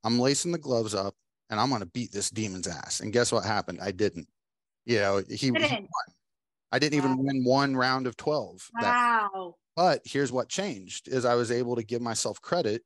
I'm 0.05 0.19
lacing 0.19 0.53
the 0.53 0.59
gloves 0.59 0.95
up, 0.95 1.15
and 1.51 1.61
I'm 1.61 1.71
gonna 1.71 1.87
beat 1.87 2.13
this 2.13 2.31
demon's 2.31 2.69
ass. 2.69 3.01
And 3.01 3.13
guess 3.13 3.33
what 3.33 3.45
happened? 3.45 3.81
I 3.83 3.91
didn't. 3.91 4.29
You 4.85 4.99
know, 4.99 5.23
he, 5.29 5.37
he 5.37 5.51
won. 5.51 5.89
I 6.73 6.79
didn't 6.79 6.99
even 6.99 7.17
win 7.19 7.45
one 7.45 7.77
round 7.77 8.07
of 8.07 8.17
twelve. 8.17 8.69
that 8.81 8.97
Wow. 8.97 9.57
but 9.77 10.03
here's 10.05 10.33
what 10.33 10.49
changed 10.49 11.09
is 11.09 11.25
I 11.25 11.35
was 11.35 11.51
able 11.51 11.77
to 11.77 11.83
give 11.83 12.01
myself 12.01 12.41
credit 12.41 12.83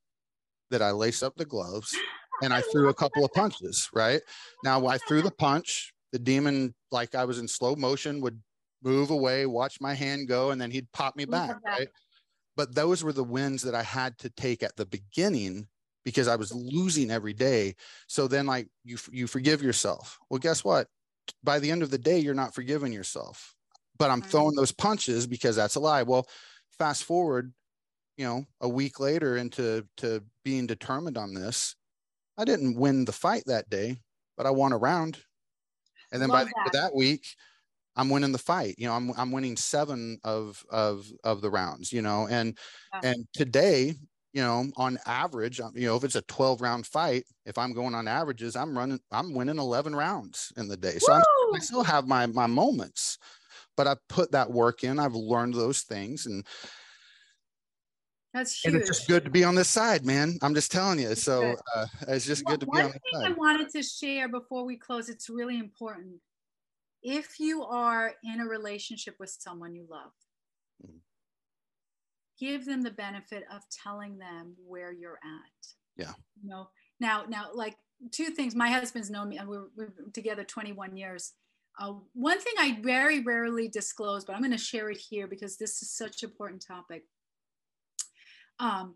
that 0.71 0.83
I 0.83 0.91
laced 0.91 1.23
up 1.23 1.37
the 1.37 1.45
gloves 1.45 1.95
and 2.43 2.53
I 2.53 2.63
threw 2.63 2.89
a 2.89 2.95
couple 2.95 3.25
of 3.25 3.33
punches, 3.33 3.89
right? 3.93 4.21
Now 4.63 4.87
I 4.87 4.99
threw 4.99 5.23
the 5.23 5.31
punch, 5.31 5.93
the 6.13 6.19
demon, 6.19 6.75
like 6.91 7.15
I 7.15 7.25
was 7.25 7.39
in 7.39 7.49
slow 7.49 7.77
motion, 7.77 8.21
would 8.23 8.41
move 8.83 9.11
away, 9.11 9.47
watch 9.47 9.81
my 9.81 9.95
hand 9.95 10.29
go, 10.29 10.51
and 10.51 10.61
then 10.61 10.71
he'd 10.71 10.91
pop 10.93 11.17
me 11.17 11.25
back, 11.25 11.57
right? 11.65 11.89
But 12.57 12.75
those 12.75 13.03
were 13.03 13.13
the 13.13 13.25
wins 13.25 13.63
that 13.63 13.75
I 13.75 13.83
had 13.83 14.17
to 14.19 14.31
take 14.31 14.63
at 14.63 14.77
the 14.77 14.87
beginning 14.87 15.67
because 16.05 16.29
I 16.29 16.37
was 16.37 16.53
losing 16.55 17.11
every 17.11 17.33
day. 17.33 17.75
So 18.07 18.29
then 18.29 18.47
like 18.47 18.69
you 18.85 18.99
you 19.11 19.27
forgive 19.27 19.63
yourself. 19.63 20.19
Well, 20.31 20.39
guess 20.39 20.63
what? 20.63 20.89
By 21.43 21.59
the 21.59 21.71
end 21.71 21.83
of 21.83 21.91
the 21.91 21.99
day, 21.99 22.19
you're 22.19 22.35
not 22.35 22.55
forgiving 22.55 22.93
yourself. 22.93 23.55
But 23.99 24.11
I'm 24.11 24.21
mm-hmm. 24.21 24.31
throwing 24.31 24.57
those 24.57 24.73
punches 24.73 25.27
because 25.27 25.57
that's 25.57 25.77
a 25.77 25.81
lie. 25.81 26.03
Well, 26.03 26.27
fast 26.79 27.05
forward, 27.05 27.53
you 28.17 28.25
know, 28.25 28.45
a 28.61 28.69
week 28.69 29.01
later 29.01 29.37
into 29.37 29.87
to 29.99 30.23
being 30.45 30.67
determined 30.67 31.17
on 31.17 31.35
this, 31.35 31.77
I 32.37 32.45
didn't 32.45 32.79
win 32.79 33.05
the 33.05 33.13
fight 33.13 33.45
that 33.47 33.71
day, 33.71 33.99
but 34.37 34.47
I 34.47 34.51
won 34.51 34.73
a 34.73 34.79
round. 34.79 35.19
And 36.13 36.21
then 36.21 36.29
by 36.29 36.41
Love 36.41 36.49
the 36.49 36.59
end 36.59 36.67
of 36.67 36.73
that. 36.73 36.83
that 36.83 36.95
week, 36.95 37.27
I'm 37.97 38.11
winning 38.11 38.33
the 38.33 38.39
fight. 38.39 38.75
You 38.79 38.87
know, 38.87 38.95
I'm 38.95 39.13
I'm 39.17 39.33
winning 39.33 39.57
seven 39.57 40.19
of 40.25 40.65
of 40.71 41.07
of 41.23 41.41
the 41.41 41.51
rounds. 41.51 41.93
You 41.93 42.03
know, 42.03 42.27
and 42.29 42.59
Yeah. 42.93 43.11
and 43.11 43.27
today, 43.33 43.95
you 44.35 44.43
know, 44.43 44.67
on 44.77 44.99
average, 45.07 45.61
um, 45.61 45.73
you 45.77 45.87
know, 45.87 45.97
if 45.97 46.03
it's 46.03 46.17
a 46.17 46.23
12 46.23 46.61
round 46.61 46.87
fight, 46.87 47.25
if 47.47 47.57
I'm 47.57 47.73
going 47.73 47.95
on 47.95 48.09
averages, 48.09 48.57
I'm 48.57 48.77
running, 48.77 48.99
I'm 49.13 49.33
winning 49.33 49.59
11 49.59 49.95
rounds 49.95 50.53
in 50.57 50.67
the 50.67 50.77
day. 50.77 50.99
So 50.99 51.13
I 51.55 51.59
still 51.61 51.85
have 51.85 52.09
my 52.09 52.27
my 52.27 52.47
moments, 52.49 53.17
but 53.77 53.87
I 53.87 53.95
put 54.09 54.33
that 54.33 54.51
work 54.51 54.83
in. 54.83 54.99
I've 54.99 55.15
learned 55.15 55.55
those 55.55 55.83
things, 55.83 56.27
and 56.27 56.45
That's 58.35 58.67
and 58.67 58.75
it's 58.75 58.89
just 58.89 59.07
good 59.07 59.25
to 59.25 59.31
be 59.31 59.45
on 59.45 59.55
this 59.55 59.71
side, 59.71 60.05
man. 60.05 60.37
I'm 60.43 60.55
just 60.57 60.73
telling 60.73 60.99
you. 60.99 61.15
So 61.15 61.57
uh, 61.77 61.87
it's 62.09 62.27
just 62.27 62.45
One- 62.45 62.53
good 62.55 62.61
to 62.61 62.67
be 62.67 62.71
one 62.73 62.87
on 62.87 62.91
this 62.91 63.01
thing 63.13 63.33
I 63.33 63.33
wanted 63.35 63.69
to 63.71 63.83
share 63.85 64.29
before 64.29 64.65
we 64.65 64.77
close, 64.77 65.09
it's 65.09 65.31
really 65.31 65.59
important. 65.61 66.17
If 67.05 67.39
you 67.39 67.63
are 67.63 68.15
in 68.25 68.41
a 68.41 68.47
relationship 68.47 69.15
with 69.21 69.31
someone 69.31 69.77
you 69.77 69.87
love, 69.89 70.11
Mhm. 70.85 70.99
Give 72.39 72.67
them 72.67 72.83
the 72.83 72.91
benefit 72.91 73.45
of 73.53 73.63
telling 73.71 74.19
them 74.19 74.55
where 74.67 74.93
you're 74.93 75.19
at. 75.23 75.67
Yeah. 75.97 76.13
You 76.43 76.51
know, 76.51 76.69
now, 77.01 77.25
now, 77.29 77.47
like 77.55 77.77
two 78.11 78.27
things. 78.27 78.55
My 78.55 78.71
husband's 78.71 79.11
known 79.11 79.29
me, 79.29 79.39
and 79.39 79.49
we're, 79.49 79.67
we're 79.77 79.93
together 80.13 80.45
21 80.45 80.97
years. 80.97 81.33
Uh, 81.79 81.95
one 82.13 82.41
thing 82.41 82.55
I 82.59 82.79
very 82.83 83.21
rarely 83.21 83.69
disclose, 83.69 84.25
but 84.25 84.35
I'm 84.35 84.43
going 84.43 84.53
to 84.53 84.59
share 84.59 84.91
it 84.91 84.99
here 84.99 85.27
because 85.27 85.57
this 85.57 85.83
is 85.83 85.91
such 85.91 86.23
an 86.23 86.31
important 86.31 86.65
topic. 86.67 87.05
Um, 88.61 88.95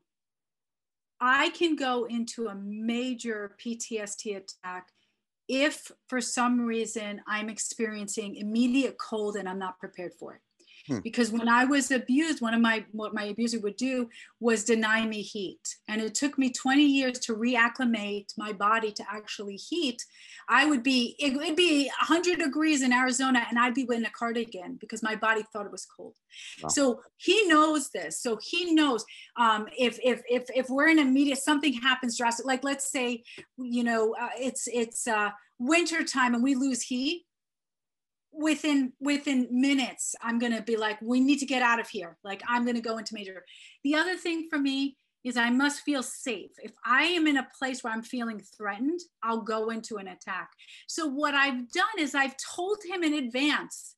I 1.21 1.51
can 1.51 1.75
go 1.75 2.05
into 2.05 2.47
a 2.47 2.55
major 2.55 3.57
PTSD 3.65 4.37
attack 4.37 4.89
if 5.49 5.91
for 6.09 6.21
some 6.21 6.61
reason 6.61 7.21
I'm 7.27 7.49
experiencing 7.49 8.37
immediate 8.37 8.99
cold 8.99 9.35
and 9.37 9.49
I'm 9.49 9.59
not 9.59 9.81
prepared 9.81 10.13
for 10.15 10.35
it. 10.35 10.41
Hmm. 10.89 10.99
Because 11.01 11.31
when 11.31 11.49
I 11.49 11.65
was 11.65 11.91
abused, 11.91 12.41
one 12.41 12.55
of 12.55 12.61
my 12.61 12.85
what 12.93 13.15
my 13.15 13.25
abuser 13.25 13.61
would 13.61 13.77
do 13.77 14.09
was 14.41 14.65
deny 14.65 15.07
me 15.07 15.21
heat. 15.21 15.61
And 15.87 16.01
it 16.01 16.15
took 16.15 16.39
me 16.39 16.51
20 16.51 16.83
years 16.83 17.19
to 17.21 17.35
reacclimate 17.35 18.33
my 18.37 18.53
body 18.53 18.91
to 18.93 19.05
actually 19.11 19.57
heat. 19.57 20.03
I 20.49 20.65
would 20.65 20.83
be, 20.83 21.15
it 21.19 21.35
would 21.35 21.57
be 21.57 21.87
100 22.01 22.39
degrees 22.39 22.83
in 22.83 22.93
Arizona 22.93 23.47
and 23.51 23.59
I'd 23.59 23.75
be 23.75 23.85
wearing 23.85 24.07
a 24.07 24.11
cardigan 24.11 24.79
because 24.81 25.03
my 25.03 25.15
body 25.15 25.43
thought 25.53 25.67
it 25.67 25.73
was 25.73 25.85
cold. 25.85 26.15
Wow. 26.63 26.69
So 26.71 27.01
he 27.19 27.47
knows 27.47 27.91
this. 27.91 28.23
So 28.23 28.39
he 28.43 28.73
knows 28.73 29.05
um, 29.37 29.67
if, 29.77 29.99
if, 30.03 30.23
if, 30.29 30.45
if 30.55 30.71
we're 30.71 30.89
in 30.89 31.01
a 31.01 31.05
media, 31.05 31.37
something 31.37 31.75
happens 31.75 32.17
drastic, 32.17 32.47
like 32.47 32.65
let's 32.65 32.91
say, 32.91 33.23
you 33.59 33.85
know, 33.85 34.15
uh, 34.19 34.31
it's, 34.39 34.69
it's 34.73 35.07
uh, 35.07 35.31
winter 35.59 36.03
time 36.03 36.35
and 36.35 36.43
we 36.43 36.55
lose 36.55 36.83
heat 36.83 37.25
within 38.39 38.93
within 39.01 39.49
minutes 39.51 40.15
i'm 40.23 40.39
going 40.39 40.55
to 40.55 40.63
be 40.63 40.77
like 40.77 40.97
we 41.03 41.19
need 41.19 41.41
to 41.41 41.47
get 41.47 41.61
out 41.61 41.81
of 41.81 41.89
here. 41.89 42.17
Like 42.23 42.41
i'm 42.49 42.65
going 42.65 42.77
to 42.77 42.81
go 42.81 42.97
into 42.97 43.15
major. 43.15 43.45
The 43.83 43.97
other 43.97 44.17
thing 44.17 44.47
for 44.49 44.59
me 44.59 44.97
is 45.25 45.37
i 45.37 45.51
must 45.51 45.83
feel 45.83 46.05
safe. 46.05 46.53
If 46.59 46.73
i 46.87 47.03
am 47.03 47.27
in 47.27 47.37
a 47.37 47.49
place 47.59 47.83
where 47.83 47.93
i'm 47.93 48.03
feeling 48.03 48.41
threatened 48.57 49.01
i'll 49.25 49.43
go 49.43 49.71
into 49.71 49.97
an 49.97 50.07
attack. 50.07 50.49
So 50.87 51.07
what 51.07 51.35
i've 51.35 51.71
done 51.73 51.99
is 51.99 52.15
i've 52.15 52.37
told 52.57 52.79
him 52.89 53.03
in 53.03 53.15
advance 53.15 53.97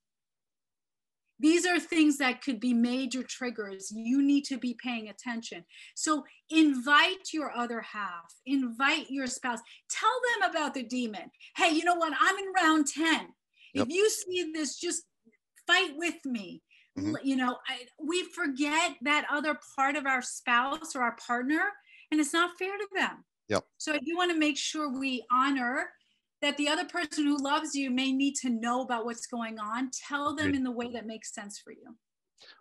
these 1.38 1.64
are 1.64 1.80
things 1.80 2.18
that 2.18 2.43
could 2.43 2.61
be 2.61 2.74
major 2.74 3.22
triggers. 3.22 3.91
You 3.91 4.20
need 4.20 4.45
to 4.45 4.59
be 4.59 4.76
paying 4.84 5.09
attention. 5.09 5.64
So 5.95 6.24
invite 6.51 7.32
your 7.32 7.51
other 7.57 7.80
half. 7.80 8.34
Invite 8.45 9.07
your 9.09 9.26
spouse. 9.26 9.61
Tell 9.88 10.11
them 10.34 10.51
about 10.51 10.74
the 10.74 10.82
demon. 10.82 11.30
Hey 11.57 11.70
you 11.70 11.84
know 11.84 11.95
what? 11.95 12.12
I'm 12.18 12.36
in 12.36 12.53
round 12.62 12.88
10 12.88 13.28
Yep. 13.74 13.86
if 13.88 13.92
you 13.94 14.10
see 14.10 14.52
this 14.52 14.76
just 14.78 15.04
fight 15.66 15.92
with 15.96 16.24
me 16.24 16.62
Mhm. 16.98 17.16
You 17.24 17.36
know 17.36 17.56
I, 17.68 17.86
we 18.04 18.24
forget 18.34 18.96
that 19.02 19.26
other 19.30 19.58
part 19.76 19.94
of 19.96 20.06
our 20.06 20.22
spouse 20.22 20.96
or 20.96 21.02
our 21.02 21.16
partner 21.16 21.62
and 22.10 22.20
it's 22.20 22.32
not 22.32 22.58
fair 22.58 22.76
to 22.76 22.88
them 22.94 23.24
Yep. 23.48 23.64
so 23.78 23.92
i 23.94 23.98
do 23.98 24.16
want 24.16 24.32
to 24.32 24.38
make 24.38 24.56
sure 24.58 24.90
we 24.98 25.24
honor 25.30 25.90
that 26.42 26.56
the 26.56 26.68
other 26.68 26.84
person 26.86 27.26
who 27.26 27.36
loves 27.42 27.74
you 27.74 27.90
may 27.90 28.12
need 28.12 28.34
to 28.36 28.50
know 28.50 28.82
about 28.82 29.04
what's 29.04 29.26
going 29.26 29.58
on 29.58 29.90
tell 29.92 30.34
them 30.34 30.54
in 30.54 30.64
the 30.64 30.70
way 30.72 30.90
that 30.92 31.06
makes 31.06 31.32
sense 31.32 31.58
for 31.58 31.72
you 31.72 31.96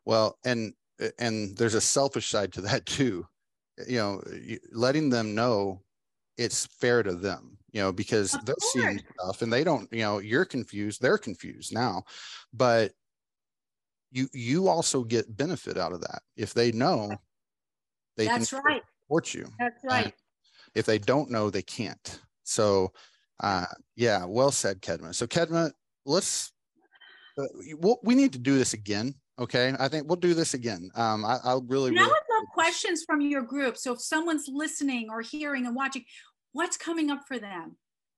Well, 0.06 0.38
and 0.46 0.74
and 1.18 1.58
there's 1.58 1.76
a 1.76 1.82
selfish 1.82 2.30
side 2.30 2.52
to 2.54 2.62
that 2.62 2.86
too. 2.86 3.26
You 3.88 3.98
know, 4.00 4.24
letting 4.72 5.10
them 5.10 5.34
know 5.36 5.86
it's 6.38 6.66
fair 6.66 7.04
to 7.04 7.16
them. 7.16 7.59
You 7.72 7.82
know, 7.82 7.92
because 7.92 8.34
Of 8.34 8.46
they're 8.46 8.56
seeing 8.60 9.02
stuff 9.20 9.42
and 9.42 9.52
they 9.52 9.64
don't, 9.64 9.92
you 9.92 10.02
know, 10.02 10.20
you're 10.20 10.46
confused, 10.46 11.02
they're 11.02 11.18
confused 11.18 11.74
now. 11.74 12.04
But 12.54 12.92
you 14.12 14.28
you 14.34 14.68
also 14.68 15.04
get 15.04 15.38
benefit 15.38 15.78
out 15.78 15.94
of 15.94 16.02
that. 16.02 16.22
If 16.36 16.54
they 16.54 16.72
know, 16.72 17.16
they 18.18 18.26
That's 18.26 18.50
can 18.50 18.62
right. 18.64 18.82
support 19.04 19.34
you. 19.34 19.48
That's 19.60 19.84
right. 19.84 20.14
If 20.76 20.86
they 20.86 20.98
don't 20.98 21.30
know, 21.30 21.50
they 21.50 21.62
can't. 21.62 22.20
So 22.44 22.92
uh 23.42 23.66
yeah, 23.96 24.26
well 24.26 24.52
said, 24.52 24.82
Kedma. 24.82 25.14
So 25.14 25.28
Kedma, 25.28 25.72
let's 26.06 26.52
uh, 27.38 27.46
we'll, 27.78 28.00
we 28.04 28.16
need 28.16 28.34
to 28.34 28.40
do 28.40 28.58
this 28.58 28.74
again. 28.74 29.14
Okay. 29.38 29.74
I 29.80 29.88
think 29.88 30.08
we'll 30.08 30.18
do 30.18 30.34
this 30.34 30.54
again. 30.56 30.90
Um 30.96 31.24
I, 31.24 31.38
I'll 31.44 31.62
really, 31.62 31.90
And 31.90 32.00
I 32.00 32.02
really 32.02 32.14
would 32.14 32.36
love 32.40 32.50
questions 32.54 33.04
from 33.06 33.22
your 33.22 33.44
group. 33.44 33.78
So 33.78 33.94
if 33.94 34.02
someone's 34.02 34.50
listening 34.52 35.08
or 35.10 35.22
hearing 35.22 35.66
and 35.66 35.76
watching, 35.76 36.04
what's 36.54 36.78
coming 36.78 37.10
up 37.10 37.28
for 37.28 37.40
them? 37.40 37.78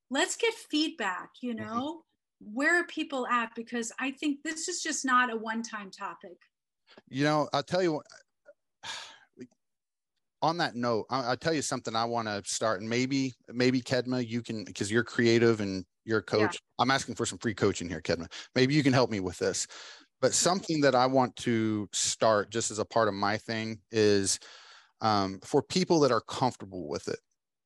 Let's 0.10 0.36
get 0.36 0.54
feedback, 0.54 1.32
you 1.42 1.54
Mhm. 1.54 1.58
know? 1.58 2.06
Where 2.40 2.80
are 2.80 2.86
people 2.86 3.28
at? 3.28 3.54
Because 3.56 3.92
I 4.00 4.12
think 4.12 4.44
this 4.44 4.68
is 4.68 4.82
just 4.82 5.06
not 5.06 5.32
a 5.32 5.38
one 5.38 5.62
time 5.62 5.92
topic. 5.92 6.38
You 7.08 7.24
know, 7.24 7.50
I'll 7.54 7.64
tell 7.64 7.84
you 7.84 7.94
what. 7.94 8.06
On 10.44 10.58
that 10.58 10.76
note, 10.76 11.06
I- 11.12 11.26
I'll 11.26 11.38
tell 11.38 11.54
you 11.54 11.62
something 11.62 11.96
I 11.96 12.06
want 12.06 12.28
to 12.28 12.42
start, 12.46 12.82
and 12.82 12.90
maybe, 12.90 13.36
maybe 13.48 13.80
Kedma, 13.80 14.28
you 14.28 14.42
can, 14.42 14.64
because 14.64 14.90
you're 14.92 15.04
creative 15.04 15.62
and 15.62 15.86
you're 16.04 16.18
a 16.18 16.24
Yeah. 16.36 16.48
coach. 16.48 16.60
I'm 16.80 16.90
asking 16.90 17.14
for 17.14 17.28
some 17.28 17.38
free 17.38 17.54
coaching 17.54 17.88
here, 17.88 18.02
Kedma. 18.02 18.32
Maybe 18.56 18.74
you 18.74 18.82
can 18.82 18.92
help 18.92 19.12
me 19.12 19.20
with 19.20 19.38
this. 19.38 19.68
But 20.20 20.34
something 20.34 20.82
that 20.82 20.96
I 20.96 21.06
want 21.06 21.36
to 21.38 21.88
start 21.94 22.50
just 22.50 22.72
as 22.72 22.80
a 22.80 22.86
part 22.86 23.08
of 23.08 23.14
my 23.14 23.38
thing 23.38 23.82
is 23.92 24.40
um, 25.02 25.40
for 25.42 25.62
people 25.62 26.00
that 26.00 26.12
are 26.12 26.22
comfortable 26.22 26.88
with 26.88 27.08
it. 27.08 27.20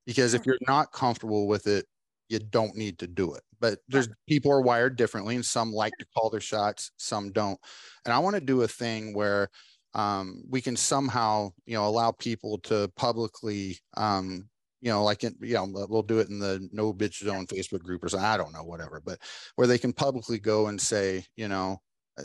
Because 0.05 0.33
if 0.33 0.45
you're 0.45 0.57
not 0.67 0.91
comfortable 0.91 1.47
with 1.47 1.67
it, 1.67 1.85
you 2.29 2.39
don't 2.39 2.75
need 2.75 2.99
to 2.99 3.07
do 3.07 3.33
it. 3.33 3.43
But 3.59 3.79
there's 3.87 4.09
people 4.27 4.51
are 4.51 4.61
wired 4.61 4.95
differently, 4.95 5.35
and 5.35 5.45
some 5.45 5.71
like 5.71 5.93
to 5.99 6.05
call 6.15 6.29
their 6.29 6.39
shots, 6.41 6.91
some 6.97 7.31
don't. 7.31 7.59
And 8.03 8.13
I 8.13 8.19
want 8.19 8.35
to 8.35 8.41
do 8.41 8.61
a 8.61 8.67
thing 8.67 9.13
where 9.13 9.49
um, 9.93 10.43
we 10.49 10.61
can 10.61 10.75
somehow, 10.75 11.51
you 11.65 11.75
know, 11.75 11.87
allow 11.87 12.11
people 12.11 12.57
to 12.59 12.91
publicly, 12.95 13.79
um, 13.95 14.49
you 14.81 14.91
know, 14.91 15.03
like, 15.03 15.23
in, 15.23 15.35
you 15.41 15.53
know, 15.53 15.87
we'll 15.89 16.03
do 16.03 16.19
it 16.19 16.29
in 16.29 16.37
the 16.37 16.67
no 16.71 16.93
bitch 16.93 17.23
zone 17.23 17.47
Facebook 17.47 17.81
group 17.81 18.03
or 18.03 18.09
something. 18.09 18.27
I 18.27 18.37
don't 18.37 18.53
know, 18.53 18.63
whatever, 18.63 19.01
but 19.03 19.19
where 19.55 19.67
they 19.67 19.77
can 19.77 19.93
publicly 19.93 20.37
go 20.37 20.67
and 20.67 20.79
say, 20.79 21.25
you 21.35 21.47
know, 21.47 21.81
uh, 22.19 22.23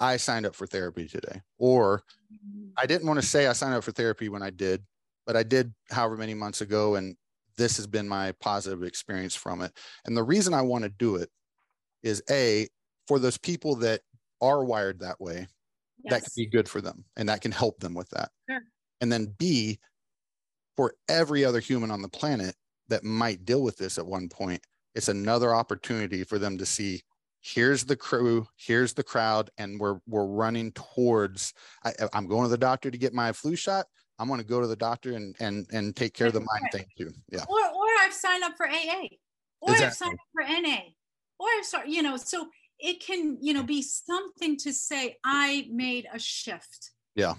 I 0.00 0.16
signed 0.16 0.46
up 0.46 0.54
for 0.54 0.66
therapy 0.66 1.06
today, 1.06 1.40
or 1.58 2.02
I 2.76 2.86
didn't 2.86 3.06
want 3.06 3.20
to 3.20 3.26
say 3.26 3.46
I 3.46 3.52
signed 3.52 3.74
up 3.74 3.84
for 3.84 3.92
therapy 3.92 4.28
when 4.28 4.42
I 4.42 4.50
did, 4.50 4.82
but 5.26 5.36
I 5.36 5.44
did 5.44 5.72
however 5.90 6.16
many 6.16 6.34
months 6.34 6.60
ago, 6.60 6.96
and 6.96 7.16
this 7.56 7.76
has 7.76 7.86
been 7.86 8.08
my 8.08 8.32
positive 8.40 8.82
experience 8.82 9.34
from 9.34 9.62
it. 9.62 9.72
And 10.04 10.16
the 10.16 10.22
reason 10.22 10.54
I 10.54 10.62
want 10.62 10.84
to 10.84 10.90
do 10.90 11.16
it 11.16 11.28
is 12.02 12.22
a 12.30 12.68
for 13.06 13.18
those 13.18 13.38
people 13.38 13.76
that 13.76 14.00
are 14.40 14.64
wired 14.64 15.00
that 15.00 15.20
way, 15.20 15.46
that 16.04 16.22
can 16.22 16.30
be 16.36 16.46
good 16.46 16.68
for 16.68 16.80
them 16.80 17.04
and 17.16 17.28
that 17.28 17.40
can 17.40 17.52
help 17.52 17.78
them 17.80 17.94
with 17.94 18.08
that. 18.10 18.30
Sure. 18.48 18.60
And 19.00 19.10
then 19.10 19.34
B, 19.38 19.78
for 20.76 20.94
every 21.08 21.44
other 21.44 21.60
human 21.60 21.90
on 21.90 22.02
the 22.02 22.08
planet 22.08 22.54
that 22.88 23.04
might 23.04 23.44
deal 23.44 23.62
with 23.62 23.76
this 23.76 23.98
at 23.98 24.06
one 24.06 24.28
point, 24.28 24.62
it's 24.94 25.08
another 25.08 25.54
opportunity 25.54 26.24
for 26.24 26.38
them 26.38 26.58
to 26.58 26.66
see 26.66 27.02
here's 27.40 27.84
the 27.84 27.96
crew, 27.96 28.46
here's 28.56 28.94
the 28.94 29.02
crowd, 29.02 29.50
and 29.58 29.78
we're 29.78 29.98
we're 30.06 30.26
running 30.26 30.72
towards 30.72 31.52
I, 31.84 31.92
I'm 32.12 32.26
going 32.26 32.44
to 32.44 32.48
the 32.48 32.58
doctor 32.58 32.90
to 32.90 32.98
get 32.98 33.12
my 33.12 33.32
flu 33.32 33.56
shot. 33.56 33.86
I'm 34.22 34.28
going 34.28 34.38
to 34.38 34.46
go 34.46 34.60
to 34.60 34.68
the 34.68 34.76
doctor 34.76 35.14
and 35.14 35.34
and 35.40 35.66
and 35.72 35.96
take 35.96 36.14
care 36.14 36.28
of 36.28 36.32
the 36.32 36.38
mind 36.40 36.62
right. 36.62 36.72
thing 36.72 36.86
too. 36.96 37.12
Yeah. 37.32 37.42
Or 37.48 37.58
or 37.58 37.86
I've 38.02 38.12
signed 38.12 38.44
up 38.44 38.56
for 38.56 38.68
AA. 38.68 39.08
Or 39.60 39.72
I've 39.72 39.94
signed 39.94 40.14
up 40.14 40.26
for 40.32 40.42
NA. 40.42 40.78
Or 41.40 41.48
I've 41.58 41.64
started, 41.64 41.92
you 41.92 42.04
know, 42.04 42.16
so 42.16 42.46
it 42.78 43.04
can, 43.04 43.36
you 43.40 43.52
know, 43.52 43.64
be 43.64 43.82
something 43.82 44.56
to 44.58 44.72
say, 44.72 45.16
I 45.24 45.68
made 45.72 46.06
a 46.12 46.20
shift. 46.20 46.92
Yeah. 47.16 47.34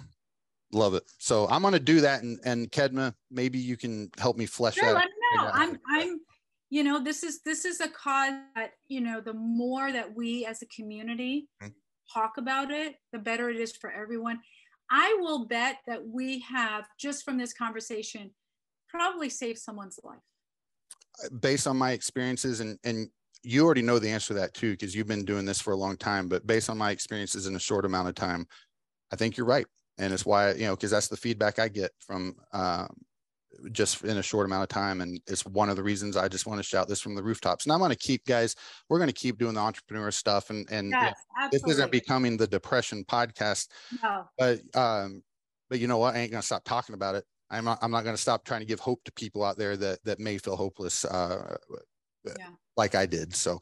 Love 0.72 0.92
it. 0.94 1.04
So 1.18 1.48
I'm 1.48 1.62
going 1.62 1.72
to 1.72 1.80
do 1.80 2.02
that. 2.02 2.22
And, 2.22 2.38
and 2.44 2.70
Kedma, 2.70 3.14
maybe 3.30 3.58
you 3.58 3.78
can 3.78 4.10
help 4.18 4.36
me 4.36 4.44
flesh 4.44 4.74
Sure, 4.74 4.88
out. 4.88 4.94
let 4.94 5.04
me 5.06 5.36
know. 5.36 5.50
I'm 5.52 5.78
I'm 5.88 6.20
you 6.68 6.82
know, 6.82 7.02
this 7.02 7.22
is 7.22 7.40
this 7.42 7.64
is 7.64 7.80
a 7.80 7.88
cause 7.88 8.34
that, 8.56 8.72
you 8.88 9.00
know, 9.00 9.22
the 9.22 9.32
more 9.32 9.90
that 9.90 10.14
we 10.14 10.44
as 10.44 10.60
a 10.60 10.66
community 10.66 11.48
Mhm. 11.62 11.72
talk 12.12 12.36
about 12.36 12.70
it, 12.70 12.96
the 13.12 13.18
better 13.18 13.48
it 13.48 13.56
is 13.56 13.74
for 13.74 13.90
everyone. 13.90 14.40
I 14.90 15.16
will 15.20 15.46
bet 15.46 15.78
that 15.86 16.06
we 16.06 16.40
have 16.40 16.86
just 16.98 17.24
from 17.24 17.38
this 17.38 17.52
conversation 17.52 18.30
probably 18.88 19.28
saved 19.28 19.58
someone's 19.58 19.98
life. 20.04 20.18
based 21.40 21.66
on 21.66 21.76
my 21.76 21.92
experiences 21.92 22.60
and, 22.60 22.78
and 22.84 23.08
you 23.42 23.64
already 23.64 23.82
know 23.82 23.98
the 23.98 24.08
answer 24.08 24.28
to 24.28 24.34
that 24.34 24.54
too, 24.54 24.72
because 24.72 24.94
you've 24.94 25.06
been 25.06 25.24
doing 25.24 25.44
this 25.44 25.60
for 25.60 25.72
a 25.72 25.76
long 25.76 25.96
time, 25.96 26.28
but 26.28 26.46
based 26.46 26.70
on 26.70 26.78
my 26.78 26.90
experiences 26.90 27.46
in 27.46 27.54
a 27.54 27.60
short 27.60 27.84
amount 27.84 28.08
of 28.08 28.14
time, 28.14 28.46
I 29.12 29.16
think 29.16 29.36
you're 29.36 29.46
right. 29.46 29.66
And 29.98 30.12
it's 30.12 30.26
why, 30.26 30.52
you 30.52 30.64
know, 30.64 30.74
because 30.74 30.90
that's 30.90 31.08
the 31.08 31.16
feedback 31.16 31.58
I 31.58 31.68
get 31.68 31.92
from 32.00 32.36
um, 32.52 32.88
just 33.72 34.04
in 34.04 34.18
a 34.18 34.22
short 34.22 34.46
amount 34.46 34.62
of 34.62 34.68
time. 34.68 35.00
And 35.00 35.20
it's 35.26 35.44
one 35.46 35.68
of 35.68 35.76
the 35.76 35.82
reasons 35.82 36.16
I 36.16 36.28
just 36.28 36.46
want 36.46 36.58
to 36.58 36.62
shout 36.62 36.88
this 36.88 37.00
from 37.00 37.14
the 37.14 37.22
rooftops. 37.22 37.64
And 37.64 37.72
I'm 37.72 37.78
going 37.78 37.90
to 37.90 37.96
keep 37.96 38.24
guys, 38.26 38.54
we're 38.88 38.98
going 38.98 39.08
to 39.08 39.14
keep 39.14 39.38
doing 39.38 39.54
the 39.54 39.60
entrepreneur 39.60 40.10
stuff 40.10 40.50
and, 40.50 40.68
and 40.70 40.90
Yes, 40.90 41.14
this 41.50 41.62
isn't 41.66 41.90
becoming 41.92 42.36
the 42.36 42.46
depression 42.46 43.04
podcast, 43.04 43.68
No. 44.02 44.24
but 44.38 44.60
um, 44.76 45.22
but 45.70 45.80
you 45.80 45.88
know 45.88 45.98
what? 45.98 46.14
I 46.14 46.18
ain't 46.18 46.30
gonna 46.30 46.42
stop 46.42 46.64
talking 46.64 46.94
about 46.94 47.14
it. 47.14 47.24
I'm 47.50 47.64
not. 47.64 47.78
I'm 47.82 47.90
not 47.90 48.04
gonna 48.04 48.16
stop 48.16 48.44
trying 48.44 48.60
to 48.60 48.66
give 48.66 48.80
hope 48.80 49.02
to 49.04 49.12
people 49.12 49.42
out 49.44 49.56
there 49.56 49.76
that 49.76 49.98
that 50.04 50.18
may 50.20 50.38
feel 50.38 50.56
hopeless, 50.56 51.04
uh, 51.04 51.56
Yeah. 52.24 52.48
like 52.76 52.94
I 52.94 53.06
did. 53.06 53.34
So, 53.34 53.60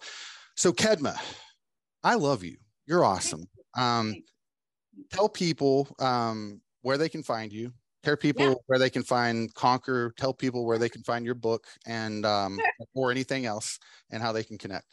so 0.56 0.72
Kedma, 0.72 1.16
I 2.02 2.14
love 2.16 2.42
you. 2.44 2.56
You're 2.86 3.04
awesome. 3.04 3.44
Um, 3.76 4.14
tell 5.10 5.28
people 5.28 5.88
um 5.98 6.60
where 6.82 6.98
they 6.98 7.08
can 7.08 7.22
find 7.22 7.52
you. 7.52 7.72
Tell 8.02 8.16
people 8.16 8.64
where 8.66 8.78
they 8.78 8.90
can 8.90 9.02
find 9.02 9.52
Conquer. 9.54 10.12
Tell 10.16 10.34
people 10.34 10.66
where 10.66 10.78
they 10.78 10.88
can 10.88 11.02
find 11.02 11.24
your 11.24 11.34
book 11.34 11.66
and 11.86 12.26
um 12.26 12.58
or 12.94 13.10
anything 13.10 13.46
else, 13.46 13.78
and 14.10 14.22
how 14.22 14.32
they 14.32 14.44
can 14.44 14.58
connect. 14.58 14.86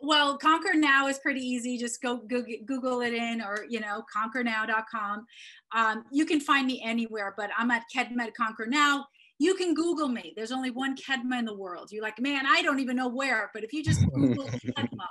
Well, 0.00 0.38
Conquer 0.38 0.74
Now 0.74 1.08
is 1.08 1.18
pretty 1.18 1.40
easy. 1.40 1.76
Just 1.76 2.00
go 2.00 2.18
Google, 2.18 3.00
it 3.00 3.12
in 3.12 3.42
or, 3.42 3.66
you 3.68 3.80
know, 3.80 4.04
conquernow.com. 4.16 5.26
Um, 5.74 6.04
you 6.12 6.24
can 6.24 6.40
find 6.40 6.66
me 6.66 6.80
anywhere, 6.84 7.34
but 7.36 7.50
I'm 7.58 7.70
at 7.70 7.82
Kedma 7.94 8.22
at 8.22 8.34
Conquer 8.34 8.66
Now. 8.66 9.06
You 9.40 9.54
can 9.54 9.74
Google 9.74 10.08
me. 10.08 10.32
There's 10.36 10.52
only 10.52 10.70
one 10.70 10.96
Kedma 10.96 11.38
in 11.38 11.44
the 11.44 11.54
world. 11.54 11.90
You're 11.90 12.02
like, 12.02 12.20
man, 12.20 12.44
I 12.46 12.62
don't 12.62 12.80
even 12.80 12.96
know 12.96 13.08
where, 13.08 13.50
but 13.54 13.64
if 13.64 13.72
you 13.72 13.82
just 13.82 14.00
Google 14.14 14.46
Kedma, 14.46 15.08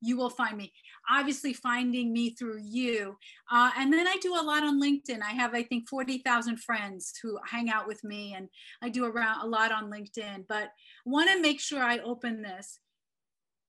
you 0.00 0.16
will 0.16 0.30
find 0.30 0.56
me. 0.56 0.72
Obviously, 1.10 1.52
finding 1.52 2.12
me 2.12 2.30
through 2.30 2.60
you. 2.62 3.16
Uh, 3.50 3.70
and 3.76 3.92
then 3.92 4.06
I 4.06 4.16
do 4.20 4.34
a 4.34 4.42
lot 4.42 4.62
on 4.62 4.80
LinkedIn. 4.80 5.22
I 5.22 5.30
have, 5.32 5.54
I 5.54 5.62
think, 5.62 5.88
40,000 5.88 6.58
friends 6.58 7.12
who 7.22 7.38
hang 7.46 7.70
out 7.70 7.86
with 7.88 8.04
me, 8.04 8.34
and 8.34 8.48
I 8.82 8.88
do 8.88 9.04
around 9.04 9.42
a 9.42 9.46
lot 9.46 9.72
on 9.72 9.90
LinkedIn. 9.90 10.46
But 10.48 10.70
want 11.04 11.30
to 11.30 11.40
make 11.40 11.60
sure 11.60 11.82
I 11.82 11.98
open 11.98 12.42
this 12.42 12.80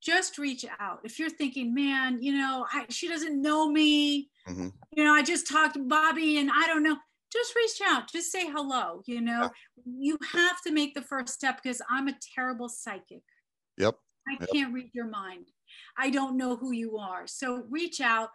just 0.02 0.38
reach 0.38 0.66
out 0.80 1.00
if 1.04 1.20
you're 1.20 1.30
thinking 1.30 1.74
man 1.74 2.22
you 2.22 2.32
know 2.34 2.66
I, 2.72 2.86
she 2.90 3.08
doesn't 3.08 3.42
know 3.42 3.70
me 3.70 4.30
Mhm. 4.46 4.74
you 4.96 5.04
know 5.04 5.14
i 5.14 5.24
just 5.24 5.48
talked 5.48 5.76
to 5.76 5.84
bobby 5.84 6.38
and 6.40 6.50
i 6.54 6.68
don't 6.68 6.84
know 6.84 6.98
just 7.32 7.56
reach 7.56 7.82
out 7.86 8.12
just 8.12 8.32
say 8.32 8.48
hello 8.50 9.02
you 9.08 9.22
know 9.22 9.52
you 9.86 10.18
have 10.34 10.62
to 10.64 10.72
make 10.72 10.96
the 10.96 11.02
first 11.02 11.34
step 11.34 11.62
because 11.62 11.82
i'm 11.90 12.08
a 12.08 12.18
terrible 12.36 12.70
psychic 12.70 13.24
Yep. 13.78 14.00
i 14.28 14.36
Yep. 14.40 14.50
can't 14.52 14.74
read 14.74 14.90
your 14.94 15.08
mind 15.08 15.52
i 15.98 16.10
don't 16.10 16.38
know 16.38 16.56
who 16.56 16.72
you 16.72 16.98
are 16.98 17.26
so 17.28 17.64
reach 17.70 18.02
out 18.02 18.30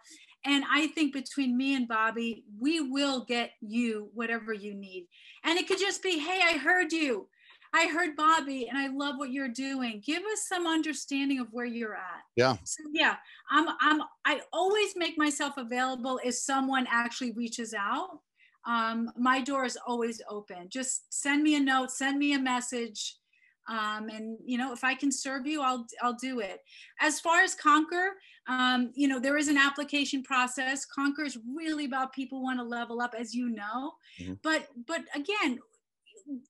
and 0.45 0.63
i 0.71 0.87
think 0.87 1.13
between 1.13 1.57
me 1.57 1.75
and 1.75 1.87
bobby 1.87 2.43
we 2.59 2.79
will 2.81 3.25
get 3.25 3.51
you 3.61 4.09
whatever 4.13 4.53
you 4.53 4.73
need 4.73 5.07
and 5.43 5.57
it 5.57 5.67
could 5.67 5.79
just 5.79 6.03
be 6.03 6.19
hey 6.19 6.41
i 6.43 6.57
heard 6.57 6.91
you 6.91 7.27
I 7.75 7.87
heard 7.87 8.15
Bobby 8.15 8.69
and 8.69 8.77
I 8.77 8.87
love 8.87 9.15
what 9.17 9.31
you're 9.31 9.49
doing. 9.49 10.01
Give 10.05 10.23
us 10.23 10.47
some 10.47 10.65
understanding 10.65 11.39
of 11.39 11.47
where 11.51 11.65
you're 11.65 11.95
at. 11.95 12.23
Yeah. 12.37 12.55
So 12.63 12.83
yeah, 12.93 13.15
I'm 13.51 13.67
I'm 13.81 14.01
I 14.23 14.41
always 14.53 14.95
make 14.95 15.17
myself 15.17 15.57
available 15.57 16.19
if 16.23 16.35
someone 16.35 16.87
actually 16.89 17.33
reaches 17.33 17.73
out. 17.73 18.19
Um, 18.65 19.11
my 19.17 19.41
door 19.41 19.65
is 19.65 19.77
always 19.85 20.21
open. 20.29 20.69
Just 20.69 21.13
send 21.13 21.43
me 21.43 21.55
a 21.55 21.59
note, 21.59 21.91
send 21.91 22.17
me 22.17 22.33
a 22.33 22.39
message. 22.39 23.17
Um, 23.67 24.09
and 24.09 24.37
you 24.45 24.57
know, 24.57 24.73
if 24.73 24.83
I 24.83 24.93
can 24.95 25.11
serve 25.11 25.47
you, 25.47 25.61
I'll 25.61 25.85
I'll 26.01 26.13
do 26.13 26.39
it. 26.39 26.61
As 26.99 27.19
far 27.19 27.41
as 27.41 27.55
Conquer, 27.55 28.13
um, 28.47 28.91
you 28.95 29.07
know, 29.07 29.19
there 29.19 29.37
is 29.37 29.47
an 29.47 29.57
application 29.57 30.23
process. 30.23 30.85
Conquer 30.85 31.23
is 31.23 31.37
really 31.55 31.85
about 31.85 32.13
people 32.13 32.43
want 32.43 32.59
to 32.59 32.63
level 32.63 33.01
up, 33.01 33.15
as 33.17 33.33
you 33.33 33.49
know. 33.49 33.93
Mhm. 34.19 34.39
But 34.43 34.69
but 34.85 35.01
again, 35.15 35.59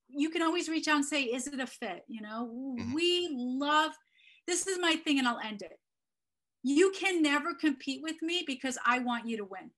you 0.09 0.29
can 0.29 0.41
always 0.41 0.69
reach 0.69 0.87
out 0.87 0.97
and 0.97 1.05
say, 1.05 1.23
is 1.23 1.47
it 1.47 1.59
a 1.59 1.67
fit? 1.67 2.03
You 2.07 2.21
know, 2.21 2.75
Mhm. 2.79 2.93
we 2.93 3.29
love 3.31 3.93
this 4.47 4.67
is 4.67 4.77
my 4.79 4.95
thing, 4.97 5.17
and 5.19 5.27
I'll 5.27 5.39
end 5.39 5.61
it. 5.61 5.79
You 6.63 6.91
can 6.91 7.21
never 7.21 7.53
compete 7.53 8.01
with 8.01 8.21
me 8.21 8.43
because 8.45 8.77
I 8.85 8.99
want 8.99 9.27
you 9.27 9.37
to 9.37 9.45
win. 9.45 9.71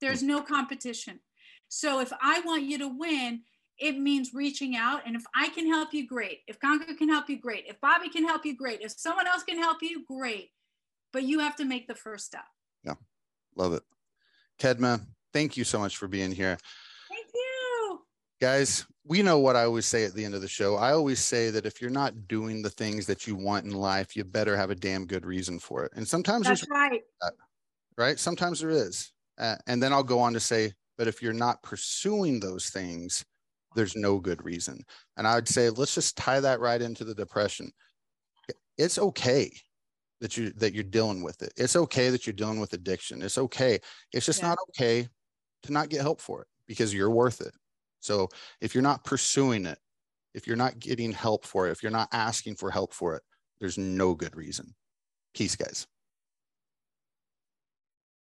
There's 0.00 0.22
no 0.22 0.42
competition. 0.42 1.20
So 1.68 2.00
if 2.00 2.12
I 2.20 2.40
want 2.40 2.62
you 2.64 2.78
to 2.78 2.88
win, 2.88 3.44
it 3.78 3.98
means 3.98 4.34
reaching 4.34 4.76
out. 4.76 5.02
And 5.06 5.14
if 5.16 5.22
I 5.34 5.48
can 5.50 5.66
help 5.68 5.92
you, 5.92 6.06
great. 6.06 6.40
If 6.46 6.58
Conquer 6.60 6.94
can 6.94 7.08
help 7.08 7.28
you, 7.28 7.38
great. 7.38 7.64
If 7.68 7.80
Bobby 7.80 8.08
can 8.08 8.24
help 8.24 8.44
you, 8.44 8.56
great. 8.56 8.80
If 8.80 8.92
someone 8.92 9.26
else 9.26 9.42
can 9.42 9.58
help 9.58 9.78
you, 9.82 10.04
great. 10.06 10.50
But 11.12 11.22
you 11.22 11.38
have 11.40 11.56
to 11.56 11.64
make 11.64 11.86
the 11.86 11.94
first 11.94 12.26
step. 12.26 12.44
Yeah, 12.84 12.94
love 13.56 13.72
it. 13.72 13.82
Kedma, 14.60 15.00
thank 15.32 15.56
you 15.56 15.64
so 15.64 15.78
much 15.78 15.96
for 15.96 16.08
being 16.08 16.32
here. 16.32 16.58
Thank 17.08 17.26
you. 17.32 18.00
Guys, 18.40 18.86
we 19.04 19.22
know 19.22 19.38
what 19.38 19.56
I 19.56 19.64
always 19.64 19.86
say 19.86 20.04
at 20.04 20.14
the 20.14 20.24
end 20.24 20.34
of 20.34 20.42
the 20.42 20.48
show. 20.48 20.76
I 20.76 20.92
always 20.92 21.20
say 21.20 21.50
that 21.50 21.64
if 21.64 21.80
you're 21.80 21.90
not 21.90 22.28
doing 22.28 22.60
the 22.60 22.70
things 22.70 23.06
that 23.06 23.26
you 23.26 23.34
want 23.34 23.64
in 23.64 23.72
life, 23.72 24.14
you 24.14 24.24
better 24.24 24.56
have 24.56 24.70
a 24.70 24.74
damn 24.74 25.06
good 25.06 25.24
reason 25.24 25.58
for 25.58 25.84
it. 25.84 25.92
And 25.96 26.06
sometimes 26.06 26.46
That's 26.46 26.60
there's 26.60 26.70
right. 26.70 27.02
right? 27.96 28.18
Sometimes 28.18 28.60
there 28.60 28.70
is. 28.70 29.12
Uh, 29.38 29.56
and 29.66 29.82
then 29.82 29.92
I'll 29.92 30.02
go 30.02 30.18
on 30.18 30.34
to 30.34 30.40
say, 30.40 30.72
but 30.98 31.08
if 31.08 31.22
you're 31.22 31.32
not 31.32 31.62
pursuing 31.62 32.40
those 32.40 32.70
things, 32.70 33.24
there's 33.74 33.96
no 33.96 34.18
good 34.18 34.44
reason. 34.44 34.82
And 35.16 35.26
I'd 35.26 35.48
say, 35.48 35.70
let's 35.70 35.94
just 35.94 36.16
tie 36.16 36.40
that 36.40 36.60
right 36.60 36.80
into 36.80 37.04
the 37.04 37.14
depression. 37.14 37.70
It's 38.76 38.98
okay 38.98 39.52
that 40.20 40.36
you 40.36 40.50
that 40.52 40.74
you're 40.74 40.84
dealing 40.84 41.22
with 41.22 41.42
it. 41.42 41.52
It's 41.56 41.76
okay 41.76 42.10
that 42.10 42.26
you're 42.26 42.34
dealing 42.34 42.60
with 42.60 42.72
addiction. 42.72 43.22
It's 43.22 43.38
okay. 43.38 43.78
It's 44.12 44.26
just 44.26 44.40
Yeah. 44.42 44.48
not 44.48 44.58
okay 44.70 45.08
to 45.64 45.72
not 45.72 45.88
get 45.90 46.02
help 46.02 46.20
for 46.20 46.42
it 46.42 46.48
because 46.66 46.94
you're 46.94 47.10
worth 47.10 47.40
it. 47.40 47.54
So 48.00 48.28
if 48.60 48.74
you're 48.74 48.82
not 48.82 49.04
pursuing 49.04 49.66
it, 49.66 49.78
if 50.34 50.46
you're 50.46 50.56
not 50.56 50.78
getting 50.78 51.12
help 51.12 51.44
for 51.44 51.68
it, 51.68 51.72
if 51.72 51.82
you're 51.82 51.92
not 51.92 52.08
asking 52.12 52.56
for 52.56 52.70
help 52.70 52.92
for 52.92 53.16
it, 53.16 53.22
there's 53.58 53.78
no 53.78 54.14
good 54.14 54.36
reason. 54.36 54.74
Peace, 55.34 55.56
guys. 55.56 55.86